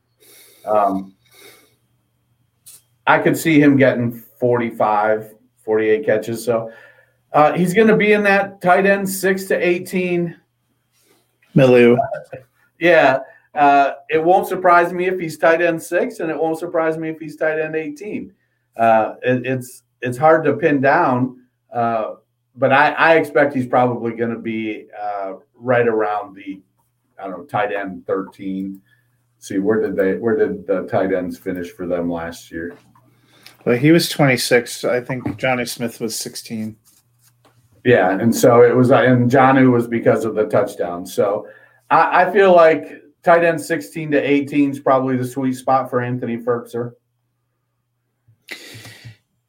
Um, 0.66 1.16
I 3.06 3.20
could 3.20 3.38
see 3.38 3.60
him 3.60 3.78
getting 3.78 4.12
45, 4.12 5.36
48 5.64 6.06
catches. 6.06 6.44
So 6.44 6.72
uh, 7.34 7.54
he's 7.54 7.74
going 7.74 7.88
to 7.88 7.98
be 7.98 8.14
in 8.14 8.24
that 8.24 8.62
tight 8.62 8.86
end 8.86 9.08
six 9.08 9.46
to 9.46 9.56
18. 9.56 10.36
Milieu. 11.54 11.98
yeah. 12.80 13.20
Uh, 13.54 13.94
it 14.10 14.24
won't 14.24 14.48
surprise 14.48 14.94
me 14.94 15.08
if 15.08 15.20
he's 15.20 15.38
tight 15.38 15.62
end 15.62 15.82
six, 15.82 16.20
and 16.20 16.30
it 16.30 16.38
won't 16.38 16.58
surprise 16.58 16.98
me 16.98 17.10
if 17.10 17.20
he's 17.20 17.36
tight 17.36 17.60
end 17.60 17.76
18. 17.76 18.34
Uh, 18.78 19.16
it, 19.22 19.46
it's 19.46 19.84
it's 20.02 20.18
hard 20.18 20.44
to 20.46 20.54
pin 20.54 20.80
down, 20.80 21.42
uh, 21.74 22.16
but 22.56 22.72
I, 22.72 22.92
I, 22.92 23.16
expect 23.16 23.54
he's 23.54 23.68
probably 23.68 24.14
going 24.14 24.32
to 24.32 24.40
be 24.40 24.88
uh, 25.00 25.34
right 25.54 25.88
around 25.88 26.34
the 26.36 26.62
I 27.20 27.28
don't 27.28 27.40
know 27.40 27.44
tight 27.44 27.74
end 27.74 28.08
13. 28.08 28.82
See 29.40 29.60
where 29.60 29.82
did 29.82 29.98
they 29.98 30.16
where 30.16 30.38
did 30.38 30.66
the 30.66 30.84
tight 30.84 31.14
ends 31.14 31.38
finish 31.38 31.72
for 31.72 31.86
them 31.86 32.10
last 32.10 32.52
year? 32.52 32.78
Well, 33.66 33.78
he 33.78 33.92
was 33.92 34.10
26. 34.10 34.86
I 34.86 35.02
think 35.02 35.24
Jonnu 35.40 35.68
Smith 35.68 36.00
was 36.00 36.18
16. 36.18 36.78
Yeah, 37.84 38.12
and 38.12 38.36
so 38.36 38.64
it 38.64 38.76
was, 38.76 38.92
and 38.92 39.30
Jonnu 39.30 39.72
was 39.72 39.88
because 39.88 40.26
of 40.26 40.36
the 40.36 40.46
touchdown. 40.46 41.06
So 41.06 41.48
I, 41.90 42.24
I 42.24 42.32
feel 42.32 42.56
like 42.56 43.01
tight 43.24 43.44
end 43.44 43.62
16 43.62 44.12
to 44.12 44.18
18 44.18 44.72
is 44.72 44.80
probably 44.80 45.18
the 45.18 45.26
sweet 45.26 45.54
spot 45.54 45.90
for 45.90 46.02
Anthony 46.02 46.38
Firkser. 46.38 46.94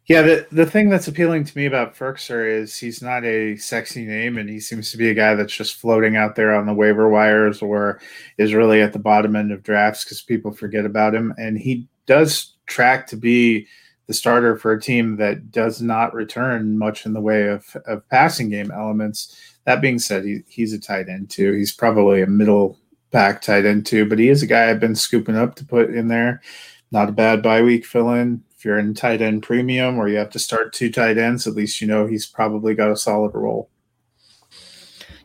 Yeah, 0.06 0.22
the, 0.22 0.46
the 0.50 0.66
thing 0.66 0.90
that's 0.90 1.06
appealing 1.08 1.44
to 1.44 1.56
me 1.56 1.64
about 1.64 1.94
Firkser 1.94 2.46
is 2.46 2.76
he's 2.76 3.00
not 3.00 3.24
a 3.24 3.56
sexy 3.56 4.04
name, 4.04 4.36
and 4.36 4.48
he 4.48 4.58
seems 4.58 4.90
to 4.90 4.98
be 4.98 5.10
a 5.10 5.14
guy 5.14 5.34
that's 5.34 5.56
just 5.56 5.76
floating 5.76 6.16
out 6.16 6.34
there 6.34 6.54
on 6.54 6.66
the 6.66 6.74
waiver 6.74 7.08
wires 7.08 7.62
or 7.62 8.00
is 8.36 8.52
really 8.52 8.82
at 8.82 8.92
the 8.92 8.98
bottom 8.98 9.36
end 9.36 9.52
of 9.52 9.62
drafts 9.62 10.04
because 10.04 10.20
people 10.20 10.52
forget 10.52 10.84
about 10.84 11.14
him. 11.14 11.32
And 11.38 11.56
he 11.56 11.88
does 12.06 12.54
track 12.66 13.06
to 13.06 13.16
be 13.16 13.68
the 14.08 14.12
starter 14.12 14.56
for 14.56 14.72
a 14.72 14.80
team 14.80 15.16
that 15.16 15.52
does 15.52 15.80
not 15.80 16.12
return 16.12 16.76
much 16.76 17.06
in 17.06 17.12
the 17.12 17.20
way 17.20 17.46
of, 17.46 17.64
of 17.86 18.06
passing 18.08 18.50
game 18.50 18.72
elements. 18.72 19.40
That 19.64 19.80
being 19.80 20.00
said, 20.00 20.24
he, 20.24 20.40
he's 20.48 20.72
a 20.72 20.80
tight 20.80 21.08
end 21.08 21.30
too. 21.30 21.52
He's 21.52 21.72
probably 21.72 22.22
a 22.22 22.26
middle 22.26 22.76
back 23.12 23.42
tight 23.42 23.64
end 23.64 23.86
too, 23.86 24.08
but 24.08 24.18
he 24.18 24.28
is 24.28 24.42
a 24.42 24.46
guy 24.46 24.68
I've 24.68 24.80
been 24.80 24.94
scooping 24.94 25.36
up 25.36 25.54
to 25.56 25.64
put 25.64 25.90
in 25.90 26.08
there. 26.08 26.42
Not 26.90 27.08
a 27.08 27.12
bad 27.12 27.42
bye 27.42 27.62
week 27.62 27.86
fill 27.86 28.10
in 28.10 28.42
if 28.62 28.64
you're 28.64 28.78
in 28.78 28.94
tight 28.94 29.20
end 29.20 29.42
premium 29.42 29.98
or 29.98 30.08
you 30.08 30.16
have 30.18 30.30
to 30.30 30.38
start 30.38 30.72
two 30.72 30.90
tight 30.90 31.18
ends, 31.18 31.48
at 31.48 31.54
least 31.54 31.80
you 31.80 31.86
know 31.86 32.06
he's 32.06 32.26
probably 32.26 32.74
got 32.74 32.92
a 32.92 32.96
solid 32.96 33.34
role. 33.34 33.68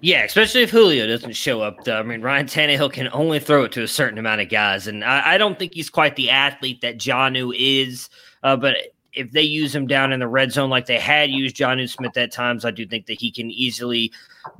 Yeah, 0.01 0.23
especially 0.23 0.61
if 0.61 0.71
Julio 0.71 1.05
doesn't 1.05 1.33
show 1.33 1.61
up. 1.61 1.83
Though. 1.83 1.99
I 1.99 2.03
mean, 2.03 2.21
Ryan 2.21 2.47
Tannehill 2.47 2.93
can 2.93 3.09
only 3.13 3.39
throw 3.39 3.63
it 3.63 3.71
to 3.73 3.83
a 3.83 3.87
certain 3.87 4.17
amount 4.17 4.41
of 4.41 4.49
guys, 4.49 4.87
and 4.87 5.03
I, 5.03 5.33
I 5.33 5.37
don't 5.37 5.57
think 5.57 5.73
he's 5.73 5.89
quite 5.89 6.15
the 6.15 6.29
athlete 6.29 6.81
that 6.81 6.97
Jonnu 6.97 7.53
is. 7.55 8.09
Uh, 8.41 8.55
but 8.55 8.75
if 9.13 9.31
they 9.31 9.41
use 9.41 9.73
him 9.73 9.87
down 9.87 10.13
in 10.13 10.19
the 10.19 10.27
red 10.27 10.51
zone 10.51 10.69
like 10.69 10.85
they 10.85 10.99
had 10.99 11.29
used 11.29 11.55
Jonnu 11.55 11.89
Smith 11.89 12.17
at 12.17 12.31
times, 12.31 12.65
I 12.65 12.71
do 12.71 12.87
think 12.87 13.07
that 13.07 13.19
he 13.19 13.31
can 13.31 13.51
easily 13.51 14.11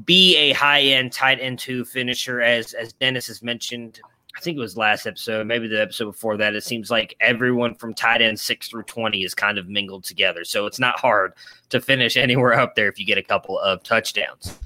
be 0.05 0.35
a 0.37 0.53
high 0.53 0.81
end 0.81 1.11
tight 1.11 1.39
end 1.39 1.59
two 1.59 1.85
finisher, 1.85 2.41
as 2.41 2.73
as 2.73 2.93
Dennis 2.93 3.27
has 3.27 3.41
mentioned. 3.41 4.01
I 4.35 4.39
think 4.39 4.55
it 4.55 4.61
was 4.61 4.77
last 4.77 5.07
episode, 5.07 5.47
maybe 5.47 5.67
the 5.67 5.81
episode 5.81 6.05
before 6.05 6.37
that. 6.37 6.53
It 6.53 6.63
seems 6.63 6.91
like 6.91 7.15
everyone 7.19 7.73
from 7.73 7.95
tight 7.95 8.21
end 8.21 8.39
six 8.39 8.67
through 8.67 8.83
20 8.83 9.23
is 9.23 9.33
kind 9.33 9.57
of 9.57 9.67
mingled 9.67 10.03
together. 10.03 10.43
So 10.43 10.67
it's 10.67 10.77
not 10.77 10.99
hard 10.99 11.33
to 11.69 11.81
finish 11.81 12.15
anywhere 12.17 12.53
up 12.53 12.75
there 12.75 12.87
if 12.87 12.99
you 12.99 13.05
get 13.05 13.17
a 13.17 13.23
couple 13.23 13.57
of 13.57 13.81
touchdowns. 13.81 14.59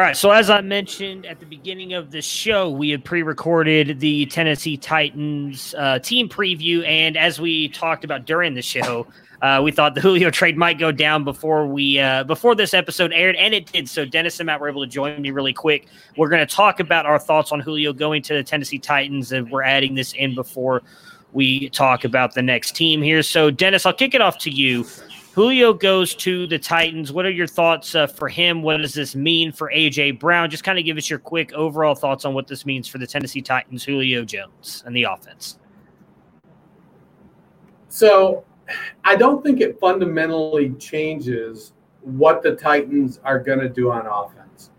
All 0.00 0.06
right. 0.06 0.16
So, 0.16 0.30
as 0.30 0.48
I 0.48 0.62
mentioned 0.62 1.26
at 1.26 1.40
the 1.40 1.44
beginning 1.44 1.92
of 1.92 2.10
the 2.10 2.22
show, 2.22 2.70
we 2.70 2.88
had 2.88 3.04
pre 3.04 3.22
recorded 3.22 4.00
the 4.00 4.24
Tennessee 4.24 4.78
Titans 4.78 5.74
uh, 5.76 5.98
team 5.98 6.26
preview. 6.26 6.88
And 6.88 7.18
as 7.18 7.38
we 7.38 7.68
talked 7.68 8.02
about 8.02 8.24
during 8.24 8.54
the 8.54 8.62
show, 8.62 9.06
uh, 9.42 9.60
we 9.62 9.72
thought 9.72 9.94
the 9.94 10.00
Julio 10.00 10.30
trade 10.30 10.56
might 10.56 10.78
go 10.78 10.90
down 10.90 11.22
before 11.22 11.66
we 11.66 11.98
uh, 11.98 12.24
before 12.24 12.54
this 12.54 12.72
episode 12.72 13.12
aired, 13.12 13.36
and 13.36 13.52
it 13.52 13.70
did. 13.70 13.90
So 13.90 14.06
Dennis 14.06 14.40
and 14.40 14.46
Matt 14.46 14.58
were 14.58 14.70
able 14.70 14.82
to 14.82 14.90
join 14.90 15.20
me 15.20 15.32
really 15.32 15.52
quick. 15.52 15.86
We're 16.16 16.30
going 16.30 16.46
to 16.46 16.54
talk 16.54 16.80
about 16.80 17.04
our 17.04 17.18
thoughts 17.18 17.52
on 17.52 17.60
Julio 17.60 17.92
going 17.92 18.22
to 18.22 18.32
the 18.32 18.42
Tennessee 18.42 18.78
Titans, 18.78 19.32
and 19.32 19.50
we're 19.50 19.64
adding 19.64 19.96
this 19.96 20.14
in 20.14 20.34
before 20.34 20.80
we 21.34 21.68
talk 21.70 22.04
about 22.04 22.34
the 22.34 22.42
next 22.42 22.74
team 22.74 23.02
here. 23.02 23.22
So 23.22 23.50
Dennis, 23.50 23.84
I'll 23.84 23.92
kick 23.92 24.14
it 24.14 24.22
off 24.22 24.38
to 24.38 24.50
you. 24.50 24.86
Julio 25.32 25.72
goes 25.72 26.14
to 26.16 26.46
the 26.48 26.58
Titans. 26.58 27.12
What 27.12 27.24
are 27.24 27.30
your 27.30 27.46
thoughts 27.46 27.94
uh, 27.94 28.08
for 28.08 28.28
him? 28.28 28.62
What 28.62 28.78
does 28.78 28.94
this 28.94 29.14
mean 29.14 29.52
for 29.52 29.70
AJ 29.72 30.18
Brown? 30.18 30.50
Just 30.50 30.64
kind 30.64 30.78
of 30.78 30.84
give 30.84 30.96
us 30.96 31.08
your 31.08 31.20
quick 31.20 31.52
overall 31.52 31.94
thoughts 31.94 32.24
on 32.24 32.34
what 32.34 32.48
this 32.48 32.66
means 32.66 32.88
for 32.88 32.98
the 32.98 33.06
Tennessee 33.06 33.40
Titans, 33.40 33.84
Julio 33.84 34.24
Jones, 34.24 34.82
and 34.86 34.94
the 34.94 35.04
offense. 35.04 35.58
So 37.88 38.44
I 39.04 39.14
don't 39.14 39.42
think 39.42 39.60
it 39.60 39.78
fundamentally 39.78 40.70
changes 40.70 41.74
what 42.02 42.42
the 42.42 42.56
Titans 42.56 43.20
are 43.22 43.38
going 43.38 43.60
to 43.60 43.68
do 43.68 43.92
on 43.92 44.06
offense. 44.06 44.70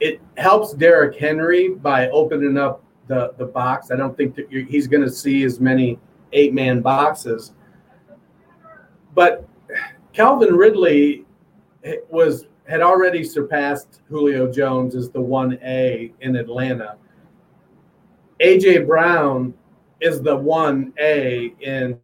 It 0.00 0.20
helps 0.38 0.72
Derrick 0.72 1.18
Henry 1.18 1.70
by 1.70 2.08
opening 2.08 2.56
up 2.56 2.82
the, 3.06 3.34
the 3.36 3.46
box. 3.46 3.90
I 3.90 3.96
don't 3.96 4.16
think 4.16 4.34
that 4.36 4.48
he's 4.50 4.86
going 4.86 5.02
to 5.02 5.10
see 5.10 5.44
as 5.44 5.60
many 5.60 5.98
eight 6.32 6.54
man 6.54 6.80
boxes. 6.80 7.52
But 9.14 9.46
Calvin 10.14 10.54
Ridley 10.54 11.24
was 12.08 12.46
had 12.66 12.80
already 12.80 13.24
surpassed 13.24 14.00
Julio 14.08 14.50
Jones 14.50 14.94
as 14.94 15.10
the 15.10 15.18
1A 15.18 16.12
in 16.20 16.36
Atlanta. 16.36 16.96
AJ 18.40 18.86
Brown 18.86 19.52
is 20.00 20.22
the 20.22 20.34
1A 20.34 21.60
in 21.60 22.00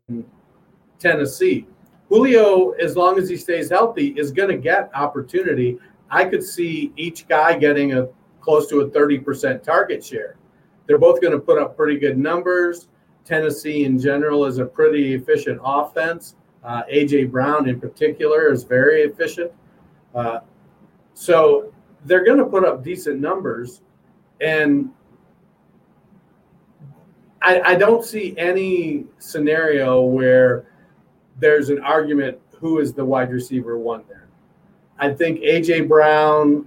Tennessee. 0.98 1.66
Julio, 2.08 2.72
as 2.72 2.96
long 2.96 3.16
as 3.16 3.28
he 3.28 3.36
stays 3.36 3.70
healthy, 3.70 4.08
is 4.18 4.32
going 4.32 4.50
to 4.50 4.58
get 4.58 4.90
opportunity. 4.92 5.78
I 6.11 6.24
could 6.24 6.42
see 6.42 6.92
each 6.96 7.26
guy 7.28 7.56
getting 7.56 7.94
a 7.94 8.08
close 8.40 8.68
to 8.68 8.80
a 8.80 8.90
30% 8.90 9.62
target 9.62 10.04
share. 10.04 10.36
They're 10.86 10.98
both 10.98 11.20
going 11.20 11.32
to 11.32 11.38
put 11.38 11.58
up 11.58 11.76
pretty 11.76 11.98
good 11.98 12.18
numbers. 12.18 12.88
Tennessee, 13.24 13.84
in 13.84 13.98
general, 13.98 14.44
is 14.44 14.58
a 14.58 14.64
pretty 14.64 15.14
efficient 15.14 15.61
offense. 15.64 16.34
Uh, 16.62 16.82
AJ 16.92 17.30
Brown, 17.30 17.68
in 17.68 17.80
particular, 17.80 18.52
is 18.52 18.64
very 18.64 19.02
efficient. 19.02 19.50
Uh, 20.14 20.40
so 21.14 21.72
they're 22.04 22.24
going 22.24 22.38
to 22.38 22.44
put 22.44 22.64
up 22.64 22.84
decent 22.84 23.20
numbers. 23.20 23.80
And 24.40 24.90
I, 27.42 27.61
I 27.61 27.74
don't 27.74 28.04
see 28.04 28.34
any 28.36 29.06
scenario 29.18 30.02
where 30.02 30.66
there's 31.38 31.70
an 31.70 31.80
argument 31.80 32.38
who 32.58 32.78
is 32.78 32.92
the 32.92 33.04
wide 33.04 33.30
receiver 33.30 33.78
one 33.78 34.04
there. 34.08 34.28
I 34.98 35.12
think 35.14 35.40
AJ 35.40 35.88
Brown 35.88 36.66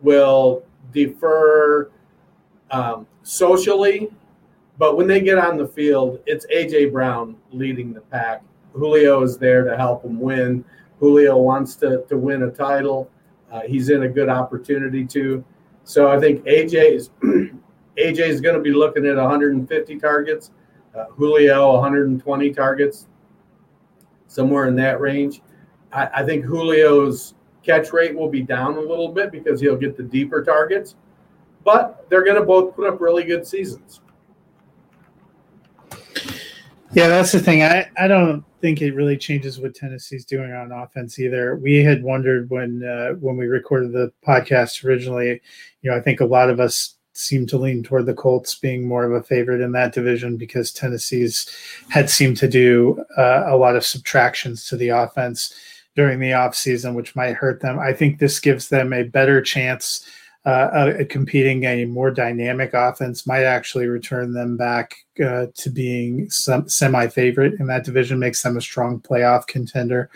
will 0.00 0.64
defer 0.92 1.90
um, 2.70 3.06
socially, 3.24 4.10
but 4.78 4.96
when 4.96 5.08
they 5.08 5.20
get 5.20 5.38
on 5.38 5.56
the 5.56 5.66
field, 5.66 6.20
it's 6.26 6.46
AJ 6.46 6.92
Brown 6.92 7.36
leading 7.50 7.92
the 7.92 8.00
pack. 8.00 8.44
Julio 8.74 9.22
is 9.22 9.38
there 9.38 9.64
to 9.64 9.76
help 9.76 10.04
him 10.04 10.20
win. 10.20 10.64
Julio 11.00 11.36
wants 11.36 11.76
to, 11.76 12.04
to 12.08 12.16
win 12.16 12.42
a 12.42 12.50
title. 12.50 13.10
Uh, 13.50 13.60
he's 13.62 13.88
in 13.88 14.02
a 14.02 14.08
good 14.08 14.28
opportunity 14.28 15.04
to. 15.06 15.44
So 15.84 16.10
I 16.10 16.18
think 16.18 16.44
AJ 16.44 16.92
is 16.92 17.10
AJ 17.98 18.18
is 18.18 18.40
going 18.40 18.56
to 18.56 18.60
be 18.60 18.72
looking 18.72 19.06
at 19.06 19.16
150 19.16 19.98
targets. 19.98 20.50
Uh, 20.94 21.06
Julio 21.10 21.72
120 21.74 22.52
targets 22.52 23.06
somewhere 24.26 24.66
in 24.66 24.76
that 24.76 25.00
range. 25.00 25.42
I, 25.92 26.08
I 26.16 26.24
think 26.24 26.44
Julio's 26.44 27.34
catch 27.62 27.92
rate 27.92 28.14
will 28.14 28.28
be 28.28 28.42
down 28.42 28.76
a 28.76 28.80
little 28.80 29.08
bit 29.08 29.30
because 29.30 29.60
he'll 29.60 29.76
get 29.76 29.96
the 29.96 30.02
deeper 30.02 30.42
targets, 30.42 30.96
but 31.64 32.06
they're 32.08 32.24
going 32.24 32.38
to 32.38 32.46
both 32.46 32.74
put 32.74 32.86
up 32.86 33.00
really 33.00 33.24
good 33.24 33.46
seasons. 33.46 34.00
Yeah, 36.92 37.08
that's 37.08 37.32
the 37.32 37.40
thing. 37.40 37.62
I, 37.62 37.90
I 37.96 38.06
don't 38.06 38.44
think 38.64 38.80
it 38.80 38.94
really 38.94 39.18
changes 39.18 39.60
what 39.60 39.74
Tennessee's 39.74 40.24
doing 40.24 40.50
on 40.50 40.72
offense 40.72 41.18
either. 41.18 41.56
We 41.56 41.84
had 41.84 42.02
wondered 42.02 42.48
when 42.48 42.82
uh, 42.82 43.12
when 43.20 43.36
we 43.36 43.44
recorded 43.44 43.92
the 43.92 44.10
podcast 44.26 44.82
originally. 44.86 45.42
You 45.82 45.90
know, 45.90 45.96
I 45.98 46.00
think 46.00 46.20
a 46.20 46.24
lot 46.24 46.48
of 46.48 46.60
us 46.60 46.94
seemed 47.12 47.50
to 47.50 47.58
lean 47.58 47.82
toward 47.82 48.06
the 48.06 48.14
Colts 48.14 48.54
being 48.54 48.88
more 48.88 49.04
of 49.04 49.12
a 49.12 49.22
favorite 49.22 49.60
in 49.60 49.72
that 49.72 49.92
division 49.92 50.38
because 50.38 50.72
Tennessee's 50.72 51.46
had 51.90 52.08
seemed 52.08 52.38
to 52.38 52.48
do 52.48 53.04
uh, 53.18 53.42
a 53.48 53.56
lot 53.58 53.76
of 53.76 53.84
subtractions 53.84 54.66
to 54.68 54.78
the 54.78 54.88
offense 54.88 55.54
during 55.94 56.18
the 56.18 56.30
offseason, 56.30 56.94
which 56.94 57.14
might 57.14 57.34
hurt 57.34 57.60
them. 57.60 57.78
I 57.78 57.92
think 57.92 58.18
this 58.18 58.40
gives 58.40 58.70
them 58.70 58.94
a 58.94 59.02
better 59.02 59.42
chance 59.42 60.08
uh, 60.44 60.92
at 60.98 61.08
competing 61.08 61.64
a 61.64 61.84
more 61.86 62.10
dynamic 62.10 62.74
offense, 62.74 63.26
might 63.26 63.44
actually 63.44 63.86
return 63.86 64.32
them 64.32 64.56
back 64.56 64.96
uh, 65.24 65.46
to 65.54 65.70
being 65.70 66.28
some 66.30 66.68
semi 66.68 67.06
favorite 67.06 67.60
in 67.60 67.66
that 67.66 67.84
division, 67.84 68.18
makes 68.18 68.42
them 68.42 68.56
a 68.56 68.60
strong 68.60 69.00
playoff 69.00 69.46
contender. 69.46 70.10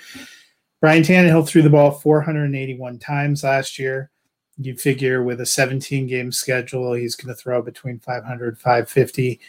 Ryan 0.83 1.03
Tannehill 1.03 1.49
threw 1.49 1.62
the 1.62 1.70
ball 1.70 1.91
481 1.91 2.99
times 2.99 3.43
last 3.43 3.79
year 3.79 4.11
you 4.59 4.76
figure 4.76 5.22
with 5.22 5.41
a 5.41 5.47
17 5.47 6.07
game 6.07 6.33
schedule, 6.33 6.93
he's 6.93 7.14
going 7.14 7.35
to 7.35 7.41
throw 7.41 7.62
between 7.62 8.01
500, 8.01 8.59
550. 8.59 9.41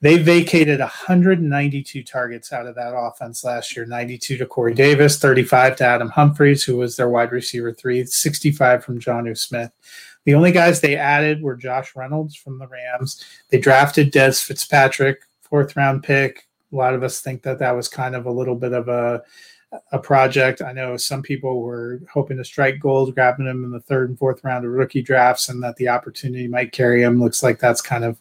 They 0.00 0.18
vacated 0.18 0.80
192 0.80 2.02
targets 2.02 2.52
out 2.52 2.66
of 2.66 2.74
that 2.74 2.96
offense 2.96 3.44
last 3.44 3.76
year 3.76 3.86
92 3.86 4.36
to 4.38 4.46
Corey 4.46 4.74
Davis, 4.74 5.18
35 5.18 5.76
to 5.76 5.84
Adam 5.84 6.08
Humphries, 6.08 6.64
who 6.64 6.76
was 6.76 6.96
their 6.96 7.08
wide 7.08 7.32
receiver 7.32 7.72
three, 7.72 8.04
65 8.04 8.84
from 8.84 9.00
Jonnu 9.00 9.36
Smith. 9.36 9.70
The 10.24 10.34
only 10.34 10.52
guys 10.52 10.80
they 10.80 10.96
added 10.96 11.42
were 11.42 11.56
Josh 11.56 11.94
Reynolds 11.96 12.36
from 12.36 12.58
the 12.58 12.68
Rams. 12.68 13.24
They 13.50 13.58
drafted 13.58 14.12
Dez 14.12 14.42
Fitzpatrick, 14.42 15.22
fourth 15.40 15.76
round 15.76 16.02
pick. 16.02 16.46
A 16.72 16.76
lot 16.76 16.94
of 16.94 17.02
us 17.02 17.20
think 17.20 17.42
that 17.42 17.58
that 17.58 17.72
was 17.72 17.88
kind 17.88 18.14
of 18.14 18.26
a 18.26 18.32
little 18.32 18.54
bit 18.54 18.72
of 18.72 18.88
a 18.88 19.22
a 19.90 19.98
project. 19.98 20.60
I 20.60 20.72
know 20.72 20.96
some 20.96 21.22
people 21.22 21.62
were 21.62 22.00
hoping 22.12 22.36
to 22.36 22.44
strike 22.44 22.78
gold, 22.78 23.14
grabbing 23.14 23.46
him 23.46 23.64
in 23.64 23.70
the 23.70 23.80
third 23.80 24.10
and 24.10 24.18
fourth 24.18 24.42
round 24.44 24.64
of 24.64 24.72
rookie 24.72 25.02
drafts, 25.02 25.48
and 25.48 25.62
that 25.62 25.76
the 25.76 25.88
opportunity 25.88 26.46
might 26.46 26.72
carry 26.72 27.02
him. 27.02 27.20
Looks 27.20 27.42
like 27.42 27.58
that's 27.58 27.80
kind 27.80 28.04
of 28.04 28.18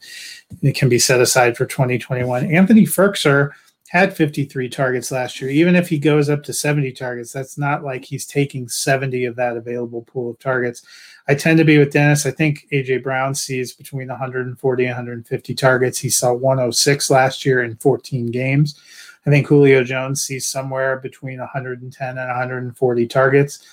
it 0.61 0.75
can 0.75 0.89
be 0.89 0.99
set 0.99 1.21
aside 1.21 1.57
for 1.57 1.65
2021. 1.65 2.45
Anthony 2.53 2.83
Firkser 2.83 3.51
had 3.89 4.15
53 4.15 4.69
targets 4.69 5.11
last 5.11 5.41
year. 5.41 5.49
Even 5.49 5.75
if 5.75 5.89
he 5.89 5.99
goes 5.99 6.29
up 6.29 6.43
to 6.43 6.53
70 6.53 6.93
targets, 6.93 7.33
that's 7.33 7.57
not 7.57 7.83
like 7.83 8.05
he's 8.05 8.25
taking 8.25 8.69
70 8.69 9.25
of 9.25 9.35
that 9.35 9.57
available 9.57 10.03
pool 10.03 10.29
of 10.29 10.39
targets. 10.39 10.83
I 11.27 11.35
tend 11.35 11.59
to 11.59 11.65
be 11.65 11.77
with 11.77 11.91
Dennis. 11.91 12.25
I 12.25 12.31
think 12.31 12.67
AJ 12.71 13.03
Brown 13.03 13.35
sees 13.35 13.73
between 13.73 14.07
140 14.07 14.83
and 14.83 14.91
150 14.91 15.55
targets. 15.55 15.99
He 15.99 16.09
saw 16.09 16.33
106 16.33 17.09
last 17.09 17.45
year 17.45 17.63
in 17.63 17.75
14 17.77 18.31
games. 18.31 18.79
I 19.25 19.29
think 19.29 19.47
Julio 19.47 19.83
Jones 19.83 20.23
sees 20.23 20.47
somewhere 20.47 20.97
between 20.97 21.39
110 21.39 22.17
and 22.17 22.27
140 22.27 23.07
targets. 23.07 23.65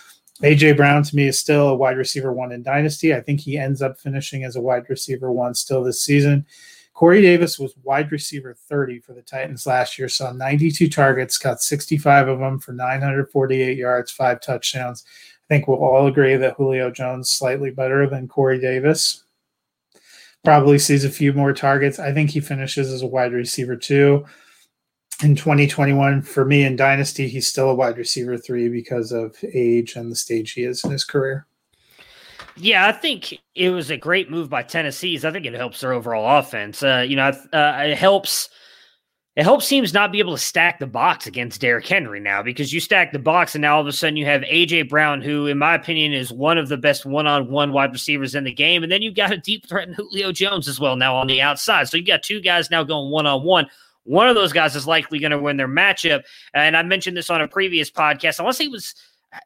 AJ 0.43 0.77
Brown 0.77 1.03
to 1.03 1.17
me 1.17 1.27
is 1.27 1.39
still 1.39 1.69
a 1.69 1.75
wide 1.75 1.97
receiver 1.97 2.33
one 2.33 2.53
in 2.53 2.63
Dynasty. 2.63 3.15
I 3.15 3.21
think 3.21 3.41
he 3.41 3.59
ends 3.59 3.83
up 3.83 3.99
finishing 3.99 4.45
as 4.45 4.57
a 4.57 4.61
wide 4.61 4.89
receiver 4.89 5.33
one 5.33 5.55
still 5.55 5.83
this 5.83 6.03
season. 6.03 6.47
Corey 6.99 7.23
Davis 7.23 7.61
was 7.61 7.77
wide 7.85 8.11
receiver 8.11 8.55
30 8.55 8.99
for 8.99 9.13
the 9.13 9.23
Titans 9.23 9.69
last 9.69 9.99
year, 9.99 10.09
saw 10.09 10.33
92 10.33 10.89
targets, 10.89 11.39
got 11.39 11.63
65 11.63 12.27
of 12.27 12.41
them 12.41 12.59
for 12.59 12.73
948 12.73 13.79
yards, 13.79 14.11
five 14.11 14.41
touchdowns. 14.41 15.05
I 15.49 15.55
think 15.55 15.67
we'll 15.67 15.79
all 15.79 16.07
agree 16.07 16.37
that 16.37 16.57
Julio 16.57 16.91
Jones 16.91 17.31
slightly 17.31 17.71
better 17.71 18.07
than 18.07 18.29
Corey 18.29 18.61
Davis. 18.61 19.25
Probably 20.45 20.79
sees 20.79 21.05
a 21.05 21.11
few 21.11 21.33
more 21.33 21.55
targets. 21.55 21.99
I 21.99 22.13
think 22.13 22.31
he 22.31 22.41
finishes 22.41 22.93
as 22.93 23.01
a 23.01 23.07
wide 23.07 23.33
receiver 23.33 23.75
too. 23.75 24.27
In 25.23 25.35
2021, 25.35 26.21
for 26.23 26.45
me 26.45 26.65
in 26.65 26.77
Dynasty, 26.77 27.29
he's 27.29 27.47
still 27.47 27.71
a 27.71 27.75
wide 27.75 27.97
receiver 27.97 28.37
three 28.37 28.69
because 28.69 29.11
of 29.11 29.37
age 29.55 29.97
and 29.97 30.13
the 30.13 30.17
stage 30.17 30.53
he 30.53 30.65
is 30.65 30.85
in 30.85 30.91
his 30.91 31.05
career. 31.05 31.47
Yeah, 32.57 32.87
I 32.87 32.93
think 32.93 33.39
it 33.55 33.71
was 33.71 33.91
a 33.91 33.97
great 33.97 34.31
move 34.31 34.51
by 34.51 34.63
Tennessee's. 34.63 35.25
I 35.25 35.31
think 35.31 35.47
it 35.47 35.55
helps 35.55 35.81
their 35.81 35.93
overall 35.93 36.39
offense. 36.39 36.83
Uh, 36.83 37.05
you 37.09 37.17
know, 37.17 37.29
uh, 37.53 37.83
it 37.87 37.97
helps 37.97 38.51
it 39.39 39.45
helps 39.45 39.69
teams 39.69 39.95
not 39.95 40.11
be 40.11 40.19
able 40.19 40.33
to 40.33 40.43
stack 40.43 40.81
the 40.81 40.87
box 40.89 41.29
against 41.29 41.61
Derrick 41.61 41.87
Henry 41.87 42.19
now 42.19 42.43
because 42.43 42.73
you 42.73 42.81
stack 42.81 43.13
the 43.13 43.21
box 43.21 43.55
and 43.55 43.63
now 43.63 43.77
all 43.77 43.81
of 43.81 43.87
a 43.87 43.93
sudden 43.93 44.17
you 44.17 44.25
have 44.25 44.41
AJ 44.43 44.89
Brown, 44.89 45.23
who, 45.23 45.47
in 45.47 45.59
my 45.59 45.77
opinion, 45.77 46.13
is 46.13 46.33
one 46.33 46.59
of 46.59 46.69
the 46.69 46.77
best 46.77 47.07
one 47.07 47.29
on 47.29 47.49
one 47.49 47.73
wide 47.73 47.93
receivers 47.93 48.35
in 48.35 48.43
the 48.43 48.53
game. 48.53 48.83
And 48.83 48.91
then 48.91 49.01
you've 49.01 49.15
got 49.15 49.31
a 49.31 49.37
deep 49.37 49.69
threat 49.69 49.87
in 49.87 49.95
Julio 49.95 50.33
Jones 50.33 50.67
as 50.67 50.81
well 50.81 50.97
now 50.97 51.15
on 51.15 51.29
the 51.29 51.41
outside. 51.41 51.89
So 51.89 51.97
you 51.97 52.05
got 52.05 52.25
two 52.25 52.41
guys 52.41 52.69
now 52.69 52.83
going 52.83 53.13
one 53.13 53.27
on 53.27 53.45
one. 53.45 53.69
One 54.03 54.29
of 54.29 54.35
those 54.35 54.53
guys 54.53 54.75
is 54.75 54.89
likely 54.89 55.21
going 55.21 55.31
to 55.31 55.39
win 55.39 55.57
their 55.57 55.69
matchup. 55.69 56.25
And 56.53 56.77
I 56.77 56.83
mentioned 56.83 57.17
this 57.17 57.31
on 57.31 57.41
a 57.41 57.47
previous 57.47 57.93
podcast. 57.93 58.41
I 58.41 58.43
want 58.43 58.57
to 58.57 58.59
say 58.59 58.65
it 58.65 58.73
was 58.73 58.97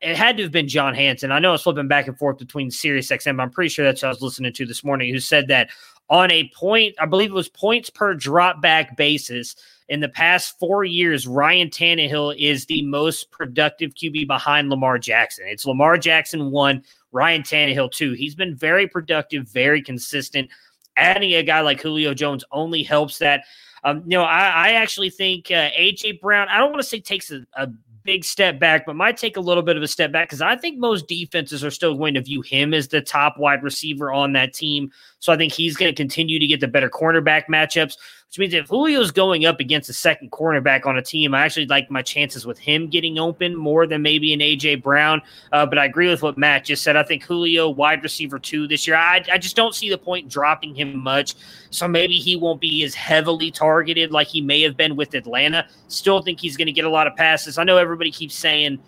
it 0.00 0.16
had 0.16 0.38
to 0.38 0.44
have 0.44 0.52
been 0.52 0.68
John 0.68 0.94
Hanson. 0.94 1.32
I 1.32 1.38
know 1.38 1.50
I 1.50 1.52
was 1.52 1.62
flipping 1.64 1.88
back 1.88 2.08
and 2.08 2.16
forth 2.16 2.38
between 2.38 2.70
Sirius 2.70 3.08
XM. 3.08 3.42
I'm 3.42 3.50
pretty 3.50 3.68
sure 3.68 3.84
that's 3.84 4.00
what 4.00 4.08
I 4.08 4.12
was 4.12 4.22
listening 4.22 4.54
to 4.54 4.64
this 4.64 4.84
morning, 4.84 5.12
who 5.12 5.20
said 5.20 5.48
that 5.48 5.68
on 6.08 6.30
a 6.30 6.50
point, 6.54 6.94
I 6.98 7.06
believe 7.06 7.30
it 7.30 7.34
was 7.34 7.48
points 7.48 7.90
per 7.90 8.14
drop 8.14 8.60
back 8.60 8.96
basis, 8.96 9.56
in 9.92 10.00
the 10.00 10.08
past 10.08 10.58
four 10.58 10.84
years, 10.84 11.26
Ryan 11.26 11.68
Tannehill 11.68 12.34
is 12.38 12.64
the 12.64 12.80
most 12.80 13.30
productive 13.30 13.92
QB 13.92 14.26
behind 14.26 14.70
Lamar 14.70 14.98
Jackson. 14.98 15.44
It's 15.46 15.66
Lamar 15.66 15.98
Jackson 15.98 16.50
one, 16.50 16.82
Ryan 17.12 17.42
Tannehill 17.42 17.90
two. 17.90 18.14
He's 18.14 18.34
been 18.34 18.54
very 18.54 18.88
productive, 18.88 19.46
very 19.50 19.82
consistent. 19.82 20.48
Adding 20.96 21.34
a 21.34 21.42
guy 21.42 21.60
like 21.60 21.82
Julio 21.82 22.14
Jones 22.14 22.42
only 22.52 22.82
helps 22.82 23.18
that. 23.18 23.44
Um, 23.84 23.98
you 24.06 24.16
know, 24.16 24.24
I, 24.24 24.68
I 24.68 24.70
actually 24.70 25.10
think 25.10 25.50
uh, 25.50 25.68
AJ 25.78 26.22
Brown. 26.22 26.48
I 26.48 26.56
don't 26.56 26.70
want 26.70 26.80
to 26.80 26.88
say 26.88 26.98
takes 26.98 27.30
a, 27.30 27.44
a 27.52 27.68
big 28.02 28.24
step 28.24 28.58
back, 28.58 28.86
but 28.86 28.96
might 28.96 29.18
take 29.18 29.36
a 29.36 29.40
little 29.40 29.62
bit 29.62 29.76
of 29.76 29.82
a 29.82 29.88
step 29.88 30.10
back 30.10 30.28
because 30.28 30.40
I 30.40 30.56
think 30.56 30.78
most 30.78 31.06
defenses 31.06 31.62
are 31.62 31.70
still 31.70 31.96
going 31.96 32.14
to 32.14 32.22
view 32.22 32.40
him 32.40 32.72
as 32.72 32.88
the 32.88 33.02
top 33.02 33.36
wide 33.38 33.62
receiver 33.62 34.10
on 34.10 34.32
that 34.32 34.54
team. 34.54 34.90
So 35.18 35.34
I 35.34 35.36
think 35.36 35.52
he's 35.52 35.76
going 35.76 35.92
to 35.92 35.94
continue 35.94 36.38
to 36.38 36.46
get 36.46 36.60
the 36.60 36.68
better 36.68 36.88
cornerback 36.88 37.44
matchups 37.46 37.96
which 38.32 38.38
means 38.38 38.54
if 38.54 38.70
Julio's 38.70 39.10
going 39.10 39.44
up 39.44 39.60
against 39.60 39.90
a 39.90 39.92
second 39.92 40.30
cornerback 40.30 40.86
on 40.86 40.96
a 40.96 41.02
team, 41.02 41.34
I 41.34 41.44
actually 41.44 41.66
like 41.66 41.90
my 41.90 42.00
chances 42.00 42.46
with 42.46 42.58
him 42.58 42.88
getting 42.88 43.18
open 43.18 43.54
more 43.54 43.86
than 43.86 44.00
maybe 44.00 44.32
an 44.32 44.40
AJ 44.40 44.82
Brown. 44.82 45.20
Uh, 45.52 45.66
but 45.66 45.76
I 45.76 45.84
agree 45.84 46.08
with 46.08 46.22
what 46.22 46.38
Matt 46.38 46.64
just 46.64 46.82
said. 46.82 46.96
I 46.96 47.02
think 47.02 47.24
Julio 47.24 47.68
wide 47.68 48.02
receiver 48.02 48.38
two 48.38 48.66
this 48.66 48.86
year. 48.86 48.96
I, 48.96 49.22
I 49.30 49.36
just 49.36 49.54
don't 49.54 49.74
see 49.74 49.90
the 49.90 49.98
point 49.98 50.30
dropping 50.30 50.74
him 50.74 50.98
much. 50.98 51.34
So 51.68 51.86
maybe 51.86 52.14
he 52.14 52.34
won't 52.34 52.58
be 52.58 52.82
as 52.84 52.94
heavily 52.94 53.50
targeted 53.50 54.12
like 54.12 54.28
he 54.28 54.40
may 54.40 54.62
have 54.62 54.78
been 54.78 54.96
with 54.96 55.12
Atlanta. 55.12 55.66
Still 55.88 56.22
think 56.22 56.40
he's 56.40 56.56
going 56.56 56.68
to 56.68 56.72
get 56.72 56.86
a 56.86 56.90
lot 56.90 57.06
of 57.06 57.14
passes. 57.16 57.58
I 57.58 57.64
know 57.64 57.76
everybody 57.76 58.10
keeps 58.10 58.34
saying 58.34 58.78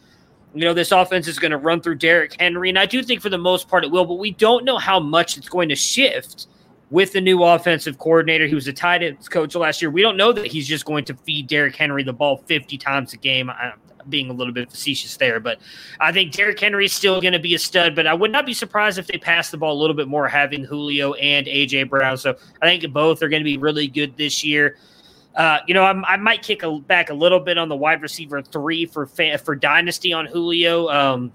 you 0.54 0.64
know, 0.64 0.72
this 0.72 0.90
offense 0.90 1.28
is 1.28 1.38
going 1.38 1.50
to 1.50 1.58
run 1.58 1.82
through 1.82 1.96
Derrick 1.96 2.40
Henry. 2.40 2.70
And 2.70 2.78
I 2.78 2.86
do 2.86 3.02
think 3.02 3.20
for 3.20 3.28
the 3.28 3.36
most 3.36 3.68
part 3.68 3.84
it 3.84 3.90
will, 3.90 4.06
but 4.06 4.14
we 4.14 4.30
don't 4.30 4.64
know 4.64 4.78
how 4.78 5.00
much 5.00 5.36
it's 5.36 5.50
going 5.50 5.68
to 5.68 5.76
shift 5.76 6.46
with 6.90 7.12
the 7.12 7.20
new 7.20 7.42
offensive 7.42 7.98
coordinator. 7.98 8.46
He 8.46 8.54
was 8.54 8.68
a 8.68 8.72
tight 8.72 9.02
ends 9.02 9.28
coach 9.28 9.54
last 9.54 9.80
year. 9.80 9.90
We 9.90 10.02
don't 10.02 10.16
know 10.16 10.32
that 10.32 10.46
he's 10.46 10.66
just 10.66 10.84
going 10.84 11.04
to 11.06 11.14
feed 11.14 11.46
Derrick 11.46 11.76
Henry 11.76 12.02
the 12.02 12.12
ball 12.12 12.36
50 12.36 12.78
times 12.78 13.12
a 13.12 13.16
game. 13.16 13.50
I'm 13.50 13.72
being 14.08 14.30
a 14.30 14.32
little 14.32 14.52
bit 14.52 14.70
facetious 14.70 15.16
there, 15.16 15.40
but 15.40 15.58
I 15.98 16.12
think 16.12 16.32
Derrick 16.32 16.60
Henry 16.60 16.84
is 16.84 16.92
still 16.92 17.20
going 17.20 17.32
to 17.32 17.38
be 17.38 17.54
a 17.54 17.58
stud. 17.58 17.94
But 17.94 18.06
I 18.06 18.14
would 18.14 18.30
not 18.30 18.46
be 18.46 18.54
surprised 18.54 18.98
if 18.98 19.06
they 19.06 19.18
pass 19.18 19.50
the 19.50 19.56
ball 19.56 19.72
a 19.72 19.80
little 19.80 19.96
bit 19.96 20.08
more, 20.08 20.28
having 20.28 20.64
Julio 20.64 21.14
and 21.14 21.46
AJ 21.46 21.88
Brown. 21.88 22.16
So 22.18 22.36
I 22.60 22.66
think 22.66 22.92
both 22.92 23.22
are 23.22 23.28
going 23.28 23.40
to 23.40 23.44
be 23.44 23.58
really 23.58 23.86
good 23.86 24.16
this 24.16 24.44
year. 24.44 24.76
Uh, 25.34 25.58
you 25.66 25.74
know, 25.74 25.82
I'm, 25.82 26.04
i 26.04 26.16
might 26.16 26.42
kick 26.42 26.62
a, 26.62 26.78
back 26.78 27.10
a 27.10 27.14
little 27.14 27.40
bit 27.40 27.58
on 27.58 27.68
the 27.68 27.74
wide 27.74 28.02
receiver 28.02 28.40
three 28.40 28.86
for 28.86 29.06
for 29.06 29.56
dynasty 29.56 30.12
on 30.12 30.26
Julio. 30.26 30.88
Um, 30.88 31.32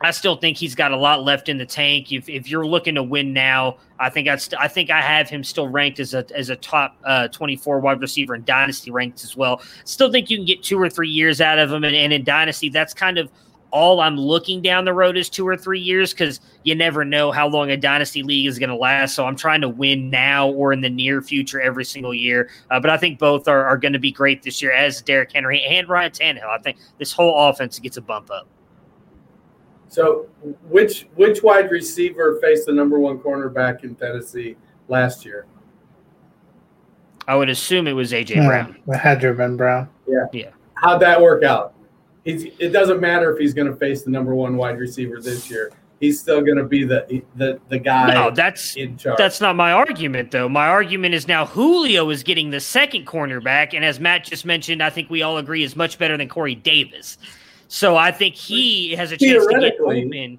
I 0.00 0.12
still 0.12 0.36
think 0.36 0.56
he's 0.56 0.74
got 0.74 0.92
a 0.92 0.96
lot 0.96 1.24
left 1.24 1.48
in 1.48 1.58
the 1.58 1.66
tank. 1.66 2.12
If, 2.12 2.28
if 2.28 2.48
you're 2.48 2.66
looking 2.66 2.94
to 2.94 3.02
win 3.02 3.32
now, 3.32 3.78
I 3.98 4.10
think 4.10 4.28
I, 4.28 4.36
st- 4.36 4.60
I 4.60 4.68
think 4.68 4.90
I 4.90 5.00
have 5.00 5.28
him 5.28 5.42
still 5.42 5.68
ranked 5.68 5.98
as 5.98 6.14
a 6.14 6.24
as 6.36 6.50
a 6.50 6.56
top 6.56 6.96
uh, 7.04 7.28
24 7.28 7.80
wide 7.80 8.00
receiver 8.00 8.34
in 8.36 8.44
dynasty 8.44 8.92
ranked 8.92 9.24
as 9.24 9.36
well. 9.36 9.60
Still 9.84 10.10
think 10.12 10.30
you 10.30 10.36
can 10.36 10.46
get 10.46 10.62
two 10.62 10.80
or 10.80 10.88
three 10.88 11.08
years 11.08 11.40
out 11.40 11.58
of 11.58 11.72
him, 11.72 11.82
and, 11.82 11.96
and 11.96 12.12
in 12.12 12.22
dynasty, 12.22 12.68
that's 12.68 12.94
kind 12.94 13.18
of 13.18 13.28
all 13.70 14.00
I'm 14.00 14.16
looking 14.16 14.62
down 14.62 14.84
the 14.84 14.94
road 14.94 15.16
is 15.16 15.28
two 15.28 15.46
or 15.46 15.56
three 15.56 15.80
years 15.80 16.12
because 16.12 16.40
you 16.62 16.74
never 16.74 17.04
know 17.04 17.30
how 17.30 17.48
long 17.48 17.70
a 17.70 17.76
dynasty 17.76 18.22
league 18.22 18.46
is 18.46 18.58
going 18.58 18.70
to 18.70 18.76
last. 18.76 19.14
So 19.14 19.26
I'm 19.26 19.36
trying 19.36 19.60
to 19.60 19.68
win 19.68 20.10
now 20.10 20.48
or 20.48 20.72
in 20.72 20.80
the 20.80 20.88
near 20.88 21.20
future 21.20 21.60
every 21.60 21.84
single 21.84 22.14
year. 22.14 22.48
Uh, 22.70 22.80
but 22.80 22.90
I 22.90 22.96
think 22.96 23.18
both 23.18 23.46
are, 23.46 23.66
are 23.66 23.76
going 23.76 23.92
to 23.92 23.98
be 23.98 24.10
great 24.10 24.42
this 24.42 24.62
year, 24.62 24.72
as 24.72 25.02
Derrick 25.02 25.32
Henry 25.32 25.62
and 25.62 25.88
Ryan 25.88 26.12
Tannehill. 26.12 26.48
I 26.48 26.58
think 26.58 26.78
this 26.98 27.12
whole 27.12 27.48
offense 27.48 27.78
gets 27.78 27.96
a 27.96 28.02
bump 28.02 28.30
up. 28.30 28.48
So, 29.88 30.26
which 30.68 31.08
which 31.14 31.42
wide 31.42 31.70
receiver 31.70 32.38
faced 32.40 32.66
the 32.66 32.72
number 32.72 32.98
one 32.98 33.18
cornerback 33.18 33.84
in 33.84 33.94
Tennessee 33.94 34.56
last 34.88 35.24
year? 35.24 35.46
I 37.26 37.34
would 37.34 37.48
assume 37.48 37.86
it 37.86 37.92
was 37.92 38.12
AJ 38.12 38.46
Brown. 38.46 38.78
It 38.86 38.96
had 38.96 39.20
to 39.20 39.28
have 39.28 39.36
been 39.36 39.56
Brown. 39.56 39.88
Yeah. 40.06 40.26
Yeah. 40.32 40.50
How'd 40.74 41.00
that 41.00 41.20
work 41.20 41.42
out? 41.42 41.74
He's, 42.24 42.44
it 42.58 42.70
doesn't 42.70 43.00
matter 43.00 43.32
if 43.32 43.38
he's 43.38 43.54
going 43.54 43.68
to 43.68 43.76
face 43.76 44.02
the 44.02 44.10
number 44.10 44.34
one 44.34 44.56
wide 44.56 44.78
receiver 44.78 45.20
this 45.20 45.50
year. 45.50 45.72
He's 46.00 46.20
still 46.20 46.40
going 46.42 46.58
to 46.58 46.64
be 46.64 46.84
the 46.84 47.22
the 47.34 47.58
the 47.68 47.78
guy. 47.78 48.14
No, 48.14 48.30
that's 48.30 48.76
that's 49.16 49.40
not 49.40 49.56
my 49.56 49.72
argument 49.72 50.30
though. 50.30 50.48
My 50.48 50.68
argument 50.68 51.14
is 51.14 51.26
now 51.26 51.44
Julio 51.44 52.08
is 52.10 52.22
getting 52.22 52.50
the 52.50 52.60
second 52.60 53.06
cornerback, 53.06 53.74
and 53.74 53.84
as 53.84 53.98
Matt 53.98 54.24
just 54.24 54.44
mentioned, 54.44 54.80
I 54.80 54.90
think 54.90 55.10
we 55.10 55.22
all 55.22 55.38
agree 55.38 55.64
is 55.64 55.74
much 55.74 55.98
better 55.98 56.16
than 56.16 56.28
Corey 56.28 56.54
Davis. 56.54 57.18
So 57.68 57.96
I 57.96 58.10
think 58.10 58.34
he 58.34 58.94
has 58.96 59.12
a 59.12 59.16
chance 59.16 59.46
to 59.46 59.60
get 59.60 59.78
open 59.78 60.38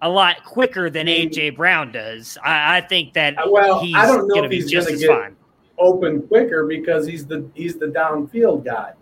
a 0.00 0.08
lot 0.08 0.44
quicker 0.44 0.90
than 0.90 1.06
AJ 1.06 1.56
Brown 1.56 1.90
does. 1.90 2.38
I, 2.44 2.78
I 2.78 2.80
think 2.82 3.14
that 3.14 3.38
uh, 3.38 3.48
well, 3.50 3.80
I 3.94 4.06
don't 4.06 4.28
know 4.28 4.44
if 4.44 4.50
he's 4.50 4.70
going 4.72 4.86
to 4.86 4.96
get 4.96 5.08
fine. 5.08 5.36
open 5.78 6.22
quicker 6.28 6.66
because 6.66 7.06
he's 7.06 7.26
the 7.26 7.48
he's 7.54 7.76
the 7.78 7.86
downfield 7.86 8.64
guy. 8.64 8.92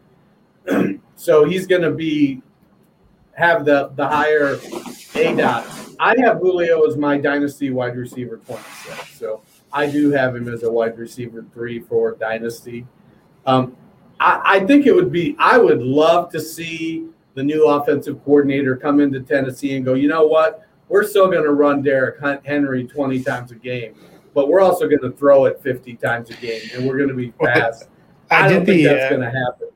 so 1.16 1.44
he's 1.44 1.66
going 1.66 1.82
to 1.82 1.90
be 1.90 2.42
have 3.32 3.64
the 3.64 3.90
the 3.96 4.06
higher 4.06 4.56
aDOT. 4.56 5.96
I 5.98 6.14
have 6.20 6.38
Julio 6.38 6.86
as 6.86 6.96
my 6.96 7.18
dynasty 7.18 7.70
wide 7.70 7.96
receiver 7.96 8.38
twenty 8.38 8.62
six. 8.84 9.18
So 9.18 9.42
I 9.72 9.90
do 9.90 10.10
have 10.10 10.34
him 10.34 10.48
as 10.48 10.62
a 10.62 10.70
wide 10.70 10.96
receiver 10.96 11.44
three 11.52 11.80
for 11.80 12.12
dynasty. 12.12 12.86
Um, 13.44 13.76
I, 14.18 14.40
I 14.44 14.60
think 14.66 14.86
it 14.86 14.94
would 14.94 15.12
be. 15.12 15.36
I 15.38 15.58
would 15.58 15.82
love 15.82 16.30
to 16.32 16.40
see 16.40 17.08
the 17.36 17.42
new 17.42 17.68
offensive 17.68 18.24
coordinator 18.24 18.76
come 18.76 18.98
into 18.98 19.20
Tennessee 19.20 19.76
and 19.76 19.84
go, 19.84 19.92
you 19.94 20.08
know 20.08 20.26
what? 20.26 20.66
We're 20.88 21.06
still 21.06 21.26
going 21.30 21.44
to 21.44 21.52
run 21.52 21.82
Derrick 21.82 22.16
Henry 22.44 22.86
20 22.86 23.22
times 23.22 23.52
a 23.52 23.56
game, 23.56 23.94
but 24.34 24.48
we're 24.48 24.60
also 24.60 24.88
going 24.88 25.02
to 25.02 25.12
throw 25.12 25.44
it 25.44 25.60
50 25.62 25.96
times 25.96 26.30
a 26.30 26.34
game, 26.34 26.62
and 26.74 26.86
we're 26.86 26.96
going 26.96 27.10
to 27.10 27.14
be 27.14 27.32
fast. 27.44 27.88
I, 28.30 28.46
I 28.46 28.48
don't 28.48 28.64
think 28.64 28.78
the, 28.78 28.84
that's 28.84 29.04
uh, 29.04 29.08
going 29.16 29.20
to 29.20 29.38
happen. 29.38 29.68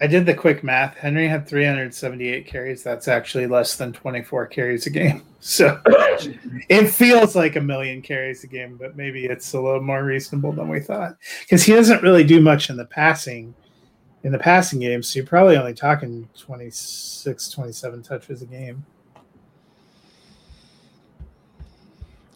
I 0.00 0.06
did 0.06 0.26
the 0.26 0.34
quick 0.34 0.62
math. 0.62 0.96
Henry 0.96 1.26
had 1.26 1.48
378 1.48 2.46
carries. 2.46 2.82
That's 2.82 3.08
actually 3.08 3.46
less 3.46 3.76
than 3.76 3.92
24 3.92 4.46
carries 4.48 4.86
a 4.86 4.90
game. 4.90 5.22
So 5.46 5.78
it 6.70 6.86
feels 6.86 7.36
like 7.36 7.56
a 7.56 7.60
million 7.60 8.00
carries 8.00 8.44
a 8.44 8.46
game, 8.46 8.78
but 8.78 8.96
maybe 8.96 9.26
it's 9.26 9.52
a 9.52 9.60
little 9.60 9.82
more 9.82 10.02
reasonable 10.02 10.52
than 10.52 10.70
we 10.70 10.80
thought 10.80 11.18
because 11.40 11.62
he 11.62 11.74
doesn't 11.74 12.02
really 12.02 12.24
do 12.24 12.40
much 12.40 12.70
in 12.70 12.78
the 12.78 12.86
passing 12.86 13.54
in 14.24 14.32
the 14.32 14.38
passing 14.38 14.80
game. 14.80 15.02
So 15.02 15.18
you're 15.18 15.26
probably 15.26 15.56
only 15.56 15.74
talking 15.74 16.28
26, 16.36 17.50
27 17.50 18.02
touches 18.02 18.42
a 18.42 18.46
game. 18.46 18.84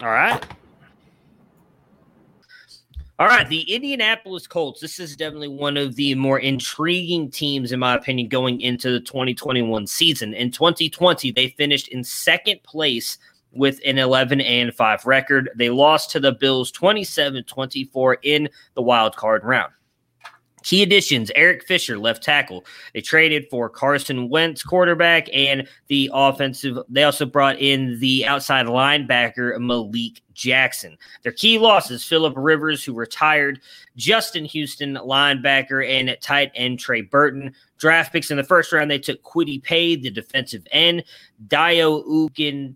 All 0.00 0.08
right. 0.08 0.44
All 3.18 3.26
right, 3.26 3.48
the 3.48 3.62
Indianapolis 3.62 4.46
Colts. 4.46 4.80
This 4.80 5.00
is 5.00 5.16
definitely 5.16 5.48
one 5.48 5.76
of 5.76 5.96
the 5.96 6.14
more 6.14 6.38
intriguing 6.38 7.32
teams, 7.32 7.72
in 7.72 7.80
my 7.80 7.96
opinion, 7.96 8.28
going 8.28 8.60
into 8.60 8.92
the 8.92 9.00
2021 9.00 9.88
season. 9.88 10.34
In 10.34 10.52
2020, 10.52 11.32
they 11.32 11.48
finished 11.48 11.88
in 11.88 12.04
second 12.04 12.62
place 12.62 13.18
with 13.50 13.80
an 13.84 13.98
11 13.98 14.40
and 14.40 14.72
5 14.72 15.04
record. 15.04 15.50
They 15.56 15.68
lost 15.68 16.12
to 16.12 16.20
the 16.20 16.30
Bills 16.30 16.70
27 16.70 17.42
24 17.42 18.18
in 18.22 18.48
the 18.74 18.82
wild 18.82 19.16
card 19.16 19.42
round. 19.42 19.72
Key 20.68 20.82
additions 20.82 21.32
Eric 21.34 21.64
Fisher, 21.64 21.96
left 21.96 22.22
tackle. 22.22 22.62
They 22.92 23.00
traded 23.00 23.46
for 23.48 23.70
Carson 23.70 24.28
Wentz, 24.28 24.62
quarterback, 24.62 25.26
and 25.32 25.66
the 25.86 26.10
offensive. 26.12 26.76
They 26.90 27.04
also 27.04 27.24
brought 27.24 27.58
in 27.58 27.98
the 28.00 28.26
outside 28.26 28.66
linebacker, 28.66 29.58
Malik 29.58 30.20
Jackson. 30.34 30.98
Their 31.22 31.32
key 31.32 31.58
losses 31.58 32.04
Philip 32.04 32.34
Rivers, 32.36 32.84
who 32.84 32.92
retired, 32.92 33.62
Justin 33.96 34.44
Houston, 34.44 34.96
linebacker, 34.96 35.88
and 35.88 36.14
tight 36.20 36.52
end 36.54 36.78
Trey 36.78 37.00
Burton. 37.00 37.54
Draft 37.78 38.12
picks 38.12 38.30
in 38.30 38.36
the 38.36 38.44
first 38.44 38.70
round, 38.70 38.90
they 38.90 38.98
took 38.98 39.22
Kwity 39.22 39.62
Paye, 39.62 39.96
the 39.96 40.10
defensive 40.10 40.66
end, 40.70 41.02
Dayo 41.46 42.06
Ugin, 42.06 42.74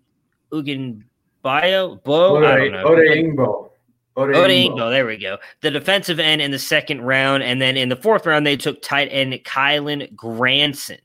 Ugin 0.51 1.03
Bio, 1.43 1.97
Bo, 1.97 2.38
Ode, 2.38 2.45
I 2.45 2.57
don't 2.57 2.72
know. 2.72 2.84
Ode 2.84 3.09
Ingbo. 3.09 3.72
Ode 4.17 4.35
Odingo, 4.35 4.91
there 4.91 5.07
we 5.07 5.17
go. 5.17 5.39
The 5.63 5.71
defensive 5.71 6.21
end 6.21 6.43
in 6.43 6.51
the 6.51 6.59
second 6.59 7.03
round, 7.03 7.43
and 7.43 7.63
then 7.63 7.77
in 7.77 7.89
the 7.89 7.97
fourth 7.97 8.27
round, 8.27 8.47
they 8.47 8.57
took 8.57 8.83
tight 8.83 9.09
end 9.11 9.33
Kylen 9.45 10.15
Granson. 10.15 10.99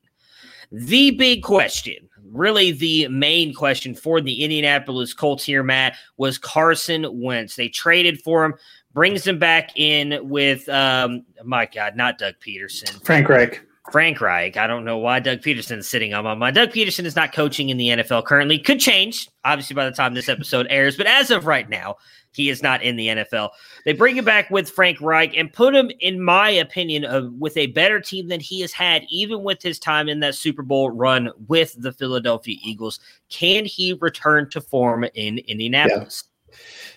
The 0.71 1.11
big 1.11 1.43
question, 1.43 2.09
really 2.31 2.71
the 2.71 3.07
main 3.07 3.53
question 3.53 3.95
for 3.95 4.19
the 4.19 4.43
Indianapolis 4.43 5.13
Colts 5.13 5.45
here, 5.45 5.63
Matt, 5.63 5.95
was 6.17 6.37
Carson 6.37 7.05
Wentz. 7.21 7.55
They 7.55 7.69
traded 7.69 8.21
for 8.21 8.43
him, 8.43 8.55
brings 8.93 9.25
him 9.25 9.39
back 9.39 9.71
in 9.77 10.19
with, 10.27 10.67
um, 10.67 11.23
my 11.45 11.65
God, 11.65 11.95
not 11.95 12.17
Doug 12.17 12.35
Pederson. 12.45 13.03
Frank 13.05 13.29
Reich. 13.29 13.61
Frank 13.91 14.19
Reich. 14.19 14.57
I 14.57 14.67
don't 14.67 14.83
know 14.83 14.97
why 14.97 15.19
Doug 15.19 15.39
Pederson 15.39 15.77
is 15.77 15.89
sitting 15.89 16.13
on 16.13 16.23
my 16.23 16.35
mind. 16.35 16.55
Doug 16.55 16.71
Pederson 16.71 17.05
is 17.05 17.15
not 17.15 17.33
coaching 17.33 17.69
in 17.69 17.77
the 17.77 17.87
NFL 17.87 18.25
currently. 18.25 18.59
Could 18.59 18.79
change, 18.79 19.29
obviously, 19.45 19.75
by 19.75 19.85
the 19.85 19.95
time 19.95 20.13
this 20.13 20.27
episode 20.27 20.67
airs. 20.69 20.97
But 20.97 21.07
as 21.07 21.31
of 21.31 21.45
right 21.45 21.69
now, 21.69 21.95
he 22.37 22.49
is 22.49 22.61
not 22.61 22.83
in 22.83 22.95
the 22.95 23.07
NFL. 23.07 23.49
They 23.83 23.93
bring 23.93 24.15
him 24.15 24.23
back 24.23 24.51
with 24.51 24.69
Frank 24.69 25.01
Reich 25.01 25.35
and 25.35 25.51
put 25.51 25.73
him, 25.73 25.89
in 25.99 26.23
my 26.23 26.51
opinion, 26.51 27.03
uh, 27.03 27.29
with 27.39 27.57
a 27.57 27.67
better 27.67 27.99
team 27.99 28.27
than 28.27 28.39
he 28.39 28.61
has 28.61 28.71
had, 28.71 29.05
even 29.09 29.41
with 29.41 29.61
his 29.63 29.79
time 29.79 30.07
in 30.07 30.19
that 30.19 30.35
Super 30.35 30.61
Bowl 30.61 30.91
run 30.91 31.31
with 31.47 31.75
the 31.79 31.91
Philadelphia 31.91 32.55
Eagles. 32.61 32.99
Can 33.29 33.65
he 33.65 33.93
return 33.93 34.51
to 34.51 34.61
form 34.61 35.03
in 35.15 35.39
Indianapolis? 35.39 36.25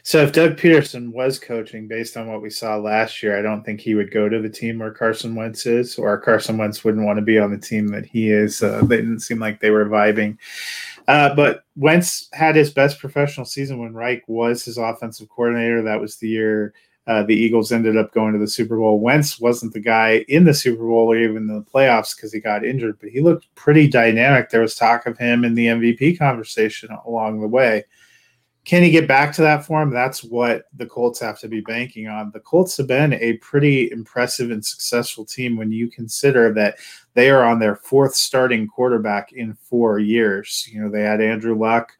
So 0.03 0.23
if 0.23 0.33
Doug 0.33 0.57
Pederson 0.57 1.13
was 1.13 1.39
coaching 1.39 1.87
based 1.89 2.17
on 2.17 2.27
what 2.27 2.43
we 2.43 2.51
saw 2.51 2.77
last 2.77 3.23
year, 3.23 3.39
I 3.39 3.43
don't 3.43 3.63
think 3.65 3.81
he 3.81 3.95
would 3.95 4.11
go 4.11 4.29
to 4.29 4.41
the 4.41 4.49
team 4.49 4.79
where 4.79 4.93
Carson 4.93 5.35
Wentz 5.35 5.67
is, 5.67 5.99
or 5.99 6.19
Carson 6.19 6.57
Wentz 6.57 6.85
wouldn't 6.85 7.05
want 7.05 7.19
to 7.19 7.25
be 7.25 7.39
on 7.39 7.51
the 7.51 7.59
team 7.59 7.89
that 7.89 8.07
he 8.07 8.31
is. 8.31 8.63
Uh, 8.63 8.83
they 8.85 8.97
didn't 8.97 9.21
seem 9.21 9.39
like 9.39 9.61
they 9.61 9.71
were 9.71 9.87
vibing. 9.87 10.39
Uh, 11.11 11.35
but 11.35 11.65
Wentz 11.75 12.29
had 12.33 12.55
his 12.55 12.71
best 12.73 13.01
professional 13.01 13.45
season 13.45 13.81
when 13.81 13.95
Reich 13.95 14.23
was 14.29 14.65
his 14.65 14.79
offensive 14.79 15.29
coordinator. 15.29 15.83
That 15.83 16.01
was 16.01 16.15
the 16.17 16.29
year 16.29 16.73
uh, 17.09 17.25
the 17.25 17.35
Eagles 17.35 17.73
ended 17.73 17.97
up 17.97 18.15
going 18.15 18.33
to 18.33 18.39
the 18.39 18.47
Super 18.47 18.77
Bowl. 18.77 19.01
Wentz 19.01 19.41
wasn't 19.41 19.73
the 19.73 19.81
guy 19.81 20.25
in 20.29 20.45
the 20.45 20.55
Super 20.55 20.87
Bowl 20.87 21.11
or 21.11 21.17
even 21.17 21.49
the 21.49 21.63
playoffs 21.63 22.15
because 22.15 22.33
he 22.33 22.39
got 22.39 22.65
injured, 22.65 22.97
but 23.01 23.11
he 23.11 23.21
looked 23.21 23.53
pretty 23.57 23.89
dynamic. 23.89 24.51
There 24.51 24.61
was 24.61 24.77
talk 24.77 25.07
of 25.07 25.19
him 25.19 25.45
in 25.45 25.57
the 25.57 25.67
MVP 25.67 26.17
conversation 26.17 26.91
along 27.05 27.41
the 27.41 27.49
way. 27.49 27.83
Can 28.65 28.83
he 28.83 28.91
get 28.91 29.09
back 29.09 29.35
to 29.35 29.43
that 29.43 29.65
form? 29.65 29.91
That's 29.91 30.23
what 30.23 30.65
the 30.77 30.87
Colts 30.87 31.19
have 31.21 31.39
to 31.41 31.49
be 31.49 31.61
banking 31.63 32.09
on. 32.09 32.31
The 32.31 32.41
Colts 32.41 32.77
have 32.77 32.87
been 32.87 33.15
a 33.15 33.39
pretty 33.39 33.91
impressive 33.91 34.51
and 34.51 34.65
successful 34.65 35.25
team 35.25 35.57
when 35.57 35.73
you 35.73 35.89
consider 35.89 36.53
that 36.55 36.77
they 37.15 37.31
are 37.31 37.43
on 37.43 37.59
their 37.59 37.77
fourth 37.77 38.15
starting 38.15 38.69
quarterback 38.69 39.33
in 39.33 39.55
four 39.55 39.99
years. 39.99 40.69
You 40.71 40.83
know, 40.83 40.91
they 40.91 41.03
had 41.03 41.23
Andrew 41.23 41.59
Luck. 41.59 41.93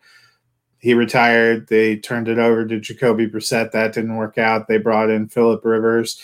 He 0.79 0.95
retired. 0.95 1.67
They 1.69 1.97
turned 1.97 2.29
it 2.29 2.39
over 2.39 2.67
to 2.67 2.79
Jacoby 2.79 3.27
Brissett. 3.27 3.73
That 3.73 3.93
didn't 3.95 4.17
work 4.17 4.39
out. 4.39 4.69
They 4.69 4.79
brought 4.79 5.11
in 5.11 5.29
Philip 5.29 5.65
Rivers. 5.65 6.23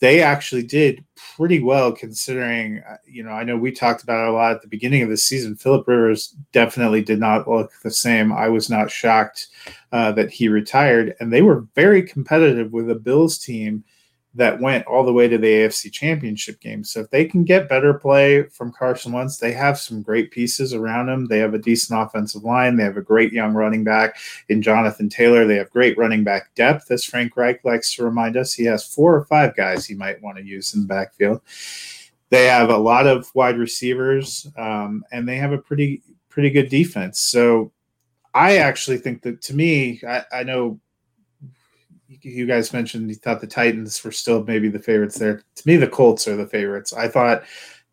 They 0.00 0.22
actually 0.22 0.62
did 0.62 1.04
pretty 1.36 1.60
well 1.60 1.90
considering, 1.90 2.82
uh, 2.88 2.96
you 3.06 3.22
know, 3.22 3.30
I 3.30 3.44
know 3.44 3.56
we 3.56 3.72
talked 3.72 4.02
about 4.02 4.26
it 4.26 4.28
a 4.28 4.32
lot 4.32 4.52
at 4.52 4.62
the 4.62 4.68
beginning 4.68 5.02
of 5.02 5.08
the 5.08 5.16
season. 5.16 5.56
Philip 5.56 5.88
Rivers 5.88 6.36
definitely 6.52 7.02
did 7.02 7.18
not 7.18 7.48
look 7.48 7.72
the 7.82 7.90
same. 7.90 8.32
I 8.32 8.48
was 8.48 8.68
not 8.68 8.90
shocked 8.90 9.48
uh, 9.92 10.12
that 10.12 10.30
he 10.30 10.48
retired. 10.48 11.14
And 11.18 11.32
they 11.32 11.40
were 11.40 11.66
very 11.74 12.02
competitive 12.02 12.72
with 12.72 12.90
a 12.90 12.94
Bills 12.94 13.38
team 13.38 13.84
that 14.36 14.60
went 14.60 14.86
all 14.86 15.04
the 15.04 15.12
way 15.12 15.28
to 15.28 15.38
the 15.38 15.46
AFC 15.46 15.90
Championship 15.90 16.60
game. 16.60 16.84
So 16.84 17.00
if 17.00 17.10
they 17.10 17.24
can 17.24 17.42
get 17.42 17.68
better 17.68 17.94
play 17.94 18.42
from 18.44 18.72
Carson 18.72 19.12
Wentz, 19.12 19.38
they 19.38 19.52
have 19.52 19.78
some 19.78 20.02
great 20.02 20.30
pieces 20.30 20.74
around 20.74 21.08
him. 21.08 21.26
They 21.26 21.38
have 21.38 21.54
a 21.54 21.58
decent 21.58 21.98
offensive 21.98 22.44
line. 22.44 22.76
They 22.76 22.84
have 22.84 22.98
a 22.98 23.02
great 23.02 23.32
young 23.32 23.54
running 23.54 23.82
back 23.82 24.18
in 24.48 24.60
Jonathan 24.60 25.08
Taylor. 25.08 25.46
They 25.46 25.56
have 25.56 25.70
great 25.70 25.96
running 25.96 26.22
back 26.22 26.54
depth, 26.54 26.90
as 26.90 27.04
Frank 27.04 27.36
Reich 27.36 27.64
likes 27.64 27.94
to 27.94 28.04
remind 28.04 28.36
us. 28.36 28.52
He 28.52 28.64
has 28.64 28.86
four 28.86 29.14
or 29.14 29.24
five 29.24 29.56
guys 29.56 29.86
he 29.86 29.94
might 29.94 30.22
want 30.22 30.36
to 30.36 30.44
use 30.44 30.74
in 30.74 30.82
the 30.82 30.88
backfield. 30.88 31.40
They 32.28 32.46
have 32.46 32.70
a 32.70 32.76
lot 32.76 33.06
of 33.06 33.34
wide 33.34 33.56
receivers, 33.56 34.46
um, 34.58 35.04
and 35.12 35.26
they 35.26 35.36
have 35.36 35.52
a 35.52 35.58
pretty 35.58 36.02
pretty 36.28 36.50
good 36.50 36.68
defense. 36.68 37.20
So 37.20 37.72
I 38.34 38.58
actually 38.58 38.98
think 38.98 39.22
that 39.22 39.40
to 39.42 39.54
me, 39.54 40.02
I, 40.06 40.24
I 40.30 40.42
know 40.42 40.78
you 42.08 42.46
guys 42.46 42.72
mentioned 42.72 43.08
you 43.08 43.16
thought 43.16 43.40
the 43.40 43.46
Titans 43.46 44.02
were 44.04 44.12
still 44.12 44.44
maybe 44.44 44.68
the 44.68 44.78
favorites 44.78 45.18
there. 45.18 45.42
To 45.56 45.68
me, 45.68 45.76
the 45.76 45.88
Colts 45.88 46.28
are 46.28 46.36
the 46.36 46.46
favorites. 46.46 46.92
I 46.92 47.08
thought 47.08 47.44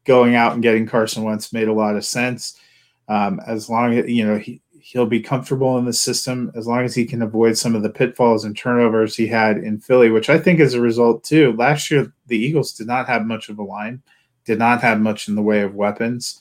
going 0.05 0.35
out 0.35 0.53
and 0.53 0.61
getting 0.61 0.85
Carson 0.85 1.23
Wentz 1.23 1.53
made 1.53 1.67
a 1.67 1.73
lot 1.73 1.95
of 1.95 2.05
sense. 2.05 2.59
Um, 3.07 3.41
as 3.45 3.69
long 3.69 3.97
as 3.97 4.09
you 4.09 4.25
know 4.25 4.37
he 4.37 4.61
he'll 4.79 5.05
be 5.05 5.21
comfortable 5.21 5.77
in 5.77 5.85
the 5.85 5.93
system, 5.93 6.51
as 6.55 6.67
long 6.67 6.83
as 6.83 6.93
he 6.93 7.05
can 7.05 7.21
avoid 7.21 7.57
some 7.57 7.73
of 7.73 7.83
the 7.83 7.89
pitfalls 7.89 8.43
and 8.43 8.55
turnovers 8.55 9.15
he 9.15 9.25
had 9.25 9.57
in 9.57 9.79
Philly, 9.79 10.09
which 10.09 10.29
I 10.29 10.37
think 10.37 10.59
is 10.59 10.73
a 10.73 10.81
result 10.81 11.23
too. 11.23 11.53
Last 11.53 11.89
year, 11.89 12.13
the 12.27 12.37
Eagles 12.37 12.73
did 12.73 12.87
not 12.87 13.07
have 13.07 13.25
much 13.25 13.47
of 13.47 13.59
a 13.59 13.63
line, 13.63 14.01
did 14.43 14.59
not 14.59 14.81
have 14.81 14.99
much 14.99 15.29
in 15.29 15.35
the 15.35 15.41
way 15.41 15.61
of 15.61 15.73
weapons. 15.73 16.37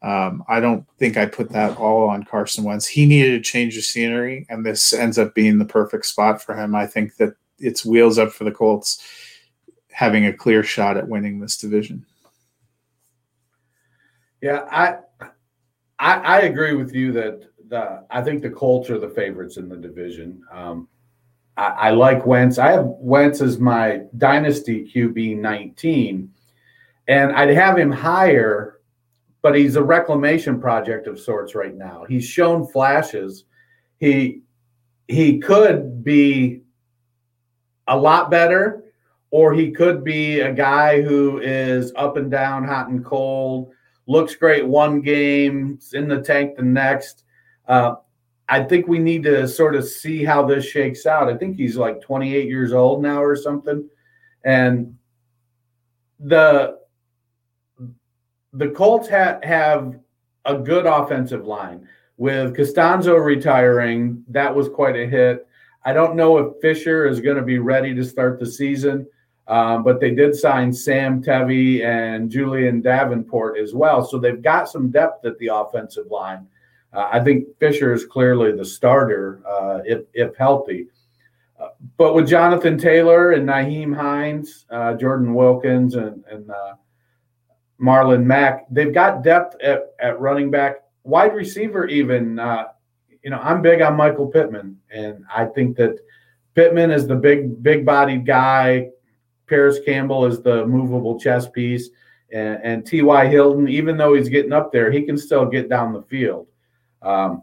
Um, 0.00 0.44
I 0.48 0.60
don't 0.60 0.86
think 0.98 1.16
I 1.16 1.26
put 1.26 1.50
that 1.50 1.76
all 1.76 2.08
on 2.08 2.22
Carson 2.22 2.64
Wentz. 2.64 2.86
He 2.86 3.04
needed 3.04 3.32
to 3.32 3.50
change 3.50 3.74
the 3.74 3.82
scenery, 3.82 4.46
and 4.48 4.64
this 4.64 4.92
ends 4.92 5.18
up 5.18 5.34
being 5.34 5.58
the 5.58 5.64
perfect 5.64 6.06
spot 6.06 6.40
for 6.40 6.56
him. 6.56 6.74
I 6.74 6.86
think 6.86 7.16
that 7.16 7.34
it's 7.58 7.84
wheels 7.84 8.18
up 8.18 8.30
for 8.30 8.44
the 8.44 8.52
Colts 8.52 9.04
having 9.90 10.26
a 10.26 10.32
clear 10.32 10.62
shot 10.62 10.96
at 10.96 11.08
winning 11.08 11.40
this 11.40 11.56
division. 11.56 12.06
Yeah, 14.40 14.64
I, 14.70 14.98
I 15.98 16.14
I 16.14 16.38
agree 16.42 16.74
with 16.74 16.94
you 16.94 17.10
that 17.12 17.42
the 17.68 18.04
I 18.08 18.22
think 18.22 18.42
the 18.42 18.50
Colts 18.50 18.90
are 18.90 18.98
the 19.00 19.08
favorites 19.08 19.56
in 19.56 19.68
the 19.68 19.76
division. 19.76 20.42
Um, 20.52 20.88
I, 21.56 21.66
I 21.66 21.90
like 21.90 22.24
Wentz. 22.24 22.58
I 22.58 22.70
have 22.70 22.84
Wentz 22.86 23.40
as 23.40 23.58
my 23.58 24.02
dynasty 24.16 24.88
QB 24.94 25.38
19, 25.38 26.30
and 27.08 27.32
I'd 27.32 27.50
have 27.50 27.76
him 27.76 27.90
higher 27.90 28.77
but 29.42 29.54
he's 29.54 29.76
a 29.76 29.82
reclamation 29.82 30.60
project 30.60 31.06
of 31.06 31.20
sorts 31.20 31.54
right 31.54 31.74
now. 31.74 32.04
He's 32.08 32.24
shown 32.24 32.66
flashes. 32.66 33.44
He 33.98 34.42
he 35.06 35.38
could 35.38 36.04
be 36.04 36.62
a 37.86 37.96
lot 37.96 38.30
better, 38.30 38.84
or 39.30 39.54
he 39.54 39.70
could 39.70 40.04
be 40.04 40.40
a 40.40 40.52
guy 40.52 41.00
who 41.00 41.38
is 41.38 41.92
up 41.96 42.16
and 42.16 42.30
down, 42.30 42.64
hot 42.64 42.88
and 42.88 43.04
cold, 43.04 43.72
looks 44.06 44.34
great 44.34 44.66
one 44.66 45.00
game, 45.00 45.78
in 45.92 46.08
the 46.08 46.20
tank 46.20 46.56
the 46.56 46.62
next. 46.62 47.24
Uh, 47.66 47.96
I 48.48 48.62
think 48.62 48.88
we 48.88 48.98
need 48.98 49.22
to 49.24 49.46
sort 49.46 49.74
of 49.74 49.86
see 49.86 50.24
how 50.24 50.44
this 50.46 50.64
shakes 50.64 51.04
out. 51.06 51.28
I 51.28 51.36
think 51.36 51.56
he's 51.56 51.76
like 51.76 52.00
28 52.00 52.48
years 52.48 52.72
old 52.72 53.02
now 53.02 53.22
or 53.22 53.36
something. 53.36 53.88
And 54.44 54.96
the 56.18 56.77
the 58.52 58.68
Colts 58.68 59.08
ha- 59.08 59.38
have 59.42 59.98
a 60.44 60.56
good 60.56 60.86
offensive 60.86 61.46
line 61.46 61.86
with 62.16 62.56
Castonzo 62.56 63.22
retiring. 63.22 64.24
That 64.28 64.54
was 64.54 64.68
quite 64.68 64.96
a 64.96 65.06
hit. 65.06 65.46
I 65.84 65.92
don't 65.92 66.16
know 66.16 66.38
if 66.38 66.60
Fisher 66.60 67.06
is 67.06 67.20
going 67.20 67.36
to 67.36 67.42
be 67.42 67.58
ready 67.58 67.94
to 67.94 68.04
start 68.04 68.38
the 68.38 68.46
season, 68.46 69.06
um, 69.46 69.84
but 69.84 70.00
they 70.00 70.14
did 70.14 70.34
sign 70.34 70.72
Sam 70.72 71.22
Tevi 71.22 71.84
and 71.84 72.30
Julian 72.30 72.80
Davenport 72.80 73.58
as 73.58 73.74
well. 73.74 74.04
So 74.04 74.18
they've 74.18 74.42
got 74.42 74.68
some 74.68 74.90
depth 74.90 75.24
at 75.24 75.38
the 75.38 75.48
offensive 75.48 76.10
line. 76.10 76.46
Uh, 76.92 77.08
I 77.12 77.20
think 77.20 77.46
Fisher 77.58 77.92
is 77.92 78.04
clearly 78.04 78.52
the 78.52 78.64
starter 78.64 79.40
uh, 79.46 79.80
if, 79.84 80.02
if 80.14 80.34
healthy. 80.36 80.88
Uh, 81.60 81.68
but 81.96 82.14
with 82.14 82.28
Jonathan 82.28 82.78
Taylor 82.78 83.32
and 83.32 83.48
Nyheim 83.48 83.94
Hines, 83.94 84.66
uh, 84.70 84.94
Jordan 84.94 85.34
Wilkins, 85.34 85.94
and, 85.94 86.24
and 86.30 86.50
uh, 86.50 86.74
Marlon 87.80 88.24
Mack. 88.24 88.66
They've 88.70 88.92
got 88.92 89.22
depth 89.22 89.60
at, 89.62 89.94
at 90.00 90.20
running 90.20 90.50
back, 90.50 90.76
wide 91.04 91.34
receiver, 91.34 91.86
even. 91.86 92.38
Uh, 92.38 92.66
you 93.22 93.30
know, 93.30 93.38
I'm 93.38 93.62
big 93.62 93.82
on 93.82 93.96
Michael 93.96 94.28
Pittman, 94.28 94.78
and 94.90 95.24
I 95.34 95.46
think 95.46 95.76
that 95.76 95.98
Pittman 96.54 96.90
is 96.90 97.06
the 97.06 97.16
big, 97.16 97.62
big 97.62 97.84
bodied 97.84 98.26
guy. 98.26 98.88
Parris 99.46 99.78
Campbell 99.84 100.26
is 100.26 100.42
the 100.42 100.66
movable 100.66 101.18
chess 101.18 101.48
piece. 101.48 101.90
And, 102.30 102.60
and 102.62 102.86
T.Y. 102.86 103.26
Hilton, 103.26 103.68
even 103.68 103.96
though 103.96 104.14
he's 104.14 104.28
getting 104.28 104.52
up 104.52 104.70
there, 104.70 104.90
he 104.90 105.02
can 105.02 105.16
still 105.16 105.46
get 105.46 105.70
down 105.70 105.92
the 105.92 106.02
field. 106.02 106.46
Um, 107.00 107.42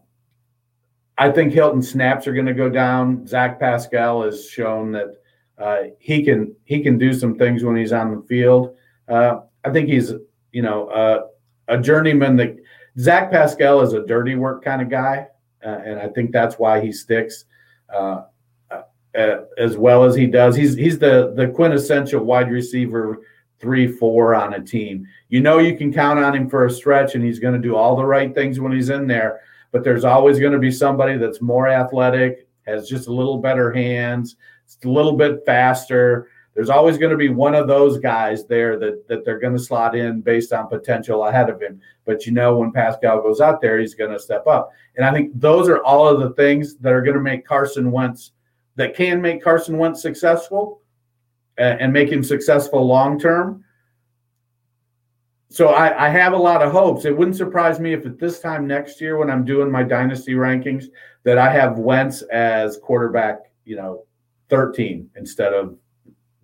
I 1.17 1.31
think 1.31 1.53
Hilton 1.53 1.81
snaps 1.81 2.27
are 2.27 2.33
going 2.33 2.45
to 2.45 2.53
go 2.53 2.69
down. 2.69 3.25
Zach 3.25 3.59
Pascal 3.59 4.23
has 4.23 4.49
shown 4.49 4.91
that 4.91 5.15
uh, 5.57 5.83
he 5.97 6.23
can 6.23 6.53
he 6.65 6.81
can 6.81 6.97
do 6.97 7.13
some 7.13 7.37
things 7.37 7.63
when 7.63 7.77
he's 7.77 7.93
on 7.93 8.13
the 8.13 8.21
field. 8.27 8.75
Uh, 9.07 9.39
I 9.63 9.71
think 9.71 9.87
he's 9.87 10.11
you 10.55 10.61
know 10.61 10.87
uh, 10.87 11.27
a 11.67 11.77
journeyman 11.77 12.37
that 12.37 12.55
Zach 12.97 13.29
Pascal 13.29 13.81
is 13.81 13.91
a 13.91 14.05
dirty 14.05 14.35
work 14.35 14.63
kind 14.63 14.81
of 14.81 14.89
guy, 14.89 15.27
uh, 15.63 15.81
and 15.85 15.99
I 15.99 16.07
think 16.07 16.31
that's 16.31 16.57
why 16.57 16.79
he 16.79 16.93
sticks 16.93 17.43
uh, 17.93 18.21
uh, 18.71 18.81
as 19.57 19.75
well 19.75 20.05
as 20.05 20.15
he 20.15 20.27
does. 20.27 20.55
He's 20.55 20.73
he's 20.75 20.97
the 20.97 21.33
the 21.35 21.49
quintessential 21.49 22.23
wide 22.23 22.49
receiver 22.49 23.19
three 23.59 23.85
four 23.85 24.33
on 24.33 24.53
a 24.53 24.61
team. 24.63 25.05
You 25.27 25.41
know 25.41 25.59
you 25.59 25.75
can 25.77 25.91
count 25.91 26.19
on 26.19 26.33
him 26.33 26.49
for 26.49 26.65
a 26.65 26.71
stretch, 26.71 27.15
and 27.15 27.23
he's 27.23 27.39
going 27.39 27.61
to 27.61 27.67
do 27.67 27.75
all 27.75 27.97
the 27.97 28.05
right 28.05 28.33
things 28.33 28.57
when 28.57 28.71
he's 28.71 28.89
in 28.89 29.07
there. 29.07 29.41
But 29.73 29.83
there's 29.83 30.05
always 30.05 30.39
going 30.39 30.53
to 30.53 30.59
be 30.59 30.71
somebody 30.71 31.17
that's 31.17 31.41
more 31.41 31.67
athletic, 31.67 32.47
has 32.65 32.87
just 32.87 33.09
a 33.09 33.13
little 33.13 33.39
better 33.39 33.73
hands, 33.73 34.37
a 34.85 34.87
little 34.87 35.17
bit 35.17 35.45
faster 35.45 36.29
there's 36.55 36.69
always 36.69 36.97
going 36.97 37.11
to 37.11 37.17
be 37.17 37.29
one 37.29 37.53
of 37.53 37.67
those 37.67 37.99
guys 37.99 38.45
there 38.45 38.79
that 38.79 39.07
that 39.09 39.25
they're 39.25 39.39
going 39.39 39.55
to 39.55 39.61
slot 39.61 39.95
in 39.95 40.21
based 40.21 40.53
on 40.53 40.67
potential 40.67 41.25
ahead 41.25 41.49
of 41.49 41.61
him. 41.61 41.81
But 42.05 42.25
you 42.25 42.31
know, 42.31 42.57
when 42.57 42.71
Pascal 42.71 43.21
goes 43.21 43.41
out 43.41 43.61
there, 43.61 43.77
he's 43.77 43.93
going 43.93 44.11
to 44.11 44.19
step 44.19 44.47
up. 44.47 44.71
And 44.95 45.05
I 45.05 45.11
think 45.11 45.31
those 45.39 45.67
are 45.67 45.83
all 45.83 46.07
of 46.07 46.21
the 46.21 46.31
things 46.31 46.77
that 46.77 46.93
are 46.93 47.01
going 47.01 47.17
to 47.17 47.21
make 47.21 47.45
Carson 47.45 47.91
Wentz 47.91 48.31
that 48.77 48.95
can 48.95 49.21
make 49.21 49.43
Carson 49.43 49.77
Wentz 49.77 50.01
successful 50.01 50.81
and, 51.57 51.79
and 51.81 51.93
make 51.93 52.09
him 52.09 52.23
successful 52.23 52.85
long 52.85 53.19
term. 53.19 53.63
So 55.49 55.69
I, 55.69 56.07
I 56.07 56.09
have 56.09 56.33
a 56.33 56.37
lot 56.37 56.61
of 56.61 56.71
hopes. 56.71 57.05
It 57.05 57.15
wouldn't 57.15 57.37
surprise 57.37 57.79
me 57.79 57.93
if 57.93 58.05
at 58.05 58.17
this 58.17 58.39
time 58.39 58.65
next 58.65 58.99
year, 58.99 59.17
when 59.17 59.29
I'm 59.29 59.45
doing 59.45 59.71
my 59.71 59.83
dynasty 59.83 60.33
rankings, 60.33 60.85
that 61.23 61.37
I 61.37 61.49
have 61.49 61.79
Wentz 61.79 62.21
as 62.23 62.77
quarterback, 62.77 63.39
you 63.63 63.75
know, 63.75 64.05
13 64.49 65.09
instead 65.15 65.53
of 65.53 65.77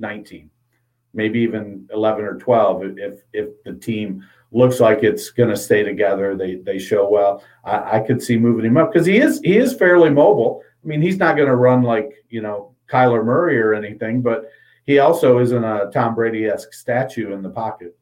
19, 0.02 0.50
maybe 1.14 1.40
even 1.40 1.88
11 1.94 2.26
or 2.26 2.38
12 2.38 2.98
if 2.98 3.22
if 3.32 3.64
the 3.64 3.74
team 3.74 4.24
looks 4.52 4.80
like 4.80 5.04
it's 5.04 5.30
going 5.30 5.50
to 5.50 5.56
stay 5.56 5.84
together. 5.84 6.36
They 6.36 6.56
they 6.56 6.80
show 6.80 7.10
well. 7.10 7.44
I, 7.64 7.98
I 7.98 8.00
could 8.02 8.22
see 8.22 8.38
moving 8.38 8.66
him 8.66 8.78
up 8.78 8.92
because 8.92 9.08
he 9.08 9.18
is 9.18 9.40
he 9.44 9.58
is 9.58 9.74
fairly 9.74 10.10
mobile. 10.10 10.62
I 10.84 10.88
mean, 10.88 11.02
he's 11.02 11.18
not 11.18 11.36
going 11.36 11.48
to 11.48 11.56
run 11.56 11.84
like 11.84 12.12
you 12.30 12.42
know 12.42 12.76
Kyler 12.90 13.24
Murray 13.24 13.60
or 13.60 13.74
anything, 13.74 14.22
but 14.22 14.50
he 14.86 15.00
also 15.00 15.40
isn't 15.40 15.64
a 15.64 15.90
Tom 15.94 16.16
Brady 16.16 16.46
esque 16.46 16.74
statue 16.74 17.34
in 17.34 17.42
the 17.42 17.50
pocket. 17.50 17.98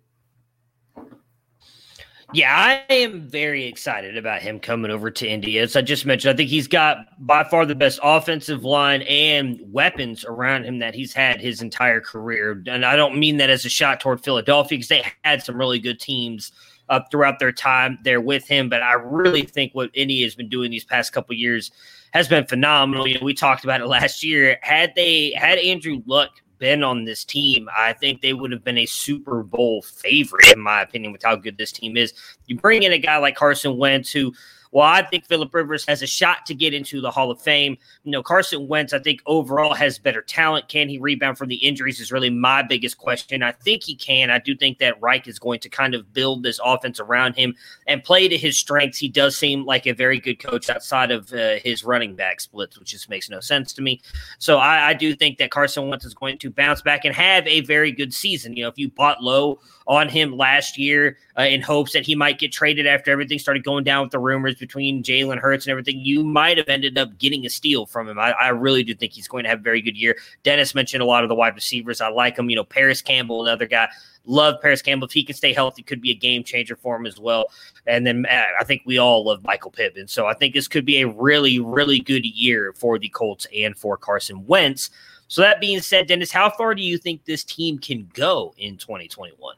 Yeah, 2.32 2.54
I 2.56 2.94
am 2.94 3.28
very 3.28 3.66
excited 3.66 4.16
about 4.16 4.44
him 4.44 4.60
coming 4.60 4.92
over 4.92 5.10
to 5.10 5.28
Indy. 5.28 5.58
As 5.58 5.76
I 5.76 5.82
just 5.82 6.06
mentioned, 6.06 6.32
I 6.32 6.38
think 6.38 6.50
he's 6.50 6.68
got 6.68 7.08
by 7.26 7.44
far 7.44 7.66
the 7.66 7.74
best 7.74 8.00
offensive 8.04 8.64
line 8.64 9.02
and 9.04 9.60
weapons 9.64 10.24
around 10.26 10.66
him 10.66 10.78
that 10.78 10.94
he's 10.94 11.12
had 11.12 11.42
his 11.42 11.64
entire 11.64 12.00
career. 12.02 12.62
And 12.68 12.86
I 12.86 12.96
don't 12.96 13.18
mean 13.18 13.38
that 13.38 13.50
as 13.50 13.66
a 13.66 13.70
shot 13.70 14.00
toward 14.00 14.24
Philadelphia 14.24 14.78
because 14.78 14.90
they 14.90 15.04
had 15.24 15.42
some 15.42 15.58
really 15.58 15.80
good 15.80 16.00
teams 16.00 16.52
uh, 16.90 17.00
throughout 17.10 17.40
their 17.40 17.52
time 17.52 17.98
there 18.04 18.22
with 18.22 18.48
him. 18.48 18.70
But 18.70 18.84
I 18.84 18.94
really 18.94 19.44
think 19.44 19.74
what 19.74 19.90
Indy 19.96 20.22
has 20.22 20.36
been 20.36 20.50
doing 20.50 20.70
these 20.70 20.86
past 20.86 21.12
couple 21.12 21.34
years 21.36 21.72
has 22.14 22.28
been 22.28 22.46
phenomenal. 22.46 23.08
You 23.08 23.16
know, 23.16 23.26
we 23.26 23.34
talked 23.34 23.64
about 23.64 23.82
it 23.82 23.88
last 23.88 24.24
year. 24.24 24.60
Had 24.62 24.94
they 24.96 25.34
had 25.36 25.58
Andrew 25.58 26.04
Luck 26.06 26.30
been 26.60 26.84
on 26.84 27.05
this 27.05 27.24
team, 27.24 27.68
I 27.76 27.93
think 27.93 28.22
they 28.22 28.34
would 28.34 28.51
have 28.51 28.64
been 28.64 28.78
a 28.78 28.86
Super 28.86 29.43
Bowl 29.43 29.82
favorite, 29.82 30.53
in 30.53 30.60
my 30.60 30.82
opinion, 30.82 31.12
with 31.12 31.24
how 31.24 31.36
good 31.36 31.57
this 31.57 31.72
team 31.72 31.97
is. 31.97 32.14
You 32.45 32.57
bring 32.57 32.84
in 32.84 32.91
a 32.91 32.99
guy 32.99 33.18
like 33.18 33.36
Carson 33.36 33.78
Wentz, 33.78 34.12
who 34.12 34.34
well, 34.72 34.86
I 34.86 35.02
think 35.02 35.26
Philip 35.26 35.54
Rivers 35.54 35.86
has 35.88 36.02
a 36.02 36.08
shot 36.08 36.46
to 36.46 36.54
get 36.54 36.74
into 36.74 37.02
the 37.02 37.10
Hall 37.10 37.32
of 37.32 37.42
Fame. 37.42 37.78
You 38.04 38.12
know, 38.12 38.22
Carson 38.22 38.68
Wentz, 38.68 38.94
I 38.94 39.00
think 39.00 39.22
overall 39.26 39.74
has 39.74 39.98
better 39.98 40.22
talent. 40.22 40.68
Can 40.68 40.90
he 40.90 41.00
rebound 41.00 41.38
from 41.38 41.50
the 41.50 41.56
injuries? 41.56 42.00
Is 42.00 42.12
really 42.12 42.30
my 42.30 42.62
biggest 42.62 42.98
question. 42.98 43.42
I 43.42 43.52
think 43.52 43.84
he 43.84 43.96
can. 43.96 44.30
I 44.30 44.40
do 44.40 44.56
think 44.56 44.78
that 44.80 45.02
Reich 45.02 45.28
is 45.28 45.40
going 45.40 45.60
to 45.62 45.70
kind 45.70 45.96
of 45.96 46.14
build 46.14 46.44
this 46.44 46.60
offense 46.64 47.00
around 47.00 47.36
him 47.36 47.56
and 47.88 48.04
play 48.04 48.28
to 48.28 48.38
his 48.38 48.58
strengths. 48.58 49.00
He 49.00 49.10
does 49.10 49.36
seem 49.36 49.66
like 49.66 49.88
a 49.88 49.94
very 49.94 50.20
good 50.20 50.40
coach 50.40 50.70
outside 50.70 51.10
of 51.10 51.34
uh, 51.34 51.56
his 51.56 51.84
running 51.84 52.16
back 52.16 52.40
splits, 52.40 52.78
which 52.78 52.92
just 52.92 53.10
makes 53.10 53.30
no 53.30 53.40
sense 53.40 53.74
to 53.74 53.82
me. 53.82 54.02
So 54.38 54.58
I, 54.58 54.90
I 54.90 54.94
do 54.94 55.16
think 55.16 55.40
that 55.40 55.50
Carson 55.50 55.90
Wentz 55.90 56.06
is 56.06 56.14
going 56.14 56.38
to 56.40 56.52
bounce 56.52 56.82
back 56.82 57.06
and 57.06 57.16
have 57.16 57.48
a 57.48 57.62
very 57.62 57.92
good 57.92 58.14
season. 58.14 58.56
You 58.56 58.64
know, 58.64 58.70
if 58.70 58.78
you 58.78 58.90
bought 58.90 59.24
low 59.24 59.60
on 59.90 60.08
him 60.08 60.38
last 60.38 60.78
year 60.78 61.18
uh, 61.36 61.42
in 61.42 61.64
hopes 61.64 61.94
that 61.94 62.06
he 62.06 62.14
might 62.14 62.38
get 62.38 62.52
traded 62.52 62.86
after 62.86 63.10
everything 63.10 63.40
started 63.40 63.64
going 63.64 63.84
down 63.84 64.04
with 64.04 64.12
the 64.12 64.20
rumors 64.20 64.54
between 64.54 65.02
Jalen 65.02 65.40
Hurts 65.40 65.66
and 65.66 65.72
everything, 65.72 66.00
you 66.00 66.24
might 66.24 66.60
have 66.60 66.70
ended 66.70 66.96
up 67.00 67.18
getting 67.18 67.44
a 67.44 67.50
steal 67.50 67.88
from 67.88 68.08
him. 68.08 68.20
I, 68.20 68.32
I, 68.34 68.50
really 68.50 68.84
do 68.84 68.94
think 68.94 69.14
he's 69.14 69.28
going 69.28 69.46
to 69.46 69.50
have 69.50 69.60
a 69.60 69.64
very 69.64 69.82
good 69.82 69.98
year. 69.98 70.16
Dennis 70.44 70.76
mentioned 70.76 71.02
a 71.02 71.08
lot 71.08 71.24
of 71.24 71.30
the 71.30 71.34
wide 71.34 71.56
receivers. 71.56 72.02
I 72.02 72.10
like 72.10 72.38
him. 72.38 72.52
You 72.52 72.58
know, 72.58 72.64
Parris 72.64 73.02
Campbell, 73.02 73.44
another 73.44 73.66
guy. 73.66 73.90
Love 74.26 74.62
Parris 74.62 74.84
Campbell. 74.84 75.08
If 75.08 75.14
he 75.14 75.24
can 75.24 75.36
stay 75.36 75.54
healthy, 75.54 75.82
could 75.82 76.02
be 76.02 76.12
a 76.12 76.16
game 76.16 76.44
changer 76.44 76.76
for 76.76 76.96
him 76.96 77.08
as 77.08 77.20
well. 77.20 77.48
And 77.88 78.06
then 78.06 78.28
uh, 78.28 78.44
I 78.60 78.64
think 78.66 78.84
we 78.86 79.00
all 79.00 79.26
love 79.26 79.44
Michael 79.44 79.72
Pittman. 79.72 80.08
So 80.08 80.28
I 80.28 80.36
think 80.36 80.54
this 80.54 80.68
could 80.68 80.86
be 80.86 81.02
a 81.02 81.08
really, 81.08 81.60
really 81.60 82.00
good 82.00 82.26
year 82.26 82.74
for 82.74 83.00
the 83.00 83.10
Colts 83.10 83.48
and 83.56 83.76
for 83.76 83.98
Carson 83.98 84.46
Wentz. 84.46 84.92
So 85.30 85.42
that 85.42 85.60
being 85.60 85.82
said, 85.82 86.06
Dennis, 86.06 86.32
how 86.32 86.52
far 86.52 86.76
do 86.76 86.84
you 86.84 87.00
think 87.00 87.26
this 87.26 87.44
team 87.44 87.80
can 87.80 88.08
go 88.14 88.54
in 88.60 88.78
2021? 88.78 89.56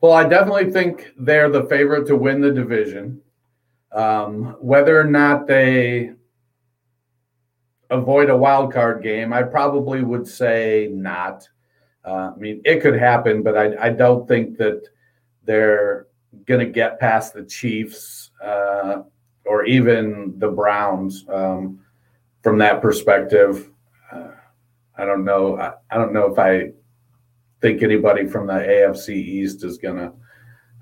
Well, 0.00 0.12
I 0.12 0.26
definitely 0.26 0.70
think 0.70 1.12
they're 1.18 1.50
the 1.50 1.64
favorite 1.64 2.06
to 2.06 2.16
win 2.16 2.40
the 2.40 2.50
division. 2.50 3.20
Um, 3.92 4.56
whether 4.60 4.98
or 4.98 5.04
not 5.04 5.46
they 5.46 6.12
avoid 7.90 8.30
a 8.30 8.36
wild 8.36 8.72
card 8.72 9.02
game, 9.02 9.32
I 9.32 9.42
probably 9.42 10.02
would 10.02 10.26
say 10.26 10.88
not. 10.90 11.46
Uh, 12.04 12.32
I 12.34 12.36
mean, 12.36 12.62
it 12.64 12.80
could 12.80 12.98
happen, 12.98 13.42
but 13.42 13.58
I, 13.58 13.88
I 13.88 13.90
don't 13.90 14.26
think 14.26 14.56
that 14.56 14.88
they're 15.44 16.06
going 16.46 16.60
to 16.60 16.72
get 16.72 16.98
past 17.00 17.34
the 17.34 17.44
Chiefs 17.44 18.30
uh, 18.42 19.02
or 19.44 19.64
even 19.66 20.34
the 20.38 20.48
Browns 20.48 21.26
um, 21.28 21.80
from 22.42 22.56
that 22.58 22.80
perspective. 22.80 23.70
Uh, 24.10 24.28
I 24.96 25.04
don't 25.04 25.24
know. 25.24 25.58
I, 25.58 25.74
I 25.90 25.98
don't 25.98 26.14
know 26.14 26.32
if 26.32 26.38
I 26.38 26.70
think 27.60 27.82
anybody 27.82 28.26
from 28.26 28.46
the 28.46 28.54
AFC 28.54 29.10
East 29.10 29.64
is 29.64 29.78
going 29.78 29.96
to 29.96 30.12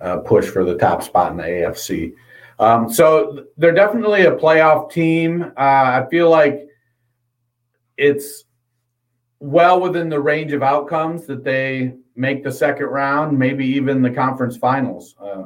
uh, 0.01 0.19
push 0.19 0.49
for 0.49 0.65
the 0.65 0.77
top 0.77 1.03
spot 1.03 1.33
in 1.33 1.39
the 1.39 1.45
AFC. 1.45 2.15
Um, 2.59 2.93
so 2.93 3.45
they're 3.57 3.73
definitely 3.73 4.23
a 4.23 4.35
playoff 4.35 4.91
team. 4.91 5.43
Uh, 5.43 5.51
I 5.57 6.07
feel 6.11 6.31
like 6.31 6.67
it's 7.97 8.45
well 9.41 9.81
within 9.81 10.09
the 10.09 10.21
range 10.21 10.53
of 10.53 10.63
outcomes 10.63 11.27
that 11.27 11.45
they 11.45 11.95
make 12.17 12.43
the 12.43 12.53
second 12.53 12.87
round, 12.87 13.39
maybe 13.39 13.65
even 13.65 14.03
the 14.03 14.11
conference 14.11 14.57
finals. 14.57 15.15
Uh, 15.21 15.45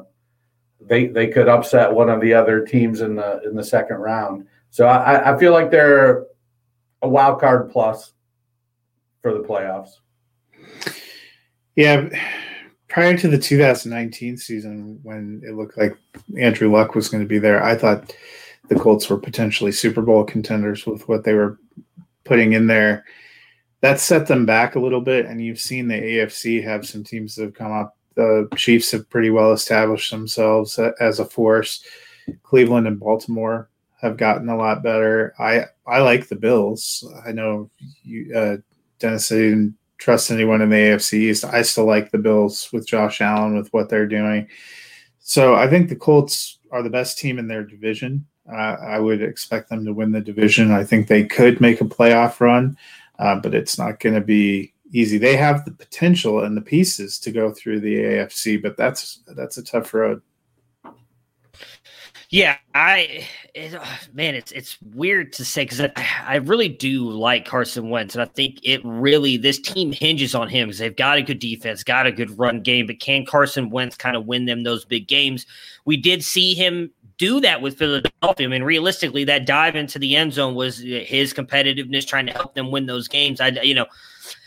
they 0.81 1.07
they 1.07 1.29
could 1.29 1.49
upset 1.49 1.93
one 1.93 2.09
of 2.09 2.21
the 2.21 2.35
other 2.35 2.65
teams 2.65 3.03
in 3.03 3.15
the 3.15 3.41
in 3.45 3.55
the 3.55 3.65
second 3.65 3.99
round. 3.99 4.47
So 4.71 4.87
I, 4.87 5.35
I 5.35 5.39
feel 5.39 5.53
like 5.53 5.71
they're 5.71 6.27
a 7.03 7.09
wild 7.09 7.41
card 7.41 7.71
plus 7.71 8.13
for 9.21 9.35
the 9.35 9.41
playoffs. 9.41 10.02
Yeah, 11.77 12.09
prior 12.89 13.17
to 13.17 13.29
the 13.29 13.39
2019 13.39 14.37
season, 14.37 15.01
when 15.03 15.43
it 15.45 15.55
looked 15.55 15.79
like 15.79 15.97
Andrew 16.39 16.71
Luck 16.71 16.95
was 16.95 17.09
going 17.09 17.23
to 17.23 17.29
be 17.29 17.39
there, 17.39 17.63
I 17.63 17.77
thought 17.77 18.15
the 18.69 18.75
Colts 18.75 19.09
were 19.09 19.19
potentially 19.19 19.73
Super 19.73 20.03
Bowl 20.03 20.25
contenders 20.25 20.87
with 20.87 21.09
what 21.09 21.25
they 21.25 21.35
were 21.35 21.59
putting 22.25 22.53
in 22.53 22.67
there. 22.67 23.05
That 23.81 23.99
set 23.99 24.27
them 24.27 24.47
back 24.47 24.75
a 24.75 24.81
little 24.81 25.01
bit, 25.01 25.27
and 25.27 25.45
you've 25.45 25.61
seen 25.61 25.89
the 25.89 25.95
AFC 25.95 26.63
have 26.63 26.87
some 26.87 27.03
teams 27.03 27.35
that 27.35 27.45
have 27.45 27.55
come 27.55 27.73
up. 27.73 27.97
The 28.15 28.49
Chiefs 28.57 28.91
have 28.93 29.09
pretty 29.09 29.31
well 29.31 29.53
established 29.53 30.11
themselves 30.11 30.79
as 30.79 31.19
a 31.19 31.25
force. 31.25 31.83
Cleveland 32.43 32.87
and 32.87 33.01
Baltimore 33.01 33.71
have 34.01 34.17
gotten 34.17 34.49
a 34.49 34.57
lot 34.57 34.83
better. 34.83 35.35
I 35.39 35.65
I 35.87 36.01
like 36.01 36.29
the 36.29 36.37
Bills. 36.37 37.05
I 37.27 37.33
know 37.33 37.71
you, 38.05 38.37
uh, 38.37 38.57
Dennis 38.99 39.29
didn't 39.29 39.77
trust 40.03 40.33
anyone 40.33 40.61
in 40.61 40.71
the 40.71 40.77
AFC 40.77 41.15
East. 41.15 41.45
I 41.45 41.63
still 41.63 41.87
like 41.87 42.11
the 42.11 42.19
Bills 42.19 42.69
with 42.73 42.89
Josh 42.89 43.21
Allen 43.21 43.57
with 43.57 43.73
what 43.73 43.89
they're 43.89 44.09
doing. 44.09 44.49
So 45.21 45.55
I 45.55 45.69
think 45.69 45.89
the 45.89 45.97
Colts 45.97 46.59
are 46.73 46.83
the 46.83 46.91
best 46.91 47.19
team 47.19 47.39
in 47.39 47.47
their 47.47 47.63
division. 47.63 48.27
Uh, 48.53 48.77
I 48.81 48.99
would 48.99 49.23
expect 49.23 49.69
them 49.69 49.85
to 49.85 49.95
win 49.95 50.11
the 50.11 50.21
division. 50.21 50.73
I 50.73 50.83
think 50.83 51.07
they 51.07 51.25
could 51.25 51.61
make 51.61 51.81
a 51.81 51.85
playoff 51.85 52.41
run, 52.41 52.77
uh, 53.21 53.37
but 53.37 53.55
it's 53.55 53.79
not 53.79 54.01
going 54.01 54.17
to 54.17 54.21
be 54.21 54.75
easy. 54.91 55.19
They 55.19 55.37
have 55.37 55.65
the 55.65 55.71
potential 55.71 56.43
and 56.43 56.57
the 56.57 56.63
pieces 56.63 57.21
to 57.21 57.31
go 57.31 57.53
through 57.53 57.81
the 57.81 57.95
AFC, 57.95 58.61
but 58.61 58.77
that's 58.77 59.21
that's 59.37 59.57
a 59.59 59.63
tough 59.63 59.95
road. 59.95 60.21
Yeah, 62.33 62.57
I 62.75 63.29
it, 63.55 63.79
man, 64.15 64.35
it's 64.35 64.53
it's 64.53 64.79
weird 64.95 65.35
to 65.35 65.45
say 65.45 65.65
because 65.65 65.83
I, 65.83 65.93
I 66.27 66.37
really 66.37 66.71
do 66.71 67.11
like 67.11 67.45
Carson 67.45 67.91
Wentz, 67.91 68.15
and 68.15 68.23
I 68.23 68.25
think 68.25 68.59
it 68.63 68.81
really 68.85 69.37
this 69.37 69.61
team 69.61 69.93
hinges 69.93 70.35
on 70.35 70.49
him 70.49 70.69
because 70.69 70.79
they've 70.79 70.97
got 70.97 71.19
a 71.19 71.23
good 71.23 71.39
defense, 71.39 71.85
got 71.85 72.07
a 72.07 72.13
good 72.13 72.39
run 72.39 72.63
game, 72.63 72.87
but 72.87 73.01
can 73.01 73.27
Carson 73.27 73.69
Wentz 73.69 73.99
kind 73.99 74.17
of 74.17 74.25
win 74.25 74.47
them 74.47 74.63
those 74.63 74.87
big 74.87 75.09
games? 75.09 75.45
We 75.85 75.99
did 75.99 76.25
see 76.25 76.55
him 76.55 76.91
do 77.19 77.39
that 77.41 77.61
with 77.61 77.77
Philadelphia. 77.77 78.47
I 78.47 78.51
mean, 78.51 78.63
realistically, 78.63 79.25
that 79.25 79.45
dive 79.45 79.77
into 79.77 79.99
the 79.99 80.17
end 80.17 80.33
zone 80.33 80.55
was 80.55 80.81
uh, 80.81 81.05
his 81.05 81.35
competitiveness, 81.35 82.07
trying 82.07 82.25
to 82.29 82.33
help 82.33 82.55
them 82.55 82.71
win 82.71 82.87
those 82.87 83.09
games. 83.09 83.43
I, 83.43 83.49
you 83.49 83.75
know, 83.75 83.87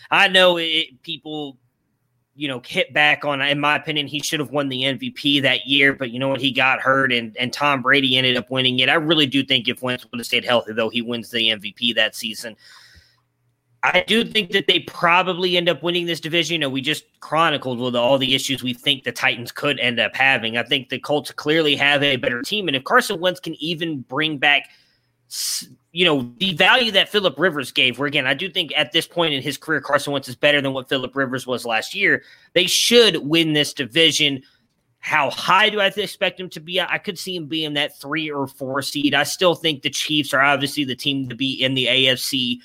I 0.09 0.27
know 0.27 0.57
it, 0.57 1.03
people 1.03 1.59
you 2.35 2.47
know, 2.49 2.61
hit 2.65 2.93
back 2.93 3.23
on, 3.23 3.41
in 3.41 3.59
my 3.59 3.75
opinion, 3.77 4.07
he 4.07 4.19
should 4.19 4.41
have 4.41 4.51
won 4.51 4.67
the 4.67 4.83
MVP 4.83 5.41
that 5.41 5.65
year, 5.65 5.93
but 5.93 6.11
you 6.11 6.19
know 6.19 6.27
what? 6.27 6.41
He 6.41 6.51
got 6.51 6.81
hurt 6.81 7.13
and, 7.13 7.35
and 7.37 7.53
Tom 7.53 7.81
Brady 7.81 8.17
ended 8.17 8.35
up 8.35 8.51
winning 8.51 8.79
it. 8.79 8.89
I 8.89 8.95
really 8.95 9.25
do 9.25 9.43
think 9.43 9.67
if 9.67 9.81
Wentz 9.81 10.05
would 10.11 10.19
have 10.19 10.27
stayed 10.27 10.43
healthy, 10.43 10.73
though, 10.73 10.89
he 10.89 11.01
wins 11.01 11.31
the 11.31 11.49
MVP 11.49 11.95
that 11.95 12.13
season. 12.13 12.57
I 13.83 14.03
do 14.05 14.25
think 14.25 14.51
that 14.51 14.67
they 14.67 14.79
probably 14.79 15.57
end 15.57 15.69
up 15.69 15.83
winning 15.83 16.07
this 16.07 16.19
division. 16.19 16.55
You 16.55 16.59
know, 16.59 16.69
we 16.69 16.81
just 16.81 17.05
chronicled 17.19 17.79
with 17.79 17.95
all 17.95 18.17
the 18.17 18.33
issues 18.33 18.63
we 18.63 18.73
think 18.73 19.03
the 19.03 19.11
Titans 19.11 19.51
could 19.51 19.79
end 19.79 19.99
up 19.99 20.15
having. 20.15 20.57
I 20.57 20.63
think 20.63 20.89
the 20.89 20.99
Colts 20.99 21.31
clearly 21.31 21.75
have 21.75 22.01
a 22.01 22.17
better 22.17 22.41
team. 22.41 22.67
And 22.67 22.75
if 22.75 22.83
Carson 22.83 23.19
Wentz 23.19 23.39
can 23.39 23.55
even 23.63 24.01
bring 24.01 24.39
back 24.39 24.69
you 25.91 26.05
know, 26.05 26.31
the 26.39 26.53
value 26.53 26.91
that 26.91 27.09
Philip 27.09 27.39
Rivers 27.39 27.71
gave, 27.71 27.97
where 27.97 28.07
again, 28.07 28.27
I 28.27 28.33
do 28.33 28.49
think 28.49 28.73
at 28.75 28.91
this 28.91 29.07
point 29.07 29.33
in 29.33 29.41
his 29.41 29.57
career, 29.57 29.81
Carson 29.81 30.13
Wentz 30.13 30.27
is 30.27 30.35
better 30.35 30.61
than 30.61 30.73
what 30.73 30.89
Philip 30.89 31.15
Rivers 31.15 31.47
was 31.47 31.65
last 31.65 31.95
year. 31.95 32.23
They 32.53 32.67
should 32.67 33.17
win 33.27 33.53
this 33.53 33.73
division. 33.73 34.43
How 34.99 35.29
high 35.29 35.69
do 35.69 35.79
I 35.79 35.87
expect 35.87 36.39
him 36.39 36.49
to 36.49 36.59
be? 36.59 36.81
I 36.81 36.97
could 36.97 37.17
see 37.17 37.35
him 37.35 37.45
being 37.47 37.73
that 37.73 37.97
three 37.99 38.29
or 38.29 38.47
four 38.47 38.81
seed. 38.81 39.13
I 39.13 39.23
still 39.23 39.55
think 39.55 39.81
the 39.81 39.89
Chiefs 39.89 40.33
are 40.33 40.41
obviously 40.41 40.83
the 40.83 40.95
team 40.95 41.29
to 41.29 41.35
be 41.35 41.53
in 41.53 41.75
the 41.75 41.85
AFC. 41.85 42.59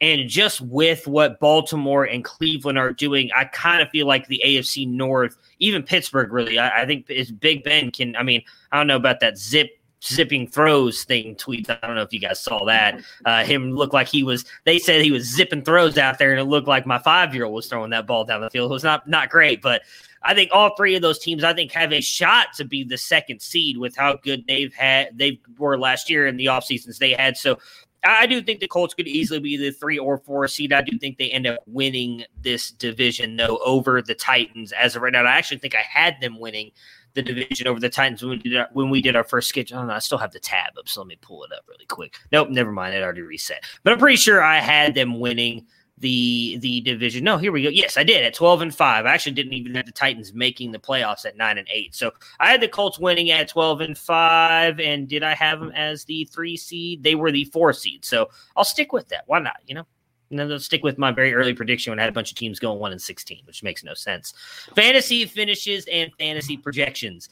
And 0.00 0.28
just 0.28 0.60
with 0.60 1.06
what 1.06 1.40
Baltimore 1.40 2.04
and 2.04 2.22
Cleveland 2.22 2.78
are 2.78 2.92
doing, 2.92 3.30
I 3.34 3.46
kind 3.46 3.80
of 3.80 3.88
feel 3.88 4.06
like 4.06 4.26
the 4.26 4.42
AFC 4.44 4.86
North, 4.86 5.36
even 5.58 5.82
Pittsburgh, 5.82 6.32
really, 6.32 6.58
I, 6.58 6.82
I 6.82 6.86
think 6.86 7.08
is 7.08 7.32
Big 7.32 7.64
Ben 7.64 7.90
can. 7.90 8.14
I 8.14 8.22
mean, 8.22 8.42
I 8.72 8.76
don't 8.76 8.86
know 8.86 8.96
about 8.96 9.20
that 9.20 9.38
zip 9.38 9.70
zipping 10.04 10.46
throws 10.46 11.04
thing 11.04 11.34
tweets. 11.34 11.70
I 11.70 11.86
don't 11.86 11.96
know 11.96 12.02
if 12.02 12.12
you 12.12 12.20
guys 12.20 12.40
saw 12.40 12.64
that. 12.66 13.00
Uh, 13.24 13.44
him 13.44 13.72
looked 13.72 13.94
like 13.94 14.08
he 14.08 14.22
was. 14.22 14.44
They 14.64 14.78
said 14.78 15.02
he 15.02 15.10
was 15.10 15.24
zipping 15.24 15.62
throws 15.62 15.98
out 15.98 16.18
there, 16.18 16.30
and 16.30 16.40
it 16.40 16.44
looked 16.44 16.68
like 16.68 16.86
my 16.86 16.98
five 16.98 17.34
year 17.34 17.44
old 17.44 17.54
was 17.54 17.66
throwing 17.66 17.90
that 17.90 18.06
ball 18.06 18.24
down 18.24 18.40
the 18.40 18.50
field. 18.50 18.70
It 18.70 18.74
was 18.74 18.84
not 18.84 19.08
not 19.08 19.30
great, 19.30 19.62
but 19.62 19.82
I 20.22 20.34
think 20.34 20.50
all 20.52 20.74
three 20.76 20.94
of 20.96 21.02
those 21.02 21.18
teams, 21.18 21.44
I 21.44 21.54
think, 21.54 21.72
have 21.72 21.92
a 21.92 22.00
shot 22.00 22.48
to 22.56 22.64
be 22.64 22.84
the 22.84 22.98
second 22.98 23.40
seed 23.40 23.78
with 23.78 23.96
how 23.96 24.16
good 24.16 24.44
they've 24.46 24.74
had 24.74 25.16
they 25.16 25.40
were 25.58 25.78
last 25.78 26.10
year 26.10 26.26
in 26.26 26.36
the 26.36 26.48
off 26.48 26.64
seasons 26.64 26.98
they 26.98 27.12
had. 27.12 27.36
So. 27.36 27.58
I 28.04 28.26
do 28.26 28.40
think 28.40 28.60
the 28.60 28.68
Colts 28.68 28.94
could 28.94 29.08
easily 29.08 29.40
be 29.40 29.56
the 29.56 29.72
three 29.72 29.98
or 29.98 30.18
four 30.18 30.46
seed. 30.46 30.72
I 30.72 30.80
do 30.80 30.96
think 30.96 31.18
they 31.18 31.28
end 31.30 31.44
up 31.44 31.58
winning 31.66 32.24
this 32.40 32.70
division, 32.70 33.34
though, 33.34 33.58
over 33.64 34.00
the 34.00 34.14
Titans 34.14 34.70
as 34.70 34.94
of 34.94 35.02
right 35.02 35.12
now. 35.12 35.24
I 35.24 35.32
actually 35.32 35.58
think 35.58 35.74
I 35.74 35.80
had 35.80 36.20
them 36.20 36.38
winning 36.38 36.70
the 37.16 37.22
division 37.22 37.66
over 37.66 37.80
the 37.80 37.88
Titans 37.88 38.22
when 38.22 38.30
we 38.30 38.38
did 38.38 38.56
our, 38.56 38.68
when 38.72 38.90
we 38.90 39.02
did 39.02 39.16
our 39.16 39.24
first 39.24 39.48
sketch. 39.48 39.72
I 39.72 39.76
don't 39.76 39.88
know. 39.88 39.94
I 39.94 39.98
still 39.98 40.18
have 40.18 40.32
the 40.32 40.38
tab 40.38 40.78
up, 40.78 40.88
so 40.88 41.00
let 41.00 41.08
me 41.08 41.18
pull 41.20 41.42
it 41.42 41.52
up 41.52 41.64
really 41.66 41.86
quick. 41.86 42.16
Nope, 42.30 42.50
never 42.50 42.70
mind. 42.70 42.94
It 42.94 43.02
already 43.02 43.22
reset. 43.22 43.64
But 43.82 43.92
I'm 43.92 43.98
pretty 43.98 44.16
sure 44.16 44.42
I 44.42 44.58
had 44.58 44.94
them 44.94 45.18
winning 45.18 45.66
the 45.98 46.58
the 46.58 46.82
division. 46.82 47.24
No, 47.24 47.38
here 47.38 47.52
we 47.52 47.62
go. 47.62 47.70
Yes, 47.70 47.96
I 47.96 48.04
did 48.04 48.22
at 48.22 48.34
12 48.34 48.60
and 48.60 48.74
5. 48.74 49.06
I 49.06 49.08
actually 49.12 49.32
didn't 49.32 49.54
even 49.54 49.74
have 49.74 49.86
the 49.86 49.92
Titans 49.92 50.34
making 50.34 50.72
the 50.72 50.78
playoffs 50.78 51.24
at 51.24 51.36
9 51.36 51.58
and 51.58 51.68
8. 51.70 51.94
So 51.94 52.12
I 52.38 52.50
had 52.50 52.60
the 52.60 52.68
Colts 52.68 52.98
winning 52.98 53.30
at 53.30 53.48
12 53.48 53.80
and 53.80 53.98
5 53.98 54.78
and 54.78 55.08
did 55.08 55.22
I 55.22 55.34
have 55.34 55.60
them 55.60 55.72
as 55.72 56.04
the 56.04 56.24
3 56.26 56.56
seed? 56.56 57.02
They 57.02 57.14
were 57.14 57.32
the 57.32 57.44
4 57.44 57.72
seed. 57.72 58.04
So 58.04 58.28
I'll 58.56 58.64
stick 58.64 58.92
with 58.92 59.08
that. 59.08 59.24
Why 59.26 59.38
not, 59.38 59.56
you 59.66 59.74
know? 59.74 59.86
And 60.30 60.38
then 60.38 60.48
let's 60.48 60.64
stick 60.64 60.82
with 60.82 60.98
my 60.98 61.12
very 61.12 61.34
early 61.34 61.54
prediction 61.54 61.92
when 61.92 61.98
I 61.98 62.02
had 62.02 62.08
a 62.08 62.12
bunch 62.12 62.30
of 62.30 62.36
teams 62.36 62.58
going 62.58 62.80
one 62.80 62.92
and 62.92 63.00
sixteen, 63.00 63.42
which 63.44 63.62
makes 63.62 63.84
no 63.84 63.94
sense. 63.94 64.34
Fantasy 64.74 65.24
finishes 65.24 65.86
and 65.90 66.10
fantasy 66.18 66.56
projections. 66.56 67.28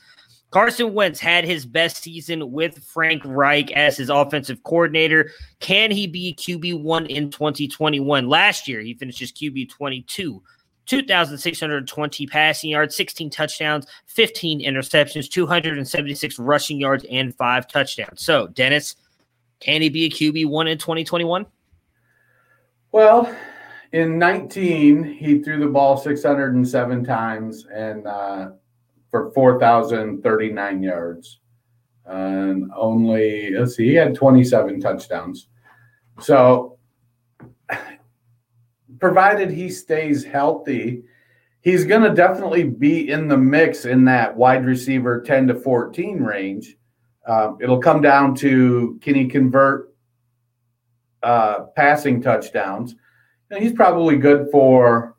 Carson 0.55 0.95
Wentz 0.95 1.19
had 1.19 1.45
his 1.45 1.67
best 1.67 1.97
season 1.97 2.53
with 2.53 2.79
Frank 2.85 3.23
Reich 3.25 3.73
as 3.73 3.97
his 3.97 4.09
offensive 4.09 4.63
coordinator. 4.63 5.33
Can 5.59 5.91
he 5.91 6.07
be 6.07 6.33
QB1 6.39 7.09
in 7.09 7.29
2021? 7.31 8.29
Last 8.29 8.69
year, 8.69 8.81
he 8.81 8.95
finishes 8.95 9.33
QB 9.33 9.69
22, 9.71 10.41
2,620 10.87 12.27
passing 12.29 12.71
yards, 12.71 12.95
16 12.95 13.31
touchdowns, 13.31 13.87
15 14.07 14.61
interceptions, 14.61 15.29
276 15.29 16.39
rushing 16.39 16.79
yards, 16.79 17.05
and 17.11 17.35
five 17.35 17.67
touchdowns. 17.67 18.23
So, 18.23 18.47
Dennis, 18.47 18.95
can 19.59 19.83
he 19.83 19.89
be 19.89 20.05
a 20.05 20.11
QB1 20.11 20.71
in 20.71 20.79
2021? 20.79 21.47
Well, 22.95 23.37
in 23.91 24.21
19, 24.21 25.03
he 25.03 25.43
threw 25.43 25.59
the 25.59 25.67
ball 25.67 25.97
607 25.97 27.05
times 27.05 27.67
and 27.67 28.07
uh, 28.07 28.51
for 29.11 29.33
4,039 29.33 30.81
yards. 30.81 31.41
And 32.07 32.71
only, 32.77 33.51
let's 33.51 33.75
see, 33.75 33.89
he 33.89 33.95
had 33.95 34.15
27 34.15 34.81
touchdowns. 34.81 35.49
So, 36.21 36.79
provided 39.01 39.51
he 39.51 39.71
stays 39.71 40.23
healthy, 40.23 41.03
he's 41.63 41.85
going 41.85 42.03
to 42.03 42.15
definitely 42.15 42.63
be 42.63 43.11
in 43.11 43.27
the 43.27 43.37
mix 43.37 43.87
in 43.87 44.05
that 44.05 44.37
wide 44.37 44.65
receiver 44.65 45.21
10 45.21 45.49
to 45.49 45.57
14 45.57 46.23
range. 46.23 46.77
Uh, 47.27 47.55
it'll 47.61 47.81
come 47.81 48.01
down 48.01 48.37
to 48.37 49.01
can 49.03 49.17
he 49.17 49.27
convert 49.27 49.94
uh, 51.25 51.65
passing 51.75 52.21
touchdowns. 52.21 52.95
And 53.51 53.63
he's 53.63 53.73
probably 53.73 54.17
good 54.17 54.49
for, 54.51 55.17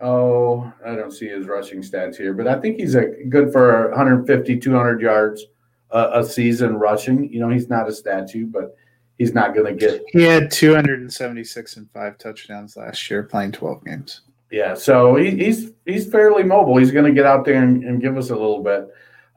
oh, 0.00 0.72
I 0.84 0.94
don't 0.94 1.10
see 1.10 1.28
his 1.28 1.46
rushing 1.46 1.82
stats 1.82 2.16
here, 2.16 2.32
but 2.32 2.46
I 2.46 2.60
think 2.60 2.78
he's 2.78 2.94
a, 2.94 3.06
good 3.28 3.52
for 3.52 3.90
150, 3.90 4.58
200 4.58 5.00
yards 5.00 5.44
a, 5.90 6.20
a 6.20 6.24
season 6.24 6.76
rushing. 6.76 7.32
You 7.32 7.40
know, 7.40 7.48
he's 7.48 7.68
not 7.68 7.88
a 7.88 7.92
statue, 7.92 8.46
but 8.46 8.76
he's 9.18 9.34
not 9.34 9.54
going 9.54 9.66
to 9.66 9.74
get. 9.74 10.02
He 10.08 10.22
had 10.22 10.50
276 10.50 11.76
and 11.76 11.90
five 11.90 12.16
touchdowns 12.18 12.76
last 12.76 13.10
year 13.10 13.24
playing 13.24 13.52
12 13.52 13.84
games. 13.84 14.20
Yeah, 14.50 14.74
so 14.74 15.16
he, 15.16 15.30
he's 15.30 15.70
he's 15.86 16.10
fairly 16.10 16.42
mobile. 16.42 16.76
He's 16.76 16.90
going 16.90 17.06
to 17.06 17.12
get 17.12 17.24
out 17.24 17.46
there 17.46 17.62
and, 17.62 17.82
and, 17.84 18.02
give 18.02 18.18
us 18.18 18.28
a 18.28 18.34
little 18.34 18.62
bit. 18.62 18.86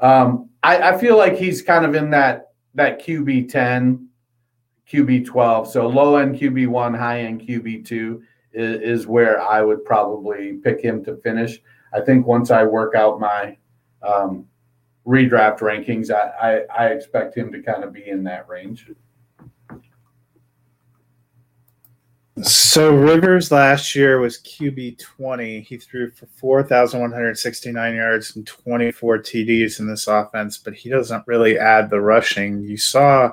Um, 0.01 0.49
I, 0.61 0.91
I 0.91 0.97
feel 0.97 1.17
like 1.17 1.37
he's 1.37 1.61
kind 1.61 1.85
of 1.85 1.95
in 1.95 2.09
that 2.09 2.51
that 2.73 3.01
QB 3.01 3.49
ten 3.49 4.09
QB 4.91 5.25
12. 5.25 5.71
So 5.71 5.87
low 5.87 6.17
end 6.17 6.35
QB 6.35 6.67
1, 6.67 6.93
high 6.93 7.21
end 7.21 7.41
QB 7.41 7.85
2 7.85 8.23
is, 8.53 8.81
is, 8.81 9.07
where 9.07 9.41
I 9.41 9.61
would 9.61 9.83
probably 9.83 10.53
pick 10.53 10.81
him 10.81 11.03
to 11.05 11.17
finish. 11.17 11.59
I 11.93 12.01
think 12.01 12.27
once 12.27 12.51
I 12.51 12.63
work 12.63 12.95
out 12.95 13.19
my 13.19 13.57
um, 14.01 14.45
redraft 15.05 15.59
rankings, 15.59 16.11
I, 16.11 16.65
I, 16.77 16.85
I 16.85 16.87
expect 16.89 17.35
him 17.35 17.51
to 17.51 17.61
kind 17.61 17.83
of 17.83 17.93
be 17.93 18.07
in 18.07 18.23
that 18.25 18.47
range. 18.47 18.89
So 22.41 22.93
Rivers 22.93 23.49
last 23.49 23.95
year 23.95 24.19
was 24.19 24.39
QB 24.39 24.99
20. 24.99 25.61
He 25.61 25.77
threw 25.77 26.11
for 26.11 26.25
4,169 26.25 27.95
yards 27.95 28.35
and 28.35 28.45
24 28.45 29.19
TDs 29.19 29.79
in 29.79 29.87
this 29.87 30.07
offense, 30.07 30.57
but 30.57 30.73
he 30.73 30.89
doesn't 30.89 31.25
really 31.27 31.57
add 31.57 31.89
the 31.89 32.01
rushing. 32.01 32.61
You 32.61 32.75
saw 32.75 33.31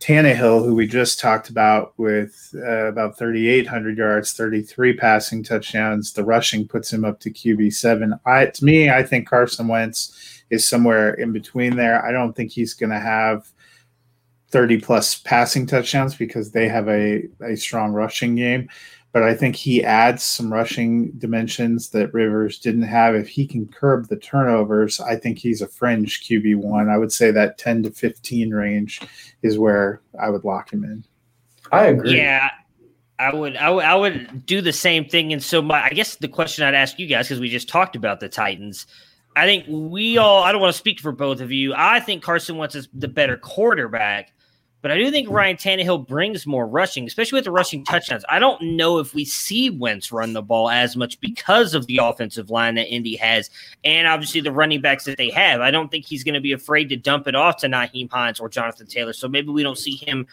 Tannehill, 0.00 0.64
who 0.64 0.74
we 0.74 0.86
just 0.86 1.18
talked 1.18 1.48
about, 1.48 1.94
with 1.96 2.54
uh, 2.54 2.86
about 2.86 3.18
3,800 3.18 3.96
yards, 3.96 4.32
33 4.32 4.96
passing 4.96 5.42
touchdowns. 5.42 6.12
The 6.12 6.24
rushing 6.24 6.68
puts 6.68 6.92
him 6.92 7.04
up 7.04 7.18
to 7.20 7.30
QB 7.30 7.72
seven. 7.72 8.14
I, 8.26 8.46
to 8.46 8.64
me, 8.64 8.90
I 8.90 9.02
think 9.02 9.28
Carson 9.28 9.68
Wentz 9.68 10.42
is 10.50 10.68
somewhere 10.68 11.14
in 11.14 11.32
between 11.32 11.76
there. 11.76 12.04
I 12.04 12.12
don't 12.12 12.34
think 12.34 12.52
he's 12.52 12.74
going 12.74 12.90
to 12.90 13.00
have 13.00 13.50
30 14.50 14.80
plus 14.80 15.16
passing 15.16 15.66
touchdowns 15.66 16.14
because 16.14 16.50
they 16.50 16.68
have 16.68 16.88
a, 16.88 17.24
a 17.42 17.56
strong 17.56 17.92
rushing 17.92 18.36
game 18.36 18.68
but 19.12 19.22
I 19.22 19.34
think 19.34 19.56
he 19.56 19.82
adds 19.82 20.22
some 20.22 20.52
rushing 20.52 21.10
dimensions 21.12 21.88
that 21.90 22.12
Rivers 22.12 22.58
didn't 22.58 22.82
have. 22.82 23.14
If 23.14 23.28
he 23.28 23.46
can 23.46 23.66
curb 23.66 24.08
the 24.08 24.16
turnovers, 24.16 25.00
I 25.00 25.16
think 25.16 25.38
he's 25.38 25.62
a 25.62 25.68
fringe 25.68 26.22
QB 26.22 26.56
one. 26.56 26.90
I 26.90 26.98
would 26.98 27.12
say 27.12 27.30
that 27.30 27.56
10 27.56 27.84
to 27.84 27.90
15 27.90 28.50
range 28.50 29.00
is 29.42 29.58
where 29.58 30.02
I 30.20 30.28
would 30.28 30.44
lock 30.44 30.72
him 30.72 30.84
in. 30.84 31.04
I 31.72 31.86
agree. 31.86 32.16
Yeah. 32.16 32.50
I 33.18 33.34
would, 33.34 33.56
I 33.56 33.70
would, 33.70 33.84
I 33.84 33.94
would 33.94 34.44
do 34.44 34.60
the 34.60 34.72
same 34.72 35.06
thing. 35.06 35.32
And 35.32 35.42
so, 35.42 35.62
my, 35.62 35.82
I 35.82 35.88
guess 35.88 36.16
the 36.16 36.28
question 36.28 36.64
I'd 36.64 36.74
ask 36.74 36.98
you 36.98 37.06
guys, 37.06 37.28
because 37.28 37.40
we 37.40 37.48
just 37.48 37.68
talked 37.68 37.96
about 37.96 38.20
the 38.20 38.28
Titans, 38.28 38.86
I 39.34 39.46
think 39.46 39.64
we 39.68 40.18
all, 40.18 40.42
I 40.42 40.52
don't 40.52 40.60
want 40.60 40.74
to 40.74 40.78
speak 40.78 41.00
for 41.00 41.12
both 41.12 41.40
of 41.40 41.50
you. 41.50 41.72
I 41.74 42.00
think 42.00 42.22
Carson 42.22 42.58
Wentz 42.58 42.74
is 42.74 42.88
the 42.92 43.08
better 43.08 43.38
quarterback, 43.38 44.32
But 44.82 44.90
I 44.92 44.98
do 44.98 45.10
think 45.10 45.28
Ryan 45.28 45.56
Tannehill 45.56 46.06
brings 46.06 46.46
more 46.46 46.66
rushing, 46.66 47.06
especially 47.06 47.38
with 47.38 47.44
the 47.44 47.50
rushing 47.50 47.84
touchdowns. 47.84 48.24
I 48.28 48.38
don't 48.38 48.60
know 48.62 48.98
if 48.98 49.14
we 49.14 49.24
see 49.24 49.68
Wentz 49.70 50.12
run 50.12 50.32
the 50.32 50.42
ball 50.42 50.70
as 50.70 50.96
much 50.96 51.18
because 51.20 51.74
of 51.74 51.86
the 51.86 51.98
offensive 52.02 52.50
line 52.50 52.76
that 52.76 52.86
Indy 52.86 53.16
has, 53.16 53.50
and 53.84 54.06
obviously 54.06 54.40
the 54.42 54.52
running 54.52 54.80
backs 54.80 55.04
that 55.04 55.16
they 55.16 55.30
have. 55.30 55.60
I 55.60 55.70
don't 55.72 55.90
think 55.90 56.06
he's 56.06 56.22
going 56.22 56.34
to 56.34 56.40
be 56.40 56.52
afraid 56.52 56.88
to 56.90 56.96
dump 56.96 57.26
it 57.26 57.34
off 57.34 57.56
to 57.58 57.66
Nyheim 57.66 58.10
Hines 58.10 58.38
or 58.38 58.48
Jonathan 58.48 58.86
Taylor. 58.86 59.12
So 59.12 59.28
maybe 59.28 59.48
we 59.48 59.62
don't 59.64 59.78
see 59.78 59.96
him 59.96 60.26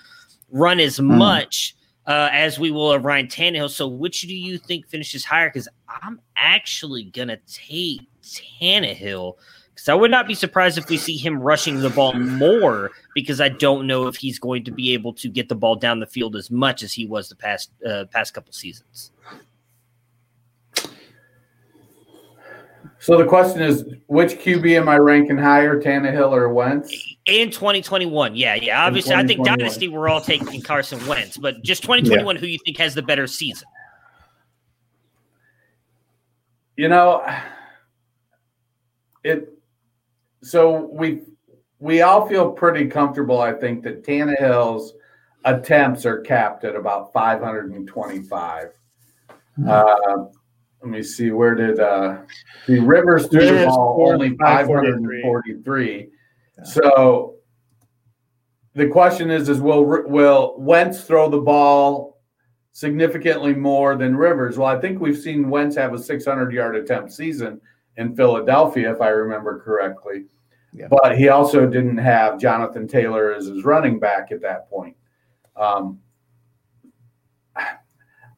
run 0.52 0.80
as 0.80 0.98
Hmm. 0.98 1.18
much 1.18 1.76
uh, 2.06 2.30
as 2.32 2.60
we 2.60 2.70
will 2.70 2.92
of 2.92 3.06
Ryan 3.06 3.28
Tannehill. 3.28 3.70
So 3.70 3.88
which 3.88 4.22
do 4.24 4.36
you 4.36 4.58
think 4.58 4.88
finishes 4.88 5.24
higher? 5.26 5.50
Because 5.50 5.70
I'm 5.88 6.20
actually 6.36 7.06
gonna 7.06 7.38
take 7.48 8.02
Tannehill 8.22 9.36
because 9.74 9.90
I 9.90 9.96
would 9.96 10.12
not 10.12 10.28
be 10.28 10.36
surprised 10.36 10.78
if 10.78 10.88
we 10.88 10.98
see 10.98 11.18
him 11.18 11.40
rushing 11.40 11.80
the 11.80 11.90
ball 11.90 12.14
more 12.14 12.92
because 13.16 13.42
I 13.42 13.50
don't 13.50 13.88
know 13.88 14.08
if 14.08 14.16
he's 14.16 14.38
going 14.38 14.64
to 14.66 14.72
be 14.72 14.94
able 14.94 15.14
to 15.14 15.30
get 15.30 15.50
the 15.50 15.56
ball 15.56 15.76
down 15.76 16.00
the 16.00 16.06
field 16.06 16.36
as 16.36 16.52
much 16.52 16.84
as 16.84 16.94
he 16.94 17.06
was 17.06 17.30
the 17.30 17.36
past 17.36 17.72
uh, 17.86 18.06
past 18.12 18.34
couple 18.34 18.54
seasons. 18.54 19.12
So 23.00 23.18
the 23.18 23.26
question 23.26 23.62
is, 23.62 23.84
which 24.08 24.32
QB 24.36 24.78
am 24.80 24.88
I 24.88 24.96
ranking 24.96 25.38
higher, 25.38 25.82
Tannehill 25.82 26.32
or 26.32 26.48
Wentz? 26.54 26.90
In 27.26 27.52
2021, 27.52 28.34
yeah, 28.36 28.56
yeah. 28.56 28.86
Obviously, 28.86 29.14
I 29.14 29.28
think 29.28 29.44
Dynasty 29.44 29.90
we're 29.90 30.08
all 30.08 30.22
taking 30.22 30.62
Carson 30.62 31.06
Wentz, 31.06 31.36
but 31.36 31.62
just 31.64 31.82
2021, 31.82 32.38
who 32.38 32.48
you 32.48 32.60
think 32.64 32.78
has 32.78 32.96
the 32.96 33.02
better 33.02 33.28
season? 33.28 33.68
You 36.78 36.88
know, 36.88 37.28
it. 39.24 39.53
So 40.44 40.90
we 40.92 41.22
we 41.80 42.02
all 42.02 42.28
feel 42.28 42.52
pretty 42.52 42.88
comfortable. 42.88 43.42
I 43.42 43.54
think 43.54 43.84
that 43.84 44.04
Tannehill's 44.04 44.94
attempts 45.46 46.06
are 46.06 46.22
capped 46.22 46.64
at 46.66 46.76
about 46.76 47.12
525. 47.14 48.70
Uh, 49.68 49.96
let 50.82 50.90
me 50.90 51.02
see. 51.02 51.32
Where 51.32 51.56
did 51.56 51.80
uh, 51.80 52.18
the 52.68 52.80
Rivers 52.80 53.28
threw 53.28 53.46
the 53.46 53.66
ball 53.68 54.06
only 54.10 54.36
543. 54.38 55.22
543? 55.22 56.10
So 56.66 57.36
the 58.76 58.88
question 58.88 59.32
is: 59.32 59.48
Is 59.48 59.62
will 59.62 59.86
will 59.86 60.56
Wentz 60.58 61.06
throw 61.06 61.30
the 61.30 61.40
ball 61.40 62.20
significantly 62.74 63.54
more 63.54 63.96
than 63.96 64.18
Rivers? 64.18 64.58
Well, 64.58 64.68
I 64.68 64.80
think 64.80 65.00
we've 65.00 65.18
seen 65.18 65.50
Wentz 65.50 65.78
have 65.78 65.94
a 65.94 66.00
600 66.00 66.52
yard 66.52 66.76
attempt 66.76 67.14
season 67.14 67.62
in 67.98 68.16
Philadelphia, 68.16 68.92
if 68.92 69.02
I 69.02 69.10
remember 69.10 69.60
correctly. 69.60 70.26
Yeah. 70.74 70.88
But 70.90 71.18
he 71.18 71.30
also 71.30 71.68
didn't 71.68 71.98
have 72.00 72.40
Jonathan 72.40 72.88
Taylor 72.88 73.34
as 73.34 73.46
his 73.46 73.64
running 73.64 74.00
back 74.00 74.32
at 74.32 74.42
that 74.42 74.70
point. 74.70 74.96
Um, 75.56 76.00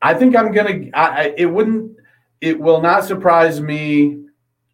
I 0.02 0.14
think 0.14 0.36
I'm 0.36 0.52
gonna. 0.52 0.86
I, 0.94 1.08
I, 1.08 1.34
it 1.38 1.46
wouldn't. 1.46 1.96
It 2.42 2.60
will 2.60 2.82
not 2.82 3.06
surprise 3.06 3.62
me 3.62 4.26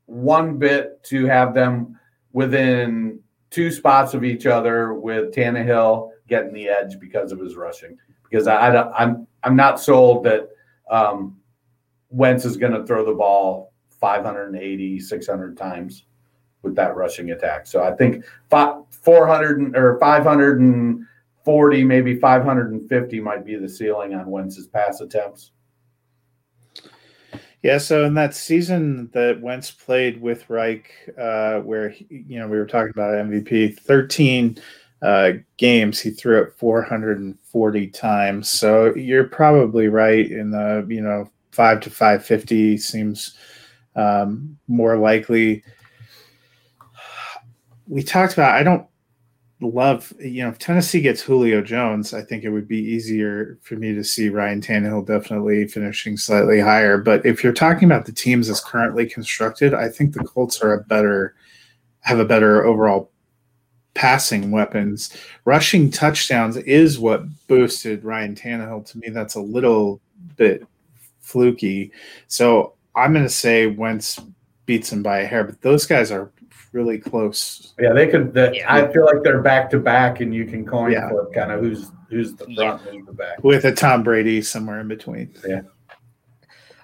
one 0.07 0.57
bit 0.57 1.03
to 1.05 1.25
have 1.25 1.53
them 1.53 1.97
within 2.33 3.19
two 3.49 3.71
spots 3.71 4.13
of 4.13 4.23
each 4.23 4.45
other 4.45 4.93
with 4.93 5.33
Tannehill 5.33 6.09
getting 6.27 6.53
the 6.53 6.67
edge 6.67 6.99
because 6.99 7.31
of 7.31 7.39
his 7.39 7.55
rushing. 7.55 7.97
Because 8.29 8.47
I, 8.47 8.69
I 8.69 8.71
don't- 8.71 8.93
I'm 8.97 9.27
I'm 9.43 9.55
not 9.55 9.79
sold 9.79 10.23
that 10.25 10.49
um, 10.89 11.37
Wentz 12.09 12.43
is 12.45 12.57
going 12.57 12.73
to 12.73 12.83
throw 12.85 13.05
the 13.05 13.13
ball 13.13 13.70
580, 14.01 14.99
600 14.99 15.55
times 15.55 16.05
with 16.63 16.75
that 16.75 16.95
rushing 16.95 17.31
attack. 17.31 17.65
So 17.65 17.83
I 17.83 17.91
think 17.91 18.25
fi- 18.49 18.81
400 18.89 19.75
or 19.77 19.97
540, 19.99 21.83
maybe 21.83 22.19
550 22.19 23.19
might 23.21 23.45
be 23.45 23.55
the 23.55 23.69
ceiling 23.69 24.13
on 24.13 24.29
Wentz's 24.29 24.67
pass 24.67 24.99
attempts. 24.99 25.51
Yeah, 27.63 27.77
so 27.77 28.05
in 28.05 28.15
that 28.15 28.33
season 28.33 29.11
that 29.13 29.39
Wentz 29.39 29.69
played 29.69 30.19
with 30.19 30.49
Reich, 30.49 30.91
uh, 31.17 31.59
where 31.59 31.89
he, 31.89 32.07
you 32.27 32.39
know 32.39 32.47
we 32.47 32.57
were 32.57 32.65
talking 32.65 32.89
about 32.89 33.13
MVP, 33.13 33.79
thirteen 33.79 34.57
uh, 35.03 35.33
games 35.57 35.99
he 35.99 36.09
threw 36.09 36.41
it 36.41 36.53
440 36.57 37.87
times. 37.87 38.49
So 38.49 38.95
you're 38.95 39.25
probably 39.25 39.87
right 39.87 40.31
in 40.31 40.49
the 40.49 40.85
you 40.89 41.01
know 41.01 41.29
five 41.51 41.81
to 41.81 41.89
550 41.89 42.77
seems 42.77 43.37
um, 43.95 44.57
more 44.67 44.97
likely. 44.97 45.63
We 47.87 48.03
talked 48.03 48.33
about. 48.33 48.55
I 48.55 48.63
don't 48.63 48.85
love 49.61 50.11
you 50.19 50.41
know 50.41 50.49
if 50.49 50.57
Tennessee 50.57 51.01
gets 51.01 51.21
Julio 51.21 51.61
Jones, 51.61 52.13
I 52.13 52.23
think 52.23 52.43
it 52.43 52.49
would 52.49 52.67
be 52.67 52.79
easier 52.79 53.59
for 53.61 53.75
me 53.75 53.93
to 53.93 54.03
see 54.03 54.29
Ryan 54.29 54.61
Tannehill 54.61 55.05
definitely 55.05 55.67
finishing 55.67 56.17
slightly 56.17 56.59
higher. 56.59 56.97
But 56.97 57.25
if 57.25 57.43
you're 57.43 57.53
talking 57.53 57.85
about 57.85 58.05
the 58.05 58.11
teams 58.11 58.49
as 58.49 58.61
currently 58.61 59.05
constructed, 59.05 59.73
I 59.73 59.89
think 59.89 60.13
the 60.13 60.23
Colts 60.23 60.61
are 60.61 60.73
a 60.73 60.83
better 60.83 61.35
have 62.01 62.19
a 62.19 62.25
better 62.25 62.65
overall 62.65 63.11
passing 63.93 64.51
weapons. 64.51 65.15
Rushing 65.45 65.91
touchdowns 65.91 66.57
is 66.57 66.97
what 66.97 67.25
boosted 67.47 68.03
Ryan 68.03 68.35
Tannehill. 68.35 68.85
To 68.91 68.97
me, 68.97 69.09
that's 69.09 69.35
a 69.35 69.41
little 69.41 70.01
bit 70.37 70.65
fluky. 71.19 71.91
So 72.27 72.73
I'm 72.95 73.13
going 73.13 73.25
to 73.25 73.29
say 73.29 73.67
Wentz 73.67 74.19
beats 74.65 74.91
him 74.91 75.01
by 75.03 75.19
a 75.19 75.25
hair, 75.25 75.43
but 75.43 75.61
those 75.61 75.85
guys 75.85 76.11
are 76.11 76.31
really 76.73 76.97
close. 76.97 77.73
Yeah, 77.79 77.93
they 77.93 78.07
could. 78.07 78.33
The, 78.33 78.51
Yeah. 78.53 78.73
I 78.73 78.91
feel 78.91 79.05
like 79.05 79.23
they're 79.23 79.41
back 79.41 79.69
to 79.71 79.79
back, 79.79 80.19
and 80.21 80.33
you 80.33 80.45
can 80.45 80.65
coin 80.65 80.91
Yeah. 80.91 81.09
flip 81.09 81.33
kind 81.33 81.51
of 81.51 81.59
who's 81.61 81.91
who's 82.09 82.35
the 82.35 82.45
Yeah. 82.49 82.77
front, 82.77 82.81
who's 82.95 83.05
the 83.05 83.13
back. 83.13 83.43
with 83.43 83.63
a 83.65 83.71
Tom 83.73 84.03
Brady 84.03 84.41
somewhere 84.41 84.79
in 84.81 84.87
between. 84.89 85.33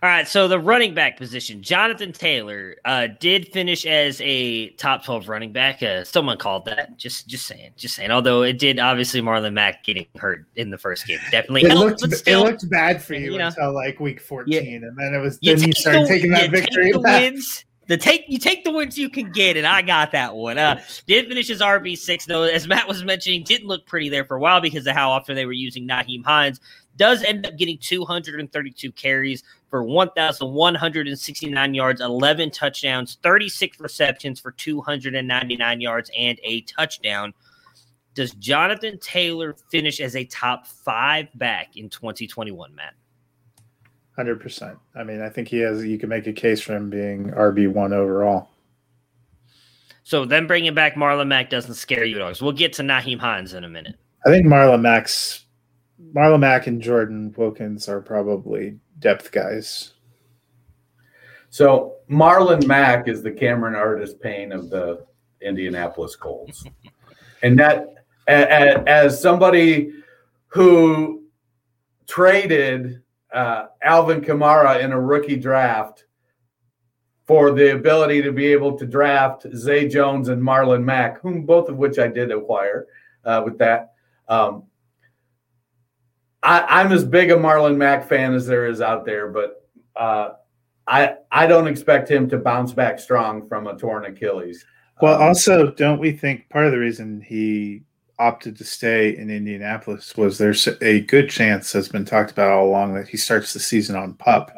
All 0.07 0.13
right, 0.13 0.25
so 0.25 0.47
the 0.47 0.57
running 0.57 0.93
back 0.93 1.17
position, 1.17 1.61
Jonathan 1.61 2.13
Taylor 2.13 2.77
uh, 2.85 3.07
did 3.19 3.49
finish 3.49 3.85
as 3.85 4.21
a 4.21 4.69
top 4.75 5.03
twelve 5.03 5.27
running 5.27 5.51
back. 5.51 5.83
Uh, 5.83 6.05
someone 6.05 6.37
called 6.37 6.63
that. 6.63 6.95
Just, 6.97 7.27
just 7.27 7.45
saying, 7.45 7.71
just 7.75 7.93
saying. 7.93 8.09
Although 8.09 8.43
it 8.43 8.57
did, 8.57 8.79
obviously, 8.79 9.19
Marlon 9.21 9.51
Mack 9.51 9.83
getting 9.83 10.05
hurt 10.17 10.45
in 10.55 10.69
the 10.69 10.77
first 10.77 11.05
game 11.07 11.19
definitely 11.29 11.63
It 11.63 11.71
helped, 11.71 12.01
looked 12.01 12.23
but 12.25 12.31
it 12.33 12.37
looked 12.37 12.69
bad 12.69 13.03
for 13.03 13.15
you, 13.15 13.33
You 13.33 13.37
know. 13.37 13.47
until 13.47 13.73
like 13.73 13.99
week 13.99 14.21
14, 14.21 14.85
and 14.85 14.97
then 14.97 15.13
it 15.13 15.19
was 15.19 15.39
you 15.41 15.53
then 15.57 15.67
you 15.67 15.73
take 15.73 15.77
started 15.81 16.03
the- 16.03 16.07
taking 16.07 16.31
that 16.31 16.43
you 16.45 16.51
take 16.51 16.61
victory 16.63 16.91
the 16.93 17.01
wins. 17.01 17.65
The 17.87 17.95
take 17.97 18.25
you 18.27 18.37
take 18.37 18.65
the 18.65 18.71
wins 18.71 18.97
you 18.97 19.09
can 19.09 19.31
get, 19.31 19.55
and 19.55 19.65
I 19.65 19.81
got 19.81 20.11
that 20.11 20.35
one. 20.35 20.57
Uh, 20.57 20.81
did 21.05 21.27
finish 21.27 21.47
his 21.47 21.61
RB 21.61 21.97
six 21.97 22.25
though, 22.25 22.43
as 22.43 22.67
Matt 22.67 22.87
was 22.87 23.03
mentioning, 23.03 23.43
didn't 23.43 23.67
look 23.67 23.85
pretty 23.85 24.09
there 24.09 24.25
for 24.25 24.35
a 24.35 24.39
while 24.39 24.59
because 24.59 24.85
of 24.85 24.93
how 24.93 25.09
often 25.09 25.35
they 25.35 25.45
were 25.45 25.53
using 25.53 25.87
Nyheim 25.87 26.25
Hines. 26.25 26.59
Does 26.97 27.23
end 27.23 27.45
up 27.45 27.57
getting 27.57 27.77
232 27.77 28.91
carries 28.91 29.43
for 29.69 29.83
1,169 29.83 31.73
yards, 31.73 32.01
11 32.01 32.51
touchdowns, 32.51 33.17
36 33.23 33.79
receptions 33.79 34.39
for 34.39 34.51
299 34.51 35.81
yards 35.81 36.11
and 36.17 36.39
a 36.43 36.61
touchdown. 36.61 37.33
Does 38.15 38.31
Jonathan 38.31 38.97
Taylor 38.99 39.55
finish 39.69 39.99
as 40.01 40.15
a 40.15 40.25
top 40.25 40.65
five 40.65 41.27
back 41.35 41.77
in 41.77 41.87
2021, 41.89 42.73
Matt? 42.73 42.95
Hundred 44.17 44.41
percent. 44.41 44.77
I 44.95 45.03
mean, 45.03 45.21
I 45.21 45.29
think 45.29 45.47
he 45.47 45.59
has. 45.59 45.85
You 45.85 45.97
can 45.99 46.09
make 46.09 46.25
a 46.27 46.33
case 46.33 46.59
for 46.59 46.75
him 46.75 46.89
being 46.89 47.29
RB 47.31 47.71
one 47.71 47.93
overall. 47.93 48.49
So 50.03 50.25
then 50.25 50.47
bringing 50.47 50.73
back 50.73 50.95
Marlon 50.95 51.27
Mack 51.27 51.49
doesn't 51.51 51.75
scare 51.75 52.03
you 52.03 52.15
at 52.15 52.21
all. 52.23 52.29
'cause 52.29 52.41
We'll 52.41 52.51
get 52.53 52.73
to 52.73 52.81
Nyheim 52.81 53.19
Hines 53.19 53.53
in 53.53 53.63
a 53.63 53.69
minute. 53.69 53.95
I 54.25 54.29
think 54.29 54.47
Marlon 54.47 54.81
Mack's 54.81 55.45
Marlon 56.15 56.39
Mack 56.39 56.65
and 56.67 56.81
Jordan 56.81 57.33
Wilkins 57.37 57.87
are 57.87 58.01
probably 58.01 58.79
depth 58.99 59.31
guys. 59.31 59.93
So 61.49 61.95
Marlon 62.09 62.65
Mack 62.65 63.07
is 63.07 63.21
the 63.21 63.31
Cameron 63.31 63.75
Artis-Payne 63.75 64.51
of 64.51 64.69
the 64.69 65.05
Indianapolis 65.41 66.15
Colts, 66.15 66.63
and 67.43 67.59
that 67.59 67.85
a- 68.27 68.33
a- 68.33 68.83
as 68.89 69.21
somebody 69.21 69.91
who 70.47 71.23
traded 72.07 73.01
uh, 73.33 73.67
Alvin 73.81 74.21
Kamara 74.21 74.81
in 74.83 74.91
a 74.91 74.99
rookie 74.99 75.35
draft 75.35 76.05
for 77.25 77.51
the 77.51 77.75
ability 77.75 78.21
to 78.21 78.31
be 78.31 78.47
able 78.47 78.77
to 78.77 78.85
draft 78.85 79.45
Zay 79.53 79.87
Jones 79.87 80.29
and 80.29 80.41
Marlon 80.41 80.83
Mack, 80.83 81.19
whom 81.21 81.45
both 81.45 81.67
of 81.67 81.77
which 81.77 81.99
I 81.99 82.07
did 82.07 82.31
acquire 82.31 82.87
uh, 83.25 83.41
with 83.43 83.57
that. 83.57 83.91
Um, 84.29 84.63
I, 86.41 86.61
I'm 86.81 86.91
as 86.93 87.03
big 87.03 87.31
a 87.31 87.35
Marlon 87.35 87.75
Mack 87.75 88.07
fan 88.07 88.33
as 88.33 88.45
there 88.47 88.67
is 88.67 88.79
out 88.79 89.05
there, 89.05 89.27
but 89.29 89.67
uh, 89.95 90.29
I 90.87 91.15
I 91.31 91.47
don't 91.47 91.67
expect 91.67 92.09
him 92.09 92.29
to 92.29 92.37
bounce 92.37 92.71
back 92.71 92.99
strong 92.99 93.47
from 93.47 93.67
a 93.67 93.77
torn 93.77 94.05
Achilles. 94.05 94.65
Well, 95.01 95.15
Um, 95.15 95.23
also, 95.23 95.71
don't 95.71 95.99
we 95.99 96.11
think 96.11 96.47
part 96.49 96.65
of 96.65 96.71
the 96.71 96.79
reason 96.79 97.21
he 97.21 97.83
opted 98.19 98.57
to 98.57 98.63
stay 98.63 99.15
in 99.15 99.29
Indianapolis 99.29 100.15
was 100.17 100.37
there's 100.37 100.67
a 100.81 101.01
good 101.01 101.29
chance 101.29 101.71
has 101.73 101.87
been 101.89 102.05
talked 102.05 102.31
about 102.31 102.51
all 102.51 102.67
along 102.67 102.93
that 102.95 103.07
he 103.07 103.17
starts 103.17 103.53
the 103.53 103.59
season 103.59 103.95
on 103.95 104.13
pup, 104.15 104.51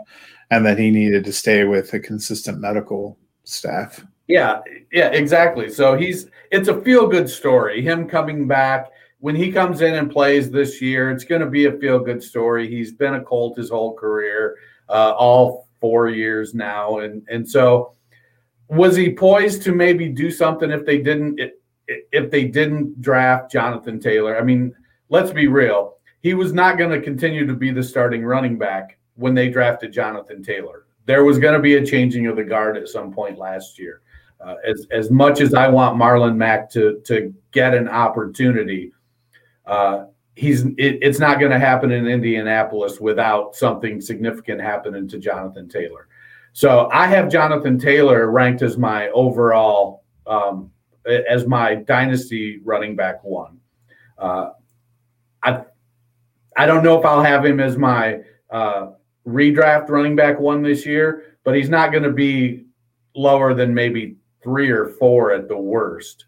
and 0.52 0.66
that 0.66 0.80
he 0.80 0.90
needed 0.90 1.24
to 1.26 1.34
stay 1.34 1.64
with 1.64 1.94
a 1.94 2.00
consistent 2.00 2.60
medical 2.60 3.18
staff. 3.44 4.06
yeah, 4.28 4.62
yeah, 4.92 5.10
exactly. 5.10 5.70
So 5.70 5.98
he's 5.98 6.28
it's 6.52 6.68
a 6.68 6.82
feel 6.82 7.08
good 7.08 7.30
story. 7.30 7.82
Him 7.82 8.08
coming 8.08 8.48
back, 8.48 8.92
when 9.20 9.36
he 9.36 9.52
comes 9.52 9.82
in 9.82 9.96
and 9.96 10.12
plays 10.12 10.50
this 10.50 10.82
year, 10.82 11.12
it's 11.12 11.24
going 11.24 11.42
to 11.42 11.50
be 11.50 11.66
a 11.66 11.74
feel 11.74 12.00
good 12.00 12.24
story. 12.24 12.70
He's 12.70 12.94
been 12.94 13.16
a 13.16 13.22
Colt 13.22 13.58
his 13.58 13.70
whole 13.70 13.94
career, 13.94 14.56
uh, 14.88 15.14
all 15.18 15.68
four 15.82 16.10
years 16.10 16.54
now, 16.54 17.00
and 17.00 17.24
and 17.30 17.48
so 17.48 17.96
was 18.70 18.96
he 18.96 19.12
poised 19.12 19.64
to 19.64 19.74
maybe 19.74 20.10
do 20.10 20.30
something 20.30 20.70
if 20.70 20.86
they 20.86 21.00
didn't 21.00 21.40
if 22.12 22.32
they 22.32 22.46
didn't 22.46 23.02
draft 23.02 23.52
Jonathan 23.52 24.00
Taylor? 24.00 24.38
I 24.38 24.44
mean, 24.44 24.74
let's 25.10 25.32
be 25.32 25.48
real. 25.48 25.98
He 26.22 26.34
was 26.34 26.54
not 26.54 26.78
going 26.78 26.92
to 26.92 27.02
continue 27.02 27.46
to 27.48 27.54
be 27.54 27.72
the 27.72 27.84
starting 27.84 28.24
running 28.24 28.58
back 28.58 28.98
when 29.16 29.34
they 29.34 29.50
drafted 29.50 29.94
Jonathan 29.94 30.44
Taylor. 30.44 30.86
There 31.06 31.24
was 31.24 31.40
going 31.40 31.54
to 31.54 31.60
be 31.60 31.76
a 31.76 31.86
changing 31.86 32.28
of 32.28 32.36
the 32.36 32.44
guard 32.44 32.78
at 32.78 32.88
some 32.88 33.12
point 33.12 33.38
last 33.38 33.80
year. 33.80 34.02
Uh, 34.40 34.56
as 34.66 34.88
as 34.92 35.12
much 35.12 35.42
as 35.42 35.54
I 35.54 35.68
want 35.68 35.98
Marlon 35.98 36.38
Mack 36.38 36.70
to 36.72 37.02
to 37.06 37.34
get 37.52 37.74
an 37.74 37.90
opportunity, 37.90 38.94
uh, 39.66 40.06
he's 40.36 40.64
it, 40.66 41.00
it's 41.02 41.20
not 41.20 41.40
going 41.40 41.52
to 41.52 41.60
happen 41.60 41.92
in 41.92 42.08
Indianapolis 42.08 43.02
without 43.02 43.56
something 43.56 44.00
significant 44.00 44.62
happening 44.62 45.10
to 45.10 45.18
Jonathan 45.18 45.68
Taylor. 45.68 46.08
So 46.54 46.90
I 46.92 47.08
have 47.08 47.30
Jonathan 47.30 47.78
Taylor 47.78 48.32
ranked 48.32 48.62
as 48.62 48.78
my 48.78 49.10
overall 49.10 50.04
um, 50.26 50.72
as 51.06 51.48
my 51.48 51.76
dynasty 51.76 52.60
running 52.64 52.96
back 52.96 53.24
one. 53.24 53.60
Uh, 54.18 54.52
I 55.44 55.64
I 56.58 56.66
don't 56.66 56.84
know 56.84 57.00
if 57.00 57.06
I'll 57.06 57.24
have 57.24 57.46
him 57.46 57.60
as 57.60 57.78
my 57.78 58.20
uh, 58.50 58.92
redraft 59.26 59.90
running 59.90 60.16
back 60.16 60.40
one 60.40 60.62
this 60.62 60.86
year, 60.86 61.38
but 61.44 61.56
he's 61.56 61.70
not 61.70 61.92
going 61.92 62.04
to 62.04 62.12
be 62.12 62.66
lower 63.16 63.54
than 63.54 63.74
maybe 63.74 64.18
three 64.44 64.70
or 64.70 64.90
four 65.00 65.32
at 65.32 65.48
the 65.48 65.58
worst. 65.58 66.26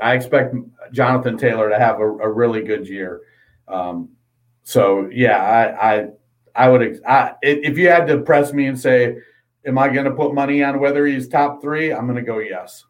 I 0.00 0.14
expect 0.14 0.54
Jonathan 0.92 1.36
Taylor 1.36 1.68
to 1.70 1.78
have 1.78 2.00
a, 2.00 2.04
a 2.04 2.30
really 2.30 2.62
good 2.62 2.88
year. 2.88 3.22
Um, 3.68 4.10
so 4.62 5.08
yeah, 5.12 5.38
I 5.38 5.94
I, 5.94 6.08
I 6.54 6.68
would 6.68 7.00
I, 7.06 7.32
if 7.42 7.76
you 7.76 7.88
had 7.88 8.06
to 8.08 8.18
press 8.18 8.52
me 8.52 8.66
and 8.66 8.78
say, 8.78 9.16
am 9.66 9.78
I 9.78 9.88
going 9.88 10.04
to 10.04 10.10
put 10.12 10.34
money 10.34 10.62
on 10.62 10.80
whether 10.80 11.06
he's 11.06 11.28
top 11.28 11.60
three? 11.60 11.92
I'm 11.92 12.06
going 12.06 12.16
to 12.16 12.22
go 12.22 12.38
yes. 12.38 12.84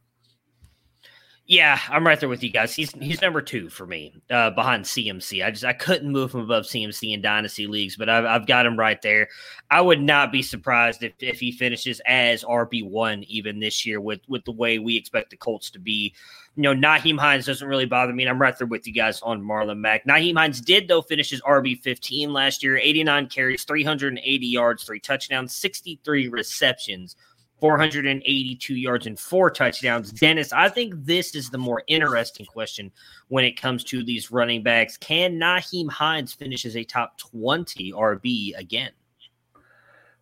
Yeah, 1.48 1.78
I'm 1.90 2.04
right 2.04 2.18
there 2.18 2.28
with 2.28 2.42
you 2.42 2.50
guys. 2.50 2.74
He's 2.74 2.90
he's 2.90 3.22
number 3.22 3.40
two 3.40 3.68
for 3.68 3.86
me, 3.86 4.12
uh, 4.30 4.50
behind 4.50 4.84
CMC. 4.84 5.44
I 5.46 5.52
just 5.52 5.64
I 5.64 5.74
couldn't 5.74 6.10
move 6.10 6.34
him 6.34 6.40
above 6.40 6.64
CMC 6.64 7.14
in 7.14 7.22
dynasty 7.22 7.68
leagues, 7.68 7.96
but 7.96 8.08
I've, 8.08 8.24
I've 8.24 8.46
got 8.48 8.66
him 8.66 8.76
right 8.76 9.00
there. 9.00 9.28
I 9.70 9.80
would 9.80 10.02
not 10.02 10.32
be 10.32 10.42
surprised 10.42 11.04
if, 11.04 11.12
if 11.20 11.38
he 11.38 11.52
finishes 11.52 12.00
as 12.04 12.42
RB 12.42 12.88
one 12.88 13.22
even 13.28 13.60
this 13.60 13.86
year 13.86 14.00
with 14.00 14.22
with 14.26 14.44
the 14.44 14.50
way 14.50 14.80
we 14.80 14.96
expect 14.96 15.30
the 15.30 15.36
Colts 15.36 15.70
to 15.70 15.78
be. 15.78 16.14
You 16.56 16.62
know, 16.62 16.74
Nyheim 16.74 17.18
Hines 17.18 17.46
doesn't 17.46 17.68
really 17.68 17.86
bother 17.86 18.12
me. 18.12 18.24
And 18.24 18.30
I'm 18.30 18.42
right 18.42 18.56
there 18.58 18.66
with 18.66 18.86
you 18.86 18.92
guys 18.92 19.22
on 19.22 19.40
Marlon 19.40 19.78
Mack. 19.78 20.04
Nyheim 20.04 20.36
Hines 20.36 20.60
did 20.60 20.88
though 20.88 21.02
finish 21.02 21.30
his 21.30 21.42
RB 21.42 21.80
15 21.80 22.32
last 22.32 22.64
year, 22.64 22.76
89 22.76 23.28
carries, 23.28 23.62
380 23.62 24.46
yards, 24.46 24.82
three 24.82 24.98
touchdowns, 24.98 25.54
63 25.54 26.26
receptions 26.26 27.14
482 27.60 28.74
yards 28.74 29.06
and 29.06 29.18
four 29.18 29.50
touchdowns. 29.50 30.12
Dennis, 30.12 30.52
I 30.52 30.68
think 30.68 30.94
this 31.04 31.34
is 31.34 31.50
the 31.50 31.58
more 31.58 31.82
interesting 31.86 32.46
question 32.46 32.90
when 33.28 33.44
it 33.44 33.60
comes 33.60 33.82
to 33.84 34.04
these 34.04 34.30
running 34.30 34.62
backs. 34.62 34.96
Can 34.96 35.38
Nyheim 35.38 35.90
Hines 35.90 36.32
finish 36.32 36.66
as 36.66 36.76
a 36.76 36.84
top 36.84 37.16
20 37.18 37.92
RB 37.92 38.56
again? 38.58 38.90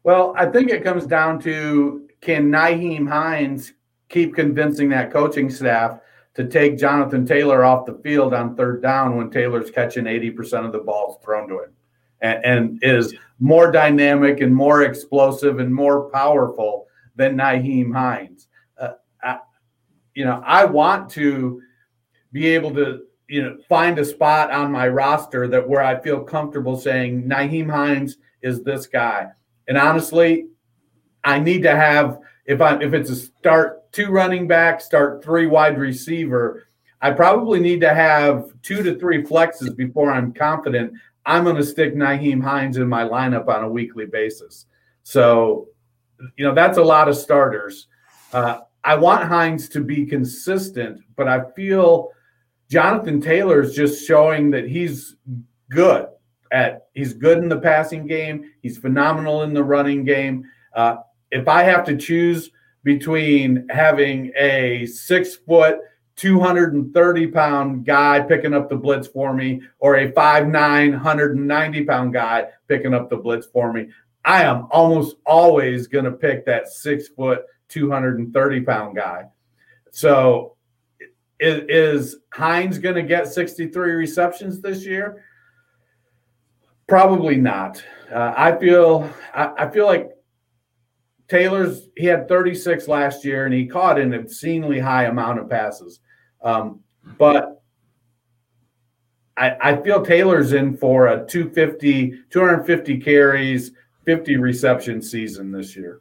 Well, 0.04 0.34
I 0.36 0.46
think 0.46 0.70
it 0.70 0.84
comes 0.84 1.06
down 1.06 1.40
to 1.40 2.08
can 2.20 2.50
Nyheim 2.50 3.08
Hines 3.08 3.72
keep 4.08 4.34
convincing 4.34 4.88
that 4.90 5.12
coaching 5.12 5.50
staff 5.50 5.98
to 6.34 6.46
take 6.46 6.78
Jonathan 6.78 7.26
Taylor 7.26 7.64
off 7.64 7.86
the 7.86 7.94
field 7.94 8.34
on 8.34 8.56
third 8.56 8.82
down 8.82 9.16
when 9.16 9.30
Taylor's 9.30 9.70
catching 9.70 10.04
80% 10.04 10.66
of 10.66 10.72
the 10.72 10.78
balls 10.78 11.18
thrown 11.22 11.48
to 11.48 11.62
him 11.62 11.70
and, 12.20 12.44
and 12.44 12.78
is 12.82 13.14
more 13.38 13.70
dynamic 13.70 14.40
and 14.40 14.54
more 14.54 14.82
explosive 14.82 15.58
and 15.58 15.72
more 15.72 16.10
powerful 16.10 16.86
than 17.16 17.36
Nyheim 17.36 17.94
Hines. 17.94 18.48
Uh, 18.78 18.92
I, 19.22 19.38
you 20.14 20.24
know, 20.24 20.42
I 20.44 20.64
want 20.64 21.10
to 21.10 21.60
be 22.32 22.48
able 22.48 22.74
to, 22.74 23.02
you 23.28 23.42
know, 23.42 23.58
find 23.68 23.98
a 23.98 24.04
spot 24.04 24.50
on 24.50 24.72
my 24.72 24.88
roster 24.88 25.48
that 25.48 25.68
where 25.68 25.82
I 25.82 26.00
feel 26.00 26.20
comfortable 26.20 26.78
saying 26.78 27.24
Nyheim 27.24 27.70
Hines 27.70 28.16
is 28.42 28.62
this 28.62 28.86
guy. 28.86 29.28
And 29.68 29.78
honestly, 29.78 30.48
I 31.22 31.38
need 31.38 31.62
to 31.62 31.74
have 31.74 32.18
if 32.46 32.60
I 32.60 32.76
if 32.82 32.92
it's 32.92 33.10
a 33.10 33.16
start 33.16 33.90
two 33.92 34.10
running 34.10 34.46
back, 34.46 34.80
start 34.80 35.24
three 35.24 35.46
wide 35.46 35.78
receiver, 35.78 36.66
I 37.00 37.12
probably 37.12 37.60
need 37.60 37.80
to 37.80 37.94
have 37.94 38.52
two 38.62 38.82
to 38.82 38.98
three 38.98 39.22
flexes 39.22 39.74
before 39.74 40.10
I'm 40.10 40.32
confident 40.32 40.92
I'm 41.26 41.44
going 41.44 41.56
to 41.56 41.64
stick 41.64 41.94
Nyheim 41.94 42.42
Hines 42.42 42.76
in 42.76 42.88
my 42.88 43.04
lineup 43.04 43.48
on 43.48 43.64
a 43.64 43.68
weekly 43.68 44.06
basis. 44.06 44.66
So 45.04 45.68
you 46.36 46.44
know, 46.44 46.54
that's 46.54 46.78
a 46.78 46.82
lot 46.82 47.08
of 47.08 47.16
starters. 47.16 47.88
Uh, 48.32 48.60
I 48.82 48.96
want 48.96 49.24
Hines 49.24 49.68
to 49.70 49.80
be 49.80 50.04
consistent, 50.04 51.00
but 51.16 51.28
I 51.28 51.50
feel 51.52 52.10
Jonathan 52.70 53.20
Taylor 53.20 53.62
is 53.62 53.74
just 53.74 54.06
showing 54.06 54.50
that 54.50 54.68
he's 54.68 55.16
good 55.70 56.06
at 56.52 56.86
he's 56.94 57.12
good 57.12 57.38
in 57.38 57.48
the 57.48 57.58
passing 57.58 58.06
game. 58.06 58.50
He's 58.62 58.78
phenomenal 58.78 59.42
in 59.42 59.54
the 59.54 59.64
running 59.64 60.04
game. 60.04 60.44
Uh, 60.74 60.96
if 61.30 61.48
I 61.48 61.62
have 61.62 61.84
to 61.86 61.96
choose 61.96 62.50
between 62.84 63.66
having 63.70 64.32
a 64.36 64.86
six 64.86 65.36
foot, 65.36 65.78
230 66.16 67.26
pound 67.28 67.84
guy 67.84 68.20
picking 68.20 68.54
up 68.54 68.68
the 68.68 68.76
blitz 68.76 69.08
for 69.08 69.34
me 69.34 69.62
or 69.78 69.96
a 69.96 70.12
5'9, 70.12 70.90
190 70.92 71.84
pound 71.84 72.12
guy 72.12 72.46
picking 72.68 72.94
up 72.94 73.10
the 73.10 73.16
blitz 73.16 73.46
for 73.46 73.72
me, 73.72 73.88
I 74.24 74.44
am 74.44 74.68
almost 74.70 75.16
always 75.26 75.86
going 75.86 76.06
to 76.06 76.12
pick 76.12 76.46
that 76.46 76.68
six 76.68 77.08
foot, 77.08 77.42
230 77.68 78.60
pound 78.62 78.96
guy. 78.96 79.24
So 79.90 80.56
is, 81.38 81.62
is 81.68 82.16
Hines 82.32 82.78
going 82.78 82.94
to 82.94 83.02
get 83.02 83.28
63 83.28 83.92
receptions 83.92 84.60
this 84.60 84.84
year? 84.86 85.24
Probably 86.86 87.36
not. 87.36 87.82
Uh, 88.12 88.34
I 88.36 88.56
feel 88.58 89.10
I, 89.34 89.52
I, 89.58 89.70
feel 89.70 89.86
like 89.86 90.10
Taylor's 91.28 91.88
he 91.96 92.06
had 92.06 92.28
36 92.28 92.86
last 92.88 93.24
year 93.24 93.46
and 93.46 93.54
he 93.54 93.66
caught 93.66 93.98
an 93.98 94.12
obscenely 94.14 94.78
high 94.78 95.04
amount 95.04 95.38
of 95.38 95.48
passes. 95.48 96.00
Um, 96.42 96.80
but 97.18 97.62
I, 99.36 99.56
I 99.60 99.76
feel 99.82 100.04
Taylor's 100.04 100.52
in 100.52 100.76
for 100.76 101.08
a 101.08 101.26
250, 101.26 102.24
250 102.30 103.00
carries, 103.00 103.72
50 104.04 104.36
reception 104.36 105.02
season 105.02 105.50
this 105.50 105.76
year. 105.76 106.00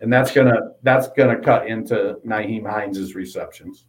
And 0.00 0.12
that's 0.12 0.32
gonna 0.32 0.72
that's 0.82 1.08
gonna 1.08 1.38
cut 1.38 1.68
into 1.68 2.16
Nyheim 2.26 2.68
Hines' 2.68 3.14
receptions. 3.14 3.84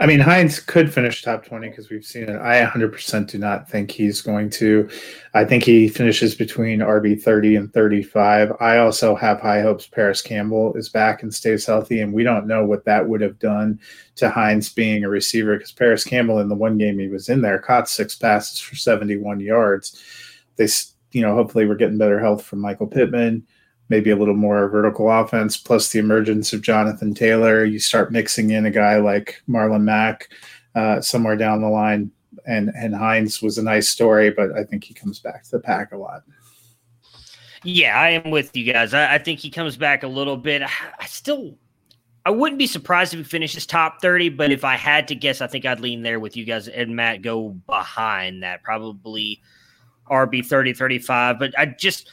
I 0.00 0.06
mean, 0.06 0.18
Hines 0.18 0.60
could 0.60 0.90
finish 0.90 1.20
top 1.20 1.44
20 1.44 1.68
because 1.68 1.90
we've 1.90 2.06
seen 2.06 2.22
it. 2.22 2.40
I 2.40 2.64
100% 2.64 3.28
do 3.28 3.36
not 3.36 3.68
think 3.68 3.90
he's 3.90 4.22
going 4.22 4.48
to. 4.50 4.88
I 5.34 5.44
think 5.44 5.62
he 5.62 5.88
finishes 5.88 6.34
between 6.34 6.78
RB 6.78 7.20
30 7.20 7.56
and 7.56 7.72
35. 7.74 8.50
I 8.60 8.78
also 8.78 9.14
have 9.14 9.40
high 9.40 9.60
hopes 9.60 9.86
Parris 9.86 10.22
Campbell 10.22 10.72
is 10.74 10.88
back 10.88 11.22
and 11.22 11.34
stays 11.34 11.66
healthy, 11.66 12.00
and 12.00 12.14
we 12.14 12.22
don't 12.22 12.46
know 12.46 12.64
what 12.64 12.86
that 12.86 13.06
would 13.06 13.20
have 13.20 13.38
done 13.38 13.78
to 14.16 14.30
Hines 14.30 14.72
being 14.72 15.04
a 15.04 15.08
receiver 15.10 15.58
because 15.58 15.72
Parris 15.72 16.04
Campbell, 16.04 16.38
in 16.38 16.48
the 16.48 16.54
one 16.54 16.78
game 16.78 16.98
he 16.98 17.08
was 17.08 17.28
in 17.28 17.42
there, 17.42 17.58
caught 17.58 17.86
six 17.86 18.14
passes 18.14 18.58
for 18.58 18.76
71 18.76 19.38
yards. 19.40 20.02
They 20.56 20.68
you 21.12 21.22
know, 21.22 21.34
hopefully 21.34 21.66
we're 21.66 21.74
getting 21.74 21.98
better 21.98 22.20
health 22.20 22.44
from 22.44 22.60
Michael 22.60 22.86
Pittman, 22.86 23.46
maybe 23.88 24.10
a 24.10 24.16
little 24.16 24.34
more 24.34 24.68
vertical 24.68 25.10
offense, 25.10 25.56
plus 25.56 25.90
the 25.90 25.98
emergence 25.98 26.52
of 26.52 26.62
Jonathan 26.62 27.14
Taylor. 27.14 27.64
You 27.64 27.78
start 27.78 28.12
mixing 28.12 28.50
in 28.50 28.66
a 28.66 28.70
guy 28.70 28.96
like 28.96 29.42
Marlon 29.48 29.82
Mack 29.82 30.28
uh, 30.74 31.00
somewhere 31.00 31.36
down 31.36 31.60
the 31.60 31.68
line. 31.68 32.10
And, 32.46 32.70
and 32.74 32.94
Hines 32.94 33.42
was 33.42 33.58
a 33.58 33.62
nice 33.62 33.88
story, 33.88 34.30
but 34.30 34.52
I 34.56 34.64
think 34.64 34.84
he 34.84 34.94
comes 34.94 35.18
back 35.18 35.44
to 35.44 35.50
the 35.50 35.60
pack 35.60 35.92
a 35.92 35.96
lot. 35.96 36.22
Yeah, 37.62 37.98
I 37.98 38.10
am 38.10 38.30
with 38.30 38.56
you 38.56 38.72
guys. 38.72 38.94
I, 38.94 39.14
I 39.14 39.18
think 39.18 39.40
he 39.40 39.50
comes 39.50 39.76
back 39.76 40.02
a 40.02 40.08
little 40.08 40.36
bit. 40.36 40.62
I, 40.62 40.70
I 40.98 41.06
still 41.06 41.58
I 42.24 42.30
wouldn't 42.30 42.58
be 42.58 42.66
surprised 42.66 43.14
if 43.14 43.18
he 43.18 43.24
finishes 43.24 43.64
top 43.64 44.02
30, 44.02 44.30
but 44.30 44.52
if 44.52 44.64
I 44.64 44.76
had 44.76 45.08
to 45.08 45.14
guess, 45.14 45.40
I 45.40 45.46
think 45.46 45.64
I'd 45.64 45.80
lean 45.80 46.02
there 46.02 46.20
with 46.20 46.36
you 46.36 46.44
guys 46.44 46.68
and 46.68 46.94
Matt 46.94 47.22
go 47.22 47.50
behind 47.66 48.42
that. 48.42 48.62
Probably 48.62 49.40
RB 50.10 50.44
30, 50.44 50.74
35. 50.74 51.38
But 51.38 51.58
I 51.58 51.66
just, 51.66 52.10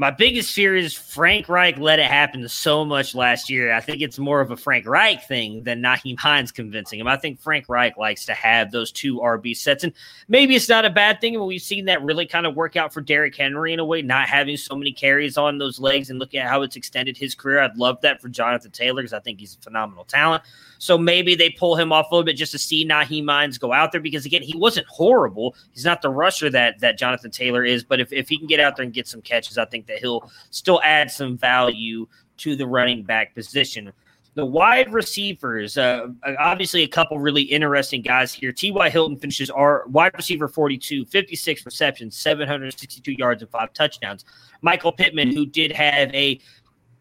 My 0.00 0.10
biggest 0.10 0.54
fear 0.54 0.74
is 0.74 0.94
Frank 0.94 1.46
Reich 1.46 1.76
let 1.76 1.98
it 1.98 2.06
happen 2.06 2.48
so 2.48 2.86
much 2.86 3.14
last 3.14 3.50
year. 3.50 3.74
I 3.74 3.80
think 3.82 4.00
it's 4.00 4.18
more 4.18 4.40
of 4.40 4.50
a 4.50 4.56
Frank 4.56 4.86
Reich 4.86 5.28
thing 5.28 5.62
than 5.64 5.82
Nyheim 5.82 6.18
Hines 6.18 6.50
convincing 6.50 6.98
him. 6.98 7.06
I 7.06 7.18
think 7.18 7.38
Frank 7.38 7.68
Reich 7.68 7.98
likes 7.98 8.24
to 8.24 8.32
have 8.32 8.70
those 8.70 8.90
two 8.90 9.18
RB 9.18 9.54
sets. 9.54 9.84
And 9.84 9.92
maybe 10.26 10.56
it's 10.56 10.70
not 10.70 10.86
a 10.86 10.90
bad 10.90 11.20
thing. 11.20 11.34
But 11.34 11.44
we've 11.44 11.60
seen 11.60 11.84
that 11.84 12.02
really 12.02 12.24
kind 12.24 12.46
of 12.46 12.56
work 12.56 12.76
out 12.76 12.94
for 12.94 13.02
Derrick 13.02 13.36
Henry 13.36 13.74
in 13.74 13.78
a 13.78 13.84
way, 13.84 14.00
not 14.00 14.26
having 14.26 14.56
so 14.56 14.74
many 14.74 14.90
carries 14.90 15.36
on 15.36 15.58
those 15.58 15.78
legs 15.78 16.08
and 16.08 16.18
look 16.18 16.34
at 16.34 16.48
how 16.48 16.62
it's 16.62 16.76
extended 16.76 17.18
his 17.18 17.34
career. 17.34 17.60
I'd 17.60 17.76
love 17.76 18.00
that 18.00 18.22
for 18.22 18.30
Jonathan 18.30 18.70
Taylor 18.70 19.02
because 19.02 19.12
I 19.12 19.20
think 19.20 19.38
he's 19.38 19.56
a 19.56 19.62
phenomenal 19.62 20.06
talent. 20.06 20.42
So 20.78 20.96
maybe 20.96 21.34
they 21.34 21.50
pull 21.50 21.76
him 21.76 21.92
off 21.92 22.10
a 22.10 22.14
little 22.14 22.24
bit 22.24 22.38
just 22.38 22.52
to 22.52 22.58
see 22.58 22.86
Nyheim 22.86 23.30
Hines 23.30 23.58
go 23.58 23.70
out 23.70 23.92
there 23.92 24.00
because 24.00 24.24
again, 24.24 24.40
he 24.40 24.56
wasn't 24.56 24.86
horrible. 24.86 25.54
He's 25.72 25.84
not 25.84 26.00
the 26.00 26.08
rusher 26.08 26.48
that 26.48 26.80
that 26.80 26.96
Jonathan 26.96 27.30
Taylor 27.30 27.62
is, 27.62 27.84
but 27.84 28.00
if, 28.00 28.10
if 28.14 28.30
he 28.30 28.38
can 28.38 28.46
get 28.46 28.60
out 28.60 28.76
there 28.76 28.84
and 28.84 28.94
get 28.94 29.06
some 29.06 29.20
catches, 29.20 29.58
I 29.58 29.66
think 29.66 29.89
that 29.90 29.98
he'll 29.98 30.30
still 30.50 30.80
add 30.82 31.10
some 31.10 31.36
value 31.36 32.06
to 32.38 32.56
the 32.56 32.66
running 32.66 33.02
back 33.02 33.34
position. 33.34 33.92
The 34.34 34.46
wide 34.46 34.92
receivers, 34.92 35.76
uh, 35.76 36.06
obviously 36.38 36.82
a 36.82 36.88
couple 36.88 37.18
really 37.18 37.42
interesting 37.42 38.00
guys 38.00 38.32
here. 38.32 38.52
T.Y. 38.52 38.88
Hilton 38.88 39.16
finishes 39.16 39.50
our 39.50 39.84
wide 39.88 40.12
receiver 40.14 40.48
42, 40.48 41.04
56 41.06 41.66
receptions, 41.66 42.16
762 42.16 43.12
yards, 43.12 43.42
and 43.42 43.50
five 43.50 43.72
touchdowns. 43.72 44.24
Michael 44.62 44.92
Pittman, 44.92 45.32
who 45.34 45.46
did 45.46 45.72
have 45.72 46.14
a, 46.14 46.40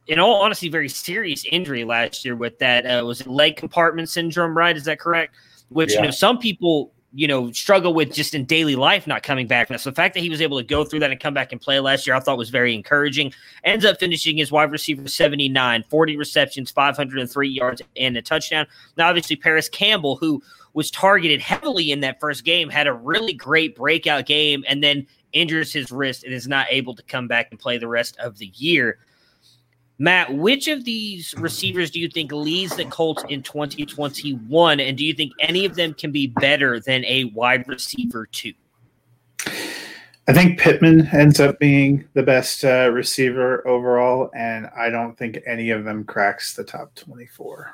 in 0.08 0.18
all 0.18 0.42
honesty, 0.42 0.70
very 0.70 0.90
serious 0.90 1.46
injury 1.52 1.84
last 1.84 2.26
year 2.26 2.36
with 2.36 2.58
that, 2.60 2.86
uh, 2.86 3.06
was 3.06 3.26
leg 3.28 3.56
compartment 3.56 4.10
syndrome, 4.10 4.58
right? 4.58 4.76
Is 4.76 4.86
that 4.86 5.00
correct? 5.00 5.36
Which, 5.70 5.94
yeah. 5.94 6.00
you 6.00 6.06
know, 6.06 6.12
some 6.12 6.40
people 6.40 6.94
you 7.14 7.28
know, 7.28 7.52
struggle 7.52 7.94
with 7.94 8.14
just 8.14 8.36
in 8.36 8.46
daily 8.46 8.76
life 8.76 9.08
not 9.08 9.24
coming 9.24 9.48
back. 9.48 9.68
So 9.80 9.90
the 9.90 9.96
fact 9.96 10.14
that 10.14 10.20
he 10.22 10.30
was 10.30 10.42
able 10.42 10.58
to 10.58 10.64
go 10.64 10.84
through 10.84 11.00
that 11.00 11.12
and 11.12 11.20
come 11.20 11.34
back 11.34 11.52
and 11.52 11.60
play 11.60 11.80
last 11.80 12.06
year, 12.06 12.16
I 12.16 12.20
thought 12.20 12.38
was 12.38 12.52
very 12.52 12.76
encouraging. 12.76 13.34
Ends 13.64 13.84
up 13.84 14.00
finishing 14.00 14.38
his 14.38 14.52
wide 14.52 14.72
receiver 14.72 15.08
79, 15.08 15.84
40 15.90 16.18
receptions, 16.18 16.70
503 16.72 17.50
yards, 17.50 17.82
and 17.98 18.16
a 18.16 18.22
touchdown. 18.22 18.68
Now, 18.96 19.10
obviously, 19.10 19.36
Parris 19.36 19.70
Campbell, 19.70 20.18
who 20.18 20.42
was 20.74 20.92
targeted 20.92 21.42
heavily 21.42 21.92
in 21.92 22.02
that 22.02 22.20
first 22.20 22.44
game, 22.44 22.70
had 22.70 22.86
a 22.86 22.94
really 22.94 23.34
great 23.34 23.76
breakout 23.76 24.28
game 24.28 24.64
and 24.68 24.84
then 24.84 25.08
injures 25.34 25.74
his 25.74 25.92
wrist 25.92 26.24
and 26.24 26.34
is 26.34 26.48
not 26.48 26.68
able 26.70 26.96
to 26.96 27.04
come 27.04 27.28
back 27.28 27.48
and 27.50 27.60
play 27.60 27.78
the 27.78 27.88
rest 27.88 28.18
of 28.18 28.38
the 28.38 28.52
year. 28.56 29.00
Matt, 30.02 30.34
which 30.34 30.70
of 30.70 30.86
these 30.86 31.36
receivers 31.38 31.92
do 31.92 32.00
you 32.00 32.08
think 32.08 32.32
leads 32.32 32.74
the 32.78 32.86
Colts 32.86 33.26
in 33.28 33.44
2021? 33.44 34.80
And 34.80 34.98
do 34.98 35.04
you 35.04 35.14
think 35.14 35.34
any 35.40 35.66
of 35.66 35.76
them 35.76 35.94
can 35.94 36.14
be 36.14 36.28
better 36.28 36.80
than 36.80 37.04
a 37.04 37.26
wide 37.36 37.68
receiver, 37.68 38.26
two? 38.26 38.54
I 39.46 40.34
think 40.34 40.58
Pittman 40.58 41.08
ends 41.08 41.42
up 41.42 41.60
being 41.60 42.08
the 42.14 42.24
best 42.24 42.64
uh, 42.64 42.90
receiver 42.94 43.68
overall, 43.68 44.32
and 44.34 44.70
I 44.78 44.90
don't 44.90 45.18
think 45.18 45.40
any 45.46 45.72
of 45.72 45.84
them 45.84 46.06
cracks 46.06 46.54
the 46.54 46.64
top 46.64 46.96
24. 46.96 47.74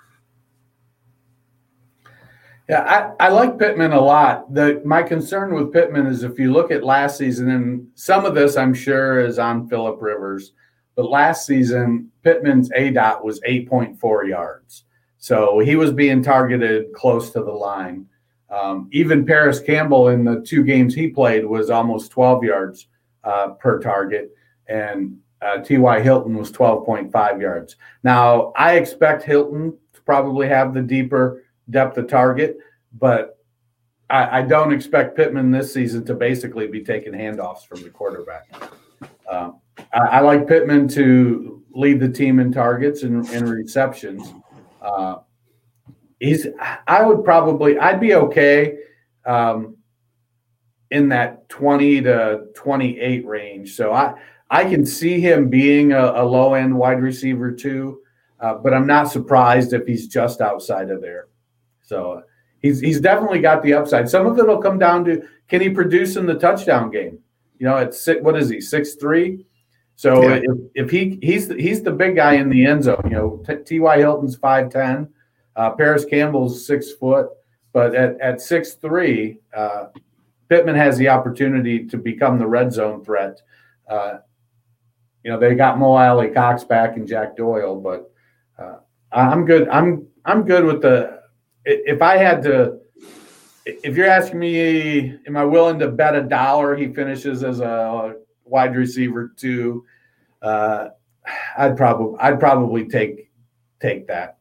Yeah, 2.68 3.14
I, 3.20 3.28
I 3.28 3.30
like 3.30 3.60
Pittman 3.60 3.92
a 3.92 4.02
lot. 4.02 4.52
The 4.52 4.82
my 4.84 5.04
concern 5.04 5.54
with 5.54 5.72
Pittman 5.72 6.08
is 6.08 6.24
if 6.24 6.40
you 6.40 6.52
look 6.52 6.72
at 6.72 6.84
last 6.84 7.20
season, 7.20 7.52
and 7.52 7.88
some 7.94 8.26
of 8.26 8.34
this 8.34 8.58
I'm 8.58 8.74
sure 8.74 9.20
is 9.20 9.38
on 9.38 9.70
Philip 9.70 10.02
Rivers– 10.02 10.54
but 10.96 11.10
last 11.10 11.46
season, 11.46 12.12
Pittman's 12.24 12.70
aDOT 12.70 13.24
was 13.24 13.40
8.4 13.42 14.30
yards. 14.30 14.86
So 15.18 15.60
he 15.60 15.76
was 15.76 15.92
being 15.92 16.24
targeted 16.24 16.94
close 16.94 17.32
to 17.32 17.44
the 17.44 17.52
line. 17.52 18.06
Um, 18.50 18.90
even 18.92 19.26
Paris 19.26 19.60
Campbell 19.60 20.10
in 20.10 20.24
the 20.24 20.42
two 20.42 20.64
games 20.64 20.94
he 20.94 21.08
played 21.08 21.46
was 21.46 21.70
almost 21.70 22.12
12 22.12 22.44
yards 22.44 22.88
uh, 23.24 23.50
per 23.60 23.80
target. 23.80 24.32
And 24.68 25.18
uh, 25.42 25.60
T.Y. 25.60 26.00
Hilton 26.02 26.36
was 26.38 26.52
12.5 26.52 27.42
yards. 27.42 27.76
Now, 28.04 28.54
I 28.56 28.76
expect 28.76 29.24
Hilton 29.24 29.78
to 29.94 30.02
probably 30.02 30.48
have 30.48 30.74
the 30.74 30.82
deeper 30.82 31.44
depth 31.70 31.98
of 31.98 32.08
target, 32.08 32.58
but 32.94 33.40
I, 34.10 34.40
I 34.40 34.42
don't 34.44 34.72
expect 34.72 35.18
Pittman 35.18 35.52
this 35.52 35.74
season 35.74 36.06
to 36.06 36.14
basically 36.14 36.68
be 36.68 36.84
taking 36.84 37.14
handoffs 37.14 37.66
from 37.66 37.82
the 37.82 37.90
quarterback. 37.90 38.48
Um, 39.30 39.60
I, 39.94 40.00
I, 40.00 40.20
like 40.22 40.48
Pittman 40.48 40.88
to 40.90 41.64
lead 41.72 42.00
the 42.00 42.10
team 42.10 42.40
in 42.40 42.52
targets 42.52 43.04
and, 43.04 43.28
and 43.30 43.50
receptions. 43.50 44.34
Uh, 44.82 45.18
he's, 46.20 46.48
I 46.88 47.06
would 47.06 47.24
probably, 47.24 47.78
I'd 47.78 48.00
be 48.00 48.16
okay 48.16 48.78
um, 49.26 49.78
in 50.92 51.10
that 51.10 51.50
20 51.50 52.02
to 52.04 52.46
28 52.56 53.26
range. 53.26 53.76
So 53.76 53.92
I, 53.94 54.14
I 54.50 54.64
can 54.66 54.86
see 54.86 55.20
him 55.20 55.50
being 55.50 55.92
a, 55.92 56.14
a 56.16 56.24
low 56.24 56.54
end 56.54 56.76
wide 56.76 57.02
receiver 57.02 57.52
two, 57.52 58.02
uh, 58.40 58.56
but 58.56 58.74
I'm 58.74 58.88
not 58.88 59.12
surprised 59.12 59.74
if 59.74 59.88
he's 59.88 60.08
just 60.08 60.42
outside 60.42 60.90
of 60.90 61.02
there. 61.02 61.28
So 61.82 62.24
he's 62.62 62.80
he's 62.80 63.00
definitely 63.00 63.40
got 63.40 63.64
the 63.64 63.74
upside. 63.74 64.10
Some 64.10 64.26
of 64.28 64.38
it 64.38 64.48
will 64.48 64.62
come 64.62 64.80
down 64.80 65.06
to 65.06 65.28
can 65.48 65.62
he 65.62 65.70
produce 65.70 66.16
in 66.16 66.26
the 66.26 66.36
touchdown 66.36 66.90
game? 66.90 67.20
You 67.60 67.68
know, 67.68 67.78
it's 67.78 68.08
what 68.22 68.38
is 68.38 68.50
he 68.50 68.62
six 68.62 68.96
three? 68.96 69.46
So 69.96 70.28
yeah. 70.28 70.42
if, 70.44 70.58
if 70.76 70.92
he 70.92 71.20
he's 71.22 71.48
the, 71.48 71.56
he's 71.56 71.82
the 71.82 71.92
big 71.92 72.16
guy 72.16 72.34
in 72.34 72.50
the 72.50 72.66
end 72.66 72.84
zone, 72.84 73.02
you 73.06 73.12
know, 73.12 73.44
T.Y. 73.66 73.98
Hilton's 73.98 74.36
five 74.36 74.70
ten, 74.70 75.10
uh, 75.56 75.72
Parris 75.72 76.06
Campbell's 76.06 76.66
six 76.68 76.92
foot, 76.92 77.30
but 77.72 77.96
at 77.96 78.20
at 78.20 78.42
six 78.42 78.74
three, 78.74 79.40
uh, 79.56 79.86
Pittman 80.50 80.76
has 80.76 80.98
the 80.98 81.08
opportunity 81.08 81.86
to 81.88 81.98
become 81.98 82.38
the 82.38 82.48
red 82.48 82.74
zone 82.74 83.04
threat. 83.04 83.42
Uh, 83.90 84.18
you 85.24 85.32
know, 85.32 85.40
they 85.40 85.56
got 85.56 85.80
Mo 85.80 85.96
Alie-Cox 85.96 86.66
back 86.66 86.98
and 86.98 87.08
Jack 87.08 87.36
Doyle, 87.36 87.80
but 87.80 88.12
uh, 88.60 88.80
I'm 89.12 89.46
good. 89.46 89.68
I'm 89.70 90.08
I'm 90.26 90.44
good 90.44 90.66
with 90.66 90.82
the. 90.82 91.22
If 91.64 92.02
I 92.02 92.18
had 92.18 92.44
to, 92.44 92.80
if 93.66 93.96
you're 93.96 94.08
asking 94.08 94.40
me, 94.40 95.18
am 95.26 95.36
I 95.36 95.46
willing 95.46 95.80
to 95.80 95.90
bet 95.90 96.16
a 96.16 96.22
dollar 96.22 96.76
he 96.76 96.94
finishes 96.94 97.44
as 97.44 97.60
a 97.60 98.16
wide 98.46 98.76
receiver 98.76 99.34
two. 99.36 99.86
Uh, 100.42 100.90
I'd 101.58 101.76
probably 101.76 102.20
I'd 102.20 102.40
probably 102.40 102.88
take 102.88 103.32
take 103.82 104.08
that. 104.08 104.38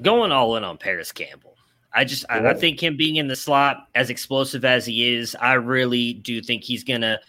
Going 0.00 0.32
all 0.32 0.56
in 0.56 0.64
on 0.64 0.78
Parris 0.78 1.12
Campbell. 1.12 1.56
I 1.92 2.04
just 2.04 2.24
I, 2.28 2.48
I 2.48 2.54
think 2.54 2.82
him 2.82 2.96
being 2.96 3.16
in 3.16 3.28
the 3.28 3.36
slot 3.36 3.88
as 3.94 4.10
explosive 4.10 4.64
as 4.64 4.84
he 4.86 5.14
is, 5.14 5.36
I 5.40 5.54
really 5.54 6.14
do 6.14 6.42
think 6.42 6.64
he's 6.64 6.82
gonna 6.82 7.20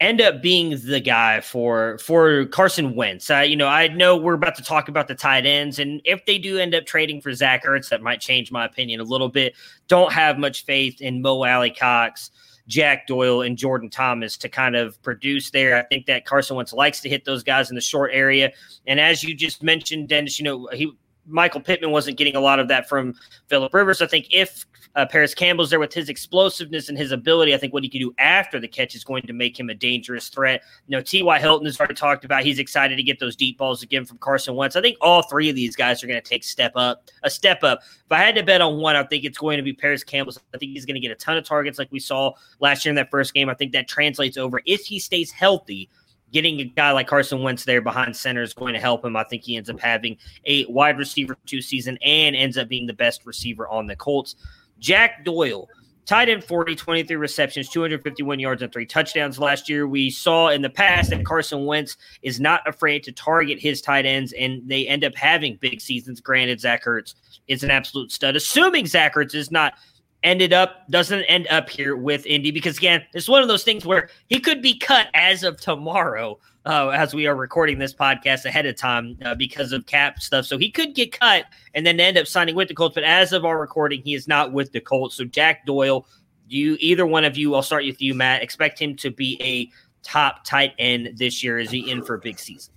end 0.00 0.20
up 0.20 0.40
being 0.42 0.70
the 0.84 1.00
guy 1.00 1.40
for 1.40 1.98
for 1.98 2.46
Carson 2.46 2.96
Wentz. 2.96 3.30
Uh, 3.30 3.40
you 3.40 3.54
know, 3.54 3.68
I 3.68 3.88
know 3.88 4.16
we're 4.16 4.34
about 4.34 4.56
to 4.56 4.62
talk 4.62 4.88
about 4.88 5.06
the 5.08 5.14
tight 5.14 5.46
ends, 5.46 5.78
and 5.78 6.00
if 6.04 6.24
they 6.24 6.38
do 6.38 6.58
end 6.58 6.74
up 6.74 6.86
trading 6.86 7.20
for 7.20 7.32
Zach 7.34 7.64
Ertz, 7.64 7.90
that 7.90 8.02
might 8.02 8.20
change 8.20 8.50
my 8.50 8.64
opinion 8.64 9.00
a 9.00 9.04
little 9.04 9.28
bit. 9.28 9.54
Don't 9.86 10.12
have 10.12 10.38
much 10.38 10.64
faith 10.64 11.00
in 11.00 11.22
Mo 11.22 11.44
Alie-Cox. 11.44 12.30
Jack 12.70 13.08
Doyle 13.08 13.42
and 13.42 13.58
Jordan 13.58 13.90
Thomas 13.90 14.36
to 14.38 14.48
kind 14.48 14.76
of 14.76 15.02
produce 15.02 15.50
there. 15.50 15.76
I 15.76 15.82
think 15.82 16.06
that 16.06 16.24
Carson 16.24 16.56
Wentz 16.56 16.72
likes 16.72 17.00
to 17.00 17.08
hit 17.08 17.24
those 17.24 17.42
guys 17.42 17.68
in 17.68 17.74
the 17.74 17.80
short 17.80 18.12
area. 18.14 18.52
And 18.86 19.00
as 19.00 19.24
you 19.24 19.34
just 19.34 19.62
mentioned, 19.62 20.08
Dennis, 20.08 20.38
you 20.38 20.44
know, 20.44 20.68
he 20.72 20.92
Michael 21.26 21.60
Pittman 21.60 21.90
wasn't 21.90 22.16
getting 22.16 22.36
a 22.36 22.40
lot 22.40 22.58
of 22.58 22.68
that 22.68 22.88
from 22.88 23.14
Philip 23.48 23.74
Rivers. 23.74 24.00
I 24.00 24.06
think 24.06 24.26
if 24.30 24.64
uh, 24.96 25.06
Parris 25.06 25.34
Campbell's 25.34 25.70
there 25.70 25.78
with 25.78 25.94
his 25.94 26.08
explosiveness 26.08 26.88
and 26.88 26.98
his 26.98 27.12
ability, 27.12 27.54
I 27.54 27.58
think 27.58 27.72
what 27.72 27.82
he 27.82 27.88
can 27.88 28.00
do 28.00 28.14
after 28.18 28.58
the 28.58 28.68
catch 28.68 28.94
is 28.94 29.04
going 29.04 29.22
to 29.22 29.32
make 29.32 29.58
him 29.58 29.70
a 29.70 29.74
dangerous 29.74 30.28
threat. 30.28 30.62
You 30.86 30.96
know, 30.96 31.02
T.Y. 31.02 31.38
Hilton 31.38 31.66
has 31.66 31.78
already 31.78 31.94
talked 31.94 32.24
about 32.24 32.42
he's 32.44 32.58
excited 32.58 32.96
to 32.96 33.02
get 33.02 33.20
those 33.20 33.36
deep 33.36 33.58
balls 33.58 33.82
again 33.82 34.04
from 34.04 34.18
Carson 34.18 34.54
Wentz. 34.54 34.76
I 34.76 34.80
think 34.80 34.96
all 35.00 35.22
three 35.22 35.48
of 35.48 35.54
these 35.54 35.76
guys 35.76 36.02
are 36.02 36.06
going 36.06 36.20
to 36.20 36.28
take 36.28 36.42
step 36.42 36.72
up, 36.74 37.04
a 37.22 37.30
step 37.30 37.62
up. 37.62 37.80
If 37.82 38.12
I 38.12 38.18
had 38.18 38.34
to 38.34 38.42
bet 38.42 38.60
on 38.60 38.78
one, 38.78 38.96
I 38.96 39.04
think 39.04 39.24
it's 39.24 39.38
going 39.38 39.58
to 39.58 39.62
be 39.62 39.72
Parris 39.72 40.02
Campbell. 40.02 40.34
I 40.54 40.58
think 40.58 40.72
he's 40.72 40.86
going 40.86 40.94
to 40.94 41.00
get 41.00 41.12
a 41.12 41.16
ton 41.16 41.36
of 41.36 41.44
targets 41.44 41.78
like 41.78 41.92
we 41.92 42.00
saw 42.00 42.32
last 42.58 42.84
year 42.84 42.90
in 42.90 42.96
that 42.96 43.10
first 43.10 43.32
game. 43.32 43.48
I 43.48 43.54
think 43.54 43.72
that 43.72 43.86
translates 43.86 44.36
over 44.36 44.60
if 44.66 44.84
he 44.84 44.98
stays 44.98 45.30
healthy 45.30 45.88
getting 46.32 46.60
a 46.60 46.64
guy 46.64 46.92
like 46.92 47.08
Carson 47.08 47.42
Wentz 47.42 47.64
there 47.64 47.80
behind 47.80 48.16
center 48.16 48.42
is 48.42 48.54
going 48.54 48.74
to 48.74 48.80
help 48.80 49.04
him. 49.04 49.16
I 49.16 49.24
think 49.24 49.42
he 49.42 49.56
ends 49.56 49.68
up 49.68 49.80
having 49.80 50.16
a 50.44 50.64
wide 50.66 50.98
receiver 50.98 51.36
two 51.46 51.60
season 51.60 51.98
and 52.02 52.36
ends 52.36 52.56
up 52.56 52.68
being 52.68 52.86
the 52.86 52.92
best 52.92 53.26
receiver 53.26 53.68
on 53.68 53.86
the 53.86 53.96
Colts. 53.96 54.36
Jack 54.80 55.24
Doyle, 55.24 55.68
tight 56.06 56.28
end 56.28 56.42
40, 56.42 56.74
23 56.74 57.16
receptions, 57.16 57.68
251 57.68 58.40
yards, 58.40 58.62
and 58.62 58.72
three 58.72 58.86
touchdowns 58.86 59.38
last 59.38 59.68
year. 59.68 59.86
We 59.86 60.10
saw 60.10 60.48
in 60.48 60.62
the 60.62 60.70
past 60.70 61.10
that 61.10 61.24
Carson 61.24 61.66
Wentz 61.66 61.96
is 62.22 62.40
not 62.40 62.66
afraid 62.66 63.04
to 63.04 63.12
target 63.12 63.60
his 63.60 63.80
tight 63.80 64.06
ends, 64.06 64.32
and 64.32 64.66
they 64.66 64.88
end 64.88 65.04
up 65.04 65.14
having 65.14 65.56
big 65.60 65.80
seasons. 65.80 66.20
Granted, 66.20 66.60
Zach 66.60 66.84
Ertz 66.84 67.14
is 67.46 67.62
an 67.62 67.70
absolute 67.70 68.10
stud. 68.10 68.34
Assuming 68.34 68.86
Zach 68.86 69.14
Ertz 69.14 69.34
is 69.34 69.50
not 69.52 69.74
ended 70.22 70.52
up 70.52 70.86
doesn't 70.90 71.22
end 71.24 71.46
up 71.48 71.70
here 71.70 71.96
with 71.96 72.26
Indy 72.26 72.50
because 72.50 72.76
again, 72.76 73.02
it's 73.14 73.28
one 73.28 73.42
of 73.42 73.48
those 73.48 73.64
things 73.64 73.86
where 73.86 74.10
he 74.28 74.38
could 74.38 74.60
be 74.60 74.78
cut 74.78 75.08
as 75.14 75.42
of 75.42 75.58
tomorrow, 75.60 76.38
uh, 76.66 76.88
as 76.88 77.14
we 77.14 77.26
are 77.26 77.34
recording 77.34 77.78
this 77.78 77.94
podcast 77.94 78.44
ahead 78.44 78.66
of 78.66 78.76
time 78.76 79.16
uh, 79.24 79.34
because 79.34 79.72
of 79.72 79.86
cap 79.86 80.20
stuff. 80.20 80.44
So 80.46 80.58
he 80.58 80.70
could 80.70 80.94
get 80.94 81.18
cut 81.18 81.46
and 81.74 81.86
then 81.86 81.98
end 82.00 82.18
up 82.18 82.26
signing 82.26 82.54
with 82.54 82.68
the 82.68 82.74
Colts. 82.74 82.94
But 82.94 83.04
as 83.04 83.32
of 83.32 83.44
our 83.44 83.58
recording, 83.58 84.02
he 84.02 84.14
is 84.14 84.28
not 84.28 84.52
with 84.52 84.72
the 84.72 84.80
Colts. 84.80 85.16
So 85.16 85.24
Jack 85.24 85.64
Doyle, 85.66 86.06
you 86.48 86.76
either 86.80 87.06
one 87.06 87.24
of 87.24 87.36
you, 87.36 87.54
I'll 87.54 87.62
start 87.62 87.84
with 87.84 88.02
you, 88.02 88.14
Matt. 88.14 88.42
Expect 88.42 88.78
him 88.78 88.96
to 88.96 89.10
be 89.10 89.40
a 89.42 89.70
top 90.02 90.44
tight 90.44 90.74
end 90.78 91.16
this 91.16 91.42
year? 91.42 91.58
Is 91.58 91.70
he 91.70 91.90
in 91.90 92.02
for 92.02 92.14
a 92.14 92.18
big 92.18 92.38
season? 92.38 92.74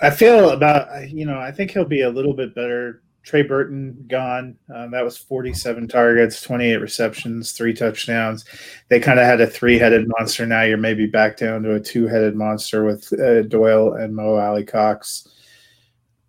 I 0.00 0.10
feel 0.10 0.50
about 0.50 1.10
you 1.10 1.26
know 1.26 1.38
I 1.38 1.50
think 1.50 1.72
he'll 1.72 1.84
be 1.84 2.02
a 2.02 2.10
little 2.10 2.34
bit 2.34 2.54
better. 2.54 3.02
Trey 3.22 3.42
Burton 3.42 4.04
gone. 4.08 4.56
Um, 4.74 4.90
that 4.92 5.04
was 5.04 5.18
47 5.18 5.88
targets, 5.88 6.40
28 6.40 6.76
receptions, 6.76 7.52
three 7.52 7.74
touchdowns. 7.74 8.44
They 8.88 9.00
kind 9.00 9.18
of 9.18 9.26
had 9.26 9.40
a 9.40 9.46
three-headed 9.46 10.08
monster. 10.18 10.46
Now 10.46 10.62
you're 10.62 10.78
maybe 10.78 11.06
back 11.06 11.36
down 11.36 11.62
to 11.64 11.74
a 11.74 11.80
two-headed 11.80 12.34
monster 12.34 12.84
with 12.84 13.12
uh, 13.20 13.42
Doyle 13.42 13.94
and 13.94 14.16
Mo 14.16 14.36
Alie-Cox. 14.36 15.28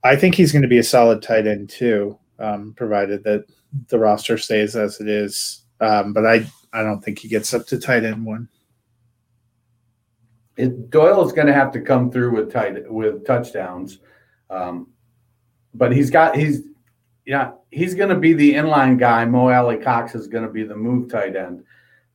I 0.03 0.15
think 0.15 0.35
he's 0.35 0.51
going 0.51 0.61
to 0.61 0.67
be 0.67 0.77
a 0.77 0.83
solid 0.83 1.21
tight 1.21 1.47
end 1.47 1.69
two, 1.69 2.17
um, 2.39 2.73
provided 2.75 3.23
that 3.23 3.45
the 3.87 3.99
roster 3.99 4.37
stays 4.37 4.75
as 4.75 4.99
it 4.99 5.07
is. 5.07 5.63
Um, 5.81 6.13
but 6.13 6.25
I 6.25 6.45
I 6.73 6.83
don't 6.83 7.01
think 7.01 7.19
he 7.19 7.27
gets 7.27 7.53
up 7.53 7.65
to 7.67 7.79
tight 7.79 8.03
end 8.03 8.25
one. 8.25 8.47
It, 10.57 10.89
Doyle 10.89 11.25
is 11.25 11.31
going 11.31 11.47
to 11.47 11.53
have 11.53 11.71
to 11.71 11.81
come 11.81 12.11
through 12.11 12.35
with 12.35 12.51
tight 12.51 12.91
with 12.91 13.25
touchdowns, 13.25 13.99
um, 14.49 14.87
but 15.73 15.91
he's 15.91 16.09
got 16.09 16.35
he's 16.35 16.63
yeah 17.25 17.51
he's 17.71 17.93
going 17.93 18.09
to 18.09 18.15
be 18.15 18.33
the 18.33 18.53
inline 18.53 18.97
guy. 18.97 19.25
Mo 19.25 19.49
Alie-Cox 19.49 20.15
is 20.15 20.27
going 20.27 20.45
to 20.45 20.51
be 20.51 20.63
the 20.63 20.75
move 20.75 21.09
tight 21.09 21.35
end. 21.35 21.63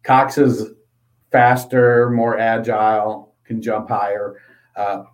Cox 0.03 0.39
is 0.39 0.73
faster, 1.31 2.11
more 2.11 2.39
agile, 2.39 3.35
can 3.45 3.61
jump 3.63 3.89
higher. 3.89 4.41
Uh, 4.77 5.05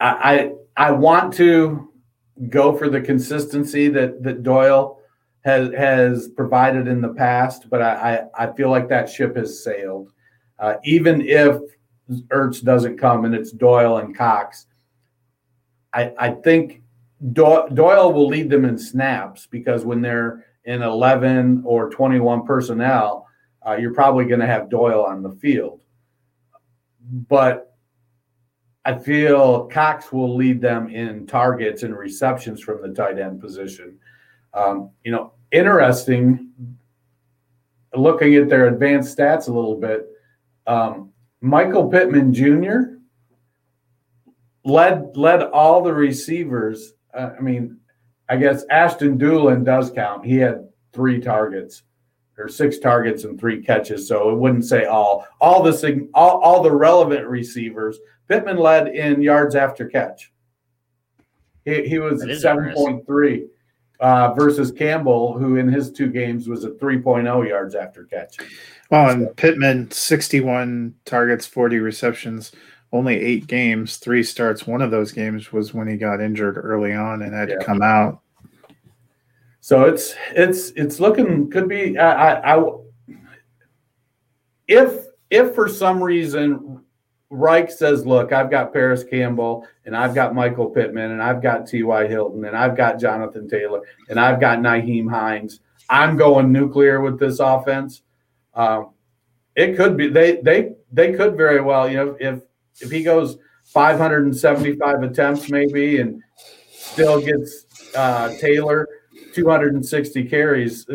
I, 0.00 0.52
I 0.76 0.88
I 0.88 0.90
want 0.92 1.34
to 1.34 1.92
go 2.48 2.76
for 2.76 2.88
the 2.88 3.00
consistency 3.00 3.88
that 3.88 4.22
that 4.22 4.42
Doyle 4.42 5.00
has 5.44 5.72
has 5.74 6.28
provided 6.28 6.88
in 6.88 7.00
the 7.00 7.14
past, 7.14 7.68
but 7.70 7.82
I 7.82 8.28
I, 8.36 8.46
I 8.46 8.52
feel 8.54 8.70
like 8.70 8.88
that 8.88 9.10
ship 9.10 9.36
has 9.36 9.62
sailed. 9.62 10.12
Uh, 10.58 10.74
even 10.84 11.20
if 11.20 11.60
Ertz 12.28 12.62
doesn't 12.62 12.98
come 12.98 13.24
and 13.24 13.34
it's 13.34 13.52
Doyle 13.52 13.98
and 13.98 14.16
Cox, 14.16 14.66
I, 15.92 16.12
I 16.18 16.30
think 16.30 16.82
Doyle 17.32 18.12
will 18.12 18.28
lead 18.28 18.48
them 18.48 18.64
in 18.64 18.78
snaps 18.78 19.46
because 19.46 19.84
when 19.84 20.00
they're 20.00 20.44
in 20.64 20.82
11 20.82 21.62
or 21.64 21.90
21 21.90 22.46
personnel, 22.46 23.26
uh, 23.66 23.76
you're 23.76 23.94
probably 23.94 24.24
going 24.24 24.40
to 24.40 24.46
have 24.46 24.70
Doyle 24.70 25.04
on 25.04 25.22
the 25.22 25.32
field. 25.32 25.82
But 27.28 27.74
I 28.84 28.96
feel 28.96 29.66
Cox 29.66 30.12
will 30.12 30.34
lead 30.36 30.60
them 30.60 30.88
in 30.88 31.26
targets 31.26 31.82
and 31.82 31.96
receptions 31.96 32.60
from 32.60 32.80
the 32.82 32.94
tight 32.94 33.18
end 33.18 33.40
position. 33.40 33.98
Um, 34.54 34.90
you 35.04 35.12
know, 35.12 35.32
interesting 35.50 36.52
looking 37.94 38.34
at 38.36 38.48
their 38.48 38.68
advanced 38.68 39.16
stats 39.16 39.48
a 39.48 39.52
little 39.52 39.76
bit. 39.76 40.06
Um, 40.66 41.10
Michael 41.40 41.88
Pittman 41.88 42.32
Jr. 42.32 42.98
led 44.64 45.16
led 45.16 45.42
all 45.42 45.82
the 45.82 45.92
receivers. 45.92 46.94
Uh, 47.18 47.32
I 47.36 47.40
mean, 47.40 47.76
I 48.28 48.36
guess 48.36 48.64
Ashton 48.70 49.18
Dulin 49.18 49.64
does 49.64 49.90
count. 49.90 50.24
He 50.24 50.36
had 50.36 50.68
three 50.92 51.20
targets 51.20 51.82
or 52.38 52.48
six 52.48 52.78
targets 52.78 53.24
and 53.24 53.38
three 53.38 53.60
catches, 53.60 54.06
so 54.06 54.30
it 54.30 54.36
wouldn't 54.36 54.64
say 54.64 54.84
all. 54.84 55.26
All 55.40 55.62
the 55.62 56.08
all, 56.14 56.40
all 56.40 56.62
the 56.62 56.70
relevant 56.70 57.26
receivers. 57.26 57.98
Pittman 58.28 58.58
led 58.58 58.88
in 58.88 59.20
yards 59.20 59.56
after 59.56 59.86
catch. 59.86 60.32
He, 61.64 61.88
he 61.88 61.98
was 61.98 62.22
seven 62.40 62.72
point 62.74 63.04
three. 63.04 63.46
Uh, 64.00 64.32
versus 64.34 64.70
Campbell, 64.70 65.36
who 65.36 65.56
in 65.56 65.66
his 65.66 65.90
two 65.90 66.08
games 66.08 66.48
was 66.48 66.64
at 66.64 66.78
3.0 66.78 67.48
yards 67.48 67.74
after 67.74 68.04
catch. 68.04 68.36
Well, 68.92 69.10
and 69.10 69.36
Pittman, 69.36 69.90
61 69.90 70.94
targets, 71.04 71.46
40 71.46 71.80
receptions, 71.80 72.52
only 72.92 73.16
eight 73.16 73.46
games, 73.46 73.96
three 73.96 74.22
starts. 74.22 74.66
One 74.66 74.80
of 74.80 74.90
those 74.90 75.12
games 75.12 75.52
was 75.52 75.74
when 75.74 75.88
he 75.88 75.96
got 75.96 76.20
injured 76.20 76.56
early 76.56 76.94
on 76.94 77.22
and 77.22 77.34
had 77.34 77.50
yeah. 77.50 77.58
to 77.58 77.64
come 77.64 77.82
out. 77.82 78.20
So 79.60 79.84
it's 79.84 80.14
it's 80.30 80.70
it's 80.70 80.98
looking 80.98 81.50
could 81.50 81.68
be 81.68 81.98
I, 81.98 82.32
I, 82.32 82.56
I 82.56 82.72
if 84.66 85.06
if 85.30 85.54
for 85.54 85.68
some 85.68 86.02
reason 86.02 86.82
Reich 87.30 87.70
says, 87.70 88.06
"Look, 88.06 88.32
I've 88.32 88.50
got 88.50 88.72
Parris 88.72 89.04
Campbell, 89.04 89.66
and 89.84 89.94
I've 89.94 90.14
got 90.14 90.34
Michael 90.34 90.70
Pittman, 90.70 91.10
and 91.10 91.22
I've 91.22 91.42
got 91.42 91.66
T.Y. 91.66 92.06
Hilton, 92.06 92.46
and 92.46 92.56
I've 92.56 92.74
got 92.76 92.98
Jonathan 92.98 93.46
Taylor, 93.46 93.82
and 94.08 94.18
I've 94.18 94.40
got 94.40 94.60
Nyheim 94.60 95.10
Hines. 95.10 95.60
I'm 95.90 96.16
going 96.16 96.50
nuclear 96.50 97.02
with 97.02 97.18
this 97.18 97.38
offense." 97.38 98.02
Um, 98.54 98.90
it 99.54 99.76
could 99.76 99.96
be 99.96 100.08
they 100.08 100.40
they 100.40 100.72
they 100.92 101.12
could 101.12 101.36
very 101.36 101.60
well 101.60 101.88
you 101.88 101.96
know 101.96 102.16
if 102.18 102.40
if 102.80 102.90
he 102.90 103.02
goes 103.02 103.38
575 103.64 105.02
attempts 105.02 105.50
maybe 105.50 106.00
and 106.00 106.22
still 106.70 107.20
gets 107.20 107.66
uh, 107.94 108.34
Taylor 108.38 108.88
260 109.34 110.24
carries, 110.24 110.86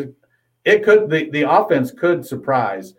it 0.64 0.82
could 0.82 1.10
the 1.10 1.30
the 1.30 1.42
offense 1.42 1.90
could 1.92 2.26
surprise. 2.26 2.94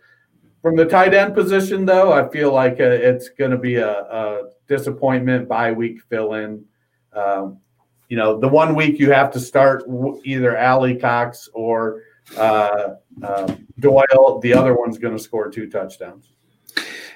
From 0.61 0.75
the 0.75 0.85
tight 0.85 1.13
end 1.13 1.35
position, 1.35 1.85
though, 1.85 2.11
I 2.11 2.27
feel 2.29 2.51
like 2.51 2.79
uh, 2.79 2.85
it's 2.85 3.29
going 3.29 3.51
to 3.51 3.57
be 3.57 3.75
a, 3.75 3.99
a, 3.99 4.41
disappointment 4.67 5.47
bye 5.47 5.71
week 5.71 6.01
fill 6.09 6.33
in. 6.33 6.65
Um, 7.13 7.59
you 8.09 8.17
know, 8.17 8.39
the 8.39 8.47
one 8.47 8.73
week 8.73 8.99
you 8.99 9.11
have 9.11 9.29
to 9.33 9.39
start 9.39 9.83
either 10.23 10.57
Alie-Cox 10.57 11.49
or 11.53 12.01
uh, 12.35 12.95
uh, 13.21 13.55
Doyle. 13.79 14.39
The 14.41 14.53
other 14.55 14.75
one's 14.75 14.97
going 14.97 15.15
to 15.15 15.21
score 15.21 15.51
two 15.51 15.69
touchdowns. 15.69 16.34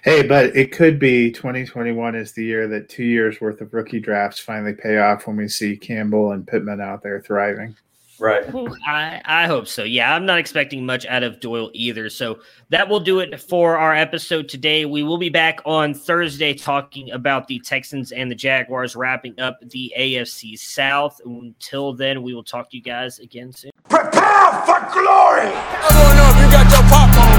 Hey, 0.04 0.24
but 0.26 0.56
it 0.56 0.72
could 0.72 0.98
be 0.98 1.32
2021 1.32 2.16
is 2.16 2.32
the 2.32 2.44
year 2.44 2.68
that 2.70 2.88
two 2.88 3.04
years 3.04 3.42
worth 3.42 3.60
of 3.60 3.74
rookie 3.74 4.00
drafts 4.00 4.40
finally 4.40 4.74
pay 4.74 4.98
off 4.98 5.28
when 5.28 5.36
we 5.36 5.48
see 5.50 5.76
Campbell 5.76 6.32
and 6.32 6.48
Pittman 6.48 6.80
out 6.80 7.04
there 7.04 7.22
thriving. 7.22 7.76
Right. 8.18 8.44
I, 8.88 9.22
I 9.24 9.48
hope 9.48 9.68
so. 9.68 9.84
Yeah, 9.84 10.14
I'm 10.14 10.26
not 10.26 10.40
expecting 10.40 10.86
much 10.86 11.06
out 11.06 11.24
of 11.24 11.40
Doyle 11.40 11.70
either. 11.74 12.10
So 12.10 12.40
that 12.70 12.88
will 12.88 13.00
do 13.00 13.20
it 13.20 13.40
for 13.40 13.78
our 13.78 13.96
episode 13.96 14.50
today. 14.50 14.86
We 14.86 15.04
will 15.04 15.18
be 15.18 15.30
back 15.30 15.60
on 15.66 15.94
Thursday 15.94 16.54
talking 16.54 17.12
about 17.12 17.48
the 17.48 17.60
Texans 17.60 18.12
and 18.12 18.30
the 18.30 18.36
Jaguars 18.36 18.96
wrapping 18.96 19.40
up 19.40 19.58
the 19.62 19.94
AFC 19.98 20.60
South. 20.60 21.22
Until 21.26 21.94
then, 21.94 22.22
we 22.22 22.34
will 22.34 22.44
talk 22.44 22.70
to 22.72 22.78
you 22.78 22.84
guys 22.84 23.20
again 23.20 23.54
soon. 23.54 23.72
Prepare 23.90 24.12
for 24.12 24.80
glory. 24.92 25.48
I 25.52 25.90
don't 25.92 26.16
know 26.16 26.30
if 26.30 26.46
you 26.46 26.52
got 26.52 26.72
your 26.72 26.90
popcorn 26.90 27.39